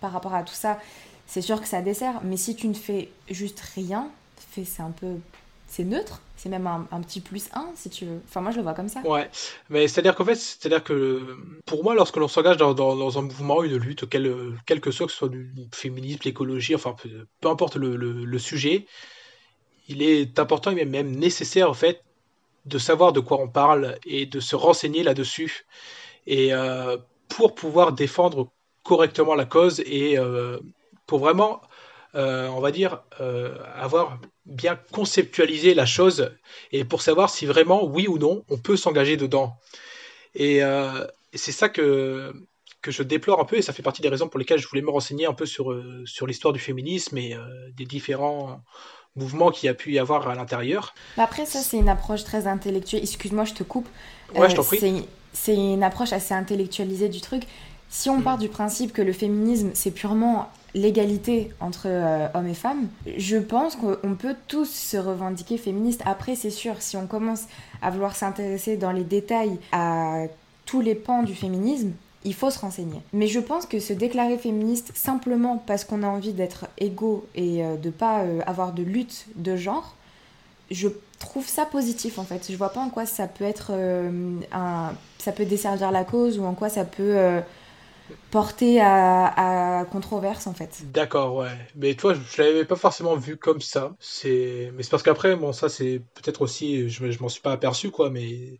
par 0.00 0.12
rapport 0.12 0.34
à 0.34 0.42
tout 0.42 0.54
ça, 0.54 0.78
c'est 1.26 1.42
sûr 1.42 1.60
que 1.60 1.68
ça 1.68 1.82
dessert. 1.82 2.20
Mais 2.24 2.36
si 2.36 2.56
tu 2.56 2.68
ne 2.68 2.74
fais 2.74 3.10
juste 3.30 3.60
rien, 3.74 4.08
c'est 4.54 4.82
un 4.82 4.90
peu 4.90 5.16
c'est 5.72 5.84
neutre, 5.84 6.20
c'est 6.42 6.48
même 6.48 6.66
un, 6.66 7.00
petit 7.02 7.20
plus 7.20 7.48
1 7.54 7.70
si 7.76 7.88
tu 7.88 8.04
veux. 8.04 8.20
Enfin, 8.24 8.40
moi 8.40 8.50
je 8.50 8.56
le 8.56 8.64
vois 8.64 8.74
comme 8.74 8.88
ça. 8.88 9.00
Ouais, 9.02 9.30
mais 9.70 9.86
c'est-à-dire 9.86 10.16
qu'en 10.16 10.24
fait, 10.24 10.34
c'est-à-dire 10.34 10.82
que 10.82 11.36
pour 11.66 11.84
moi, 11.84 11.94
lorsque 11.94 12.16
l'on 12.16 12.26
s'engage 12.26 12.56
dans, 12.56 13.18
un 13.18 13.22
mouvement, 13.22 13.62
une 13.62 13.76
lutte, 13.76 14.08
quel, 14.08 14.56
quel 14.66 14.80
que 14.80 14.90
soit, 14.90 15.06
que 15.06 15.12
ce 15.12 15.18
soit 15.18 15.28
du 15.28 15.52
féminisme, 15.72 16.22
l'écologie, 16.24 16.74
enfin 16.74 16.96
peu, 17.40 17.48
importe 17.48 17.76
le, 17.76 18.38
sujet, 18.38 18.86
il 19.86 20.02
est 20.02 20.40
important 20.40 20.72
et 20.72 20.84
même 20.84 21.14
nécessaire 21.14 21.70
en 21.70 21.74
fait 21.74 22.02
de 22.66 22.78
savoir 22.78 23.12
de 23.12 23.20
quoi 23.20 23.40
on 23.40 23.48
parle 23.48 23.96
et 24.04 24.26
de 24.26 24.40
se 24.40 24.56
renseigner 24.56 25.04
là-dessus. 25.04 25.64
Et 26.26 26.52
euh, 26.52 26.96
pour 27.28 27.54
pouvoir 27.54 27.92
défendre 27.92 28.50
correctement 28.82 29.36
la 29.36 29.44
cause 29.44 29.78
et 29.86 30.18
euh, 30.18 30.58
pour 31.06 31.20
vraiment 31.20 31.62
euh, 32.14 32.48
on 32.48 32.60
va 32.60 32.70
dire, 32.70 33.02
euh, 33.20 33.56
avoir 33.74 34.18
bien 34.44 34.78
conceptualisé 34.92 35.72
la 35.72 35.86
chose 35.86 36.30
et 36.70 36.84
pour 36.84 37.00
savoir 37.00 37.30
si 37.30 37.46
vraiment, 37.46 37.84
oui 37.84 38.06
ou 38.06 38.18
non, 38.18 38.44
on 38.50 38.58
peut 38.58 38.76
s'engager 38.76 39.16
dedans. 39.16 39.56
Et, 40.34 40.62
euh, 40.62 41.06
c'est 41.34 41.52
ça 41.52 41.70
que, 41.70 42.34
que 42.82 42.90
je 42.90 43.02
déplore 43.02 43.40
un 43.40 43.46
peu 43.46 43.56
et 43.56 43.62
ça 43.62 43.72
fait 43.72 43.82
partie 43.82 44.02
des 44.02 44.10
raisons 44.10 44.28
pour 44.28 44.38
lesquelles 44.38 44.58
je 44.58 44.68
voulais 44.68 44.82
me 44.82 44.90
renseigner 44.90 45.24
un 45.24 45.32
peu 45.32 45.46
sur, 45.46 45.74
sur 46.04 46.26
l'histoire 46.26 46.52
du 46.52 46.60
féminisme 46.60 47.16
et 47.16 47.34
des 47.74 47.86
différents 47.86 48.60
mouvements 49.16 49.50
qu'il 49.50 49.66
y 49.66 49.70
a 49.70 49.74
pu 49.74 49.92
y 49.92 49.98
avoir 49.98 50.28
à 50.28 50.34
l'intérieur. 50.34 50.94
Après, 51.16 51.46
ça, 51.46 51.60
c'est 51.60 51.78
une 51.78 51.88
approche 51.88 52.24
très 52.24 52.46
intellectuelle. 52.46 53.02
Excuse-moi, 53.02 53.46
je 53.46 53.54
te 53.54 53.62
coupe. 53.62 53.88
Ouais, 54.34 54.50
je 54.50 54.56
t'en 54.56 54.64
prie. 54.64 55.06
C'est 55.32 55.54
une 55.54 55.82
approche 55.82 56.12
assez 56.12 56.34
intellectualisée 56.34 57.08
du 57.08 57.22
truc. 57.22 57.44
Si 57.92 58.08
on 58.08 58.18
mm. 58.18 58.22
part 58.22 58.38
du 58.38 58.48
principe 58.48 58.92
que 58.92 59.02
le 59.02 59.12
féminisme, 59.12 59.70
c'est 59.74 59.90
purement 59.90 60.48
l'égalité 60.74 61.50
entre 61.60 61.82
euh, 61.86 62.26
hommes 62.32 62.46
et 62.46 62.54
femmes, 62.54 62.88
je 63.18 63.36
pense 63.36 63.76
qu'on 63.76 64.14
peut 64.14 64.34
tous 64.48 64.70
se 64.70 64.96
revendiquer 64.96 65.58
féministes. 65.58 66.00
Après, 66.06 66.34
c'est 66.34 66.50
sûr, 66.50 66.80
si 66.80 66.96
on 66.96 67.06
commence 67.06 67.44
à 67.82 67.90
vouloir 67.90 68.16
s'intéresser 68.16 68.78
dans 68.78 68.92
les 68.92 69.04
détails 69.04 69.58
à 69.72 70.22
tous 70.64 70.80
les 70.80 70.94
pans 70.94 71.22
du 71.22 71.34
féminisme, 71.34 71.92
il 72.24 72.32
faut 72.32 72.48
se 72.48 72.58
renseigner. 72.58 73.02
Mais 73.12 73.26
je 73.26 73.40
pense 73.40 73.66
que 73.66 73.78
se 73.78 73.92
déclarer 73.92 74.38
féministe 74.38 74.92
simplement 74.94 75.62
parce 75.66 75.84
qu'on 75.84 76.02
a 76.02 76.06
envie 76.06 76.32
d'être 76.32 76.68
égaux 76.78 77.26
et 77.34 77.62
euh, 77.62 77.76
de 77.76 77.90
pas 77.90 78.20
euh, 78.20 78.40
avoir 78.46 78.72
de 78.72 78.82
lutte 78.82 79.26
de 79.36 79.54
genre, 79.54 79.96
je 80.70 80.88
trouve 81.18 81.46
ça 81.46 81.66
positif 81.66 82.18
en 82.18 82.24
fait. 82.24 82.46
Je 82.50 82.56
vois 82.56 82.72
pas 82.72 82.80
en 82.80 82.88
quoi 82.88 83.04
ça 83.04 83.26
peut 83.26 83.44
être 83.44 83.72
un, 84.52 84.92
ça 85.18 85.32
peut 85.32 85.44
desservir 85.44 85.90
la 85.90 86.04
cause 86.04 86.38
ou 86.38 86.44
en 86.44 86.54
quoi 86.54 86.70
ça 86.70 86.84
peut 86.84 87.42
porté 88.30 88.80
à, 88.80 89.86
controverse 89.90 90.46
en 90.46 90.54
fait. 90.54 90.82
D'accord, 90.92 91.34
ouais. 91.34 91.56
Mais 91.76 91.94
toi, 91.94 92.14
je 92.14 92.42
l'avais 92.42 92.64
pas 92.64 92.76
forcément 92.76 93.16
vu 93.16 93.36
comme 93.36 93.60
ça. 93.60 93.94
C'est, 94.00 94.72
mais 94.74 94.82
c'est 94.82 94.90
parce 94.90 95.02
qu'après, 95.02 95.36
bon, 95.36 95.52
ça 95.52 95.68
c'est 95.68 96.00
peut-être 96.14 96.42
aussi, 96.42 96.88
je, 96.88 97.10
je 97.10 97.22
m'en 97.22 97.28
suis 97.28 97.42
pas 97.42 97.52
aperçu 97.52 97.90
quoi, 97.90 98.10
mais 98.10 98.58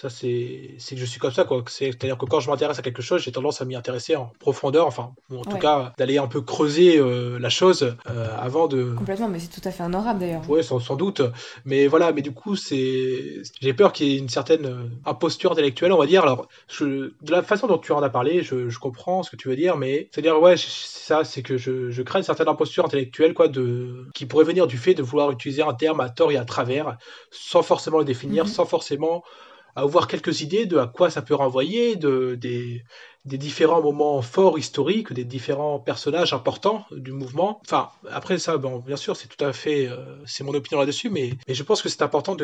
ça, 0.00 0.08
c'est 0.10 0.76
que 0.78 0.96
je 0.96 1.04
suis 1.04 1.18
comme 1.18 1.32
ça, 1.32 1.42
quoi. 1.42 1.64
C'est-à-dire 1.66 2.16
que 2.16 2.24
quand 2.24 2.38
je 2.38 2.48
m'intéresse 2.48 2.78
à 2.78 2.82
quelque 2.82 3.02
chose, 3.02 3.20
j'ai 3.20 3.32
tendance 3.32 3.60
à 3.60 3.64
m'y 3.64 3.74
intéresser 3.74 4.14
en 4.14 4.30
profondeur, 4.38 4.86
enfin, 4.86 5.12
en 5.34 5.42
tout 5.42 5.58
cas, 5.58 5.92
d'aller 5.98 6.18
un 6.18 6.28
peu 6.28 6.40
creuser 6.40 6.98
euh, 6.98 7.40
la 7.40 7.48
chose 7.48 7.96
euh, 8.08 8.28
avant 8.38 8.68
de. 8.68 8.94
Complètement, 8.96 9.28
mais 9.28 9.40
c'est 9.40 9.48
tout 9.48 9.66
à 9.68 9.72
fait 9.72 9.82
honorable 9.82 10.20
d'ailleurs. 10.20 10.42
Oui, 10.48 10.62
sans, 10.62 10.78
sans, 10.78 10.94
doute. 10.94 11.22
Mais 11.64 11.88
voilà, 11.88 12.12
mais 12.12 12.22
du 12.22 12.30
coup, 12.30 12.54
c'est. 12.54 13.42
J'ai 13.60 13.74
peur 13.74 13.92
qu'il 13.92 14.06
y 14.06 14.14
ait 14.14 14.18
une 14.18 14.28
certaine 14.28 14.66
euh, 14.66 14.84
imposture 15.04 15.50
intellectuelle, 15.50 15.92
on 15.92 15.98
va 15.98 16.06
dire. 16.06 16.22
Alors, 16.22 16.46
je... 16.68 16.84
de 17.20 17.30
la 17.32 17.42
façon 17.42 17.66
dont 17.66 17.78
tu 17.78 17.90
en 17.90 18.00
as 18.00 18.10
parlé, 18.10 18.44
je, 18.44 18.68
je 18.68 18.78
comprends 18.78 19.24
ce 19.24 19.30
que 19.32 19.36
tu 19.36 19.48
veux 19.48 19.56
dire, 19.56 19.76
mais 19.76 20.08
c'est-à-dire, 20.12 20.40
ouais, 20.40 20.54
ça, 20.56 21.24
c'est 21.24 21.42
que 21.42 21.56
je, 21.56 21.90
je 21.90 22.02
crains 22.02 22.20
une 22.20 22.24
certaine 22.24 22.46
imposture 22.46 22.84
intellectuelle, 22.84 23.34
quoi, 23.34 23.48
de... 23.48 24.06
qui 24.14 24.26
pourrait 24.26 24.44
venir 24.44 24.68
du 24.68 24.78
fait 24.78 24.94
de 24.94 25.02
vouloir 25.02 25.32
utiliser 25.32 25.62
un 25.62 25.74
terme 25.74 25.98
à 25.98 26.08
tort 26.08 26.30
et 26.30 26.36
à 26.36 26.44
travers, 26.44 26.98
sans 27.32 27.62
forcément 27.62 27.98
le 27.98 28.04
définir, 28.04 28.44
mhm. 28.44 28.50
sans 28.50 28.64
forcément 28.64 29.24
avoir 29.74 30.08
quelques 30.08 30.40
idées 30.40 30.66
de 30.66 30.78
à 30.78 30.86
quoi 30.86 31.10
ça 31.10 31.22
peut 31.22 31.34
renvoyer, 31.34 31.96
de, 31.96 32.34
des, 32.34 32.84
des 33.28 33.38
différents 33.38 33.82
moments 33.82 34.20
forts 34.22 34.58
historiques, 34.58 35.12
des 35.12 35.24
différents 35.24 35.78
personnages 35.78 36.32
importants 36.32 36.84
du 36.90 37.12
mouvement. 37.12 37.60
Enfin, 37.64 37.90
après 38.10 38.38
ça, 38.38 38.56
bien 38.58 38.96
sûr, 38.96 39.16
c'est 39.16 39.28
tout 39.28 39.44
à 39.44 39.52
fait, 39.52 39.86
euh, 39.86 39.96
c'est 40.26 40.44
mon 40.44 40.54
opinion 40.54 40.80
là-dessus, 40.80 41.10
mais, 41.10 41.34
je 41.48 41.62
pense 41.62 41.82
que 41.82 41.88
c'est 41.88 42.02
important 42.02 42.36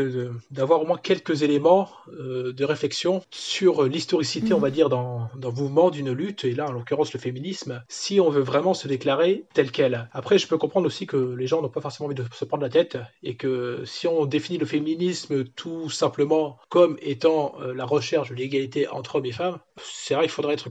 d'avoir 0.50 0.82
au 0.82 0.86
moins 0.86 0.98
quelques 0.98 1.42
éléments 1.42 1.88
euh, 2.18 2.52
de 2.52 2.64
réflexion 2.64 3.22
sur 3.30 3.84
l'historicité, 3.84 4.52
on 4.52 4.58
va 4.58 4.70
dire, 4.70 4.88
dans 4.88 5.28
le 5.40 5.50
mouvement 5.50 5.90
d'une 5.90 6.12
lutte, 6.12 6.44
et 6.44 6.52
là, 6.52 6.68
en 6.68 6.72
l'occurrence, 6.72 7.12
le 7.12 7.20
féminisme, 7.20 7.82
si 7.88 8.20
on 8.20 8.28
veut 8.28 8.42
vraiment 8.42 8.74
se 8.74 8.88
déclarer 8.88 9.44
tel 9.54 9.70
quel. 9.70 10.08
Après, 10.12 10.38
je 10.38 10.46
peux 10.46 10.58
comprendre 10.58 10.86
aussi 10.86 11.06
que 11.06 11.16
les 11.16 11.46
gens 11.46 11.62
n'ont 11.62 11.68
pas 11.68 11.80
forcément 11.80 12.06
envie 12.06 12.14
de 12.14 12.24
se 12.32 12.44
prendre 12.44 12.62
la 12.62 12.70
tête, 12.70 12.98
et 13.22 13.36
que 13.36 13.82
si 13.84 14.06
on 14.06 14.26
définit 14.26 14.58
le 14.58 14.66
féminisme 14.66 15.44
tout 15.44 15.90
simplement 15.90 16.58
comme 16.68 16.96
étant 17.00 17.54
euh, 17.60 17.74
la 17.74 17.84
recherche 17.84 18.30
de 18.30 18.34
l'égalité 18.34 18.88
entre 18.88 19.16
hommes 19.16 19.26
et 19.26 19.32
femmes, 19.32 19.58
c'est 19.82 20.14
vrai 20.14 20.24
qu'il 20.24 20.32
faudrait 20.32 20.54
être 20.54 20.68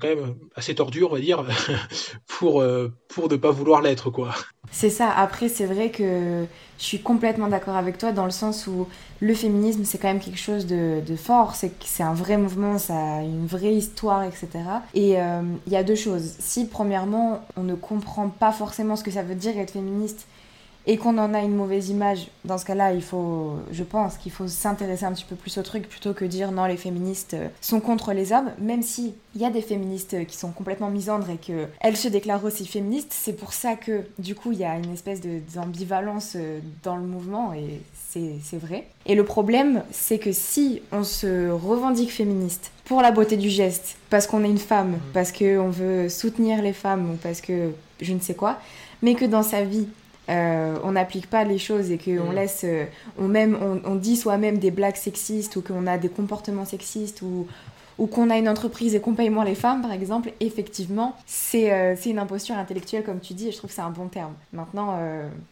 assez 0.56 0.76
tordu, 0.76 1.04
on 1.04 1.10
va 1.10 1.20
dire, 1.20 1.46
pour, 2.28 2.62
euh, 2.62 2.94
pour 3.08 3.30
ne 3.30 3.36
pas 3.36 3.52
vouloir 3.52 3.82
l'être, 3.82 4.10
quoi. 4.10 4.34
C'est 4.72 4.90
ça. 4.90 5.10
Après, 5.12 5.50
c'est 5.50 5.66
vrai 5.66 5.92
que 5.92 6.46
je 6.80 6.84
suis 6.84 7.02
complètement 7.02 7.48
d'accord 7.48 7.76
avec 7.76 7.98
toi 7.98 8.12
dans 8.12 8.26
le 8.26 8.32
sens 8.32 8.68
où 8.68 8.88
le 9.20 9.34
féminisme, 9.34 9.84
c'est 9.86 9.98
quand 9.98 10.08
même 10.08 10.20
quelque 10.20 10.40
chose 10.40 10.66
de, 10.66 11.02
de 11.06 11.16
fort. 11.16 11.56
C'est 11.56 11.72
c'est 11.84 12.04
un 12.04 12.14
vrai 12.14 12.38
mouvement, 12.38 12.78
ça 12.78 13.18
a 13.18 13.22
une 13.22 13.46
vraie 13.46 13.74
histoire, 13.74 14.24
etc. 14.24 14.48
Et 14.94 15.20
euh, 15.22 15.42
il 15.68 15.74
y 15.74 15.76
a 15.76 15.84
deux 15.84 15.96
choses. 15.96 16.34
Si, 16.40 16.68
premièrement, 16.68 17.42
on 17.56 17.64
ne 17.64 17.76
comprend 17.76 18.30
pas 18.30 18.52
forcément 18.52 18.96
ce 18.96 19.04
que 19.04 19.12
ça 19.12 19.24
veut 19.24 19.36
dire 19.36 19.58
être 19.58 19.72
féministe 19.72 20.28
et 20.86 20.98
qu'on 20.98 21.18
en 21.18 21.34
a 21.34 21.42
une 21.42 21.56
mauvaise 21.56 21.90
image, 21.90 22.28
dans 22.44 22.58
ce 22.58 22.66
cas-là, 22.66 22.94
il 22.94 23.02
faut, 23.02 23.54
je 23.72 23.84
pense 23.84 24.18
qu'il 24.18 24.32
faut 24.32 24.48
s'intéresser 24.48 25.06
un 25.06 25.14
petit 25.14 25.26
peu 25.26 25.36
plus 25.36 25.58
au 25.58 25.62
truc 25.62 25.88
plutôt 25.88 26.14
que 26.14 26.26
dire 26.26 26.52
non, 26.52 26.66
les 26.66 26.78
féministes 26.78 27.36
euh, 27.36 27.48
sont 27.62 27.80
contre 27.80 28.12
les 28.12 28.34
hommes, 28.34 28.52
même 28.60 28.82
si 28.82 29.14
il 29.36 29.42
y 29.42 29.46
a 29.46 29.50
des 29.50 29.62
féministes 29.62 30.26
qui 30.28 30.38
sont 30.38 30.52
complètement 30.52 30.90
misandres 30.90 31.30
et 31.30 31.38
qu'elles 31.38 31.98
se 31.98 32.08
déclarent 32.08 32.44
aussi 32.44 32.66
féministes. 32.66 33.14
C'est 33.14 33.34
pour 33.34 33.54
ça 33.54 33.76
que, 33.76 34.04
du 34.20 34.36
coup, 34.36 34.52
il 34.52 34.60
y 34.60 34.66
a 34.66 34.76
une 34.76 34.94
espèce 34.94 35.22
d'ambivalence 35.54 36.34
euh, 36.36 36.60
dans 36.84 36.98
le 36.98 37.04
mouvement 37.04 37.54
et 37.54 37.82
c'est 38.10 38.58
vrai. 38.58 38.88
Et 39.08 39.16
le 39.16 39.26
problème, 39.26 39.84
c'est 39.92 40.20
que 40.20 40.32
si 40.32 40.84
on 40.92 41.04
se 41.04 41.50
revendique 41.50 42.12
féministe 42.12 42.72
pour 42.86 43.02
la 43.02 43.10
beauté 43.10 43.38
du 43.38 43.50
geste, 43.50 43.98
parce 44.12 44.28
qu'on 44.28 44.44
est 44.44 44.50
une 44.50 44.60
femme, 44.60 44.92
mmh. 44.92 45.00
parce 45.14 45.32
qu'on 45.32 45.70
veut 45.70 46.10
soutenir 46.10 46.62
les 46.62 46.74
femmes 46.74 47.12
ou 47.12 47.16
parce 47.16 47.42
que 47.42 47.72
je 48.02 48.14
ne 48.14 48.20
sais 48.20 48.36
quoi, 48.36 48.60
mais 49.02 49.16
que 49.16 49.26
dans 49.26 49.42
sa 49.42 49.64
vie, 49.64 49.88
euh, 50.30 50.78
on 50.84 50.94
n'applique 50.94 51.30
pas 51.30 51.44
les 51.44 51.58
choses 51.58 51.92
et 51.92 51.98
qu'on 51.98 52.32
mm. 52.32 52.36
laisse, 52.36 52.62
euh, 52.64 52.86
on, 53.18 53.28
même, 53.28 53.58
on, 53.86 53.96
dit 53.96 54.16
soi-même 54.16 54.58
des 54.58 54.72
blagues 54.72 54.96
sexistes 54.96 55.56
ou 55.56 55.62
qu'on 55.62 55.86
a 55.86 55.98
des 55.98 56.10
comportements 56.10 56.64
sexistes 56.64 57.22
ou, 57.22 57.46
ou 57.98 58.08
qu'on 58.08 58.30
a 58.30 58.38
une 58.38 58.48
entreprise 58.48 58.96
et 58.96 59.02
qu'on 59.02 59.16
paye 59.16 59.30
moins 59.30 59.44
les 59.44 59.56
femmes, 59.56 59.82
par 59.82 59.92
exemple, 59.92 60.32
effectivement, 60.40 61.18
c'est 61.26 61.74
euh, 61.74 61.96
une 62.06 62.20
imposture 62.20 62.56
intellectuelle, 62.56 63.04
comme 63.04 63.20
tu 63.20 63.34
dis, 63.34 63.50
et 63.50 63.52
je 63.52 63.58
trouve 63.58 63.70
que 63.70 63.76
c'est 63.76 63.82
un 63.82 63.90
bon 63.90 64.08
terme. 64.08 64.34
Maintenant, 64.54 64.98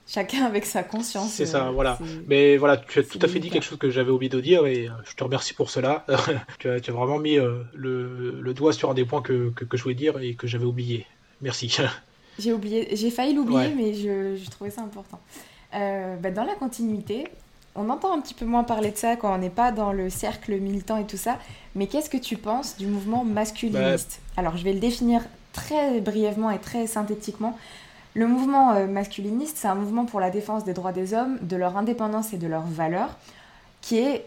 chacun 0.08 0.46
avec 0.46 0.66
sa 0.66 0.84
conscience. 0.84 1.32
C'est 1.32 1.46
ça, 1.46 1.70
voilà. 1.72 2.00
Mais 2.28 2.56
voilà, 2.56 2.78
tu 2.78 3.00
as 3.00 3.04
tout 3.04 3.20
à 3.22 3.28
fait 3.28 3.40
dit 3.40 3.50
quelque 3.50 3.64
chose 3.64 3.78
que 3.78 3.90
j'avais 3.90 4.12
oublié 4.12 4.30
de 4.30 4.40
dire, 4.40 4.66
et 4.66 4.90
je 5.04 5.16
te 5.16 5.24
remercie 5.24 5.54
pour 5.54 5.70
cela. 5.70 6.06
tu, 6.60 6.70
as, 6.70 6.80
vraiment 6.92 7.20
mis 7.20 7.38
le, 7.74 8.54
doigt 8.54 8.72
sur 8.72 8.90
un 8.90 8.94
des 8.94 9.06
points 9.06 9.22
que, 9.22 9.50
que 9.50 9.76
je 9.76 9.84
voulais 9.84 9.96
dire 9.96 10.18
et 10.20 10.36
que 10.36 10.48
j'avais 10.48 10.66
oublié. 10.66 11.06
Merci. 11.42 11.76
J'ai 12.40 12.54
oublié, 12.54 12.96
j'ai 12.96 13.12
failli 13.12 13.34
l'oublier, 13.34 13.74
mais 13.76 13.94
je, 13.94 14.50
trouvais 14.50 14.72
ça 14.72 14.82
important. 14.82 15.20
Euh, 15.74 16.16
bah, 16.18 16.32
dans 16.32 16.44
la 16.44 16.56
continuité, 16.56 17.28
on 17.76 17.90
entend 17.90 18.14
un 18.14 18.22
petit 18.22 18.34
peu 18.34 18.46
moins 18.46 18.64
parler 18.64 18.92
de 18.92 18.98
ça 18.98 19.16
quand 19.16 19.34
on 19.34 19.38
n'est 19.38 19.50
pas 19.50 19.72
dans 19.72 19.94
le 19.94 20.10
cercle 20.10 20.60
militant 20.60 20.98
et 20.98 21.06
tout 21.06 21.18
ça. 21.18 21.38
Mais 21.76 21.88
qu'est-ce 21.88 22.10
que 22.10 22.18
tu 22.18 22.38
penses 22.38 22.78
du 22.78 22.88
mouvement 22.88 23.24
masculiniste? 23.24 24.20
Bah, 24.36 24.42
Alors, 24.42 24.58
je 24.58 24.64
vais 24.64 24.74
le 24.74 24.80
définir 24.80 25.22
très 25.54 26.00
brièvement 26.02 26.52
et 26.52 26.60
très 26.60 26.88
synthétiquement. 26.88 27.58
Le 28.14 28.28
mouvement 28.28 28.74
euh, 28.74 28.88
masculiniste, 28.88 29.58
c'est 29.58 29.68
un 29.68 29.76
mouvement 29.76 30.06
pour 30.06 30.20
la 30.20 30.30
défense 30.30 30.66
des 30.66 30.74
droits 30.74 30.92
des 30.92 31.14
hommes, 31.14 31.38
de 31.42 31.56
leur 31.56 31.78
indépendance 31.78 32.34
et 32.34 32.38
de 32.38 32.48
leurs 32.48 32.68
valeurs, 32.68 33.16
qui 33.82 34.00
est 34.00 34.26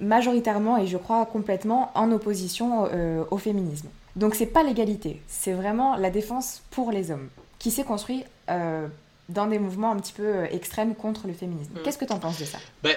majoritairement 0.00 0.78
et 0.78 0.86
je 0.86 0.96
crois 0.96 1.24
complètement 1.26 1.90
en 1.94 2.12
opposition 2.12 2.88
euh, 2.92 3.24
au 3.30 3.38
féminisme. 3.38 3.88
Donc 4.16 4.34
c'est 4.34 4.46
pas 4.46 4.62
l'égalité, 4.62 5.20
c'est 5.28 5.52
vraiment 5.52 5.96
la 5.96 6.10
défense 6.10 6.62
pour 6.70 6.90
les 6.90 7.10
hommes, 7.10 7.28
qui 7.58 7.70
s'est 7.70 7.84
construit 7.84 8.24
euh, 8.48 8.86
dans 9.28 9.46
des 9.46 9.58
mouvements 9.58 9.92
un 9.92 9.96
petit 9.96 10.12
peu 10.12 10.26
euh, 10.26 10.46
extrêmes 10.50 10.94
contre 10.94 11.26
le 11.26 11.32
féminisme. 11.32 11.72
Mm. 11.74 11.82
Qu'est-ce 11.84 11.98
que 11.98 12.04
tu 12.04 12.12
en 12.12 12.18
penses 12.18 12.38
de 12.38 12.44
ça? 12.44 12.58
Ben, 12.82 12.96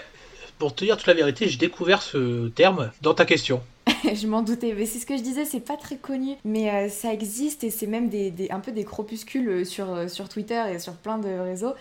Pour 0.58 0.74
te 0.74 0.84
dire 0.84 0.98
toute 0.98 1.08
la 1.08 1.14
vérité, 1.14 1.48
j'ai 1.48 1.58
découvert 1.58 2.02
ce 2.02 2.48
terme 2.50 2.92
dans 3.02 3.14
ta 3.14 3.26
question. 3.26 3.62
je 4.14 4.28
m'en 4.28 4.42
doutais, 4.42 4.74
mais 4.76 4.86
c'est 4.86 5.00
ce 5.00 5.06
que 5.06 5.18
je 5.18 5.22
disais, 5.22 5.46
c'est 5.46 5.60
pas 5.60 5.78
très 5.78 5.98
connu, 5.98 6.36
mais 6.46 6.72
euh, 6.72 6.90
ça 6.90 7.14
existe 7.14 7.64
et 7.64 7.70
c'est 7.70 7.88
même 7.88 8.10
des, 8.10 8.34
un 8.50 8.60
peu 8.60 8.72
des 8.72 8.84
cropuscules 8.84 9.66
sur, 9.66 10.10
sur 10.10 10.30
Twitter 10.30 10.62
et 10.72 10.80
sur 10.80 10.94
plein 10.94 11.20
de 11.20 11.30
réseaux 11.30 11.74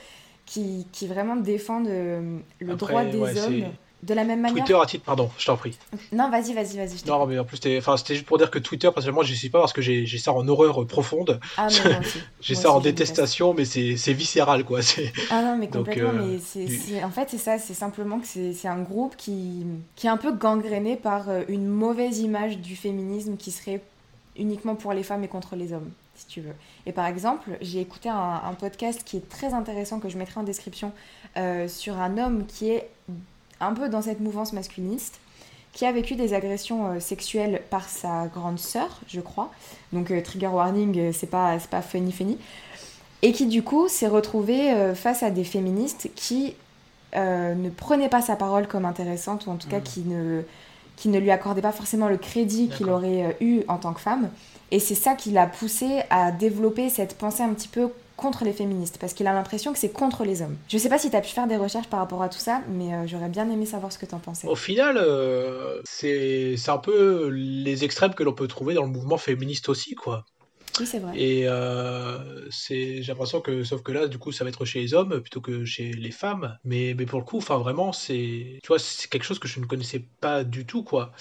qui, 0.45 0.87
qui 0.93 1.07
vraiment 1.07 1.37
défendent 1.37 1.89
le 1.89 2.75
droit 2.75 3.05
des 3.05 3.39
hommes 3.39 3.65
de 4.03 4.15
la 4.15 4.25
même 4.25 4.41
manière. 4.41 4.65
Twitter 4.65 4.79
à 4.81 4.87
titre, 4.87 5.05
pardon, 5.05 5.31
je 5.39 5.47
t'en 5.47 5.57
prie. 5.57 5.79
Non, 6.13 6.29
vas-y, 6.29 6.55
vas-y, 6.55 6.77
vas-y. 6.77 7.07
Non, 7.07 7.25
mais 7.27 7.39
en 7.39 7.45
plus, 7.45 7.59
c'était 7.59 7.81
juste 8.15 8.27
pour 8.27 8.39
dire 8.39 8.51
que 8.51 8.59
Twitter, 8.59 8.91
personnellement, 8.93 9.23
je 9.23 9.35
sais 9.35 9.49
pas 9.49 9.61
parce 9.61 9.73
que 9.73 9.81
j'ai 9.81 10.19
ça 10.19 10.33
en 10.33 10.47
horreur 10.49 10.85
profonde. 10.87 11.41
Ah, 11.57 11.69
j'ai 12.41 12.55
ça 12.55 12.73
en 12.73 12.81
détestation, 12.81 13.55
mais 13.55 13.65
c'est 13.65 14.13
viscéral, 14.13 14.65
quoi. 14.65 14.81
Ah 15.31 15.43
non, 15.43 15.57
mais 15.57 15.69
complètement. 15.71 16.11
Euh, 16.11 16.39
mais 16.57 17.05
en 17.05 17.11
fait, 17.11 17.29
c'est 17.31 17.39
ça, 17.39 17.59
c'est 17.59 17.75
simplement 17.75 18.19
que 18.19 18.27
c'est 18.27 18.69
un 18.69 18.81
groupe 18.81 19.17
qui, 19.17 19.65
qui 19.95 20.07
est 20.07 20.11
un 20.11 20.17
peu 20.17 20.33
gangréné 20.33 20.97
par 20.97 21.29
euh, 21.29 21.43
une 21.49 21.67
mauvaise 21.67 22.19
image 22.19 22.59
du 22.59 22.75
féminisme 22.75 23.37
qui 23.37 23.53
serait 23.53 23.81
uniquement 24.37 24.75
pour 24.75 24.93
les 24.93 25.03
femmes 25.03 25.23
et 25.25 25.29
contre 25.29 25.57
les 25.57 25.73
hommes, 25.73 25.91
si 26.17 26.27
tu 26.27 26.41
veux. 26.41 26.55
Et 26.87 26.93
par 26.93 27.07
exemple, 27.07 27.51
j'ai 27.61 27.81
écouté 27.81 28.09
un, 28.09 28.55
podcast 28.59 29.03
qui 29.05 29.19
est 29.19 29.29
très 29.29 29.55
intéressant 29.55 30.01
que 30.01 30.09
je 30.09 30.17
mettrai 30.17 30.41
en 30.41 30.43
description 30.43 30.93
euh, 31.37 31.69
sur 31.69 31.99
un 31.99 32.19
homme 32.19 32.47
qui 32.47 32.71
est 32.71 32.89
un 33.63 33.73
peu 33.73 33.89
dans 33.89 34.03
cette 34.03 34.21
mouvance 34.21 34.53
masculiniste, 34.53 35.21
qui 35.73 35.87
a 35.87 35.93
vécu 35.93 36.15
des 36.15 36.35
agressions 36.35 36.87
euh, 36.87 37.01
sexuelles 37.01 37.63
par 37.71 37.89
sa 37.89 38.27
grande 38.27 38.59
sœur, 38.59 39.01
je 39.09 39.21
crois. 39.21 39.51
Donc 39.93 40.11
euh, 40.11 40.21
trigger 40.21 40.49
warning, 40.49 40.99
euh, 40.99 41.13
c'est 41.13 41.31
pas, 41.31 41.57
pas 41.71 41.83
funny 41.83 42.13
funny. 42.13 42.39
Et 43.23 43.33
qui 43.33 43.47
du 43.47 43.63
coup 43.63 43.89
s'est 43.89 44.09
retrouvé 44.09 44.75
face 44.97 45.23
à 45.23 45.31
des 45.31 45.45
féministes 45.45 46.11
qui 46.17 46.57
ne 47.15 47.71
prenaient 47.71 48.09
pas 48.09 48.21
sa 48.21 48.35
parole 48.35 48.67
comme 48.67 48.85
intéressante, 48.85 49.47
ou 49.47 49.51
en 49.51 49.55
tout 49.55 49.69
cas 49.69 49.79
mmh. 49.79 49.85
qui 49.85 50.01
ne, 50.01 50.43
qui 50.97 51.09
ne 51.09 51.21
lui 51.21 51.31
accordaient 51.31 51.63
pas 51.63 51.71
forcément 51.71 52.09
le 52.09 52.17
crédit 52.17 52.69
qu'il 52.69 52.91
aurait 52.91 53.37
eu 53.41 53.61
en 53.69 53.77
tant 53.77 53.93
que 53.93 54.01
femme. 54.01 54.29
Et 54.73 54.81
c'est 54.81 54.97
ça 54.97 55.15
qui 55.15 55.31
l'a 55.31 55.47
poussé 55.47 56.03
à 56.11 56.33
développer 56.33 56.89
cette 56.89 57.17
pensée 57.17 57.45
un 57.45 57.55
petit 57.55 57.69
peu 57.69 57.91
contre 58.23 58.45
les 58.45 58.53
féministes, 58.53 58.99
parce 59.01 59.15
qu'il 59.15 59.27
a 59.27 59.33
l'impression 59.33 59.73
que 59.73 59.79
c'est 59.79 59.91
contre 59.91 60.25
les 60.25 60.43
hommes. 60.43 60.57
Je 60.69 60.79
sais 60.79 60.89
pas 60.89 60.99
si 60.99 61.11
tu 61.11 61.17
as 61.17 61.21
pu 61.21 61.31
faire 61.31 61.49
des 61.49 61.57
recherches 61.57 61.89
par 61.89 61.99
rapport 61.99 62.23
à 62.23 62.29
tout 62.29 62.39
ça, 62.39 62.63
mais 62.69 62.95
euh, 62.95 63.07
j'aurais 63.07 63.29
bien 63.29 63.51
aimé 63.51 63.67
savoir 63.67 63.93
ce 63.93 63.99
que 63.99 64.07
tu 64.07 64.15
en 64.15 64.21
pensais. 64.21 64.47
Au 64.47 64.55
final, 64.55 64.97
euh, 64.97 65.83
c'est 65.85 66.57
un 66.69 66.79
peu 66.79 67.29
les 67.29 67.85
extrêmes 67.85 68.15
que 68.15 68.23
l'on 68.23 68.33
peut 68.33 68.47
trouver 68.47 68.75
dans 68.75 68.85
le 68.85 68.91
mouvement 68.91 69.19
féministe 69.19 69.69
aussi, 69.69 69.97
quoi. 69.97 70.25
Et 71.15 71.49
euh, 71.49 72.49
j'ai 72.51 73.03
l'impression 73.07 73.41
que, 73.41 73.65
sauf 73.65 73.83
que 73.83 73.93
là, 73.93 74.09
du 74.09 74.19
coup, 74.19 74.33
ça 74.33 74.45
va 74.45 74.51
être 74.51 74.65
chez 74.65 74.81
les 74.81 74.95
hommes 74.95 75.21
plutôt 75.21 75.41
que 75.41 75.65
chez 75.65 75.93
les 75.93 76.11
femmes. 76.11 76.59
Mais, 76.65 76.95
mais 76.97 77.07
pour 77.07 77.19
le 77.19 77.25
coup, 77.25 77.39
enfin, 77.39 77.59
vraiment, 77.59 77.93
c'est, 77.93 78.61
tu 78.63 78.73
c'est 78.79 79.11
quelque 79.11 79.25
chose 79.25 79.39
que 79.39 79.49
je 79.49 79.61
ne 79.61 79.67
connaissais 79.67 80.05
pas 80.21 80.45
du 80.45 80.67
tout, 80.67 80.83
quoi. 80.83 81.13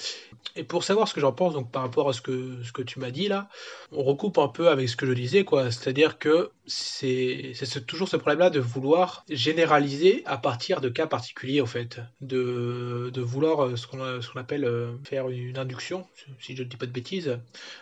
Et 0.55 0.63
pour 0.63 0.83
savoir 0.83 1.07
ce 1.07 1.13
que 1.13 1.21
j'en 1.21 1.33
pense, 1.33 1.53
donc 1.53 1.71
par 1.71 1.83
rapport 1.83 2.09
à 2.09 2.13
ce 2.13 2.21
que, 2.21 2.63
ce 2.63 2.71
que 2.71 2.81
tu 2.81 2.99
m'as 2.99 3.11
dit 3.11 3.27
là, 3.27 3.47
on 3.91 4.03
recoupe 4.03 4.37
un 4.37 4.47
peu 4.47 4.69
avec 4.69 4.89
ce 4.89 4.95
que 4.95 5.05
je 5.05 5.13
disais, 5.13 5.43
quoi. 5.43 5.71
C'est-à-dire 5.71 6.17
que 6.17 6.51
c'est, 6.65 7.53
toujours 7.87 8.07
ce 8.07 8.17
problème-là 8.17 8.49
de 8.49 8.59
vouloir 8.59 9.25
généraliser 9.29 10.23
à 10.25 10.37
partir 10.37 10.81
de 10.81 10.89
cas 10.89 11.07
particuliers, 11.07 11.61
en 11.61 11.65
fait. 11.65 11.99
De, 12.21 13.11
de 13.13 13.21
vouloir 13.21 13.65
euh, 13.65 13.75
ce 13.75 13.87
qu'on, 13.87 14.21
ce 14.21 14.37
appelle 14.37 14.65
euh, 14.65 14.93
faire 15.03 15.29
une 15.29 15.57
induction, 15.57 16.07
si 16.39 16.55
je 16.55 16.63
ne 16.63 16.67
dis 16.67 16.77
pas 16.77 16.85
de 16.85 16.91
bêtises, 16.91 17.39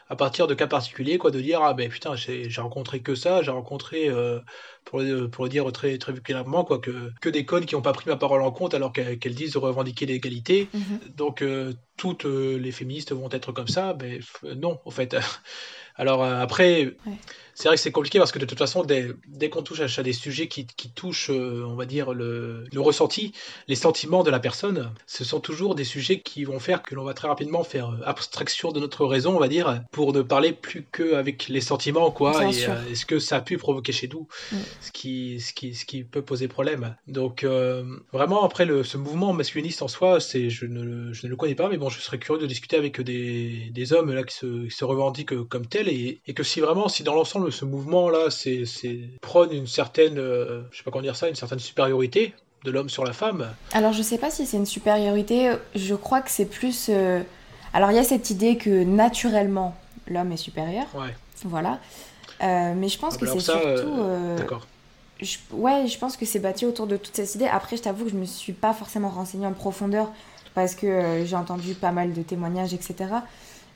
à 0.10 0.16
partir 0.16 0.48
de 0.48 0.54
cas 0.54 0.68
particuliers, 0.68 1.18
quoi, 1.18 1.32
de 1.32 1.40
dire 1.40 1.59
ah 1.64 1.74
ben 1.74 1.90
putain 1.90 2.16
j'ai 2.16 2.50
rencontré 2.58 3.02
que 3.02 3.16
ça, 3.16 3.42
j'ai 3.42 3.52
rencontré 3.52 4.10
euh, 4.10 4.40
pour, 4.86 5.00
le, 5.00 5.30
pour 5.30 5.46
le 5.46 5.50
dire 5.50 5.72
très 5.72 5.98
très 5.98 6.14
clairement 6.14 6.64
quoi 6.64 6.80
que, 6.80 7.12
que 7.22 7.30
des 7.30 7.46
codes 7.46 7.66
qui 7.66 7.76
n'ont 7.76 7.82
pas 7.82 7.94
pris 7.94 8.10
ma 8.10 8.18
parole 8.18 8.42
en 8.42 8.52
compte 8.52 8.74
alors 8.74 8.94
qu'elles 8.94 9.36
disent 9.36 9.58
revendiquer 9.58 10.06
l'égalité. 10.06 10.68
Mhm. 10.74 11.00
Donc 11.16 11.42
euh, 11.42 11.74
toutes 11.98 12.26
euh, 12.26 12.58
les 12.58 12.72
féministes 12.72 13.12
vont 13.12 13.30
être 13.32 13.52
comme 13.52 13.68
ça, 13.68 13.94
ben 13.94 14.22
non 14.56 14.80
en 14.86 14.92
fait. 14.92 15.16
Alors 15.96 16.24
après 16.24 16.96
c'est 17.60 17.68
vrai 17.68 17.76
que 17.76 17.82
c'est 17.82 17.92
compliqué 17.92 18.20
parce 18.20 18.32
que 18.32 18.40
de 18.40 18.46
toute 18.46 18.58
façon, 18.58 18.84
dès, 18.84 19.08
dès 19.28 19.50
qu'on 19.50 19.62
touche 19.62 19.82
à, 19.82 20.02
des 20.02 20.14
sujets 20.14 20.48
qui, 20.48 20.66
qui 20.66 20.90
touchent, 20.90 21.30
euh, 21.30 21.66
on 21.68 21.76
va 21.76 21.86
dire, 21.86 22.14
le, 22.14 22.64
le, 22.72 22.80
ressenti, 22.80 23.34
les 23.68 23.76
sentiments 23.76 24.24
de 24.24 24.32
la 24.32 24.40
personne, 24.40 24.94
ce 25.08 25.26
sont 25.26 25.42
toujours 25.42 25.76
des 25.76 25.84
sujets 25.84 26.22
qui 26.22 26.46
vont 26.46 26.60
faire 26.60 26.82
que 26.82 26.96
l'on 26.96 27.04
va 27.04 27.14
très 27.14 27.28
rapidement 27.28 27.66
faire 27.66 27.92
abstraction 28.06 28.72
de 28.72 28.80
notre 28.80 29.06
raison, 29.06 29.36
on 29.36 29.40
va 29.42 29.50
dire, 29.50 29.84
pour 29.92 30.14
ne 30.14 30.22
parler 30.22 30.54
plus 30.54 30.86
qu'avec 30.90 31.50
les 31.50 31.60
sentiments, 31.60 32.12
quoi, 32.12 32.46
et 32.50 32.66
euh, 32.66 32.96
ce 32.96 33.06
que 33.06 33.20
ça 33.20 33.36
a 33.36 33.42
pu 33.42 33.58
provoquer 33.58 33.92
chez 33.92 34.08
nous, 34.08 34.30
mm. 34.54 34.58
ce, 34.80 34.92
qui, 34.94 35.42
ce, 35.42 35.52
qui, 35.52 35.76
ce 35.76 35.84
qui 35.84 36.06
peut 36.06 36.22
poser 36.22 36.48
problème. 36.48 36.96
Donc, 37.08 37.44
euh, 37.44 37.84
vraiment, 38.14 38.46
après, 38.46 38.64
le, 38.64 38.86
ce 38.86 38.96
mouvement 38.96 39.34
masculiniste 39.34 39.82
en 39.82 39.90
soi, 39.90 40.22
c'est, 40.22 40.50
je, 40.50 40.66
ne, 40.66 41.12
je 41.12 41.26
ne 41.26 41.30
le 41.30 41.36
connais 41.36 41.56
pas, 41.56 41.68
mais 41.68 41.78
bon, 41.78 41.90
je 41.90 42.00
serais 42.00 42.20
curieux 42.20 42.40
de 42.40 42.48
discuter 42.48 42.78
avec 42.78 43.02
des, 43.02 43.70
des 43.74 43.92
hommes 43.92 44.14
là, 44.14 44.24
qui, 44.24 44.34
se, 44.34 44.64
qui 44.64 44.72
se 44.72 44.86
revendiquent 44.86 45.44
comme 45.50 45.66
tels, 45.66 45.90
et, 45.90 46.22
et 46.26 46.34
que 46.34 46.44
si 46.44 46.62
vraiment, 46.62 46.88
si 46.88 47.04
dans 47.04 47.16
l'ensemble, 47.16 47.49
ce 47.52 47.66
mouvement-là, 47.66 48.30
c'est 48.30 48.66
prône 49.22 49.52
une 49.52 49.68
certaine, 49.68 50.18
euh, 50.18 50.62
je 50.72 50.78
sais 50.78 50.84
pas 50.84 50.92
comment 50.92 51.04
dire 51.04 51.16
ça, 51.16 51.30
une 51.30 51.36
certaine 51.36 51.60
supériorité 51.60 52.34
de 52.64 52.72
l'homme 52.72 52.90
sur 52.90 53.06
la 53.06 53.14
femme. 53.14 53.48
Alors 53.72 53.94
je 53.94 54.02
sais 54.02 54.18
pas 54.18 54.30
si 54.30 54.46
c'est 54.46 54.58
une 54.58 54.66
supériorité, 54.66 55.54
je 55.76 55.96
crois 55.96 56.22
que 56.22 56.32
c'est 56.32 56.46
plus... 56.46 56.88
Euh, 56.90 57.22
alors 57.74 57.92
il 57.92 57.96
y 57.96 58.00
a 58.00 58.04
cette 58.04 58.30
idée 58.30 58.58
que 58.58 58.84
naturellement 58.84 59.76
l'homme 60.08 60.32
est 60.32 60.38
supérieur. 60.38 60.86
Ouais. 60.94 61.16
Voilà. 61.46 61.80
Euh, 62.42 62.74
mais 62.76 62.90
je 62.90 63.00
pense 63.00 63.16
ah, 63.16 63.20
que 63.20 63.26
bah 63.26 63.32
c'est 63.34 63.40
surtout... 63.40 64.04
D'accord. 64.38 64.68
ouais, 65.52 65.88
je 65.88 65.98
pense 65.98 66.18
que 66.18 66.26
c'est 66.26 66.40
bâti 66.40 66.66
autour 66.66 66.88
de 66.88 66.98
toute 66.98 67.16
cette 67.16 67.36
idée. 67.36 67.48
Après, 67.48 67.78
je 67.78 67.84
t'avoue 67.84 68.06
que 68.06 68.12
je 68.12 68.16
me 68.16 68.26
suis 68.26 68.54
pas 68.54 68.74
forcément 68.74 69.10
renseignée 69.10 69.48
en 69.48 69.54
profondeur 69.54 70.12
parce 70.56 70.76
que 70.76 71.24
j'ai 71.26 71.36
entendu 71.36 71.76
pas 71.76 71.92
mal 71.92 72.12
de 72.14 72.22
témoignages, 72.22 72.74
etc. 72.74 73.06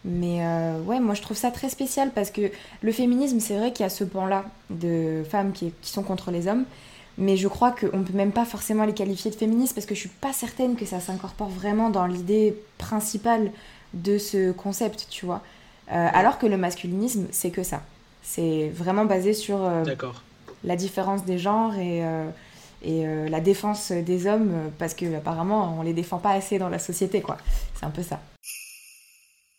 Mais 0.05 0.45
euh, 0.45 0.81
ouais, 0.81 0.99
moi 0.99 1.13
je 1.13 1.21
trouve 1.21 1.38
ça 1.38 1.49
très 1.49 1.69
spécial 1.69 2.11
parce 2.13 2.30
que 2.30 2.51
le 2.81 2.91
féminisme, 2.91 3.39
c'est 3.39 3.57
vrai 3.57 3.71
qu'il 3.71 3.84
y 3.84 3.88
a 3.88 3.89
ce 3.89 4.03
pan-là 4.03 4.43
de 4.69 5.23
femmes 5.30 5.53
qui, 5.53 5.73
qui, 5.81 5.91
sont 5.91 6.03
contre 6.03 6.30
les 6.30 6.47
hommes, 6.47 6.65
mais 7.17 7.38
je 7.38 7.47
crois 7.47 7.71
qu'on 7.71 7.97
ne 7.97 8.03
peut 8.03 8.13
même 8.13 8.34
pas 8.34 8.45
forcément 8.45 8.84
les 8.84 8.93
qualifier 8.93 9.31
de 9.31 9.35
féministes 9.35 9.73
parce 9.73 9.85
que 9.85 9.95
je 9.95 10.01
suis 10.01 10.09
pas 10.09 10.34
certaine 10.34 10.75
que 10.75 10.85
ça 10.85 10.99
s'incorpore 10.99 11.47
vraiment 11.47 11.89
dans 11.89 12.05
l'idée 12.05 12.55
principale 12.77 13.51
de 13.93 14.17
ce 14.17 14.51
concept, 14.51 15.07
tu 15.09 15.25
vois. 15.25 15.41
Euh, 15.91 16.07
alors 16.13 16.38
que 16.38 16.47
le 16.47 16.57
masculinisme, 16.57 17.27
c'est 17.31 17.51
que 17.51 17.63
ça. 17.63 17.81
C'est 18.23 18.69
vraiment 18.73 19.05
basé 19.05 19.34
sur 19.34 19.63
euh, 19.63 19.84
la 20.63 20.75
différence 20.75 21.23
des 21.23 21.38
genres 21.38 21.75
et, 21.75 22.01
et 22.84 23.05
la 23.30 23.41
défense 23.41 23.91
des 23.91 24.27
hommes 24.27 24.71
parce 24.80 24.93
que 24.93 25.17
apparemment 25.17 25.75
on 25.77 25.81
les 25.81 25.93
défend 25.93 26.19
pas 26.19 26.31
assez 26.31 26.57
dans 26.57 26.69
la 26.69 26.80
société, 26.80 27.21
quoi. 27.21 27.38
C'est 27.75 27.85
un 27.85 27.89
peu 27.89 28.01
ça. 28.01 28.19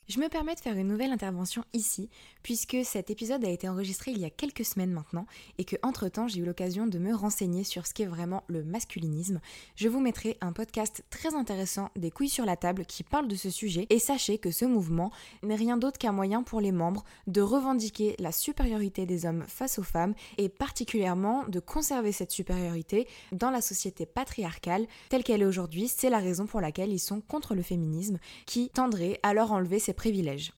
Je 0.06 0.20
me 0.20 0.28
permets 0.28 0.54
de 0.54 0.60
faire 0.60 0.76
une 0.76 0.88
nouvelle 0.88 1.12
intervention 1.12 1.64
ici, 1.72 2.10
puisque 2.42 2.76
cet 2.84 3.08
épisode 3.08 3.42
a 3.42 3.48
été 3.48 3.70
enregistré 3.70 4.10
il 4.10 4.18
y 4.18 4.26
a 4.26 4.30
quelques 4.30 4.66
semaines 4.66 4.92
maintenant, 4.92 5.24
et 5.56 5.64
que 5.64 5.76
entre-temps 5.82 6.28
j'ai 6.28 6.40
eu 6.40 6.44
l'occasion 6.44 6.86
de 6.86 6.98
me 6.98 7.14
renseigner 7.14 7.64
sur 7.64 7.86
ce 7.86 7.94
qu'est 7.94 8.04
vraiment 8.04 8.44
le 8.48 8.64
masculinisme. 8.64 9.40
Je 9.76 9.88
vous 9.88 10.00
mettrai 10.00 10.36
un 10.42 10.52
podcast 10.52 11.04
très 11.08 11.34
intéressant 11.34 11.88
des 11.96 12.10
couilles 12.10 12.28
sur 12.28 12.44
la 12.44 12.58
table 12.58 12.84
qui 12.84 13.02
parle 13.02 13.28
de 13.28 13.34
ce 13.34 13.48
sujet, 13.48 13.86
et 13.88 13.98
sachez 13.98 14.36
que 14.36 14.50
ce 14.50 14.66
mouvement 14.66 15.10
n'est 15.42 15.54
rien 15.54 15.78
d'autre 15.78 15.96
qu'un 15.96 16.12
moyen 16.12 16.42
pour 16.42 16.60
les 16.60 16.72
membres 16.72 17.04
de 17.26 17.40
revendiquer 17.40 18.14
la 18.18 18.30
supériorité 18.30 19.06
des 19.06 19.24
hommes 19.24 19.44
face 19.48 19.78
aux 19.78 19.82
femmes, 19.82 20.14
et 20.36 20.50
particulièrement 20.50 21.44
de 21.48 21.60
conserver 21.60 22.12
cette 22.12 22.30
supériorité 22.30 23.08
dans 23.32 23.50
la 23.50 23.62
société 23.62 24.04
patriarcale 24.04 24.86
telle 25.08 25.24
qu'elle 25.24 25.40
est 25.40 25.46
aujourd'hui. 25.46 25.88
C'est 25.88 26.10
la 26.10 26.18
raison 26.18 26.44
pour 26.44 26.60
laquelle 26.60 26.92
ils 26.92 26.98
sont 26.98 27.22
contre 27.22 27.54
le 27.54 27.62
féminisme, 27.62 28.18
qui 28.44 28.68
tendrait 28.68 29.18
à 29.22 29.32
leur 29.32 29.50
enlever 29.50 29.78
ses 29.78 29.93
privilèges. 29.94 30.52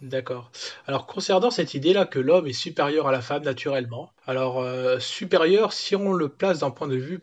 D'accord. 0.00 0.50
Alors 0.86 1.06
concernant 1.06 1.50
cette 1.50 1.74
idée-là 1.74 2.06
que 2.06 2.18
l'homme 2.18 2.46
est 2.46 2.54
supérieur 2.54 3.06
à 3.06 3.12
la 3.12 3.20
femme 3.20 3.42
naturellement, 3.42 4.10
alors 4.26 4.60
euh, 4.60 4.98
supérieur 4.98 5.74
si 5.74 5.94
on 5.94 6.12
le 6.12 6.30
place 6.30 6.60
d'un 6.60 6.70
point 6.70 6.88
de 6.88 6.96
vue 6.96 7.20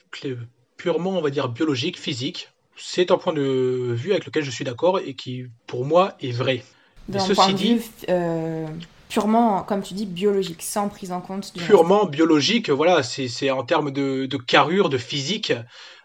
purement, 0.77 1.17
on 1.17 1.21
va 1.21 1.31
dire, 1.31 1.49
biologique, 1.49 1.99
physique, 1.99 2.49
c'est 2.77 3.11
un 3.11 3.17
point 3.17 3.33
de 3.33 3.93
vue 3.95 4.11
avec 4.11 4.25
lequel 4.25 4.43
je 4.43 4.51
suis 4.51 4.63
d'accord 4.63 4.99
et 4.99 5.15
qui, 5.15 5.47
pour 5.65 5.85
moi, 5.85 6.13
est 6.21 6.31
vrai. 6.31 6.63
D'un 7.09 7.25
point 7.33 7.51
de 7.51 7.57
vue 7.57 7.81
euh, 8.09 8.67
purement, 9.09 9.63
comme 9.63 9.81
tu 9.81 9.93
dis, 9.93 10.05
biologique, 10.05 10.61
sans 10.61 10.87
prise 10.89 11.11
en 11.11 11.21
compte 11.21 11.53
du 11.55 11.63
Purement 11.63 12.05
biologique, 12.05 12.69
voilà, 12.69 13.01
c'est 13.01 13.49
en 13.49 13.63
termes 13.63 13.91
de, 13.91 14.25
de, 14.25 14.37
carrure, 14.37 14.89
de 14.89 14.97
physique, 14.97 15.53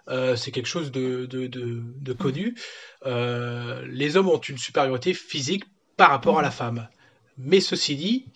euh, 0.08 0.36
c'est 0.36 0.50
quelque 0.50 0.66
chose 0.66 0.90
de, 0.90 2.12
connu. 2.18 2.54
Euh, 3.06 3.84
les 3.88 4.16
hommes 4.16 4.28
ont 4.28 4.38
une 4.38 4.58
supériorité 4.58 5.14
physique 5.14 5.64
par 5.96 6.10
rapport 6.10 6.38
à 6.38 6.42
la 6.42 6.50
femme. 6.50 6.88
Mais 7.38 7.60
ceci 7.60 7.96
dit, 7.96 8.26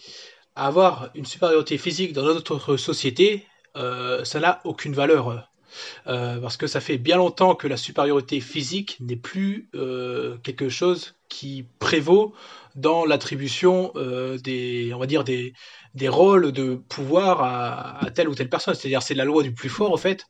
avoir 0.55 1.10
une 1.14 1.26
supériorité 1.26 1.78
physique 1.78 2.12
dans 2.12 2.24
notre 2.24 2.76
société, 2.76 3.47
euh, 3.76 4.24
ça 4.24 4.40
n'a 4.40 4.60
aucune 4.64 4.94
valeur. 4.94 5.51
Parce 6.06 6.56
que 6.56 6.66
ça 6.66 6.80
fait 6.80 6.97
bien 6.97 7.18
longtemps 7.18 7.55
que 7.55 7.68
la 7.68 7.76
supériorité 7.76 8.40
physique 8.40 8.97
n'est 9.01 9.16
plus 9.16 9.68
quelque 10.43 10.70
chose 10.70 11.16
qui 11.28 11.66
prévaut 11.78 12.32
dans 12.76 13.05
l'attribution 13.05 13.93
des, 14.43 14.93
on 14.94 14.98
va 14.98 15.06
dire 15.06 15.22
des, 15.22 15.52
rôles 16.09 16.52
de 16.52 16.76
pouvoir 16.76 17.43
à, 17.43 18.02
à 18.02 18.10
telle 18.10 18.30
ou 18.30 18.34
telle 18.34 18.48
personne. 18.48 18.74
C'est-à-dire 18.74 19.02
c'est 19.02 19.12
la 19.12 19.26
loi 19.26 19.43
du 19.43 19.52
plus 19.52 19.68
fort 19.68 19.93
en 19.93 19.98
fait, 19.98 20.26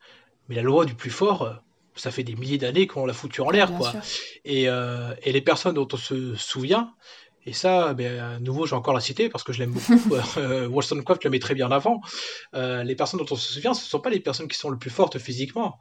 mais 0.48 0.54
la 0.54 0.62
loi 0.62 0.84
du 0.84 0.94
plus 0.94 1.10
fort, 1.10 1.62
ça 1.96 2.10
fait 2.10 2.22
des 2.22 2.34
milliers 2.34 2.58
d'années 2.58 2.86
qu'on 2.86 3.06
l'a 3.06 3.12
foutu 3.12 3.40
en 3.40 3.50
l'air, 3.50 3.72
quoi. 3.72 3.92
Et, 4.44 4.68
euh, 4.68 5.14
et, 5.22 5.32
les 5.32 5.40
personnes 5.40 5.74
dont 5.74 5.88
on 5.92 5.96
se 5.96 6.34
souvient, 6.36 6.92
et 7.46 7.52
ça, 7.52 7.94
ben, 7.94 8.18
à 8.18 8.38
nouveau, 8.40 8.66
j'ai 8.66 8.74
encore 8.74 8.92
la 8.92 9.00
cité 9.00 9.28
parce 9.28 9.44
que 9.44 9.52
je 9.52 9.60
l'aime 9.60 9.72
beaucoup. 9.72 10.14
euh, 10.36 10.66
Wollstonecraft 10.68 11.24
le 11.24 11.30
met 11.30 11.38
très 11.38 11.54
bien 11.54 11.70
avant. 11.70 12.00
Euh, 12.54 12.82
les 12.82 12.96
personnes 12.96 13.20
dont 13.20 13.26
on 13.30 13.36
se 13.36 13.52
souvient, 13.52 13.72
ce 13.72 13.84
ne 13.84 13.88
sont 13.88 14.00
pas 14.00 14.10
les 14.10 14.20
personnes 14.20 14.48
qui 14.48 14.58
sont 14.58 14.68
le 14.68 14.78
plus 14.78 14.90
fortes 14.90 15.18
physiquement 15.18 15.78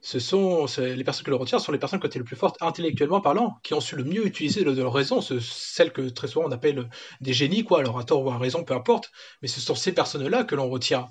ce 0.00 0.20
sont 0.20 0.66
les 0.78 1.02
personnes 1.02 1.24
que 1.24 1.30
l'on 1.30 1.38
retient 1.38 1.58
sont 1.58 1.72
les 1.72 1.78
personnes 1.78 1.98
qui 1.98 2.06
ont 2.06 2.08
été 2.08 2.18
le 2.18 2.24
plus 2.24 2.36
fortes 2.36 2.56
intellectuellement 2.60 3.20
parlant, 3.20 3.58
qui 3.62 3.74
ont 3.74 3.80
su 3.80 3.96
le 3.96 4.04
mieux 4.04 4.26
utiliser 4.26 4.62
de 4.62 4.70
leur 4.70 4.92
raison, 4.92 5.20
celles 5.20 5.92
que 5.92 6.08
très 6.08 6.28
souvent 6.28 6.46
on 6.46 6.52
appelle 6.52 6.88
des 7.20 7.32
génies, 7.32 7.64
quoi, 7.64 7.80
alors 7.80 7.98
à 7.98 8.04
tort 8.04 8.24
ou 8.24 8.30
à 8.30 8.38
raison, 8.38 8.62
peu 8.62 8.74
importe, 8.74 9.10
mais 9.42 9.48
ce 9.48 9.60
sont 9.60 9.74
ces 9.74 9.92
personnes-là 9.92 10.44
que 10.44 10.54
l'on 10.54 10.68
retient. 10.68 11.08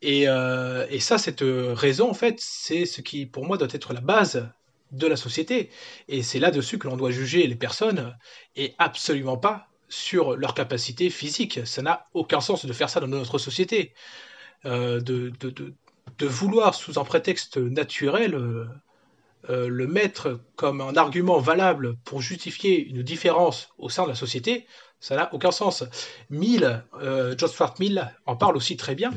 Et, 0.00 0.28
euh, 0.28 0.86
ça, 1.00 1.18
cette 1.18 1.44
raison, 1.44 2.10
en 2.10 2.14
fait, 2.14 2.36
c'est 2.38 2.86
ce 2.86 3.00
qui, 3.00 3.26
pour 3.26 3.44
moi, 3.44 3.58
doit 3.58 3.68
être 3.70 3.92
la 3.92 4.00
base 4.00 4.48
de 4.92 5.06
la 5.06 5.16
société. 5.16 5.70
Et 6.08 6.22
c'est 6.22 6.38
là-dessus 6.38 6.78
que 6.78 6.86
l'on 6.86 6.96
doit 6.96 7.10
juger 7.10 7.46
les 7.46 7.56
personnes, 7.56 8.16
et 8.56 8.74
absolument 8.78 9.36
pas 9.36 9.68
sur 9.88 10.36
leur 10.36 10.54
capacité 10.54 11.10
physique. 11.10 11.60
Ça 11.66 11.82
n'a 11.82 12.06
aucun 12.14 12.40
sens 12.40 12.64
de 12.64 12.72
faire 12.72 12.88
ça 12.88 13.00
dans 13.00 13.08
notre 13.08 13.38
société. 13.38 13.92
Euh, 14.64 15.00
de 16.18 16.26
vouloir, 16.26 16.74
sous 16.74 16.98
un 16.98 17.04
prétexte 17.04 17.56
naturel, 17.56 18.34
euh, 18.34 18.66
euh, 19.50 19.68
le 19.68 19.86
mettre 19.86 20.40
comme 20.56 20.80
un 20.80 20.96
argument 20.96 21.38
valable 21.38 21.96
pour 22.04 22.20
justifier 22.20 22.84
une 22.86 23.02
différence 23.02 23.70
au 23.78 23.88
sein 23.88 24.04
de 24.04 24.08
la 24.08 24.14
société, 24.14 24.66
ça 25.00 25.16
n'a 25.16 25.32
aucun 25.34 25.50
sens. 25.50 25.84
Mill, 26.30 26.84
euh, 27.00 27.34
John 27.36 27.50
Mill 27.80 28.14
en 28.26 28.36
parle 28.36 28.56
aussi 28.56 28.76
très 28.76 28.94
bien, 28.94 29.12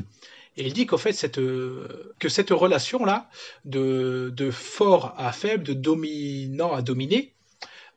et 0.56 0.66
il 0.66 0.72
dit 0.72 0.86
qu'en 0.86 0.96
fait, 0.96 1.12
cette, 1.12 1.36
que 1.36 2.28
cette 2.28 2.50
relation-là, 2.50 3.28
de, 3.66 4.32
de, 4.34 4.50
fort 4.50 5.14
à 5.18 5.30
faible, 5.32 5.64
de 5.64 5.74
dominant 5.74 6.72
à 6.72 6.80
dominé, 6.80 7.34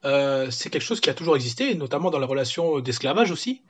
c'est 0.03 0.69
quelque 0.69 0.84
chose 0.84 0.99
qui 0.99 1.09
a 1.09 1.13
toujours 1.13 1.38
existé, 1.38 1.73
notamment 1.76 2.09
dans 2.09 2.19
la 2.19 2.27
relation 2.27 2.81
d'esclavage 2.81 3.31
aussi. 3.31 3.63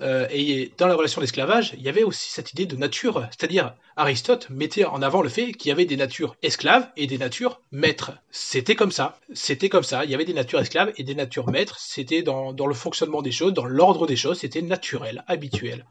Euh, 0.00 0.26
et 0.30 0.72
dans 0.78 0.86
la 0.86 0.94
relation 0.94 1.20
d'esclavage, 1.20 1.74
il 1.76 1.82
y 1.82 1.88
avait 1.88 2.04
aussi 2.04 2.30
cette 2.30 2.52
idée 2.52 2.66
de 2.66 2.76
nature, 2.76 3.26
c'est-à-dire 3.30 3.74
Aristote 3.96 4.48
mettait 4.48 4.84
en 4.84 5.02
avant 5.02 5.22
le 5.22 5.28
fait 5.28 5.52
qu'il 5.52 5.70
y 5.70 5.72
avait 5.72 5.86
des 5.86 5.96
natures 5.96 6.36
esclaves 6.42 6.88
et 6.96 7.06
des 7.06 7.18
natures 7.18 7.60
maîtres. 7.72 8.12
C'était 8.30 8.76
comme 8.76 8.92
ça, 8.92 9.18
c'était 9.32 9.68
comme 9.68 9.82
ça, 9.82 10.04
il 10.04 10.10
y 10.10 10.14
avait 10.14 10.24
des 10.24 10.34
natures 10.34 10.60
esclaves 10.60 10.92
et 10.96 11.02
des 11.02 11.16
natures 11.16 11.50
maîtres, 11.50 11.78
c'était 11.80 12.22
dans, 12.22 12.52
le 12.52 12.74
fonctionnement 12.74 13.22
des 13.22 13.32
choses, 13.32 13.52
dans 13.52 13.64
l'ordre 13.64 14.06
des 14.06 14.16
choses, 14.16 14.38
c'était 14.38 14.62
naturel, 14.62 15.24
habituel. 15.26 15.84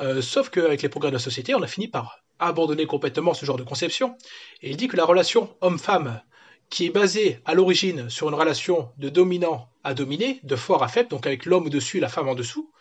Euh, 0.00 0.22
sauf 0.22 0.48
qu'avec 0.48 0.82
les 0.82 0.88
progrès 0.88 1.10
de 1.10 1.16
la 1.16 1.20
société, 1.20 1.54
on 1.54 1.62
a 1.62 1.66
fini 1.66 1.88
par 1.88 2.20
abandonner 2.38 2.86
complètement 2.86 3.34
ce 3.34 3.44
genre 3.44 3.58
de 3.58 3.62
conception, 3.64 4.16
et 4.62 4.70
il 4.70 4.76
dit 4.76 4.88
que 4.88 4.96
la 4.96 5.04
relation 5.04 5.54
homme-femme, 5.60 6.20
qui 6.70 6.86
est 6.86 6.90
basée 6.90 7.40
à 7.44 7.54
l'origine 7.54 8.08
sur 8.08 8.28
une 8.28 8.34
relation 8.34 8.88
de 8.96 9.10
dominant 9.10 9.68
à 9.84 9.94
dominé, 9.94 10.40
de 10.42 10.56
fort 10.56 10.82
à 10.82 10.88
faible, 10.88 11.10
donc 11.10 11.26
avec 11.26 11.44
l'homme 11.44 11.66
au-dessus 11.66 11.98
et 11.98 12.00
la 12.00 12.08
femme 12.08 12.28
en 12.28 12.34
dessous, 12.34 12.72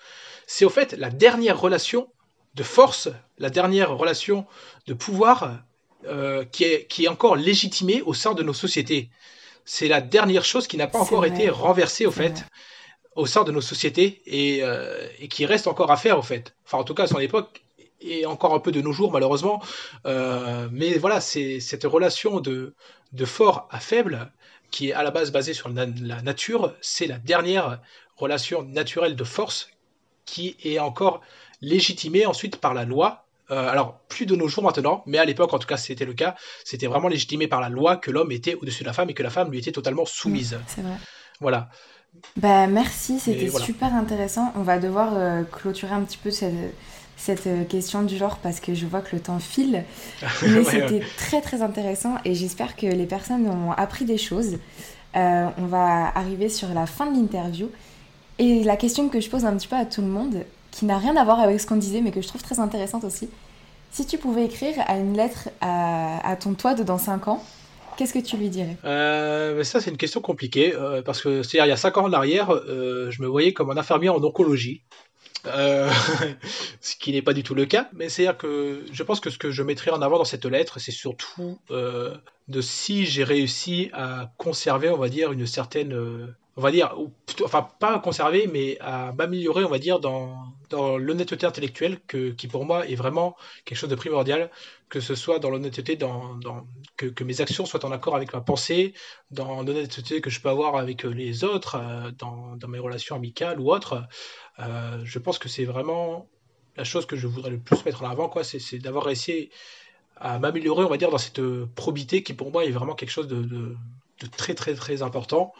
c'est 0.51 0.65
au 0.65 0.69
fait 0.69 0.91
la 0.97 1.09
dernière 1.09 1.57
relation 1.57 2.09
de 2.55 2.63
force, 2.63 3.07
la 3.37 3.49
dernière 3.49 3.95
relation 3.95 4.45
de 4.85 4.93
pouvoir 4.93 5.61
euh, 6.05 6.43
qui, 6.43 6.65
est, 6.65 6.87
qui 6.87 7.05
est 7.05 7.07
encore 7.07 7.37
légitimée 7.37 8.01
au 8.01 8.13
sein 8.13 8.33
de 8.33 8.43
nos 8.43 8.53
sociétés. 8.53 9.09
C'est 9.63 9.87
la 9.87 10.01
dernière 10.01 10.43
chose 10.43 10.67
qui 10.67 10.75
n'a 10.75 10.87
pas 10.87 10.99
encore 10.99 11.23
été 11.23 11.49
renversée 11.49 12.05
au 12.05 12.11
fait 12.11 12.43
au 13.15 13.25
sein 13.25 13.45
de 13.45 13.51
nos 13.53 13.61
sociétés 13.61 14.21
euh, 14.27 15.07
et, 15.19 15.29
qui 15.29 15.45
reste 15.45 15.67
encore 15.67 15.89
à 15.89 15.95
faire 15.95 16.19
au 16.19 16.21
fait. 16.21 16.53
Enfin 16.65 16.79
en 16.79 16.83
tout 16.83 16.95
cas 16.95 17.03
à 17.03 17.07
son 17.07 17.19
époque 17.19 17.63
et 18.01 18.25
encore 18.25 18.53
un 18.53 18.59
peu 18.59 18.73
de 18.73 18.81
nos 18.81 18.91
jours 18.91 19.13
malheureusement. 19.13 19.63
Euh, 20.05 20.67
mais 20.69 20.97
voilà, 20.97 21.21
c'est 21.21 21.61
cette 21.61 21.85
relation 21.85 22.41
de, 22.41 22.75
de 23.13 23.25
fort 23.25 23.69
à 23.71 23.79
faible 23.79 24.33
qui 24.69 24.89
est 24.89 24.93
à 24.93 25.03
la 25.03 25.11
base 25.11 25.31
basée 25.31 25.53
sur 25.53 25.69
la 25.69 25.85
nature, 25.85 26.75
c'est 26.81 27.07
la 27.07 27.19
dernière 27.19 27.79
relation 28.17 28.63
naturelle 28.63 29.15
de 29.15 29.23
force 29.23 29.69
qui 30.25 30.55
est 30.63 30.79
encore 30.79 31.21
légitimé 31.61 32.25
ensuite 32.25 32.57
par 32.57 32.73
la 32.73 32.85
loi. 32.85 33.25
alors, 33.49 33.99
plus 34.07 34.25
de 34.25 34.35
nos 34.35 34.47
jours 34.47 34.63
maintenant, 34.63 35.03
mais 35.05 35.17
à 35.17 35.25
l'époque, 35.25 35.53
en 35.53 35.59
tout 35.59 35.67
cas, 35.67 35.75
c'était 35.75 36.05
le 36.05 36.13
cas. 36.13 36.35
C'était 36.63 36.87
vraiment 36.87 37.09
légitimé 37.09 37.47
par 37.47 37.59
la 37.59 37.67
loi 37.67 37.97
que 37.97 38.09
l'homme 38.09 38.31
était 38.31 38.55
au-dessus 38.55 38.83
de 38.83 38.87
la 38.87 38.93
femme 38.93 39.09
et 39.09 39.13
que 39.13 39.23
la 39.23 39.29
femme 39.29 39.51
lui 39.51 39.59
était 39.59 39.73
totalement 39.73 40.05
soumise. 40.05 40.57
c'est 40.67 40.81
vrai. 40.81 40.95
Voilà. 41.41 41.69
Bah, 42.37 42.67
merci, 42.67 43.19
c'était 43.19 43.49
super 43.49 43.93
intéressant. 43.93 44.53
On 44.55 44.61
va 44.61 44.79
devoir 44.79 45.13
clôturer 45.51 45.93
un 45.93 46.03
petit 46.03 46.17
peu 46.17 46.31
cette, 46.31 46.53
cette 47.21 47.45
euh, 47.45 47.63
question 47.63 48.01
du 48.01 48.17
genre 48.17 48.37
parce 48.37 48.59
que 48.59 48.73
je 48.73 48.85
vois 48.85 49.01
que 49.01 49.15
le 49.15 49.21
temps 49.21 49.39
file. 49.39 49.83
Mais 50.41 50.63
c'était 50.63 51.03
très 51.17 51.41
très 51.41 51.61
intéressant 51.61 52.15
et 52.25 52.33
j'espère 52.33 52.75
que 52.75 52.87
les 52.87 53.05
personnes 53.05 53.47
ont 53.47 53.71
appris 53.71 54.05
des 54.05 54.17
choses. 54.17 54.57
Euh, 55.15 55.47
on 55.57 55.65
va 55.65 56.07
arriver 56.17 56.49
sur 56.49 56.69
la 56.69 56.85
fin 56.85 57.05
de 57.11 57.15
l'interview. 57.15 57.69
Et 58.41 58.63
la 58.63 58.75
question 58.75 59.07
que 59.07 59.19
je 59.21 59.29
pose 59.29 59.45
un 59.45 59.55
petit 59.55 59.67
peu 59.67 59.75
à 59.75 59.85
tout 59.85 60.01
le 60.01 60.07
monde, 60.07 60.43
qui 60.71 60.85
n'a 60.85 60.97
rien 60.97 61.15
à 61.15 61.23
voir 61.23 61.39
avec 61.39 61.59
ce 61.59 61.67
qu'on 61.67 61.75
disait, 61.75 62.01
mais 62.01 62.11
que 62.11 62.21
je 62.21 62.27
trouve 62.27 62.41
très 62.41 62.59
intéressante 62.59 63.03
aussi. 63.03 63.29
Si 63.91 64.07
tu 64.07 64.17
pouvais 64.17 64.45
écrire 64.45 64.73
à 64.87 64.97
une 64.97 65.15
lettre 65.15 65.49
à, 65.61 66.35
ton 66.39 66.55
toi 66.55 66.73
de 66.73 66.81
dans 66.81 66.97
5 66.97 67.27
ans, 67.27 67.43
qu'est-ce 67.97 68.13
que 68.13 68.19
tu 68.19 68.37
lui 68.37 68.49
dirais? 68.49 68.77
Euh, 68.83 69.63
Ça, 69.63 69.79
c'est 69.79 69.91
une 69.91 69.97
question 69.97 70.21
compliquée, 70.21 70.73
parce 71.05 71.21
que 71.21 71.43
c'est-à-dire, 71.43 71.67
il 71.67 71.69
y 71.69 71.73
a 71.73 71.77
5 71.77 71.97
ans 71.97 72.05
en 72.05 72.13
arrière, 72.13 72.51
je 72.67 73.21
me 73.21 73.27
voyais 73.27 73.53
comme 73.53 73.69
un 73.69 73.77
infirmier 73.77 74.09
en 74.09 74.23
oncologie. 74.23 74.81
Euh, 75.47 75.89
ce 76.81 76.95
qui 76.95 77.11
n'est 77.11 77.21
pas 77.21 77.33
du 77.33 77.43
tout 77.43 77.55
le 77.55 77.65
cas. 77.65 77.89
Mais 77.93 78.09
c'est-à-dire 78.09 78.37
que 78.37 78.83
je 78.91 79.03
pense 79.03 79.19
que 79.19 79.29
ce 79.29 79.37
que 79.37 79.51
je 79.51 79.63
mettrai 79.63 79.91
en 79.91 80.01
avant 80.01 80.17
dans 80.17 80.25
cette 80.25 80.45
lettre, 80.45 80.79
c'est 80.79 80.91
surtout 80.91 81.59
euh, 81.71 82.15
de 82.47 82.61
si 82.61 83.05
j'ai 83.05 83.23
réussi 83.23 83.89
à 83.93 84.31
conserver, 84.37 84.89
on 84.89 84.97
va 84.97 85.09
dire, 85.09 85.31
une 85.31 85.47
certaine 85.47 85.93
euh, 85.93 86.27
on 86.57 86.61
va 86.61 86.71
dire, 86.71 86.93
enfin 87.43 87.69
pas 87.79 87.95
à 87.95 87.99
conserver, 87.99 88.47
mais 88.47 88.77
à 88.81 89.13
m'améliorer, 89.13 89.63
on 89.63 89.69
va 89.69 89.79
dire, 89.79 89.99
dans, 89.99 90.53
dans 90.69 90.97
l'honnêteté 90.97 91.45
intellectuelle, 91.45 91.99
que, 92.07 92.31
qui 92.31 92.47
pour 92.47 92.65
moi 92.65 92.87
est 92.87 92.95
vraiment 92.95 93.37
quelque 93.63 93.77
chose 93.77 93.89
de 93.89 93.95
primordial, 93.95 94.51
que 94.89 94.99
ce 94.99 95.15
soit 95.15 95.39
dans 95.39 95.49
l'honnêteté, 95.49 95.95
dans, 95.95 96.35
dans 96.35 96.67
que, 96.97 97.05
que, 97.05 97.23
mes 97.23 97.39
actions 97.39 97.65
soient 97.65 97.85
en 97.85 97.91
accord 97.91 98.15
avec 98.17 98.33
ma 98.33 98.41
pensée, 98.41 98.93
dans 99.31 99.63
l'honnêteté 99.63 100.19
que 100.19 100.29
je 100.29 100.41
peux 100.41 100.49
avoir 100.49 100.75
avec 100.75 101.03
les 101.03 101.45
autres, 101.45 101.75
euh, 101.75 102.11
dans, 102.17 102.57
dans 102.57 102.67
mes 102.67 102.79
relations 102.79 103.15
amicales 103.15 103.59
ou 103.59 103.71
autres. 103.71 104.03
Euh, 104.59 104.99
je 105.05 105.19
pense 105.19 105.39
que 105.39 105.47
c'est 105.47 105.65
vraiment 105.65 106.27
la 106.75 106.83
chose 106.83 107.05
que 107.05 107.15
je 107.15 107.27
voudrais 107.27 107.51
le 107.51 107.59
plus 107.59 107.83
mettre 107.85 108.03
en 108.03 108.09
avant, 108.09 108.27
quoi, 108.27 108.43
c'est 108.43 108.79
d'avoir 108.79 109.05
réussi 109.05 109.49
à 110.17 110.37
m'améliorer, 110.37 110.83
on 110.83 110.89
va 110.89 110.97
dire, 110.97 111.09
dans 111.11 111.17
cette 111.17 111.41
probité 111.75 112.23
qui 112.23 112.33
pour 112.33 112.51
moi 112.51 112.65
est 112.65 112.71
vraiment 112.71 112.95
quelque 112.95 113.09
chose 113.09 113.27
de, 113.27 113.41
de 114.21 114.27
très 114.27 114.53
très 114.53 114.73
très 114.75 115.01
important. 115.01 115.53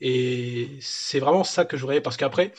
Et 0.00 0.68
c'est 0.80 1.18
vraiment 1.18 1.44
ça 1.44 1.64
que 1.64 1.76
je 1.76 1.82
voudrais, 1.82 2.00
parce 2.00 2.16
qu'après, 2.16 2.52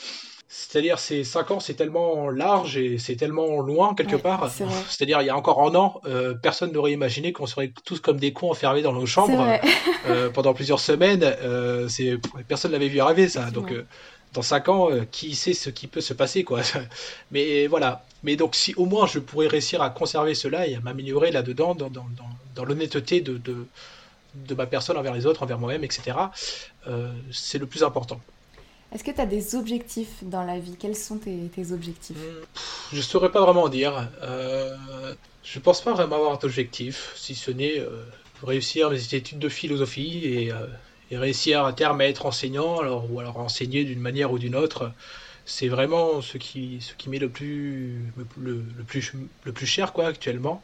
c'est-à-dire 0.48 0.98
ces 0.98 1.24
5 1.24 1.50
ans, 1.50 1.60
c'est 1.60 1.74
tellement 1.74 2.30
large 2.30 2.76
et 2.76 2.98
c'est 2.98 3.16
tellement 3.16 3.60
loin 3.60 3.94
quelque 3.94 4.16
part. 4.16 4.48
C'est-à-dire 4.88 5.20
il 5.20 5.26
y 5.26 5.30
a 5.30 5.36
encore 5.36 5.62
un 5.62 5.74
an, 5.74 6.00
euh, 6.06 6.34
personne 6.34 6.72
n'aurait 6.72 6.92
imaginé 6.92 7.32
qu'on 7.32 7.46
serait 7.46 7.72
tous 7.84 8.00
comme 8.00 8.18
des 8.18 8.32
cons 8.32 8.50
enfermés 8.50 8.82
dans 8.82 8.92
nos 8.92 9.06
chambres 9.06 9.58
euh, 10.06 10.30
pendant 10.34 10.54
plusieurs 10.54 10.80
semaines. 10.80 11.22
Euh, 11.24 11.88
personne 12.46 12.72
l'avait 12.72 12.88
vu 12.88 13.00
arriver 13.00 13.28
ça. 13.28 13.50
Donc 13.50 13.72
dans 14.34 14.42
5 14.42 14.68
ans, 14.68 14.88
qui 15.10 15.34
sait 15.34 15.52
ce 15.52 15.68
qui 15.68 15.88
peut 15.88 16.00
se 16.00 16.14
passer 16.14 16.44
quoi. 16.44 16.60
Mais 17.32 17.66
voilà. 17.66 18.04
Mais 18.22 18.36
donc 18.36 18.54
si 18.54 18.72
au 18.76 18.86
moins 18.86 19.06
je 19.06 19.18
pourrais 19.18 19.48
réussir 19.48 19.82
à 19.82 19.90
conserver 19.90 20.34
cela 20.34 20.68
et 20.68 20.76
à 20.76 20.80
m'améliorer 20.80 21.32
là-dedans 21.32 21.74
dans, 21.74 21.90
dans, 21.90 22.06
dans, 22.16 22.30
dans 22.54 22.64
l'honnêteté 22.64 23.20
de, 23.20 23.36
de 23.36 23.66
de 24.46 24.54
ma 24.54 24.66
personne 24.66 24.96
envers 24.96 25.14
les 25.14 25.26
autres, 25.26 25.42
envers 25.42 25.58
moi-même, 25.58 25.84
etc. 25.84 26.16
Euh, 26.86 27.10
c'est 27.32 27.58
le 27.58 27.66
plus 27.66 27.82
important. 27.82 28.20
Est-ce 28.92 29.02
que 29.02 29.10
tu 29.10 29.20
as 29.20 29.26
des 29.26 29.54
objectifs 29.54 30.22
dans 30.22 30.44
la 30.44 30.58
vie? 30.58 30.76
Quels 30.78 30.96
sont 30.96 31.18
tes, 31.18 31.72
objectifs? 31.72 32.16
Je 32.92 32.96
ne 32.96 33.02
saurais 33.02 33.32
pas 33.32 33.40
vraiment 33.40 33.68
dire. 33.68 34.08
Euh, 34.22 34.74
je 35.42 35.58
ne 35.58 35.62
pense 35.62 35.80
pas 35.80 35.92
vraiment 35.92 36.16
avoir 36.16 36.38
d'objectif, 36.38 37.12
si 37.16 37.34
ce 37.34 37.50
n'est 37.50 37.80
euh, 37.80 38.04
réussir 38.42 38.90
mes 38.90 39.14
études 39.14 39.38
de 39.38 39.48
philosophie 39.48 40.24
et, 40.24 40.52
réussir 41.12 41.64
à 41.64 41.72
terme 41.72 42.00
à 42.00 42.06
être 42.06 42.26
enseignant, 42.26 42.80
alors, 42.80 43.10
ou 43.12 43.20
alors 43.20 43.38
enseigner 43.38 43.84
d'une 43.84 44.00
manière 44.00 44.32
ou 44.32 44.38
d'une 44.38 44.56
autre. 44.56 44.90
C'est 45.44 45.68
vraiment 45.68 46.20
ce 46.20 46.36
qui, 46.36 46.78
ce 46.80 46.94
qui 46.94 47.08
m'est 47.08 47.20
le 47.20 47.28
plus, 47.28 48.12
le, 48.36 48.64
plus, 48.84 49.12
le 49.44 49.52
plus 49.52 49.66
cher 49.66 49.92
quoi, 49.92 50.06
actuellement. 50.06 50.62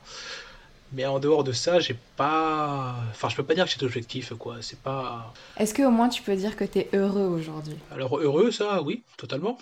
Mais 0.95 1.07
en 1.07 1.19
dehors 1.19 1.43
de 1.43 1.53
ça, 1.53 1.81
j'ai 1.81 1.97
pas. 2.17 2.95
Enfin, 3.11 3.29
je 3.29 3.37
peux 3.37 3.43
pas 3.43 3.55
dire 3.55 3.65
que 3.65 3.71
j'ai 3.71 3.79
d'objectif, 3.79 4.35
quoi. 4.35 4.57
C'est 4.61 4.79
pas. 4.79 5.33
Est-ce 5.57 5.75
qu'au 5.75 5.91
moins 5.91 6.09
tu 6.09 6.23
peux 6.23 6.37
dire 6.37 6.55
que 6.55 6.65
tu 6.65 6.81
es 6.81 6.89
heureux 6.93 7.27
aujourd'hui? 7.27 7.77
Alors, 7.91 8.19
heureux, 8.19 8.51
ça, 8.51 8.83
oui, 8.83 9.03
totalement. 9.17 9.59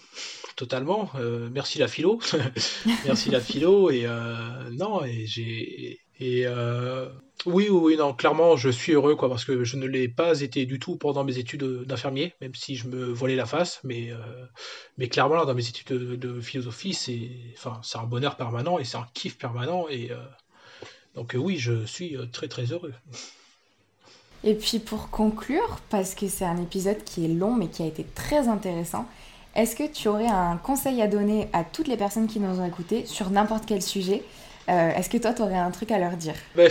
Totalement. 0.57 1.11
Euh, 1.15 1.49
merci 1.53 1.79
la 1.79 1.87
philo. 1.87 2.19
merci 3.07 3.31
la 3.31 3.41
philo. 3.41 3.91
Et 3.91 4.07
euh, 4.07 4.71
non, 4.73 5.05
et 5.05 5.27
j'ai. 5.27 6.01
Et 6.19 6.43
euh, 6.47 7.09
oui, 7.47 7.69
oui, 7.71 7.97
non, 7.97 8.13
clairement, 8.13 8.57
je 8.57 8.69
suis 8.69 8.93
heureux, 8.93 9.15
quoi, 9.15 9.31
parce 9.31 9.47
que 9.47 9.65
je 9.65 9.77
ne 9.77 9.87
l'ai 9.87 10.09
pas 10.09 10.41
été 10.41 10.67
du 10.67 10.79
tout 10.79 10.97
pendant 10.97 11.25
mes 11.25 11.39
études 11.39 11.65
d'infirmier, 11.85 12.35
même 12.43 12.55
si 12.55 12.77
je 12.77 12.89
me 12.89 13.07
voilais 13.07 13.37
la 13.37 13.47
face. 13.47 13.81
Mais, 13.85 14.11
mais 14.99 15.09
clairement, 15.09 15.37
là, 15.37 15.47
dans 15.47 15.55
mes 15.55 15.67
études 15.67 15.97
de, 15.97 16.17
de 16.17 16.41
philosophie, 16.43 16.93
c'est 16.93 17.31
enfin, 17.57 17.81
un 17.95 18.05
bonheur 18.05 18.37
permanent 18.37 18.79
et 18.79 18.85
c'est 18.85 18.99
un 18.99 19.07
kiff 19.15 19.39
permanent. 19.39 19.87
Et 19.89 20.11
donc 21.15 21.35
euh, 21.35 21.39
oui, 21.39 21.57
je 21.59 21.85
suis 21.87 22.17
euh, 22.17 22.27
très 22.27 22.49
très 22.49 22.67
heureux. 22.67 22.93
Et 24.43 24.55
puis 24.55 24.79
pour 24.79 25.11
conclure, 25.11 25.81
parce 25.91 26.15
que 26.15 26.29
c'est 26.29 26.45
un 26.45 26.57
épisode 26.57 27.03
qui 27.05 27.25
est 27.25 27.29
long 27.29 27.55
mais 27.55 27.69
qui 27.69 27.83
a 27.83 27.87
été 27.87 28.05
très 28.15 28.49
intéressant, 28.49 29.07
est-ce 29.55 29.77
que 29.77 29.87
tu 29.91 30.09
aurais 30.09 30.29
un 30.29 30.57
conseil 30.57 31.03
à 31.03 31.09
donner 31.09 31.49
à 31.53 31.65
toutes 31.65 31.89
les 31.89 31.97
personnes 31.97 32.27
qui 32.27 32.41
nous 32.41 32.61
ont 32.61 32.67
écoutés 32.67 33.05
sur 33.07 33.31
n'importe 33.31 33.65
quel 33.67 33.83
sujet? 33.83 34.23
Euh, 34.69 34.91
Est-ce 34.91 35.11
que 35.11 35.19
toi, 35.19 35.35
tu 35.35 35.43
aurais 35.43 35.59
un 35.59 35.71
truc 35.71 35.91
à 35.91 35.99
leur 35.99 36.17
dire? 36.17 36.37
Ben, 36.55 36.71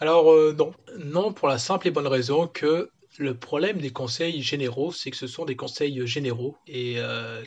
Alors 0.00 0.26
non. 0.54 0.72
Non, 0.98 1.32
pour 1.32 1.48
la 1.48 1.58
simple 1.58 1.88
et 1.88 1.90
bonne 1.90 2.06
raison 2.06 2.48
que 2.48 2.90
le 3.18 3.34
problème 3.34 3.78
des 3.78 3.90
conseils 3.90 4.42
généraux, 4.42 4.92
c'est 4.92 5.10
que 5.10 5.16
ce 5.16 5.28
sont 5.28 5.44
des 5.44 5.56
conseils 5.56 6.04
généraux 6.06 6.56
et 6.66 6.98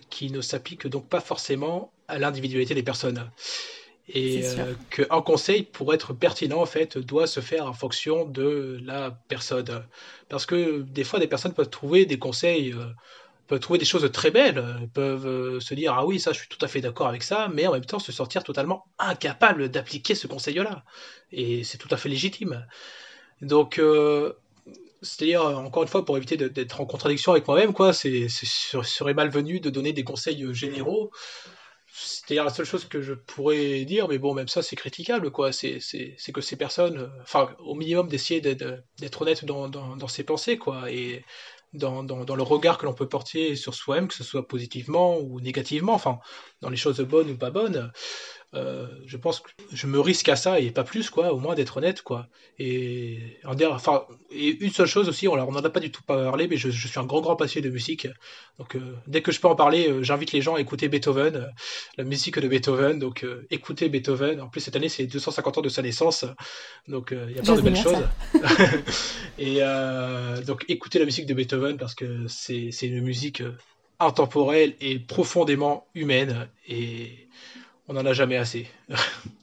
qui 0.09 0.31
ne 0.31 0.41
s'appliquent 0.41 0.88
donc 0.88 1.09
pas 1.09 1.19
forcément 1.19 1.91
à 2.07 2.17
l'individualité 2.17 2.73
des 2.73 2.84
personnes 2.84 3.29
et 4.09 4.41
euh, 4.45 4.73
qu'un 4.89 5.21
conseil 5.21 5.63
pour 5.63 5.93
être 5.93 6.13
pertinent 6.13 6.61
en 6.61 6.65
fait 6.65 6.97
doit 6.97 7.27
se 7.27 7.41
faire 7.41 7.65
en 7.65 7.73
fonction 7.73 8.25
de 8.25 8.79
la 8.84 9.11
personne. 9.27 9.84
Parce 10.29 10.45
que 10.45 10.81
des 10.81 11.03
fois 11.03 11.19
des 11.19 11.27
personnes 11.27 11.53
peuvent 11.53 11.69
trouver 11.69 12.05
des 12.05 12.17
conseils 12.17 12.71
euh, 12.71 12.85
peuvent 13.47 13.59
trouver 13.59 13.79
des 13.79 13.85
choses 13.85 14.09
très 14.11 14.31
belles. 14.31 14.63
Peuvent 14.93 15.27
euh, 15.27 15.59
se 15.59 15.73
dire 15.73 15.93
ah 15.93 16.05
oui 16.05 16.19
ça 16.19 16.31
je 16.31 16.39
suis 16.39 16.47
tout 16.47 16.63
à 16.63 16.69
fait 16.69 16.79
d'accord 16.79 17.07
avec 17.07 17.23
ça 17.23 17.49
mais 17.53 17.67
en 17.67 17.73
même 17.73 17.85
temps 17.85 17.99
se 17.99 18.13
sentir 18.13 18.43
totalement 18.43 18.85
incapable 18.97 19.69
d'appliquer 19.69 20.15
ce 20.15 20.27
conseil 20.27 20.55
là 20.55 20.84
et 21.34 21.63
c'est 21.65 21.77
tout 21.77 21.89
à 21.91 21.97
fait 21.97 22.09
légitime. 22.09 22.65
Donc 23.41 23.81
c'est-à-dire, 25.03 25.43
encore 25.43 25.84
une 25.84 25.89
fois, 25.89 26.03
pour 26.03 26.17
éviter 26.17 26.38
d'être 26.38 26.81
en 26.81 26.85
contradiction 26.85 27.31
avec 27.31 27.47
moi-même, 27.47 27.71
quoi, 27.71 27.93
c'est, 27.93 28.27
serait 28.29 29.13
malvenu 29.13 29.59
de 29.59 29.69
donner 29.69 29.93
des 29.93 30.03
conseils 30.03 30.43
généraux 30.55 31.11
c'est-à-dire 31.99 32.43
la 32.43 32.51
seule 32.51 32.65
chose 32.65 32.85
que 32.85 33.01
je 33.01 33.13
pourrais 33.13 33.83
dire, 33.85 34.07
mais 34.07 34.19
bon, 34.19 34.33
même 34.33 34.47
ça, 34.47 34.61
c'est 34.61 34.75
critiquable, 34.75 35.31
quoi. 35.31 35.51
C'est, 35.51 35.79
que 36.33 36.41
ces 36.41 36.55
personnes, 36.55 37.11
enfin, 37.21 37.55
au 37.59 37.73
minimum, 37.75 38.07
d'essayer 38.07 38.39
d'être, 38.41 39.21
honnête 39.21 39.45
dans, 39.45 39.67
dans, 39.67 40.07
ses 40.07 40.23
pensées, 40.23 40.57
quoi, 40.57 40.91
et 40.91 41.23
dans, 41.73 42.03
dans, 42.03 42.35
le 42.35 42.43
regard 42.43 42.77
que 42.77 42.85
l'on 42.85 42.93
peut 42.93 43.09
porter 43.09 43.55
sur 43.55 43.73
soi-même, 43.73 44.07
que 44.07 44.13
ce 44.13 44.23
soit 44.23 44.47
positivement 44.47 45.17
ou 45.17 45.41
négativement, 45.41 45.93
enfin, 45.93 46.19
dans 46.61 46.69
les 46.69 46.77
choses 46.77 46.99
bonnes 47.01 47.31
ou 47.31 47.37
pas 47.37 47.49
bonnes. 47.51 47.91
Euh, 48.57 48.88
je 49.05 49.17
pense 49.17 49.39
que 49.39 49.49
je 49.71 49.88
me 49.88 49.99
risque 49.99 50.29
à 50.29 50.35
ça 50.35 50.59
et 50.59 50.71
pas 50.71 50.84
plus, 50.84 51.09
quoi, 51.09 51.34
au 51.34 51.39
moins 51.39 51.55
d'être 51.55 51.77
honnête, 51.77 52.01
quoi. 52.01 52.27
Et, 52.59 53.19
enfin, 53.45 54.05
et 54.31 54.57
une 54.63 54.71
seule 54.71 54.88
chose 54.88 55.07
aussi, 55.07 55.27
on 55.27 55.35
n'en 55.35 55.63
a 55.63 55.69
pas 55.69 55.79
du 55.79 55.91
tout 55.91 56.01
parlé, 56.03 56.47
mais 56.47 56.57
je, 56.57 56.69
suis 56.69 56.99
un 56.99 57.05
grand, 57.05 57.21
grand 57.21 57.35
passionné 57.35 57.67
de 57.67 57.73
musique. 57.73 58.07
Donc, 58.57 58.75
euh, 58.75 58.95
dès 59.05 59.21
que 59.21 59.31
je 59.31 59.39
peux 59.39 59.47
en 59.47 59.55
parler, 59.55 59.89
euh, 59.89 60.03
j'invite 60.03 60.31
les 60.31 60.41
gens 60.41 60.55
à 60.55 60.61
écouter 60.61 60.88
Beethoven, 60.89 61.51
la 61.97 62.03
musique 62.03 62.39
de 62.39 62.47
Beethoven. 62.47 62.99
Donc, 62.99 63.25
écoutez 63.51 63.89
Beethoven. 63.89 64.41
En 64.41 64.49
plus, 64.49 64.61
cette 64.61 64.75
année, 64.75 64.89
c'est 64.89 65.05
250 65.05 65.59
ans 65.59 65.61
de 65.61 65.69
sa 65.69 65.81
naissance. 65.81 66.25
Donc, 66.88 67.13
il 67.13 67.35
y 67.35 67.39
a 67.39 67.43
plein 67.43 67.55
de 67.55 67.61
belles 67.61 67.75
choses. 67.75 68.03
et 69.38 69.59
donc, 70.45 70.65
écoutez 70.67 70.99
la 70.99 71.05
musique 71.05 71.27
de 71.27 71.34
Beethoven 71.34 71.77
parce 71.77 71.95
que 71.95 72.25
c'est 72.27 72.71
une 72.84 73.01
musique 73.01 73.43
intemporelle 73.99 74.75
et 74.81 74.99
profondément 74.99 75.88
humaine. 75.95 76.49
Et 76.67 77.26
on 77.88 77.93
n'en 77.93 78.05
a 78.05 78.14
jamais 78.14 78.38
assez. 78.38 78.68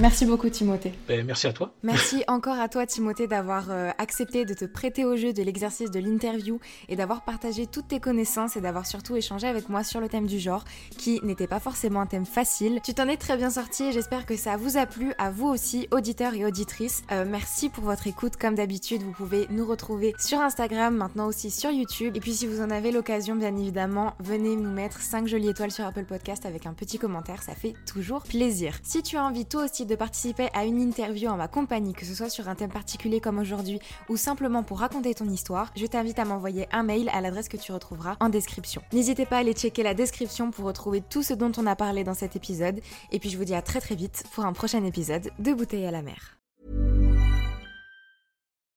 Merci 0.00 0.26
beaucoup 0.26 0.48
Timothée. 0.48 0.92
Ben, 1.06 1.24
merci 1.24 1.46
à 1.46 1.52
toi. 1.52 1.72
Merci 1.84 2.24
encore 2.26 2.58
à 2.58 2.68
toi 2.68 2.84
Timothée 2.84 3.28
d'avoir 3.28 3.70
euh, 3.70 3.90
accepté 3.98 4.44
de 4.44 4.52
te 4.52 4.64
prêter 4.64 5.04
au 5.04 5.16
jeu 5.16 5.32
de 5.32 5.40
l'exercice 5.40 5.92
de 5.92 6.00
l'interview 6.00 6.58
et 6.88 6.96
d'avoir 6.96 7.24
partagé 7.24 7.66
toutes 7.68 7.86
tes 7.86 8.00
connaissances 8.00 8.56
et 8.56 8.60
d'avoir 8.60 8.86
surtout 8.86 9.14
échangé 9.14 9.46
avec 9.46 9.68
moi 9.68 9.84
sur 9.84 10.00
le 10.00 10.08
thème 10.08 10.26
du 10.26 10.40
genre 10.40 10.64
qui 10.98 11.20
n'était 11.22 11.46
pas 11.46 11.60
forcément 11.60 12.00
un 12.00 12.06
thème 12.06 12.26
facile. 12.26 12.80
Tu 12.82 12.92
t'en 12.92 13.06
es 13.06 13.16
très 13.16 13.36
bien 13.36 13.50
sorti 13.50 13.84
et 13.84 13.92
j'espère 13.92 14.26
que 14.26 14.36
ça 14.36 14.56
vous 14.56 14.76
a 14.76 14.86
plu 14.86 15.14
à 15.16 15.30
vous 15.30 15.46
aussi 15.46 15.86
auditeurs 15.92 16.34
et 16.34 16.44
auditrices. 16.44 17.04
Euh, 17.12 17.24
merci 17.24 17.68
pour 17.68 17.84
votre 17.84 18.08
écoute 18.08 18.34
comme 18.36 18.56
d'habitude. 18.56 19.02
Vous 19.02 19.12
pouvez 19.12 19.46
nous 19.50 19.64
retrouver 19.64 20.12
sur 20.18 20.40
Instagram, 20.40 20.96
maintenant 20.96 21.28
aussi 21.28 21.52
sur 21.52 21.70
YouTube. 21.70 22.16
Et 22.16 22.20
puis 22.20 22.34
si 22.34 22.48
vous 22.48 22.60
en 22.60 22.70
avez 22.70 22.90
l'occasion 22.90 23.36
bien 23.36 23.56
évidemment, 23.56 24.14
venez 24.18 24.56
nous 24.56 24.72
mettre 24.72 25.00
5 25.00 25.28
jolies 25.28 25.50
étoiles 25.50 25.70
sur 25.70 25.86
Apple 25.86 26.04
Podcast 26.04 26.46
avec 26.46 26.66
un 26.66 26.72
petit 26.72 26.98
commentaire, 26.98 27.44
ça 27.44 27.54
fait 27.54 27.74
toujours 27.86 28.24
plaisir. 28.24 28.76
Si 28.82 29.00
tu 29.04 29.16
as 29.16 29.24
envie 29.24 29.46
toi 29.46 29.66
aussi 29.66 29.83
de 29.86 29.94
participer 29.94 30.48
à 30.54 30.64
une 30.64 30.80
interview 30.80 31.28
en 31.28 31.36
ma 31.36 31.48
compagnie, 31.48 31.92
que 31.92 32.04
ce 32.04 32.14
soit 32.14 32.30
sur 32.30 32.48
un 32.48 32.54
thème 32.54 32.70
particulier 32.70 33.20
comme 33.20 33.38
aujourd'hui 33.38 33.80
ou 34.08 34.16
simplement 34.16 34.62
pour 34.62 34.80
raconter 34.80 35.14
ton 35.14 35.28
histoire, 35.28 35.70
je 35.76 35.86
t'invite 35.86 36.18
à 36.18 36.24
m'envoyer 36.24 36.66
un 36.72 36.82
mail 36.82 37.10
à 37.12 37.20
l'adresse 37.20 37.48
que 37.48 37.56
tu 37.56 37.72
retrouveras 37.72 38.16
en 38.20 38.28
description. 38.28 38.82
N'hésitez 38.92 39.26
pas 39.26 39.36
à 39.36 39.40
aller 39.40 39.52
checker 39.52 39.82
la 39.82 39.94
description 39.94 40.50
pour 40.50 40.64
retrouver 40.64 41.02
tout 41.02 41.22
ce 41.22 41.34
dont 41.34 41.52
on 41.58 41.66
a 41.66 41.76
parlé 41.76 42.04
dans 42.04 42.14
cet 42.14 42.36
épisode. 42.36 42.80
Et 43.12 43.18
puis 43.18 43.30
je 43.30 43.36
vous 43.36 43.44
dis 43.44 43.54
à 43.54 43.62
très 43.62 43.80
très 43.80 43.94
vite 43.94 44.24
pour 44.32 44.44
un 44.44 44.52
prochain 44.52 44.84
épisode 44.84 45.30
de 45.38 45.52
Bouteille 45.52 45.86
à 45.86 45.90
la 45.90 46.02
mer. 46.02 46.38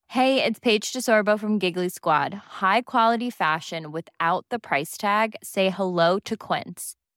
Hey, 0.10 0.44
it's 0.44 0.60
Paige 0.60 0.94
DeSorbo 0.94 1.38
from 1.38 1.60
Giggly 1.60 1.90
Squad. 1.90 2.34
High 2.34 2.82
quality 2.82 3.30
fashion 3.30 3.92
without 3.92 4.46
the 4.50 4.58
price 4.58 4.98
tag. 4.98 5.36
Say 5.44 5.70
hello 5.70 6.18
to 6.26 6.36
Quince. 6.36 6.97